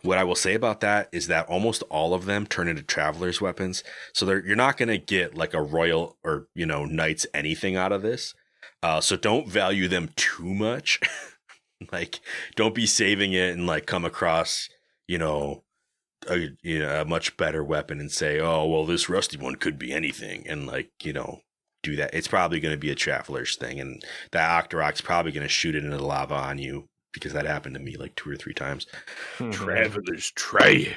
What 0.03 0.19
I 0.19 0.25
will 0.25 0.35
say 0.37 0.55
about 0.55 0.81
that 0.81 1.09
is 1.13 1.27
that 1.27 1.49
almost 1.49 1.83
all 1.91 2.15
of 2.15 2.25
them 2.25 2.47
turn 2.47 2.69
into 2.69 2.83
travelers' 2.83 3.41
weapons. 3.41 3.83
So 4.13 4.31
you're 4.31 4.57
not 4.57 4.77
going 4.77 4.89
to 4.89 4.99
get 4.99 5.35
like 5.35 5.55
a 5.55 5.63
royal 5.63 6.19
or, 6.25 6.49
you 6.55 6.67
know, 6.67 6.85
knights 6.85 7.27
anything 7.35 7.77
out 7.77 7.93
of 7.93 8.03
this. 8.03 8.35
Uh, 8.83 9.01
so 9.01 9.17
don't 9.17 9.49
value 9.49 9.89
them 9.89 10.11
too 10.17 10.55
much. 10.55 11.01
like, 11.93 12.21
don't 12.55 12.75
be 12.75 12.87
saving 12.87 13.33
it 13.33 13.55
and 13.55 13.67
like 13.67 13.87
come 13.87 14.05
across, 14.05 14.69
you 15.09 15.19
know, 15.19 15.65
a, 16.29 16.49
you 16.63 16.81
know, 16.81 17.01
a 17.01 17.05
much 17.05 17.37
better 17.37 17.65
weapon 17.65 18.01
and 18.01 18.11
say, 18.11 18.39
oh, 18.39 18.67
well, 18.67 18.87
this 18.87 19.09
rusty 19.09 19.37
one 19.37 19.57
could 19.57 19.79
be 19.79 19.93
anything. 19.93 20.47
And 20.47 20.67
like, 20.67 20.91
you 21.03 21.13
know, 21.13 21.41
do 21.87 21.97
that. 21.97 22.15
It's 22.15 22.29
probably 22.29 22.61
going 22.61 22.75
to 22.75 22.79
be 22.79 22.91
a 22.91 22.95
traveler's 22.95 23.57
thing. 23.57 23.81
And 23.81 24.03
that 24.33 24.71
Octorok's 24.71 25.01
probably 25.01 25.33
going 25.33 25.47
to 25.47 25.49
shoot 25.49 25.75
it 25.75 25.85
into 25.85 25.97
the 25.97 26.05
lava 26.05 26.35
on 26.35 26.59
you 26.59 26.89
because 27.13 27.33
that 27.33 27.47
happened 27.47 27.75
to 27.75 27.81
me 27.81 27.97
like 27.97 28.15
two 28.15 28.31
or 28.31 28.37
three 28.37 28.55
times. 28.55 28.87
Mm-hmm. 29.39 29.51
Traveler's 29.51 30.31
trash. 30.33 30.89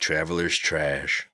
Traveler's 0.00 0.56
trash. 0.56 1.28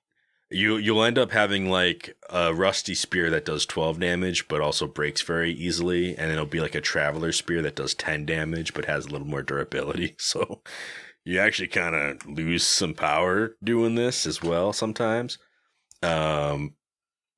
You 0.49 0.77
you'll 0.77 1.03
end 1.03 1.17
up 1.17 1.31
having 1.31 1.69
like 1.69 2.15
a 2.29 2.53
rusty 2.53 2.95
spear 2.95 3.29
that 3.29 3.45
does 3.45 3.65
12 3.65 3.99
damage 3.99 4.47
but 4.47 4.61
also 4.61 4.87
breaks 4.87 5.21
very 5.21 5.51
easily 5.51 6.17
and 6.17 6.31
it'll 6.31 6.45
be 6.45 6.61
like 6.61 6.75
a 6.75 6.79
traveler 6.81 7.33
spear 7.33 7.61
that 7.61 7.75
does 7.75 7.93
10 7.93 8.25
damage 8.25 8.73
but 8.73 8.85
has 8.85 9.05
a 9.05 9.09
little 9.09 9.27
more 9.27 9.43
durability. 9.43 10.15
So 10.19 10.61
you 11.25 11.39
actually 11.39 11.67
kind 11.67 11.95
of 11.95 12.25
lose 12.25 12.65
some 12.65 12.93
power 12.93 13.55
doing 13.61 13.95
this 13.95 14.25
as 14.25 14.41
well 14.41 14.71
sometimes. 14.71 15.37
Um 16.01 16.75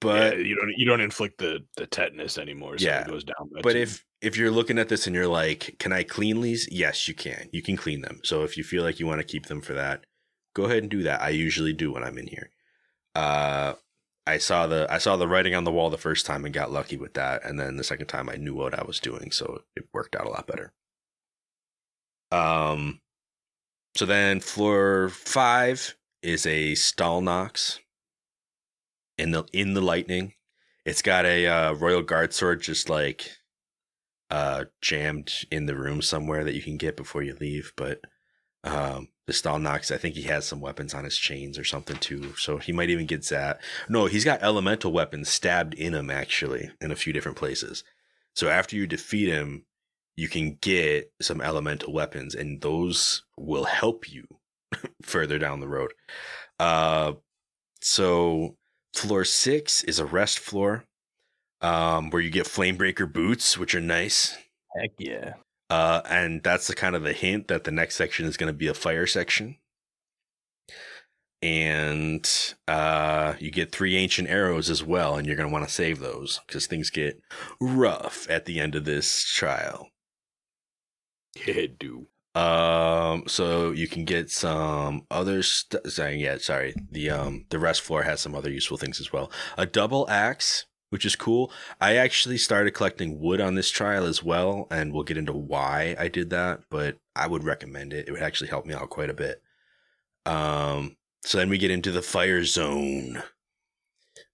but 0.01 0.37
yeah, 0.37 0.43
you 0.43 0.55
don't 0.55 0.73
you 0.77 0.85
don't 0.85 1.01
inflict 1.01 1.37
the 1.39 1.65
the 1.77 1.85
tetanus 1.87 2.37
anymore. 2.37 2.77
So 2.77 2.85
Yeah. 2.85 3.01
it 3.01 3.07
goes 3.07 3.23
down. 3.23 3.49
But 3.61 3.75
if 3.75 4.05
if 4.21 4.37
you're 4.37 4.51
looking 4.51 4.77
at 4.79 4.89
this 4.89 5.07
and 5.07 5.15
you're 5.15 5.27
like, 5.27 5.75
can 5.79 5.91
I 5.93 6.03
clean 6.03 6.41
these? 6.41 6.67
Yes, 6.71 7.07
you 7.07 7.13
can. 7.13 7.49
You 7.51 7.61
can 7.61 7.77
clean 7.77 8.01
them. 8.01 8.19
So 8.23 8.43
if 8.43 8.57
you 8.57 8.63
feel 8.63 8.83
like 8.83 8.99
you 8.99 9.07
want 9.07 9.19
to 9.21 9.27
keep 9.27 9.45
them 9.47 9.61
for 9.61 9.73
that, 9.73 10.05
go 10.55 10.65
ahead 10.65 10.83
and 10.83 10.89
do 10.89 11.03
that. 11.03 11.21
I 11.21 11.29
usually 11.29 11.73
do 11.73 11.91
when 11.91 12.03
I'm 12.03 12.17
in 12.17 12.27
here. 12.27 12.49
Uh 13.15 13.73
I 14.27 14.37
saw 14.37 14.67
the 14.67 14.85
I 14.89 14.99
saw 14.99 15.17
the 15.17 15.27
writing 15.27 15.55
on 15.55 15.63
the 15.63 15.71
wall 15.71 15.89
the 15.89 15.97
first 15.97 16.25
time 16.25 16.45
and 16.45 16.53
got 16.53 16.71
lucky 16.71 16.97
with 16.97 17.15
that, 17.15 17.43
and 17.43 17.59
then 17.59 17.77
the 17.77 17.83
second 17.83 18.07
time 18.07 18.29
I 18.29 18.35
knew 18.35 18.53
what 18.53 18.77
I 18.77 18.83
was 18.83 18.99
doing, 18.99 19.31
so 19.31 19.63
it 19.75 19.85
worked 19.93 20.15
out 20.15 20.27
a 20.27 20.29
lot 20.29 20.45
better. 20.45 20.71
Um, 22.31 23.01
so 23.95 24.05
then 24.05 24.39
floor 24.39 25.09
five 25.09 25.95
is 26.21 26.45
a 26.45 26.73
Stalnox 26.73 27.79
in 29.19 29.31
the 29.31 29.43
in 29.53 29.73
the 29.73 29.81
lightning. 29.81 30.33
It's 30.85 31.01
got 31.01 31.25
a 31.25 31.45
uh, 31.45 31.73
royal 31.73 32.01
guard 32.01 32.33
sword 32.33 32.61
just 32.61 32.89
like 32.89 33.29
uh 34.31 34.65
jammed 34.81 35.45
in 35.51 35.65
the 35.65 35.75
room 35.75 36.01
somewhere 36.01 36.43
that 36.43 36.53
you 36.53 36.61
can 36.61 36.77
get 36.77 36.95
before 36.95 37.21
you 37.23 37.35
leave, 37.39 37.73
but 37.75 38.01
um 38.63 39.09
the 39.25 39.33
Stalnox, 39.33 39.91
I 39.91 39.97
think 39.97 40.15
he 40.15 40.23
has 40.23 40.45
some 40.45 40.59
weapons 40.59 40.95
on 40.95 41.03
his 41.03 41.15
chains 41.15 41.59
or 41.59 41.63
something 41.63 41.97
too. 41.97 42.33
So 42.35 42.57
he 42.57 42.71
might 42.71 42.89
even 42.89 43.05
get 43.05 43.27
that. 43.27 43.61
No, 43.87 44.07
he's 44.07 44.25
got 44.25 44.41
elemental 44.41 44.91
weapons 44.91 45.29
stabbed 45.29 45.75
in 45.75 45.93
him 45.93 46.09
actually 46.09 46.71
in 46.81 46.91
a 46.91 46.95
few 46.95 47.13
different 47.13 47.37
places. 47.37 47.83
So 48.33 48.49
after 48.49 48.75
you 48.75 48.87
defeat 48.87 49.29
him, 49.29 49.65
you 50.15 50.27
can 50.27 50.57
get 50.61 51.11
some 51.21 51.41
elemental 51.41 51.93
weapons 51.93 52.33
and 52.33 52.59
those 52.61 53.23
will 53.37 53.65
help 53.65 54.11
you 54.11 54.25
further 55.03 55.37
down 55.37 55.59
the 55.59 55.67
road. 55.67 55.93
Uh 56.59 57.13
so 57.81 58.57
floor 58.93 59.23
6 59.25 59.83
is 59.83 59.99
a 59.99 60.05
rest 60.05 60.39
floor 60.39 60.85
um 61.61 62.09
where 62.09 62.21
you 62.21 62.29
get 62.29 62.45
flamebreaker 62.45 63.11
boots 63.11 63.57
which 63.57 63.75
are 63.75 63.81
nice. 63.81 64.37
Heck 64.79 64.91
yeah. 64.97 65.33
Uh, 65.69 66.01
and 66.09 66.41
that's 66.43 66.67
the 66.67 66.75
kind 66.75 66.95
of 66.95 67.03
the 67.03 67.13
hint 67.13 67.47
that 67.47 67.63
the 67.63 67.71
next 67.71 67.95
section 67.95 68.25
is 68.25 68.37
going 68.37 68.51
to 68.51 68.57
be 68.57 68.67
a 68.67 68.73
fire 68.73 69.05
section. 69.05 69.57
And 71.41 72.27
uh, 72.67 73.35
you 73.39 73.49
get 73.51 73.71
three 73.71 73.95
ancient 73.95 74.29
arrows 74.29 74.69
as 74.69 74.83
well, 74.83 75.15
and 75.15 75.25
you're 75.25 75.37
going 75.37 75.47
to 75.47 75.53
want 75.53 75.65
to 75.67 75.73
save 75.73 75.99
those 75.99 76.41
because 76.45 76.67
things 76.67 76.89
get 76.89 77.21
rough 77.61 78.29
at 78.29 78.45
the 78.45 78.59
end 78.59 78.75
of 78.75 78.83
this 78.83 79.23
trial. 79.23 79.89
yeah, 81.45 81.67
do 81.79 82.07
Um, 82.35 83.23
so 83.27 83.71
you 83.71 83.87
can 83.87 84.05
get 84.05 84.29
some 84.29 85.05
other 85.09 85.41
st- 85.41 85.87
sorry, 85.87 86.21
yeah, 86.23 86.37
sorry. 86.37 86.75
The 86.91 87.09
um 87.09 87.45
the 87.49 87.59
rest 87.59 87.81
floor 87.81 88.03
has 88.03 88.21
some 88.21 88.35
other 88.35 88.51
useful 88.51 88.77
things 88.77 88.99
as 88.99 89.11
well. 89.11 89.31
A 89.57 89.65
double 89.65 90.07
axe, 90.09 90.65
which 90.89 91.05
is 91.05 91.15
cool. 91.15 91.51
I 91.81 91.95
actually 91.95 92.37
started 92.37 92.71
collecting 92.71 93.19
wood 93.19 93.41
on 93.41 93.55
this 93.55 93.69
trial 93.69 94.05
as 94.05 94.23
well, 94.23 94.67
and 94.69 94.93
we'll 94.93 95.03
get 95.03 95.17
into 95.17 95.33
why 95.33 95.95
I 95.99 96.07
did 96.07 96.29
that, 96.29 96.61
but 96.69 96.97
I 97.15 97.27
would 97.27 97.43
recommend 97.43 97.93
it. 97.93 98.07
It 98.07 98.11
would 98.11 98.21
actually 98.21 98.49
help 98.49 98.65
me 98.65 98.73
out 98.73 98.89
quite 98.89 99.09
a 99.09 99.13
bit. 99.13 99.41
Um, 100.25 100.97
so 101.23 101.37
then 101.39 101.49
we 101.49 101.57
get 101.57 101.71
into 101.71 101.91
the 101.91 102.01
fire 102.01 102.45
zone. 102.45 103.23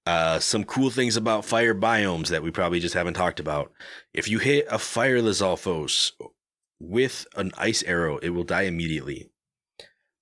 Uh, 0.05 0.39
some 0.39 0.63
cool 0.63 0.91
things 0.91 1.17
about 1.17 1.45
fire 1.45 1.73
biomes 1.73 2.27
that 2.27 2.43
we 2.43 2.51
probably 2.51 2.79
just 2.79 2.93
haven't 2.93 3.15
talked 3.15 3.39
about. 3.39 3.71
If 4.13 4.27
you 4.27 4.37
hit 4.37 4.67
a 4.69 4.77
fire 4.77 5.19
Lizalfos 5.19 6.11
with 6.79 7.25
an 7.35 7.51
ice 7.57 7.83
arrow, 7.83 8.17
it 8.17 8.29
will 8.29 8.43
die 8.43 8.63
immediately. 8.63 9.29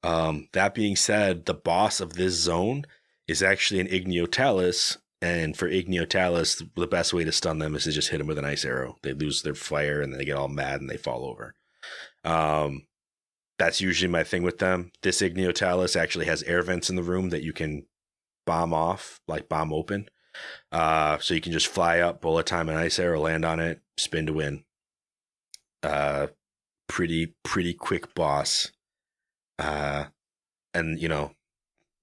Um, 0.04 0.50
that 0.54 0.76
being 0.76 0.96
said, 0.96 1.46
the 1.46 1.54
boss 1.54 2.00
of 2.00 2.14
this 2.14 2.34
zone 2.34 2.86
is 3.28 3.42
actually 3.42 3.80
an 3.80 3.88
Igneo 3.88 4.30
Talus, 4.30 4.98
and 5.22 5.56
for 5.56 5.70
Igneo 5.70 6.08
Talus, 6.08 6.62
the 6.76 6.88
best 6.88 7.14
way 7.14 7.24
to 7.24 7.32
stun 7.32 7.60
them 7.60 7.76
is 7.76 7.86
to 7.86 7.92
just 7.92 8.10
hit 8.10 8.18
them 8.18 8.28
with 8.28 8.38
an 8.38 8.46
ice 8.46 8.66
arrow. 8.66 8.98
They 9.04 9.14
lose 9.14 9.42
their 9.42 9.56
fire 9.56 10.02
and 10.02 10.12
then 10.12 10.20
they 10.20 10.26
get 10.26 10.36
all 10.36 10.50
mad 10.50 10.82
and 10.82 10.90
they 10.90 10.98
fall 10.98 11.24
over. 11.26 11.56
Um, 12.26 12.88
that's 13.58 13.80
usually 13.80 14.12
my 14.12 14.26
thing 14.26 14.44
with 14.44 14.58
them. 14.58 14.92
This 15.02 15.22
Igneo 15.22 15.54
Talus 15.54 15.96
actually 15.96 16.26
has 16.26 16.44
air 16.44 16.62
vents 16.62 16.90
in 16.90 16.98
the 16.98 17.04
room 17.04 17.30
that 17.30 17.44
you 17.44 17.54
can 17.54 17.86
bomb 18.46 18.74
off, 18.74 19.22
like 19.26 19.48
bomb 19.48 19.72
open. 19.72 20.10
Uh, 20.74 21.18
so 21.20 21.34
you 21.34 21.42
can 21.42 21.54
just 21.54 21.68
fly 21.68 22.00
up, 22.00 22.20
bullet 22.20 22.46
time 22.46 22.68
an 22.68 22.76
ice 22.76 23.00
arrow, 23.00 23.22
land 23.22 23.46
on 23.46 23.62
it, 23.62 23.80
spin 23.98 24.26
to 24.26 24.34
win. 24.34 24.66
Uh, 25.82 26.28
pretty 26.88 27.36
pretty 27.44 27.74
quick 27.74 28.14
boss. 28.16 28.72
Uh, 29.60 30.06
and 30.74 31.00
you 31.00 31.08
know, 31.08 31.32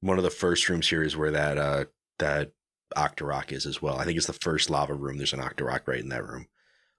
one 0.01 0.19
of 0.19 0.24
the 0.24 0.31
first 0.31 0.69
rooms 0.69 0.89
here 0.89 1.02
is 1.02 1.16
where 1.16 1.31
that 1.31 1.59
uh 1.59 1.85
that 2.19 2.52
Octorok 2.97 3.52
is 3.52 3.66
as 3.66 3.81
well. 3.81 3.98
I 3.98 4.05
think 4.05 4.16
it's 4.16 4.27
the 4.27 4.32
first 4.32 4.70
lava 4.70 4.94
room. 4.94 5.16
There's 5.16 5.32
an 5.32 5.40
Octorok 5.40 5.86
right 5.86 6.01
in 6.01 6.09
that 6.09 6.27
room. 6.27 6.47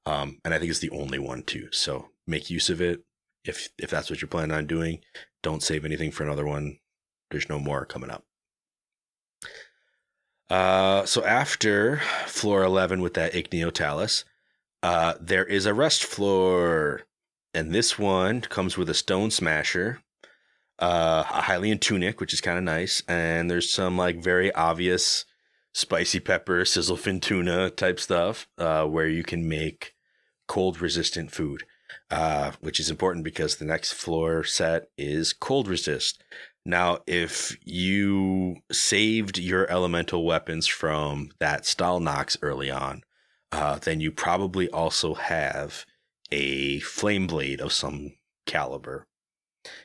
Um, 0.06 0.40
and 0.44 0.54
I 0.54 0.60
think 0.60 0.70
it's 0.70 0.80
the 0.80 0.90
only 0.92 1.20
one 1.20 1.44
too. 1.44 1.68
So 1.72 2.10
make 2.26 2.50
use 2.50 2.70
of 2.70 2.82
it 2.82 3.04
if 3.44 3.70
if 3.78 3.90
that's 3.90 4.10
what 4.10 4.22
you're 4.22 4.30
planning 4.30 4.56
on 4.56 4.68
doing. 4.68 5.00
Don't 5.44 5.64
save 5.64 5.86
anything 5.86 6.12
for 6.12 6.24
another 6.24 6.46
one. 6.46 6.80
There's 7.30 7.50
no 7.50 7.60
more 7.60 7.86
coming 7.86 8.10
up. 8.10 8.26
Uh, 10.50 11.06
so 11.06 11.24
after 11.24 12.02
floor 12.26 12.64
11 12.64 13.02
with 13.02 13.14
that 13.14 13.32
Igneo 13.32 13.72
Talus, 13.72 14.26
uh, 14.84 15.14
there 15.20 15.46
is 15.46 15.66
a 15.66 15.74
rest 15.74 16.04
floor, 16.04 17.04
and 17.54 17.74
this 17.74 18.00
one 18.00 18.42
comes 18.42 18.78
with 18.78 18.90
a 18.90 18.94
stone 18.94 19.32
smasher, 19.32 20.02
uh, 20.80 21.24
a 21.30 21.42
Hylian 21.44 21.80
tunic, 21.80 22.20
which 22.20 22.34
is 22.34 22.42
kind 22.42 22.58
of 22.58 22.64
nice, 22.64 23.04
and 23.08 23.50
there's 23.50 23.72
some 23.72 23.98
like 23.98 24.24
very 24.24 24.54
obvious 24.54 25.26
spicy 25.74 26.20
pepper, 26.20 26.66
sizzle 26.66 26.98
fin 26.98 27.20
tuna 27.20 27.70
type 27.70 28.00
stuff, 28.00 28.48
uh, 28.58 28.86
where 28.86 29.08
you 29.08 29.24
can 29.24 29.48
make 29.48 29.94
cold 30.48 30.82
resistant 30.82 31.32
food, 31.32 31.64
uh, 32.10 32.52
which 32.62 32.80
is 32.80 32.90
important 32.90 33.24
because 33.24 33.56
the 33.56 33.66
next 33.66 33.94
floor 33.94 34.44
set 34.44 34.90
is 34.98 35.34
cold 35.34 35.68
resist. 35.68 36.22
Now, 36.66 37.00
if 37.08 37.58
you 37.66 38.58
saved 38.72 39.38
your 39.38 39.70
elemental 39.70 40.26
weapons 40.26 40.68
from 40.68 41.32
that 41.40 41.64
Stalnox 41.64 42.38
early 42.42 42.70
on, 42.70 43.02
uh, 43.52 43.80
then 43.80 44.00
you 44.00 44.12
probably 44.12 44.70
also 44.70 45.16
have 45.16 45.86
a 46.32 46.80
flame 46.80 47.28
blade 47.28 47.62
of 47.62 47.74
some 47.74 48.14
caliber. 48.46 49.08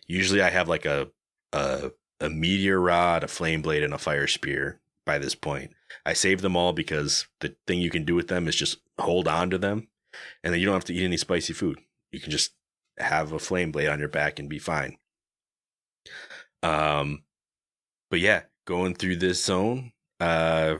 Usually, 0.07 0.43
I 0.43 0.51
have 0.51 0.69
like 0.69 0.87
a 0.87 1.09
a, 1.53 1.91
a 2.21 2.29
meteor 2.29 2.81
rod, 2.81 3.25
a 3.25 3.29
flame 3.29 3.63
blade, 3.63 3.83
and 3.83 3.95
a 3.95 3.99
fire 3.99 4.27
spear 4.27 4.81
by 5.05 5.19
this 5.19 5.35
point. 5.35 5.73
I 6.05 6.13
save 6.13 6.43
them 6.43 6.57
all 6.57 6.73
because 6.73 7.27
the 7.41 7.57
thing 7.67 7.81
you 7.81 7.91
can 7.91 8.05
do 8.05 8.15
with 8.15 8.29
them 8.29 8.49
is 8.49 8.57
just 8.57 8.79
hold 8.99 9.29
on 9.29 9.51
to 9.51 9.59
them, 9.59 9.89
and 10.43 10.53
then 10.53 10.61
you 10.61 10.67
don't 10.67 10.75
have 10.75 10.85
to 10.87 10.95
eat 10.95 11.05
any 11.05 11.17
spicy 11.17 11.53
food. 11.53 11.79
You 12.11 12.21
can 12.21 12.31
just 12.31 12.53
have 12.99 13.33
a 13.33 13.39
flame 13.39 13.73
blade 13.73 13.89
on 13.89 13.99
your 13.99 14.09
back 14.09 14.39
and 14.39 14.49
be 14.49 14.59
fine. 14.59 14.97
Um, 16.63 17.25
but 18.11 18.21
yeah, 18.21 18.43
going 18.65 18.95
through 18.95 19.17
this 19.17 19.45
zone, 19.45 19.93
uh, 20.21 20.77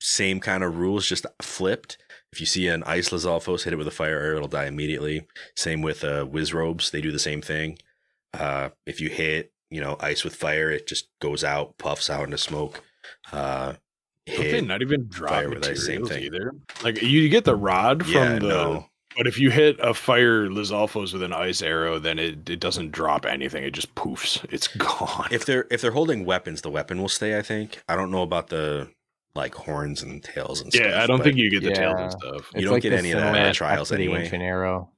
same 0.00 0.40
kind 0.40 0.62
of 0.62 0.78
rules, 0.78 1.06
just 1.06 1.26
flipped. 1.40 1.98
If 2.32 2.40
you 2.40 2.46
see 2.46 2.68
an 2.68 2.82
ice 2.84 3.10
Lizalfos, 3.10 3.64
hit 3.64 3.72
it 3.72 3.76
with 3.76 3.88
a 3.88 3.92
fire 3.92 4.18
arrow, 4.18 4.36
it'll 4.36 4.48
die 4.48 4.66
immediately. 4.66 5.26
Same 5.54 5.80
with 5.80 6.04
uh, 6.04 6.26
Wizrobes, 6.26 6.90
they 6.90 7.00
do 7.00 7.12
the 7.12 7.18
same 7.18 7.40
thing. 7.40 7.78
Uh, 8.34 8.70
if 8.84 9.00
you 9.00 9.08
hit, 9.08 9.52
you 9.70 9.80
know, 9.80 9.96
ice 10.00 10.24
with 10.24 10.34
fire, 10.34 10.70
it 10.70 10.86
just 10.86 11.08
goes 11.20 11.42
out, 11.42 11.78
puffs 11.78 12.10
out 12.10 12.24
into 12.24 12.38
smoke. 12.38 12.82
Uh, 13.32 13.74
hit, 14.26 14.66
not 14.66 14.82
even 14.82 15.06
drop 15.08 15.30
fire 15.30 15.48
with 15.48 15.66
ice, 15.66 15.86
same 15.86 16.04
thing. 16.04 16.24
either? 16.24 16.52
Like 16.82 17.00
you 17.00 17.28
get 17.28 17.44
the 17.44 17.56
rod 17.56 18.04
from 18.04 18.12
yeah, 18.12 18.38
the, 18.38 18.48
no, 18.48 18.86
but 19.16 19.26
if 19.26 19.38
you 19.38 19.50
hit 19.50 19.78
a 19.80 19.94
fire 19.94 20.46
Lizalfos 20.46 21.12
with 21.12 21.22
an 21.22 21.32
ice 21.32 21.62
arrow, 21.62 21.98
then 21.98 22.18
it, 22.18 22.48
it 22.50 22.60
doesn't 22.60 22.92
drop 22.92 23.24
anything. 23.24 23.64
It 23.64 23.70
just 23.70 23.94
poofs. 23.94 24.44
It's 24.52 24.68
gone. 24.76 25.28
if 25.30 25.46
they're 25.46 25.66
if 25.70 25.80
they're 25.80 25.92
holding 25.92 26.24
weapons, 26.24 26.60
the 26.60 26.70
weapon 26.70 27.00
will 27.00 27.08
stay. 27.08 27.38
I 27.38 27.42
think. 27.42 27.82
I 27.88 27.96
don't 27.96 28.10
know 28.10 28.22
about 28.22 28.48
the 28.48 28.90
like 29.36 29.54
horns 29.54 30.02
and 30.02 30.22
tails 30.24 30.60
and 30.60 30.72
stuff. 30.72 30.86
yeah, 30.86 31.02
I 31.02 31.06
don't 31.06 31.22
think 31.22 31.36
you 31.36 31.50
get 31.50 31.62
the 31.62 31.72
tails 31.72 32.00
and 32.00 32.12
stuff. 32.12 32.50
You 32.54 32.64
don't 32.66 32.82
get 32.82 32.92
any 32.92 33.12
of 33.12 33.20
that 33.20 33.36
in 33.36 33.42
the 33.44 33.52
trials 33.52 33.92
anyway. 33.92 34.24
Ancient 34.24 34.42
arrow. 34.42 34.90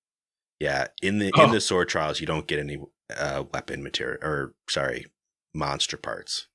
Yeah, 0.60 0.86
in 1.02 1.19
the 1.19 1.27
in 1.27 1.32
Oh. 1.36 1.52
the 1.52 1.60
sword 1.60 1.89
trials, 1.89 2.20
you 2.20 2.27
don't 2.27 2.47
get 2.47 2.59
any 2.59 2.78
uh, 3.16 3.44
weapon 3.52 3.82
material 3.82 4.19
or 4.23 4.55
sorry, 4.69 5.06
monster 5.55 5.97
parts, 5.97 6.48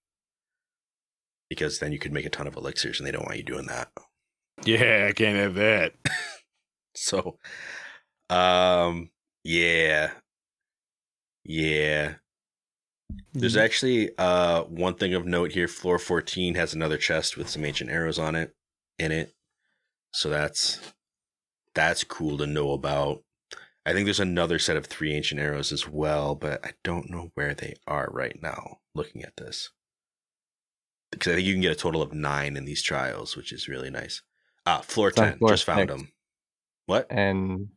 because 1.49 1.79
then 1.79 1.91
you 1.91 1.99
could 1.99 2.11
make 2.11 2.25
a 2.25 2.29
ton 2.29 2.47
of 2.47 2.55
elixirs, 2.55 2.99
and 2.99 3.07
they 3.07 3.11
don't 3.11 3.25
want 3.25 3.37
you 3.37 3.43
doing 3.43 3.67
that. 3.67 3.91
Yeah, 4.65 5.05
I 5.09 5.13
can't 5.13 5.37
have 5.37 5.55
that. 5.55 5.93
So, 6.95 7.39
um, 8.29 9.09
yeah, 9.43 10.11
yeah. 11.43 12.13
There's 13.33 13.57
actually 13.57 14.11
uh 14.17 14.63
one 14.63 14.95
thing 14.95 15.13
of 15.13 15.25
note 15.25 15.51
here. 15.51 15.67
Floor 15.67 15.97
14 15.99 16.55
has 16.55 16.73
another 16.73 16.97
chest 16.97 17.37
with 17.37 17.49
some 17.49 17.65
ancient 17.65 17.89
arrows 17.89 18.19
on 18.19 18.35
it 18.35 18.53
in 18.99 19.11
it. 19.11 19.33
So 20.13 20.29
that's 20.29 20.79
that's 21.73 22.03
cool 22.03 22.37
to 22.37 22.45
know 22.47 22.71
about. 22.71 23.23
I 23.85 23.91
think 23.93 24.05
there's 24.05 24.19
another 24.19 24.59
set 24.59 24.77
of 24.77 24.85
three 24.85 25.13
ancient 25.13 25.41
arrows 25.41 25.71
as 25.73 25.87
well, 25.89 26.35
but 26.35 26.65
I 26.65 26.71
don't 26.83 27.09
know 27.09 27.31
where 27.33 27.53
they 27.53 27.75
are 27.87 28.09
right 28.11 28.37
now. 28.41 28.77
Looking 28.95 29.23
at 29.23 29.35
this, 29.37 29.71
because 31.11 31.33
I 31.33 31.35
think 31.35 31.47
you 31.47 31.53
can 31.53 31.61
get 31.61 31.71
a 31.71 31.75
total 31.75 32.01
of 32.01 32.13
nine 32.13 32.55
in 32.55 32.63
these 32.65 32.81
trials, 32.83 33.35
which 33.35 33.51
is 33.51 33.67
really 33.67 33.89
nice. 33.89 34.21
Ah, 34.65 34.79
floor 34.81 35.09
It's 35.09 35.17
ten. 35.17 35.37
floor 35.39 35.49
just 35.51 35.65
found 35.65 35.89
six. 35.89 35.91
them. 35.91 36.11
What? 36.85 37.07
And 37.09 37.69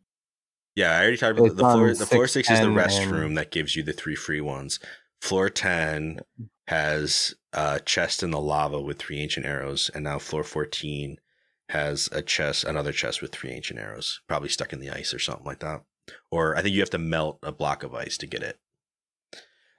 Yeah, 0.76 0.92
I 0.92 1.00
already 1.00 1.16
talked 1.16 1.38
about 1.38 1.56
the, 1.56 1.56
floor. 1.56 1.94
The 1.94 2.06
floor 2.06 2.28
six, 2.28 2.48
six 2.48 2.50
is 2.50 2.64
the 2.64 2.66
restroom 2.72 3.26
and- 3.26 3.38
that 3.38 3.50
gives 3.50 3.74
you 3.74 3.82
the 3.82 3.92
three 3.94 4.14
free 4.14 4.42
ones. 4.42 4.78
Floor 5.20 5.48
ten 5.48 6.20
has 6.68 7.34
a 7.52 7.80
chest 7.80 8.22
in 8.22 8.30
the 8.30 8.40
lava 8.40 8.80
with 8.80 8.98
three 8.98 9.20
ancient 9.20 9.46
arrows, 9.46 9.90
and 9.94 10.04
now 10.04 10.18
floor 10.18 10.44
fourteen 10.44 11.18
has 11.70 12.08
a 12.12 12.22
chest, 12.22 12.64
another 12.64 12.92
chest 12.92 13.20
with 13.22 13.32
three 13.32 13.50
ancient 13.50 13.78
arrows, 13.78 14.20
probably 14.28 14.48
stuck 14.48 14.72
in 14.72 14.80
the 14.80 14.90
ice 14.90 15.12
or 15.12 15.18
something 15.18 15.46
like 15.46 15.60
that. 15.60 15.82
Or 16.30 16.56
I 16.56 16.62
think 16.62 16.74
you 16.74 16.80
have 16.80 16.90
to 16.90 16.98
melt 16.98 17.38
a 17.42 17.50
block 17.50 17.82
of 17.82 17.94
ice 17.94 18.16
to 18.18 18.26
get 18.26 18.42
it. 18.42 18.58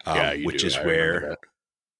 Um, 0.05 0.17
yeah, 0.17 0.31
you 0.33 0.45
which 0.45 0.61
do. 0.61 0.67
is 0.67 0.77
I 0.77 0.85
where 0.85 1.37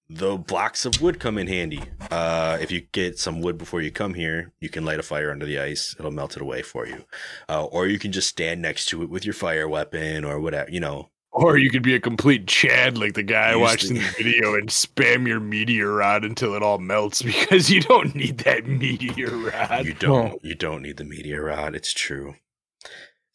the 0.09 0.37
blocks 0.37 0.85
of 0.85 1.01
wood 1.01 1.19
come 1.19 1.37
in 1.37 1.47
handy. 1.47 1.81
Uh, 2.11 2.57
if 2.61 2.71
you 2.71 2.81
get 2.91 3.19
some 3.19 3.41
wood 3.41 3.57
before 3.57 3.81
you 3.81 3.91
come 3.91 4.13
here, 4.13 4.53
you 4.59 4.69
can 4.69 4.85
light 4.85 4.99
a 4.99 5.03
fire 5.03 5.31
under 5.31 5.45
the 5.45 5.59
ice. 5.59 5.95
It'll 5.99 6.11
melt 6.11 6.35
it 6.35 6.41
away 6.41 6.61
for 6.61 6.87
you. 6.87 7.05
Uh, 7.47 7.65
or 7.65 7.87
you 7.87 7.99
can 7.99 8.11
just 8.11 8.29
stand 8.29 8.61
next 8.61 8.87
to 8.87 9.03
it 9.03 9.09
with 9.09 9.25
your 9.25 9.33
fire 9.33 9.67
weapon 9.67 10.23
or 10.23 10.39
whatever, 10.39 10.69
you 10.69 10.79
know. 10.79 11.11
Or 11.31 11.57
you 11.57 11.69
could 11.69 11.83
be 11.83 11.93
a 11.93 11.99
complete 11.99 12.47
Chad 12.47 12.97
like 12.97 13.13
the 13.13 13.21
guy 13.23 13.51
I 13.51 13.55
watched 13.55 13.89
the- 13.89 13.95
in 13.95 14.01
the 14.01 14.13
video 14.17 14.55
and 14.55 14.69
spam 14.69 15.27
your 15.27 15.39
meteor 15.39 15.93
rod 15.93 16.25
until 16.25 16.55
it 16.55 16.63
all 16.63 16.79
melts 16.79 17.21
because 17.23 17.69
you 17.69 17.81
don't 17.81 18.15
need 18.15 18.39
that 18.39 18.65
meteor 18.65 19.29
rod. 19.35 19.85
You 19.85 19.93
don't 19.93 20.43
you 20.43 20.55
don't 20.55 20.81
need 20.81 20.97
the 20.97 21.03
meteor 21.05 21.43
rod. 21.43 21.75
It's 21.75 21.93
true. 21.93 22.35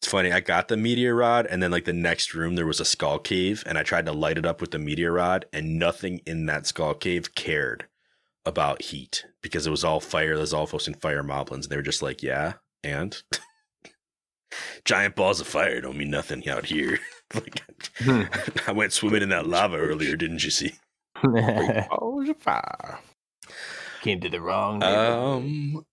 It's 0.01 0.10
funny. 0.10 0.32
I 0.32 0.40
got 0.40 0.66
the 0.66 0.77
meteor 0.77 1.14
rod, 1.14 1.47
and 1.47 1.62
then 1.62 1.70
like 1.70 1.85
the 1.85 1.93
next 1.93 2.35
room 2.35 2.56
there 2.56 2.66
was 2.66 2.81
a 2.81 2.85
skull 2.85 3.20
cave, 3.20 3.62
and 3.66 3.78
I 3.78 3.85
tried 3.85 4.06
to 4.06 4.12
light 4.12 4.36
it 4.36 4.44
up 4.44 4.60
with 4.60 4.73
the 4.73 4.81
meteor 4.81 5.12
rod, 5.12 5.44
and 5.52 5.78
nothing 5.78 6.20
in 6.27 6.47
that 6.47 6.66
skull 6.66 6.94
cave 6.94 7.36
cared 7.36 7.86
about 8.44 8.82
heat 8.82 9.24
because 9.43 9.64
it 9.64 9.70
was 9.70 9.85
all 9.85 10.01
fire. 10.01 10.36
There's 10.36 10.52
all 10.52 10.66
posting 10.66 10.94
fire 10.94 11.23
moblins. 11.23 11.69
They 11.69 11.77
were 11.77 11.82
just 11.82 12.02
like, 12.02 12.20
yeah, 12.20 12.55
and 12.82 13.16
giant 14.85 15.14
balls 15.14 15.40
of 15.40 15.47
fire 15.47 15.81
don't 15.81 15.97
mean 15.97 16.10
nothing 16.10 16.48
out 16.48 16.66
here. 16.66 16.98
like 17.34 18.68
I 18.68 18.72
went 18.72 18.92
swimming 18.92 19.22
in 19.22 19.28
that 19.30 19.48
lava 19.48 19.76
earlier, 19.76 20.16
didn't 20.16 20.44
you 20.44 20.50
see? 20.50 20.72
Oh, 21.24 22.24
the 22.24 22.34
fire. 22.34 22.98
Came 24.00 24.20
to 24.20 24.28
the 24.28 24.40
wrong. 24.40 24.82
Um, 24.82 25.84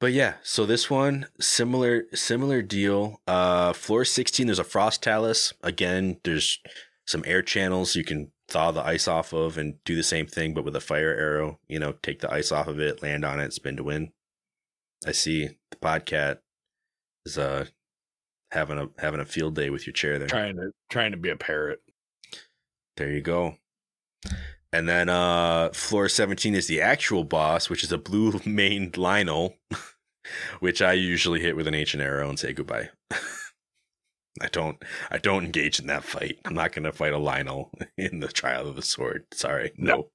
but 0.00 0.12
yeah, 0.12 0.34
so 0.42 0.66
this 0.66 0.90
one 0.90 1.26
similar 1.40 2.04
similar 2.12 2.60
deal. 2.60 3.20
Uh, 3.26 3.72
floor 3.72 4.04
sixteen, 4.04 4.46
there's 4.46 4.58
a 4.58 4.64
frost 4.64 5.02
talus. 5.02 5.54
Again, 5.62 6.18
there's 6.24 6.60
some 7.06 7.22
air 7.26 7.42
channels 7.42 7.96
you 7.96 8.04
can 8.04 8.30
thaw 8.48 8.70
the 8.70 8.84
ice 8.84 9.08
off 9.08 9.32
of 9.32 9.56
and 9.56 9.82
do 9.84 9.96
the 9.96 10.02
same 10.02 10.26
thing, 10.26 10.52
but 10.52 10.64
with 10.64 10.76
a 10.76 10.80
fire 10.80 11.14
arrow. 11.14 11.58
You 11.68 11.78
know, 11.78 11.92
take 12.02 12.20
the 12.20 12.32
ice 12.32 12.52
off 12.52 12.66
of 12.68 12.78
it, 12.80 13.02
land 13.02 13.24
on 13.24 13.40
it, 13.40 13.52
spin 13.54 13.76
to 13.76 13.84
win. 13.84 14.12
I 15.06 15.12
see 15.12 15.50
the 15.70 15.76
podcat 15.76 16.38
is 17.24 17.38
uh 17.38 17.66
having 18.54 18.78
a 18.78 18.88
having 18.98 19.20
a 19.20 19.24
field 19.24 19.54
day 19.54 19.68
with 19.68 19.86
your 19.86 19.92
chair 19.92 20.18
there. 20.18 20.28
trying 20.28 20.56
to 20.56 20.70
trying 20.88 21.10
to 21.10 21.18
be 21.18 21.28
a 21.28 21.36
parrot. 21.36 21.80
There 22.96 23.10
you 23.10 23.20
go. 23.20 23.56
And 24.72 24.88
then 24.88 25.08
uh 25.08 25.70
floor 25.72 26.08
17 26.08 26.54
is 26.54 26.66
the 26.66 26.80
actual 26.80 27.24
boss, 27.24 27.68
which 27.68 27.84
is 27.84 27.92
a 27.92 27.98
blue 27.98 28.40
maned 28.46 28.94
Lynel, 28.94 29.54
which 30.60 30.80
I 30.80 30.94
usually 30.94 31.40
hit 31.40 31.56
with 31.56 31.66
an 31.66 31.74
ancient 31.74 32.02
arrow 32.02 32.28
and 32.28 32.38
say 32.38 32.52
goodbye. 32.52 32.90
I 34.40 34.48
don't 34.50 34.82
I 35.10 35.18
don't 35.18 35.44
engage 35.44 35.78
in 35.78 35.86
that 35.88 36.04
fight. 36.04 36.38
I'm 36.44 36.54
not 36.54 36.72
gonna 36.72 36.92
fight 36.92 37.12
a 37.12 37.18
Lynel 37.18 37.70
in 37.98 38.20
the 38.20 38.28
trial 38.28 38.66
of 38.68 38.76
the 38.76 38.82
sword. 38.82 39.26
Sorry. 39.32 39.72
No. 39.76 40.08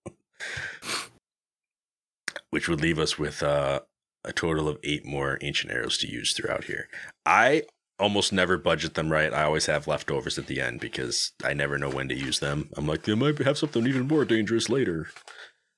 which 2.49 2.67
would 2.67 2.81
leave 2.81 2.99
us 2.99 3.19
with 3.19 3.43
uh 3.43 3.81
a 4.25 4.33
total 4.33 4.67
of 4.67 4.77
eight 4.83 5.05
more 5.05 5.37
ancient 5.41 5.71
arrows 5.71 5.97
to 5.97 6.11
use 6.11 6.33
throughout 6.33 6.65
here. 6.65 6.89
I 7.25 7.63
almost 7.99 8.33
never 8.33 8.57
budget 8.57 8.93
them 8.93 9.11
right. 9.11 9.33
I 9.33 9.43
always 9.43 9.65
have 9.65 9.87
leftovers 9.87 10.37
at 10.37 10.47
the 10.47 10.61
end 10.61 10.79
because 10.79 11.33
I 11.43 11.53
never 11.53 11.77
know 11.77 11.89
when 11.89 12.09
to 12.09 12.15
use 12.15 12.39
them. 12.39 12.69
I'm 12.75 12.87
like, 12.87 13.03
they 13.03 13.15
might 13.15 13.37
have 13.39 13.57
something 13.57 13.85
even 13.85 14.07
more 14.07 14.25
dangerous 14.25 14.69
later. 14.69 15.09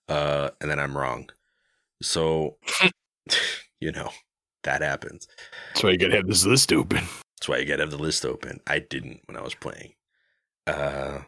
Uh, 0.07 0.49
and 0.60 0.69
then 0.69 0.80
I'm 0.80 0.98
wrong. 0.98 1.30
So, 2.02 2.57
you 3.80 3.91
know, 3.91 4.10
that 4.64 4.81
happens. 4.81 5.27
That's 5.69 5.84
why 5.84 5.91
you 5.91 5.98
gotta 5.98 6.15
have 6.15 6.27
this 6.27 6.45
list 6.45 6.72
open. 6.72 7.03
That's 7.39 7.48
why 7.48 7.57
you 7.57 7.65
gotta 7.65 7.84
have 7.84 7.91
the 7.91 7.98
list 7.98 8.26
open. 8.26 8.60
I 8.68 8.80
didn't 8.80 9.22
when 9.26 9.38
I 9.38 9.41
was 9.41 9.56
playing. 9.56 9.93
Uh, 10.68 11.19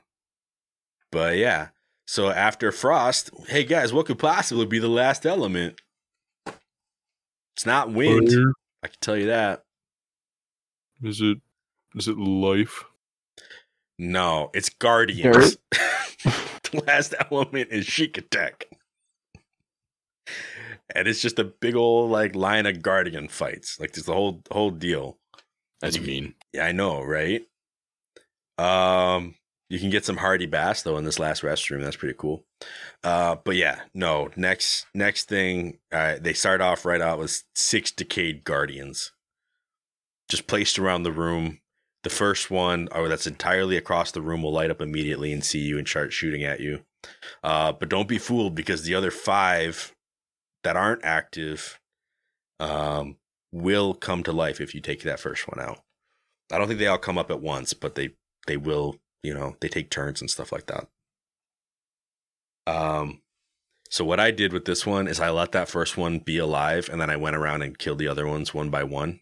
but 1.11 1.37
yeah. 1.37 1.69
So 2.05 2.29
after 2.29 2.71
Frost, 2.71 3.31
hey 3.47 3.63
guys, 3.63 3.93
what 3.93 4.05
could 4.05 4.19
possibly 4.19 4.65
be 4.65 4.79
the 4.79 4.89
last 4.89 5.25
element? 5.25 5.79
It's 7.55 7.65
not 7.65 7.91
wind. 7.91 8.29
I 8.83 8.87
can 8.87 8.97
tell 8.99 9.17
you 9.17 9.27
that. 9.27 9.62
Is 11.03 11.21
it 11.21 11.39
is 11.95 12.07
it 12.07 12.17
life? 12.17 12.83
No, 13.99 14.49
it's 14.53 14.69
Guardians. 14.69 15.57
the 15.71 16.83
last 16.87 17.13
element 17.31 17.69
is 17.71 17.85
Sheikah 17.85 18.29
tech. 18.29 18.65
And 20.95 21.07
it's 21.07 21.21
just 21.21 21.39
a 21.39 21.43
big 21.43 21.75
old 21.75 22.11
like 22.11 22.35
line 22.35 22.65
of 22.65 22.81
Guardian 22.81 23.27
fights. 23.27 23.79
Like 23.79 23.93
there's 23.93 24.05
the 24.05 24.13
whole 24.13 24.41
whole 24.51 24.71
deal. 24.71 25.17
That's 25.81 25.97
You- 25.97 26.03
mean. 26.03 26.35
Yeah, 26.53 26.65
I 26.65 26.71
know, 26.71 27.01
right? 27.03 27.43
Um, 28.59 29.35
you 29.69 29.79
can 29.79 29.89
get 29.89 30.05
some 30.05 30.17
hearty 30.17 30.45
bass 30.45 30.83
though 30.83 30.97
in 30.97 31.03
this 31.03 31.17
last 31.19 31.41
restroom. 31.41 31.81
That's 31.81 31.95
pretty 31.95 32.15
cool. 32.17 32.45
Uh, 33.03 33.37
but 33.43 33.55
yeah, 33.55 33.79
no. 33.93 34.29
Next, 34.35 34.85
next 34.93 35.27
thing, 35.27 35.79
uh, 35.91 36.17
they 36.21 36.33
start 36.33 36.61
off 36.61 36.85
right 36.85 37.01
out 37.01 37.17
with 37.17 37.43
six 37.55 37.91
decayed 37.91 38.43
guardians, 38.43 39.11
just 40.29 40.47
placed 40.47 40.79
around 40.79 41.03
the 41.03 41.11
room. 41.11 41.59
The 42.03 42.09
first 42.09 42.51
one, 42.51 42.89
or 42.91 43.07
that's 43.07 43.27
entirely 43.27 43.77
across 43.77 44.11
the 44.11 44.21
room, 44.21 44.43
will 44.43 44.51
light 44.51 44.71
up 44.71 44.81
immediately 44.81 45.31
and 45.31 45.43
see 45.43 45.59
you 45.59 45.77
and 45.77 45.87
start 45.87 46.11
shooting 46.11 46.43
at 46.43 46.59
you. 46.59 46.83
Uh, 47.43 47.71
but 47.71 47.89
don't 47.89 48.07
be 48.07 48.17
fooled 48.17 48.55
because 48.55 48.83
the 48.83 48.95
other 48.95 49.11
five 49.11 49.95
that 50.63 50.75
aren't 50.75 51.03
active, 51.03 51.79
um, 52.59 53.17
will 53.53 53.93
come 53.93 54.23
to 54.23 54.31
life 54.31 54.59
if 54.59 54.73
you 54.73 54.81
take 54.81 55.03
that 55.03 55.19
first 55.19 55.47
one 55.47 55.63
out. 55.63 55.79
I 56.51 56.57
don't 56.57 56.67
think 56.67 56.79
they 56.79 56.87
all 56.87 56.97
come 56.97 57.17
up 57.17 57.31
at 57.31 57.39
once, 57.39 57.73
but 57.73 57.95
they 57.95 58.15
they 58.47 58.57
will, 58.57 58.97
you 59.21 59.33
know, 59.33 59.55
they 59.61 59.69
take 59.69 59.89
turns 59.89 60.19
and 60.19 60.29
stuff 60.29 60.51
like 60.51 60.65
that. 60.65 60.87
Um 62.67 63.21
so 63.89 64.03
what 64.03 64.19
I 64.19 64.31
did 64.31 64.51
with 64.51 64.65
this 64.65 64.87
one 64.87 65.07
is 65.07 65.19
I 65.19 65.29
let 65.29 65.51
that 65.51 65.69
first 65.69 65.97
one 65.97 66.17
be 66.17 66.39
alive 66.39 66.89
and 66.91 66.99
then 66.99 67.11
I 67.11 67.15
went 67.15 67.35
around 67.35 67.61
and 67.61 67.77
killed 67.77 67.99
the 67.99 68.07
other 68.07 68.27
ones 68.27 68.53
one 68.53 68.71
by 68.71 68.83
one. 68.83 69.19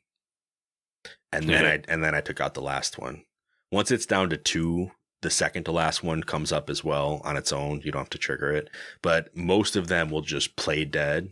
And 1.31 1.47
then 1.47 1.65
I 1.65 1.83
and 1.87 2.03
then 2.03 2.15
I 2.15 2.21
took 2.21 2.41
out 2.41 2.53
the 2.53 2.61
last 2.61 2.99
one. 2.99 3.23
Once 3.71 3.89
it's 3.89 4.05
down 4.05 4.29
to 4.29 4.37
2, 4.37 4.91
the 5.21 5.29
second 5.29 5.63
to 5.63 5.71
last 5.71 6.03
one 6.03 6.23
comes 6.23 6.51
up 6.51 6.69
as 6.69 6.83
well 6.83 7.21
on 7.23 7.37
its 7.37 7.53
own. 7.53 7.81
You 7.83 7.91
don't 7.91 8.01
have 8.01 8.09
to 8.09 8.17
trigger 8.17 8.51
it, 8.51 8.69
but 9.01 9.35
most 9.35 9.75
of 9.75 9.87
them 9.87 10.09
will 10.09 10.21
just 10.21 10.55
play 10.55 10.83
dead 10.83 11.29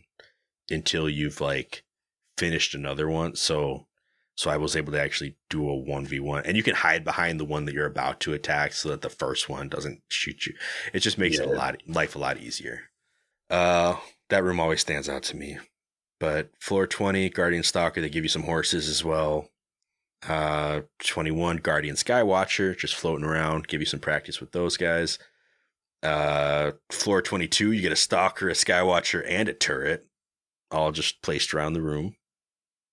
until 0.69 1.09
you've 1.09 1.41
like 1.41 1.83
finished 2.37 2.73
another 2.75 3.09
one. 3.09 3.35
So 3.35 3.87
so 4.35 4.49
I 4.49 4.55
was 4.55 4.77
able 4.77 4.93
to 4.93 5.01
actually 5.01 5.35
do 5.49 5.69
a 5.69 5.73
1v1 5.73 6.43
and 6.45 6.55
you 6.55 6.63
can 6.63 6.75
hide 6.75 7.03
behind 7.03 7.39
the 7.39 7.45
one 7.45 7.65
that 7.65 7.73
you're 7.73 7.85
about 7.85 8.21
to 8.21 8.31
attack 8.33 8.71
so 8.71 8.87
that 8.87 9.01
the 9.01 9.09
first 9.09 9.49
one 9.49 9.67
doesn't 9.67 10.01
shoot 10.07 10.45
you. 10.45 10.53
It 10.93 10.99
just 10.99 11.17
makes 11.17 11.39
it 11.39 11.45
a 11.45 11.51
lot 11.51 11.81
life 11.87 12.15
a 12.15 12.19
lot 12.19 12.37
easier. 12.37 12.83
Uh 13.49 13.97
that 14.29 14.43
room 14.43 14.59
always 14.59 14.79
stands 14.79 15.09
out 15.09 15.23
to 15.23 15.35
me. 15.35 15.57
But 16.19 16.51
floor 16.59 16.87
20 16.87 17.29
Guardian 17.31 17.63
Stalker 17.63 17.99
they 17.99 18.09
give 18.09 18.23
you 18.23 18.29
some 18.29 18.43
horses 18.43 18.87
as 18.87 19.03
well. 19.03 19.49
Uh 20.27 20.81
21 20.99 21.57
Guardian 21.57 21.95
Skywatcher 21.95 22.77
just 22.77 22.95
floating 22.95 23.25
around, 23.25 23.67
give 23.67 23.79
you 23.79 23.85
some 23.85 23.99
practice 23.99 24.39
with 24.39 24.51
those 24.51 24.77
guys. 24.77 25.17
Uh 26.03 26.71
floor 26.91 27.21
22 27.21 27.71
you 27.71 27.81
get 27.81 27.91
a 27.91 27.97
stalker, 27.97 28.49
a 28.49 28.53
skywatcher 28.53 29.23
and 29.27 29.47
a 29.49 29.53
turret 29.53 30.05
all 30.71 30.91
just 30.91 31.21
placed 31.21 31.53
around 31.53 31.73
the 31.73 31.81
room. 31.81 32.15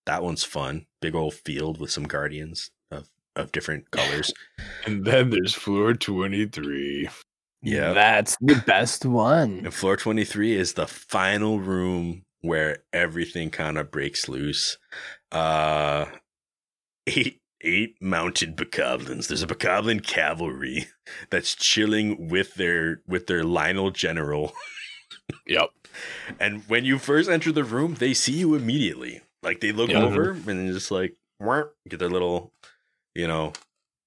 That 0.06 0.22
one's 0.22 0.44
fun. 0.44 0.86
Big 1.00 1.14
old 1.14 1.34
field 1.34 1.80
with 1.80 1.90
some 1.90 2.04
guardians 2.04 2.70
of, 2.90 3.08
of 3.34 3.52
different 3.52 3.90
colors. 3.90 4.32
And 4.84 5.04
then 5.04 5.30
there's 5.30 5.54
floor 5.54 5.94
23. 5.94 7.08
Yeah. 7.62 7.92
That's 7.92 8.36
the 8.40 8.62
best 8.66 9.04
one. 9.04 9.62
And 9.64 9.74
floor 9.74 9.96
23 9.96 10.54
is 10.56 10.74
the 10.74 10.86
final 10.86 11.58
room 11.58 12.24
where 12.40 12.78
everything 12.92 13.50
kind 13.50 13.76
of 13.78 13.90
breaks 13.90 14.28
loose. 14.28 14.78
Uh 15.32 16.06
eight 17.06 17.40
eight 17.62 17.96
mounted 18.00 18.56
bokoblins. 18.56 19.28
There's 19.28 19.42
a 19.42 19.46
bokoblin 19.46 20.04
cavalry 20.04 20.86
that's 21.30 21.54
chilling 21.54 22.28
with 22.28 22.54
their 22.54 23.00
with 23.06 23.26
their 23.26 23.42
Lynel 23.44 23.92
general. 23.92 24.52
Yep. 25.48 25.70
And 26.38 26.62
when 26.68 26.84
you 26.84 26.98
first 26.98 27.28
enter 27.28 27.50
the 27.50 27.64
room, 27.64 27.94
they 27.94 28.14
see 28.14 28.32
you 28.34 28.54
immediately. 28.54 29.22
Like 29.42 29.60
they 29.60 29.72
look 29.72 29.90
Yeah. 29.90 30.04
over 30.04 30.30
and 30.30 30.44
then 30.44 30.72
just 30.72 30.90
like 30.92 31.16
"Wah," 31.40 31.64
get 31.88 31.98
their 31.98 32.08
little, 32.08 32.52
you 33.14 33.26
know, 33.26 33.52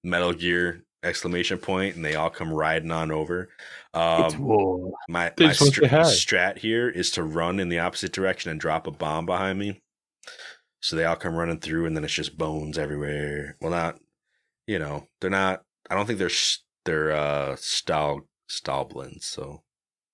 Metal 0.04 0.32
Gear 0.34 0.84
exclamation 1.04 1.58
point, 1.58 1.96
and 1.98 2.06
they 2.06 2.16
all 2.16 2.30
come 2.30 2.54
riding 2.54 2.92
on 2.92 3.12
over. 3.12 3.50
Um, 3.94 4.38
war. 4.40 4.94
my 5.10 5.32
my 5.38 5.48
just 5.48 5.62
want 5.62 5.74
to 5.76 5.82
say 5.82 5.88
strat, 5.88 5.90
hi. 5.90 6.02
strat 6.04 6.58
here 6.60 6.88
is 6.90 7.12
to 7.12 7.24
run 7.24 7.60
in 7.60 7.68
the 7.70 7.80
opposite 7.80 8.14
direction 8.14 8.52
and 8.52 8.60
drop 8.60 8.88
a 8.88 8.92
bomb 8.92 9.26
behind 9.26 9.60
me. 9.60 9.82
So 10.82 10.96
they 10.96 11.06
all 11.06 11.16
come 11.16 11.36
running 11.36 11.60
through, 11.60 11.86
and 11.86 11.96
then 11.96 12.04
it's 12.04 12.14
just 12.14 12.38
bones 12.38 12.78
everywhere. 12.78 13.58
Well, 13.62 13.72
not, 13.72 14.00
you 14.68 14.80
know, 14.80 15.08
they're 15.22 15.30
not. 15.30 15.64
I 15.90 15.96
don't 15.96 16.06
think 16.06 16.20
they're 16.20 16.30
they're 16.86 17.12
uh 17.12 17.56
stall 17.58 18.22
stallblins, 18.50 19.24
so 19.24 19.62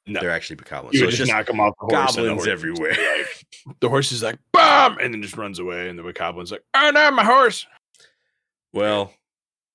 No. 0.07 0.19
they're 0.21 0.31
actually 0.31 0.55
bokoblins. 0.57 0.93
You 0.93 0.99
So 0.99 1.05
it's 1.05 1.17
just, 1.17 1.27
just 1.29 1.31
knock 1.31 1.45
them 1.47 1.59
off 1.59 1.73
the 1.79 1.95
horse. 1.95 2.15
and 2.17 2.25
the 2.25 2.33
horse- 2.33 2.47
everywhere. 2.47 2.95
The 3.79 3.89
horse 3.89 4.11
is 4.11 4.21
like, 4.23 4.37
BAM! 4.53 4.97
And 4.99 5.13
then 5.13 5.21
just 5.21 5.37
runs 5.37 5.57
away. 5.59 5.89
And 5.89 5.97
the 5.97 6.13
goblin's 6.13 6.51
like, 6.51 6.63
oh 6.75 6.91
no, 6.93 7.09
my 7.11 7.23
horse. 7.23 7.65
Well, 8.73 9.13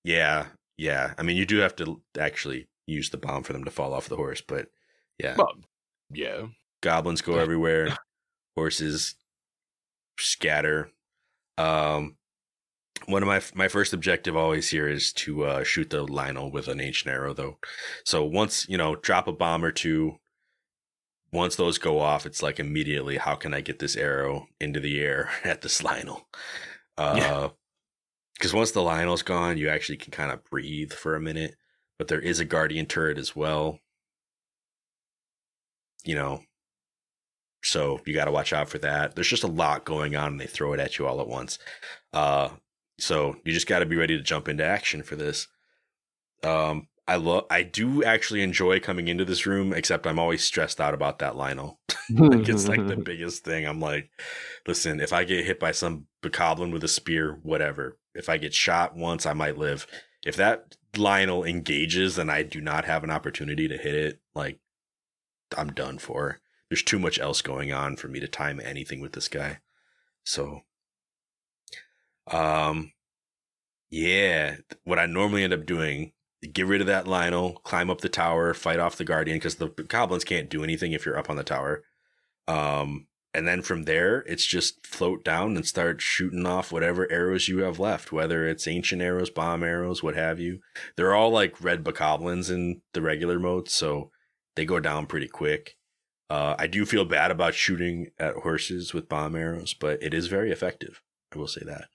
yeah, 0.05 0.47
yeah. 0.77 1.15
I 1.19 1.23
mean, 1.23 1.37
you 1.37 1.47
do 1.47 1.59
have 1.59 1.75
to 1.77 2.01
actually 2.19 2.69
use 2.87 3.11
the 3.11 3.17
bomb 3.17 3.43
for 3.43 3.53
them 3.53 3.65
to 3.65 3.71
fall 3.71 3.93
off 3.95 4.09
the 4.09 4.17
horse, 4.17 4.41
but 4.41 4.69
yeah, 5.19 5.35
Well, 5.37 5.55
yeah. 6.12 6.47
goblins 6.83 7.21
go 7.23 7.39
everywhere. 7.39 7.97
Horses 8.57 9.15
scatter. 10.20 10.90
Um, 11.59 12.16
one 13.06 13.22
of 13.22 13.26
my 13.28 13.40
my 13.55 13.68
first 13.68 13.92
objective 13.92 14.36
always 14.36 14.68
here 14.70 14.88
is 14.88 15.12
to 15.14 15.44
uh, 15.44 15.64
shoot 15.64 15.90
the 15.90 16.06
Lynel 16.06 16.52
with 16.52 16.68
an 16.68 16.80
ancient 16.80 17.12
arrow, 17.12 17.32
though. 17.34 17.59
So 18.05 18.24
once 18.24 18.68
you 18.68 18.76
know, 18.78 18.97
drop 18.97 19.26
a 19.28 19.32
bomb 19.32 19.64
or 19.64 19.72
two. 19.72 20.16
Once 21.32 21.55
those 21.55 21.78
go 21.78 22.01
off, 22.01 22.26
it's 22.26 22.42
like 22.42 22.59
immediately, 22.59 23.16
how 23.16 23.36
can 23.36 23.55
I 23.55 23.60
get 23.60 23.78
this 23.78 23.94
arrow 23.94 24.48
into 24.60 24.80
the 24.80 24.98
air 25.01 25.30
at 25.44 25.60
this 25.62 25.80
Lynel? 25.80 26.22
Uh, 26.98 27.14
Yeah. 27.16 27.48
because 28.34 28.52
once 28.52 28.72
the 28.72 28.80
Lynel's 28.80 29.22
gone, 29.22 29.56
you 29.56 29.68
actually 29.68 29.98
can 29.98 30.10
kind 30.10 30.32
of 30.32 30.42
breathe 30.51 30.92
for 30.92 31.14
a 31.14 31.20
minute. 31.20 31.55
But 32.01 32.09
there 32.09 32.18
is 32.18 32.40
a 32.40 32.44
guardian 32.44 32.86
turret 32.86 33.16
as 33.16 33.36
well. 33.36 33.78
You 36.05 36.16
know, 36.16 36.40
so 37.62 38.01
you 38.07 38.15
got 38.15 38.24
to 38.24 38.32
watch 38.32 38.53
out 38.53 38.69
for 38.69 38.78
that. 38.78 39.15
There's 39.15 39.28
just 39.28 39.45
a 39.45 39.49
lot 39.49 39.85
going 39.85 40.16
on, 40.16 40.32
and 40.32 40.41
they 40.41 40.47
throw 40.47 40.73
it 40.73 40.81
at 40.81 40.99
you 40.99 41.07
all 41.07 41.20
at 41.20 41.28
once. 41.28 41.59
Uh, 42.12 42.51
so 42.99 43.37
you 43.45 43.53
just 43.53 43.66
got 43.66 43.81
to 43.81 43.87
be 43.87 43.97
ready 43.97 44.16
to 44.16 44.23
jump 44.23 44.49
into 44.49 44.65
action 44.65 45.03
for 45.03 45.16
this. 45.16 45.49
Um, 46.43 46.89
I 47.07 47.16
love. 47.16 47.47
I 47.51 47.62
do 47.65 48.05
actually 48.05 48.43
enjoy 48.43 48.78
coming 48.81 49.09
into 49.09 49.24
this 49.24 49.45
room, 49.45 49.73
except 49.73 50.07
I'm 50.07 50.19
always 50.19 50.45
stressed 50.45 50.81
out 50.81 50.95
about 50.95 51.19
that 51.19 51.35
Lynel. 51.35 51.78
like 52.11 52.49
it's 52.49 52.69
like 52.69 52.87
the 52.87 52.97
biggest 53.05 53.45
thing. 53.45 53.66
I'm 53.66 53.81
like, 53.81 54.11
listen, 54.66 55.01
if 55.01 55.12
I 55.12 55.24
get 55.24 55.45
hit 55.45 55.59
by 55.59 55.73
some 55.73 56.07
bokoblin 56.23 56.73
with 56.73 56.85
a 56.85 56.89
spear, 56.89 57.39
whatever. 57.43 57.99
If 58.15 58.28
I 58.28 58.37
get 58.37 58.55
shot 58.55 58.97
once, 58.97 59.27
I 59.27 59.32
might 59.32 59.59
live. 59.59 59.87
If 60.24 60.37
that 60.37 60.77
Lynel 60.95 61.49
engages, 61.49 62.16
then 62.16 62.31
I 62.31 62.43
do 62.43 62.61
not 62.61 62.85
have 62.85 63.05
an 63.05 63.11
opportunity 63.11 63.69
to 63.69 63.77
hit 63.77 63.95
it. 63.95 64.20
Like, 64.35 64.61
I'm 65.57 65.73
done 65.73 65.99
for. 65.99 66.41
There's 66.70 66.82
too 66.82 66.98
much 66.98 67.18
else 67.18 67.42
going 67.42 67.72
on 67.72 67.97
for 67.97 68.09
me 68.09 68.20
to 68.20 68.28
time 68.28 68.60
anything 68.64 69.01
with 69.01 69.12
this 69.12 69.28
guy. 69.28 69.59
So, 70.24 70.62
um, 72.28 72.92
yeah, 73.90 74.56
what 74.84 74.98
I 74.98 75.06
normally 75.06 75.42
end 75.42 75.52
up 75.52 75.66
doing 75.66 76.12
get 76.52 76.66
rid 76.66 76.80
of 76.80 76.86
that 76.86 77.05
Lynel, 77.05 77.62
climb 77.62 77.90
up 77.90 78.01
the 78.01 78.09
tower, 78.09 78.55
fight 78.55 78.78
off 78.78 78.97
the 78.97 79.05
Guardian 79.05 79.36
because 79.36 79.56
the 79.56 79.68
goblins 79.68 80.24
can't 80.24 80.48
do 80.48 80.64
anything 80.64 80.92
if 80.92 81.05
you're 81.05 81.18
up 81.18 81.30
on 81.30 81.36
the 81.36 81.44
tower. 81.44 81.82
Um, 82.48 83.06
and 83.32 83.47
then 83.47 83.62
from 83.62 83.84
there, 83.84 84.20
it's 84.20 84.44
just 84.44 84.86
float 84.86 85.24
down 85.24 85.55
and 85.56 85.66
start 85.66 86.01
shooting 86.01 86.47
off 86.47 86.72
whatever 86.72 87.10
arrows 87.12 87.47
you 87.47 87.59
have 87.59 87.78
left, 87.78 88.10
whether 88.10 88.47
it's 88.47 88.66
ancient 88.66 89.02
arrows, 89.02 89.30
bomb 89.30 89.62
arrows, 89.62 90.02
what 90.02 90.16
have 90.16 90.40
you. 90.40 90.60
They're 90.97 91.14
all 91.14 91.30
like 91.30 91.62
red 91.62 91.84
bokoblins 91.84 92.51
in 92.51 92.80
the 92.92 93.02
regular 93.02 93.38
mode, 93.38 93.68
so 93.68 94.10
they 94.56 94.64
go 94.64 94.80
down 94.80 95.06
pretty 95.06 95.28
quick. 95.28 95.76
Uh, 96.31 96.55
I 96.57 96.69
do 96.69 96.86
feel 96.86 97.05
bad 97.05 97.32
about 97.32 97.55
shooting 97.55 98.12
at 98.16 98.36
horses 98.36 98.94
with 98.94 99.09
bomb 99.09 99.35
arrows, 99.35 99.74
but 99.74 100.01
it 100.01 100.15
is 100.15 100.28
very 100.28 100.52
effective. 100.52 101.02
I 101.35 101.39
will 101.39 101.48
say 101.48 101.62
that. 101.66 101.89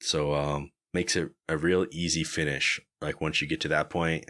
So 0.00 0.34
um, 0.34 0.72
makes 0.92 1.14
it 1.14 1.30
a 1.48 1.56
real 1.56 1.86
easy 1.92 2.24
finish. 2.24 2.80
Like 3.00 3.20
once 3.20 3.40
you 3.40 3.46
get 3.46 3.60
to 3.60 3.68
that 3.68 3.88
point, 3.88 4.24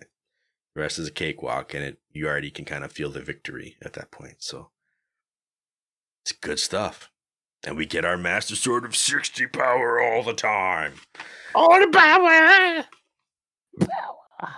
the 0.74 0.82
rest 0.82 0.98
is 0.98 1.08
a 1.08 1.12
cakewalk, 1.12 1.72
and 1.72 1.82
it 1.82 1.98
you 2.10 2.28
already 2.28 2.50
can 2.50 2.66
kind 2.66 2.84
of 2.84 2.92
feel 2.92 3.10
the 3.10 3.20
victory 3.22 3.76
at 3.82 3.94
that 3.94 4.10
point. 4.10 4.36
So 4.40 4.70
it's 6.22 6.32
good 6.32 6.58
stuff. 6.58 7.10
And 7.64 7.76
we 7.76 7.86
get 7.86 8.04
our 8.04 8.18
Master 8.18 8.56
Sword 8.56 8.84
of 8.84 8.94
60 8.94 9.46
power 9.46 10.02
all 10.02 10.22
the 10.22 10.34
time. 10.34 10.94
All 11.54 11.80
the 11.80 11.86
power. 11.88 12.84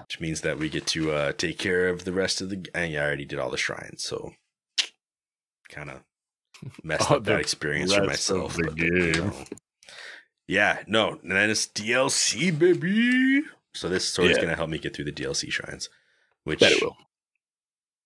Which 0.00 0.20
means 0.20 0.40
that 0.40 0.58
we 0.58 0.68
get 0.68 0.86
to 0.88 1.12
uh, 1.12 1.32
take 1.32 1.58
care 1.58 1.88
of 1.88 2.04
the 2.04 2.12
rest 2.12 2.40
of 2.40 2.48
the. 2.48 2.66
And 2.74 2.96
I 2.96 3.04
already 3.04 3.24
did 3.24 3.38
all 3.38 3.50
the 3.50 3.56
shrines, 3.56 4.02
so 4.02 4.32
kind 5.74 5.90
of 5.90 6.00
messed 6.82 7.06
Oh, 7.10 7.16
up 7.16 7.24
that 7.24 7.40
experience 7.40 7.94
for 7.94 8.04
myself. 8.04 8.54
the 8.56 8.64
but, 8.64 8.78
you 8.78 9.12
know. 9.12 9.32
Yeah, 10.46 10.82
no, 10.86 11.18
and 11.22 11.32
then 11.32 11.50
it's 11.50 11.66
DLC, 11.66 12.56
baby. 12.56 13.42
So 13.74 13.88
this 13.88 14.06
sword 14.08 14.30
is 14.30 14.38
gonna 14.38 14.56
help 14.56 14.70
me 14.70 14.78
get 14.78 14.94
through 14.94 15.06
the 15.06 15.12
DLC 15.12 15.50
shrines, 15.50 15.88
which 16.44 16.60
Bet 16.60 16.72
it 16.72 16.82
will. 16.82 16.96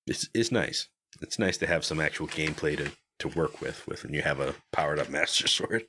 It's 0.06 0.28
is 0.32 0.50
nice. 0.50 0.88
It's 1.20 1.38
nice 1.38 1.56
to 1.58 1.66
have 1.66 1.84
some 1.84 2.00
actual 2.00 2.26
gameplay 2.28 2.76
to 2.76 2.92
to 3.18 3.28
work 3.36 3.60
with 3.60 3.86
with 3.86 4.04
when 4.04 4.14
you 4.14 4.22
have 4.22 4.40
a 4.40 4.54
powered 4.72 4.98
up 4.98 5.08
master 5.10 5.48
sword. 5.48 5.84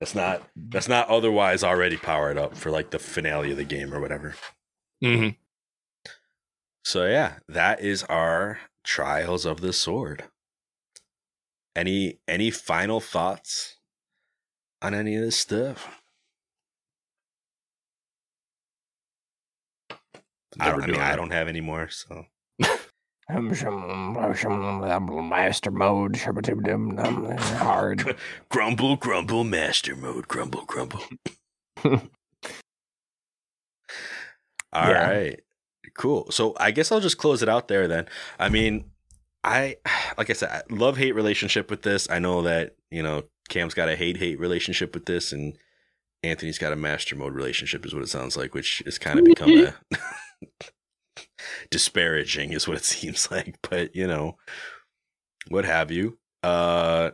That's 0.00 0.14
not 0.14 0.42
that's 0.56 0.88
not 0.88 1.08
otherwise 1.08 1.62
already 1.62 1.96
powered 1.96 2.36
up 2.36 2.56
for 2.56 2.70
like 2.70 2.90
the 2.90 2.98
finale 2.98 3.52
of 3.52 3.56
the 3.56 3.64
game 3.64 3.94
or 3.94 4.00
whatever. 4.00 4.34
Mm-hmm. 5.02 5.30
So 6.84 7.06
yeah, 7.06 7.34
that 7.48 7.80
is 7.80 8.02
our 8.04 8.58
trials 8.90 9.46
of 9.46 9.60
the 9.60 9.72
sword. 9.72 10.24
Any 11.76 12.18
any 12.26 12.50
final 12.50 12.98
thoughts 12.98 13.76
on 14.82 14.94
any 14.94 15.14
of 15.14 15.22
this 15.22 15.36
stuff? 15.36 16.02
I, 20.58 20.70
don't, 20.70 20.82
I 20.82 20.86
mean, 20.88 21.00
I 21.00 21.14
don't 21.14 21.30
have 21.30 21.46
any 21.46 21.60
more. 21.60 21.88
So 21.88 22.26
Master 25.38 25.70
mode, 25.70 26.16
hard. 27.38 28.16
grumble, 28.48 28.96
grumble, 28.96 29.44
master 29.44 29.94
mode, 29.94 30.26
grumble, 30.26 30.64
grumble. 30.66 31.04
All 31.84 32.00
right, 34.92 35.38
Yeah. 35.38 35.49
Cool. 36.00 36.30
So 36.30 36.54
I 36.58 36.70
guess 36.70 36.90
I'll 36.90 37.00
just 37.00 37.18
close 37.18 37.42
it 37.42 37.48
out 37.48 37.68
there 37.68 37.86
then. 37.86 38.06
I 38.38 38.48
mean, 38.48 38.86
I 39.44 39.76
like 40.16 40.30
I 40.30 40.32
said, 40.32 40.62
love 40.70 40.96
hate 40.96 41.14
relationship 41.14 41.70
with 41.70 41.82
this. 41.82 42.08
I 42.10 42.18
know 42.18 42.42
that 42.42 42.74
you 42.90 43.02
know 43.02 43.24
Cam's 43.50 43.74
got 43.74 43.90
a 43.90 43.96
hate 43.96 44.16
hate 44.16 44.40
relationship 44.40 44.94
with 44.94 45.04
this, 45.04 45.30
and 45.30 45.58
Anthony's 46.22 46.58
got 46.58 46.72
a 46.72 46.76
master 46.76 47.16
mode 47.16 47.34
relationship, 47.34 47.84
is 47.84 47.94
what 47.94 48.02
it 48.02 48.08
sounds 48.08 48.36
like, 48.36 48.54
which 48.54 48.82
is 48.86 48.98
kind 48.98 49.18
of 49.18 49.26
become 49.26 49.50
a 49.50 49.74
disparaging, 51.70 52.52
is 52.54 52.66
what 52.66 52.78
it 52.78 52.84
seems 52.96 53.30
like. 53.30 53.58
But 53.68 53.94
you 53.94 54.06
know, 54.06 54.38
what 55.48 55.66
have 55.66 55.90
you? 55.90 56.18
Uh, 56.42 57.10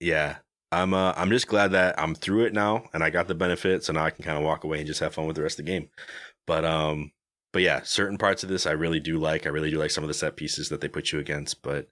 yeah. 0.00 0.38
I'm 0.70 0.92
uh, 0.92 1.14
I'm 1.16 1.30
just 1.30 1.46
glad 1.46 1.72
that 1.72 1.98
I'm 1.98 2.14
through 2.14 2.44
it 2.44 2.52
now 2.52 2.84
and 2.92 3.02
I 3.02 3.08
got 3.08 3.26
the 3.26 3.34
benefit, 3.34 3.84
so 3.84 3.94
now 3.94 4.04
I 4.04 4.10
can 4.10 4.22
kind 4.22 4.36
of 4.36 4.44
walk 4.44 4.64
away 4.64 4.78
and 4.78 4.86
just 4.86 5.00
have 5.00 5.14
fun 5.14 5.26
with 5.26 5.36
the 5.36 5.42
rest 5.42 5.58
of 5.58 5.64
the 5.64 5.72
game. 5.72 5.88
But 6.46 6.66
um, 6.66 7.10
but 7.52 7.62
yeah, 7.62 7.82
certain 7.82 8.18
parts 8.18 8.42
of 8.42 8.48
this 8.48 8.66
I 8.66 8.72
really 8.72 9.00
do 9.00 9.18
like. 9.18 9.46
I 9.46 9.50
really 9.50 9.70
do 9.70 9.78
like 9.78 9.90
some 9.90 10.04
of 10.04 10.08
the 10.08 10.14
set 10.14 10.36
pieces 10.36 10.68
that 10.68 10.80
they 10.80 10.88
put 10.88 11.12
you 11.12 11.18
against. 11.18 11.62
But 11.62 11.88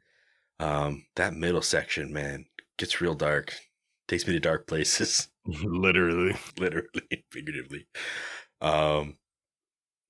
um, 0.60 1.04
that 1.16 1.34
middle 1.34 1.62
section, 1.62 2.12
man, 2.12 2.46
gets 2.78 3.00
real 3.00 3.14
dark. 3.14 3.54
Takes 4.08 4.26
me 4.26 4.32
to 4.34 4.40
dark 4.40 4.66
places, 4.66 5.28
Literally. 5.46 6.36
literally, 6.58 7.24
figuratively. 7.30 7.86
Um, 8.60 9.16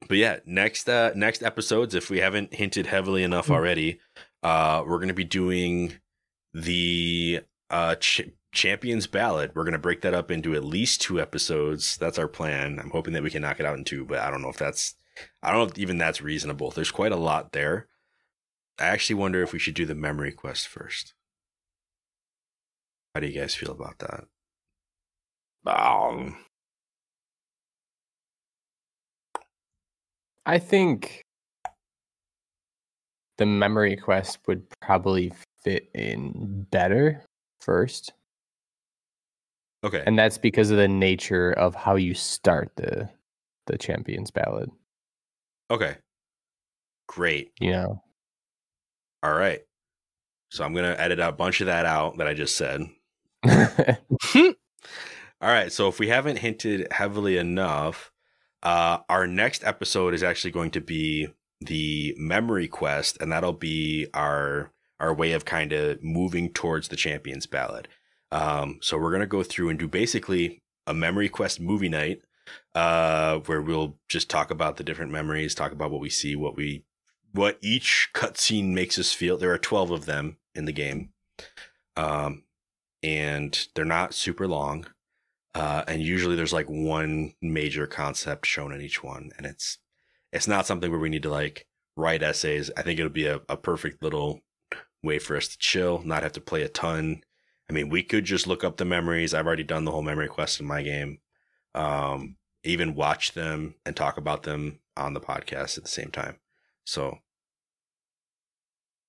but 0.09 0.19
yeah, 0.19 0.39
next 0.47 0.89
uh 0.89 1.13
next 1.15 1.43
episodes, 1.43 1.95
if 1.95 2.11
we 2.11 2.19
haven't 2.19 2.55
hinted 2.55 2.87
heavily 2.87 3.23
enough 3.23 3.51
already, 3.51 4.01
uh, 4.43 4.85
we're 4.87 4.99
gonna 5.01 5.15
be 5.15 5.25
doing 5.25 5.95
the 6.53 7.41
uh 7.71 7.95
ch- 7.97 8.31
champions 8.53 9.07
ballad. 9.07 9.53
We're 9.55 9.65
gonna 9.65 9.79
break 9.79 10.03
that 10.03 10.15
up 10.15 10.31
into 10.31 10.55
at 10.55 10.65
least 10.65 11.01
two 11.01 11.21
episodes. 11.21 11.97
That's 11.97 12.19
our 12.19 12.29
plan. 12.29 12.79
I'm 12.79 12.91
hoping 12.91 13.15
that 13.15 13.23
we 13.23 13.31
can 13.31 13.43
knock 13.43 13.59
it 13.61 13.67
out 13.67 13.79
in 13.79 13.85
two, 13.85 14.05
but 14.05 14.19
I 14.19 14.31
don't 14.31 14.43
know 14.43 14.51
if 14.51 14.59
that's 14.59 14.95
I 15.43 15.51
don't 15.51 15.61
know 15.61 15.73
if 15.73 15.79
even 15.79 15.99
that's 15.99 16.21
reasonable. 16.21 16.71
There's 16.71 16.91
quite 16.91 17.13
a 17.13 17.17
lot 17.17 17.53
there. 17.53 17.89
I 18.79 18.85
actually 18.85 19.17
wonder 19.17 19.43
if 19.43 19.53
we 19.53 19.59
should 19.59 19.75
do 19.75 19.87
the 19.87 19.95
memory 19.95 20.33
quest 20.33 20.69
first. 20.69 21.15
How 23.15 23.21
do 23.21 23.27
you 23.27 23.39
guys 23.39 23.55
feel 23.55 23.71
about 23.71 23.99
that? 24.01 24.25
Um, 25.67 26.37
I 30.45 30.59
think 30.59 31.23
the 33.39 33.47
memory 33.47 33.97
quest 33.97 34.39
would 34.47 34.65
probably 34.81 35.33
fit 35.63 35.91
in 35.95 36.67
better 36.71 37.25
first. 37.61 38.13
Okay. 39.85 40.03
And 40.07 40.19
that's 40.19 40.39
because 40.39 40.71
of 40.71 40.77
the 40.77 40.89
nature 40.89 41.53
of 41.53 41.75
how 41.75 41.97
you 41.97 42.15
start 42.15 42.71
the 42.77 43.09
the 43.67 43.77
champions 43.77 44.31
ballad 44.31 44.71
okay. 45.71 45.97
Great. 47.09 47.53
You 47.61 47.73
know. 47.73 48.03
All 49.23 49.35
right. 49.35 49.61
So 50.51 50.65
I'm 50.65 50.75
gonna 50.75 50.97
edit 50.99 51.19
a 51.21 51.33
bunch 51.33 51.61
of 51.61 51.67
that 51.67 51.87
out 51.87 52.19
that 52.19 52.27
I 52.27 52.35
just 52.35 52.57
said. 52.57 52.83
All 55.41 55.53
right. 55.53 55.73
So 55.73 55.89
if 55.89 55.99
we 55.99 56.09
haven't 56.09 56.39
hinted 56.39 56.93
heavily 56.93 57.37
enough, 57.37 58.11
uh, 58.63 58.99
our 59.09 59.27
next 59.27 59.65
episode 59.65 60.15
is 60.15 60.23
actually 60.23 60.51
going 60.51 60.71
to 60.73 60.81
be 60.81 61.29
the 61.61 62.15
memory 62.19 62.69
quest, 62.69 63.19
and 63.21 63.31
that'll 63.33 63.53
be 63.53 64.07
our 64.15 64.73
our 64.99 65.13
way 65.15 65.33
of 65.33 65.45
kind 65.45 65.73
of 65.73 66.03
moving 66.03 66.53
towards 66.53 66.89
the 66.89 66.97
champions 66.97 67.47
ballad. 67.47 67.89
Um, 68.33 68.79
so 68.81 68.99
we're 68.99 69.13
gonna 69.13 69.27
go 69.27 69.43
through 69.43 69.69
and 69.69 69.79
do 69.79 69.89
basically 69.89 70.63
a 70.87 70.95
memory 70.95 71.29
quest 71.29 71.61
movie 71.61 71.89
night, 71.89 72.23
uh, 72.77 73.39
where 73.47 73.63
we'll 73.63 73.97
just 74.07 74.29
talk 74.29 74.51
about 74.51 74.77
the 74.77 74.85
different 74.85 75.11
memories, 75.11 75.55
talk 75.55 75.73
about 75.73 75.91
what 75.91 76.03
we 76.03 76.11
see, 76.11 76.37
what 76.37 76.57
we 76.57 76.85
what 77.33 77.59
each 77.63 78.11
cutscene 78.15 78.69
makes 78.69 78.99
us 78.99 79.13
feel. 79.13 79.39
There 79.39 79.53
are 79.53 79.59
twelve 79.59 79.91
of 79.91 80.05
them 80.05 80.37
in 80.55 80.67
the 80.67 80.73
game, 80.73 81.09
um, 81.97 82.45
and 83.03 83.67
they're 83.75 83.87
not 83.87 84.13
super 84.13 84.47
long. 84.47 84.87
Uh, 85.55 85.85
and 85.89 86.03
usually 86.03 86.37
there's 86.37 86.53
like 86.53 86.69
one 86.69 87.33
major 87.41 87.87
concept 87.87 88.45
shown 88.45 88.73
in 88.73 88.83
each 88.83 89.03
one, 89.03 89.31
and 89.39 89.47
it's 89.47 89.79
it's 90.31 90.47
not 90.47 90.67
something 90.67 90.91
where 90.91 91.01
we 91.01 91.09
need 91.09 91.23
to 91.23 91.31
like 91.31 91.67
write 91.97 92.23
essays. 92.23 92.71
I 92.77 92.83
think 92.83 93.01
it'll 93.01 93.11
be 93.11 93.27
a, 93.27 93.41
a 93.49 93.57
perfect 93.57 94.03
little 94.03 94.43
way 95.03 95.19
for 95.19 95.35
us 95.35 95.49
to 95.49 95.59
chill, 95.59 96.03
not 96.05 96.23
have 96.23 96.33
to 96.33 96.43
play 96.43 96.61
a 96.61 96.69
ton. 96.69 97.23
I 97.71 97.73
mean, 97.73 97.89
we 97.89 98.03
could 98.03 98.27
just 98.27 98.47
look 98.47 98.65
up 98.65 98.77
the 98.77 98.85
memories. 98.85 99.33
I've 99.33 99.47
already 99.47 99.65
done 99.65 99.87
the 99.87 99.93
whole 99.93 100.03
memory 100.03 100.29
quest 100.29 100.61
in 100.61 100.67
my 100.67 100.83
game. 100.83 101.21
Um, 101.75 102.37
even 102.67 102.95
watch 102.95 103.33
them 103.33 103.75
and 103.85 103.97
talk 103.97 104.17
about 104.17 104.43
them 104.43 104.81
on 104.97 105.15
the 105.15 105.21
podcast 105.21 105.77
at 105.77 105.85
the 105.85 105.91
same 105.91 106.11
time. 106.11 106.37
So 106.85 107.19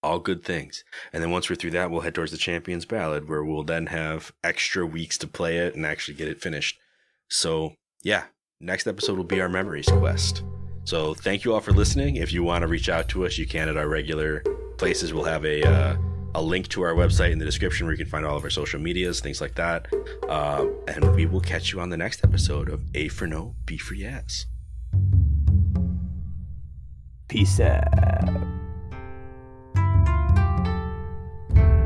all 0.04 0.20
good 0.20 0.44
things. 0.44 0.84
And 1.12 1.22
then 1.22 1.32
once 1.32 1.50
we're 1.50 1.56
through 1.56 1.72
that, 1.72 1.92
we'll 1.92 2.02
head 2.02 2.16
towards 2.16 2.32
the 2.32 2.38
Champions 2.38 2.86
Ballad, 2.86 3.28
where 3.28 3.44
we'll 3.44 3.64
then 3.64 3.88
have 3.88 4.32
extra 4.44 4.86
weeks 4.86 5.18
to 5.20 5.28
play 5.28 5.58
it 5.58 5.76
and 5.76 5.86
actually 5.86 6.16
get 6.16 6.28
it 6.28 6.42
finished. 6.42 6.80
So, 7.30 7.74
yeah, 8.04 8.26
next 8.62 8.88
episode 8.88 9.18
will 9.18 9.24
be 9.24 9.42
our 9.42 9.50
Memories 9.50 9.88
Quest. 9.88 10.44
So, 10.86 11.14
thank 11.14 11.44
you 11.44 11.54
all 11.54 11.60
for 11.60 11.74
listening. 11.74 12.16
If 12.16 12.32
you 12.32 12.44
want 12.44 12.62
to 12.62 12.68
reach 12.68 12.90
out 12.90 13.10
to 13.10 13.26
us, 13.26 13.38
you 13.38 13.46
can 13.46 13.68
at 13.68 13.76
our 13.76 13.90
regular 13.90 14.44
places. 14.78 15.14
We'll 15.14 15.26
have 15.26 15.44
a 15.44 15.64
uh, 15.64 15.98
a 16.36 16.41
link 16.41 16.68
to 16.70 16.82
our 16.82 16.94
website 16.94 17.32
in 17.32 17.40
the 17.40 17.45
description 17.45 17.86
where 17.86 17.94
you 17.94 17.98
can 17.98 18.08
find 18.08 18.26
all 18.26 18.38
of 18.38 18.44
our 18.44 18.49
social 18.49 18.80
medias, 18.80 19.20
things 19.20 19.41
like 19.41 19.56
that. 19.56 19.88
Uh, 20.28 20.68
and 20.88 21.16
we 21.16 21.26
will 21.26 21.41
catch 21.41 21.72
you 21.74 21.80
on 21.80 21.90
the 21.90 21.98
next 21.98 22.24
episode 22.24 22.70
of 22.70 22.84
A 22.94 23.08
for 23.08 23.28
No, 23.28 23.56
B 23.66 23.78
for 23.78 23.94
Yes. 23.95 24.45
Peace 27.28 27.60
out. 27.60 27.84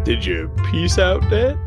Did 0.03 0.25
you 0.25 0.51
peace 0.71 0.97
out, 0.99 1.21
Dad? 1.29 1.57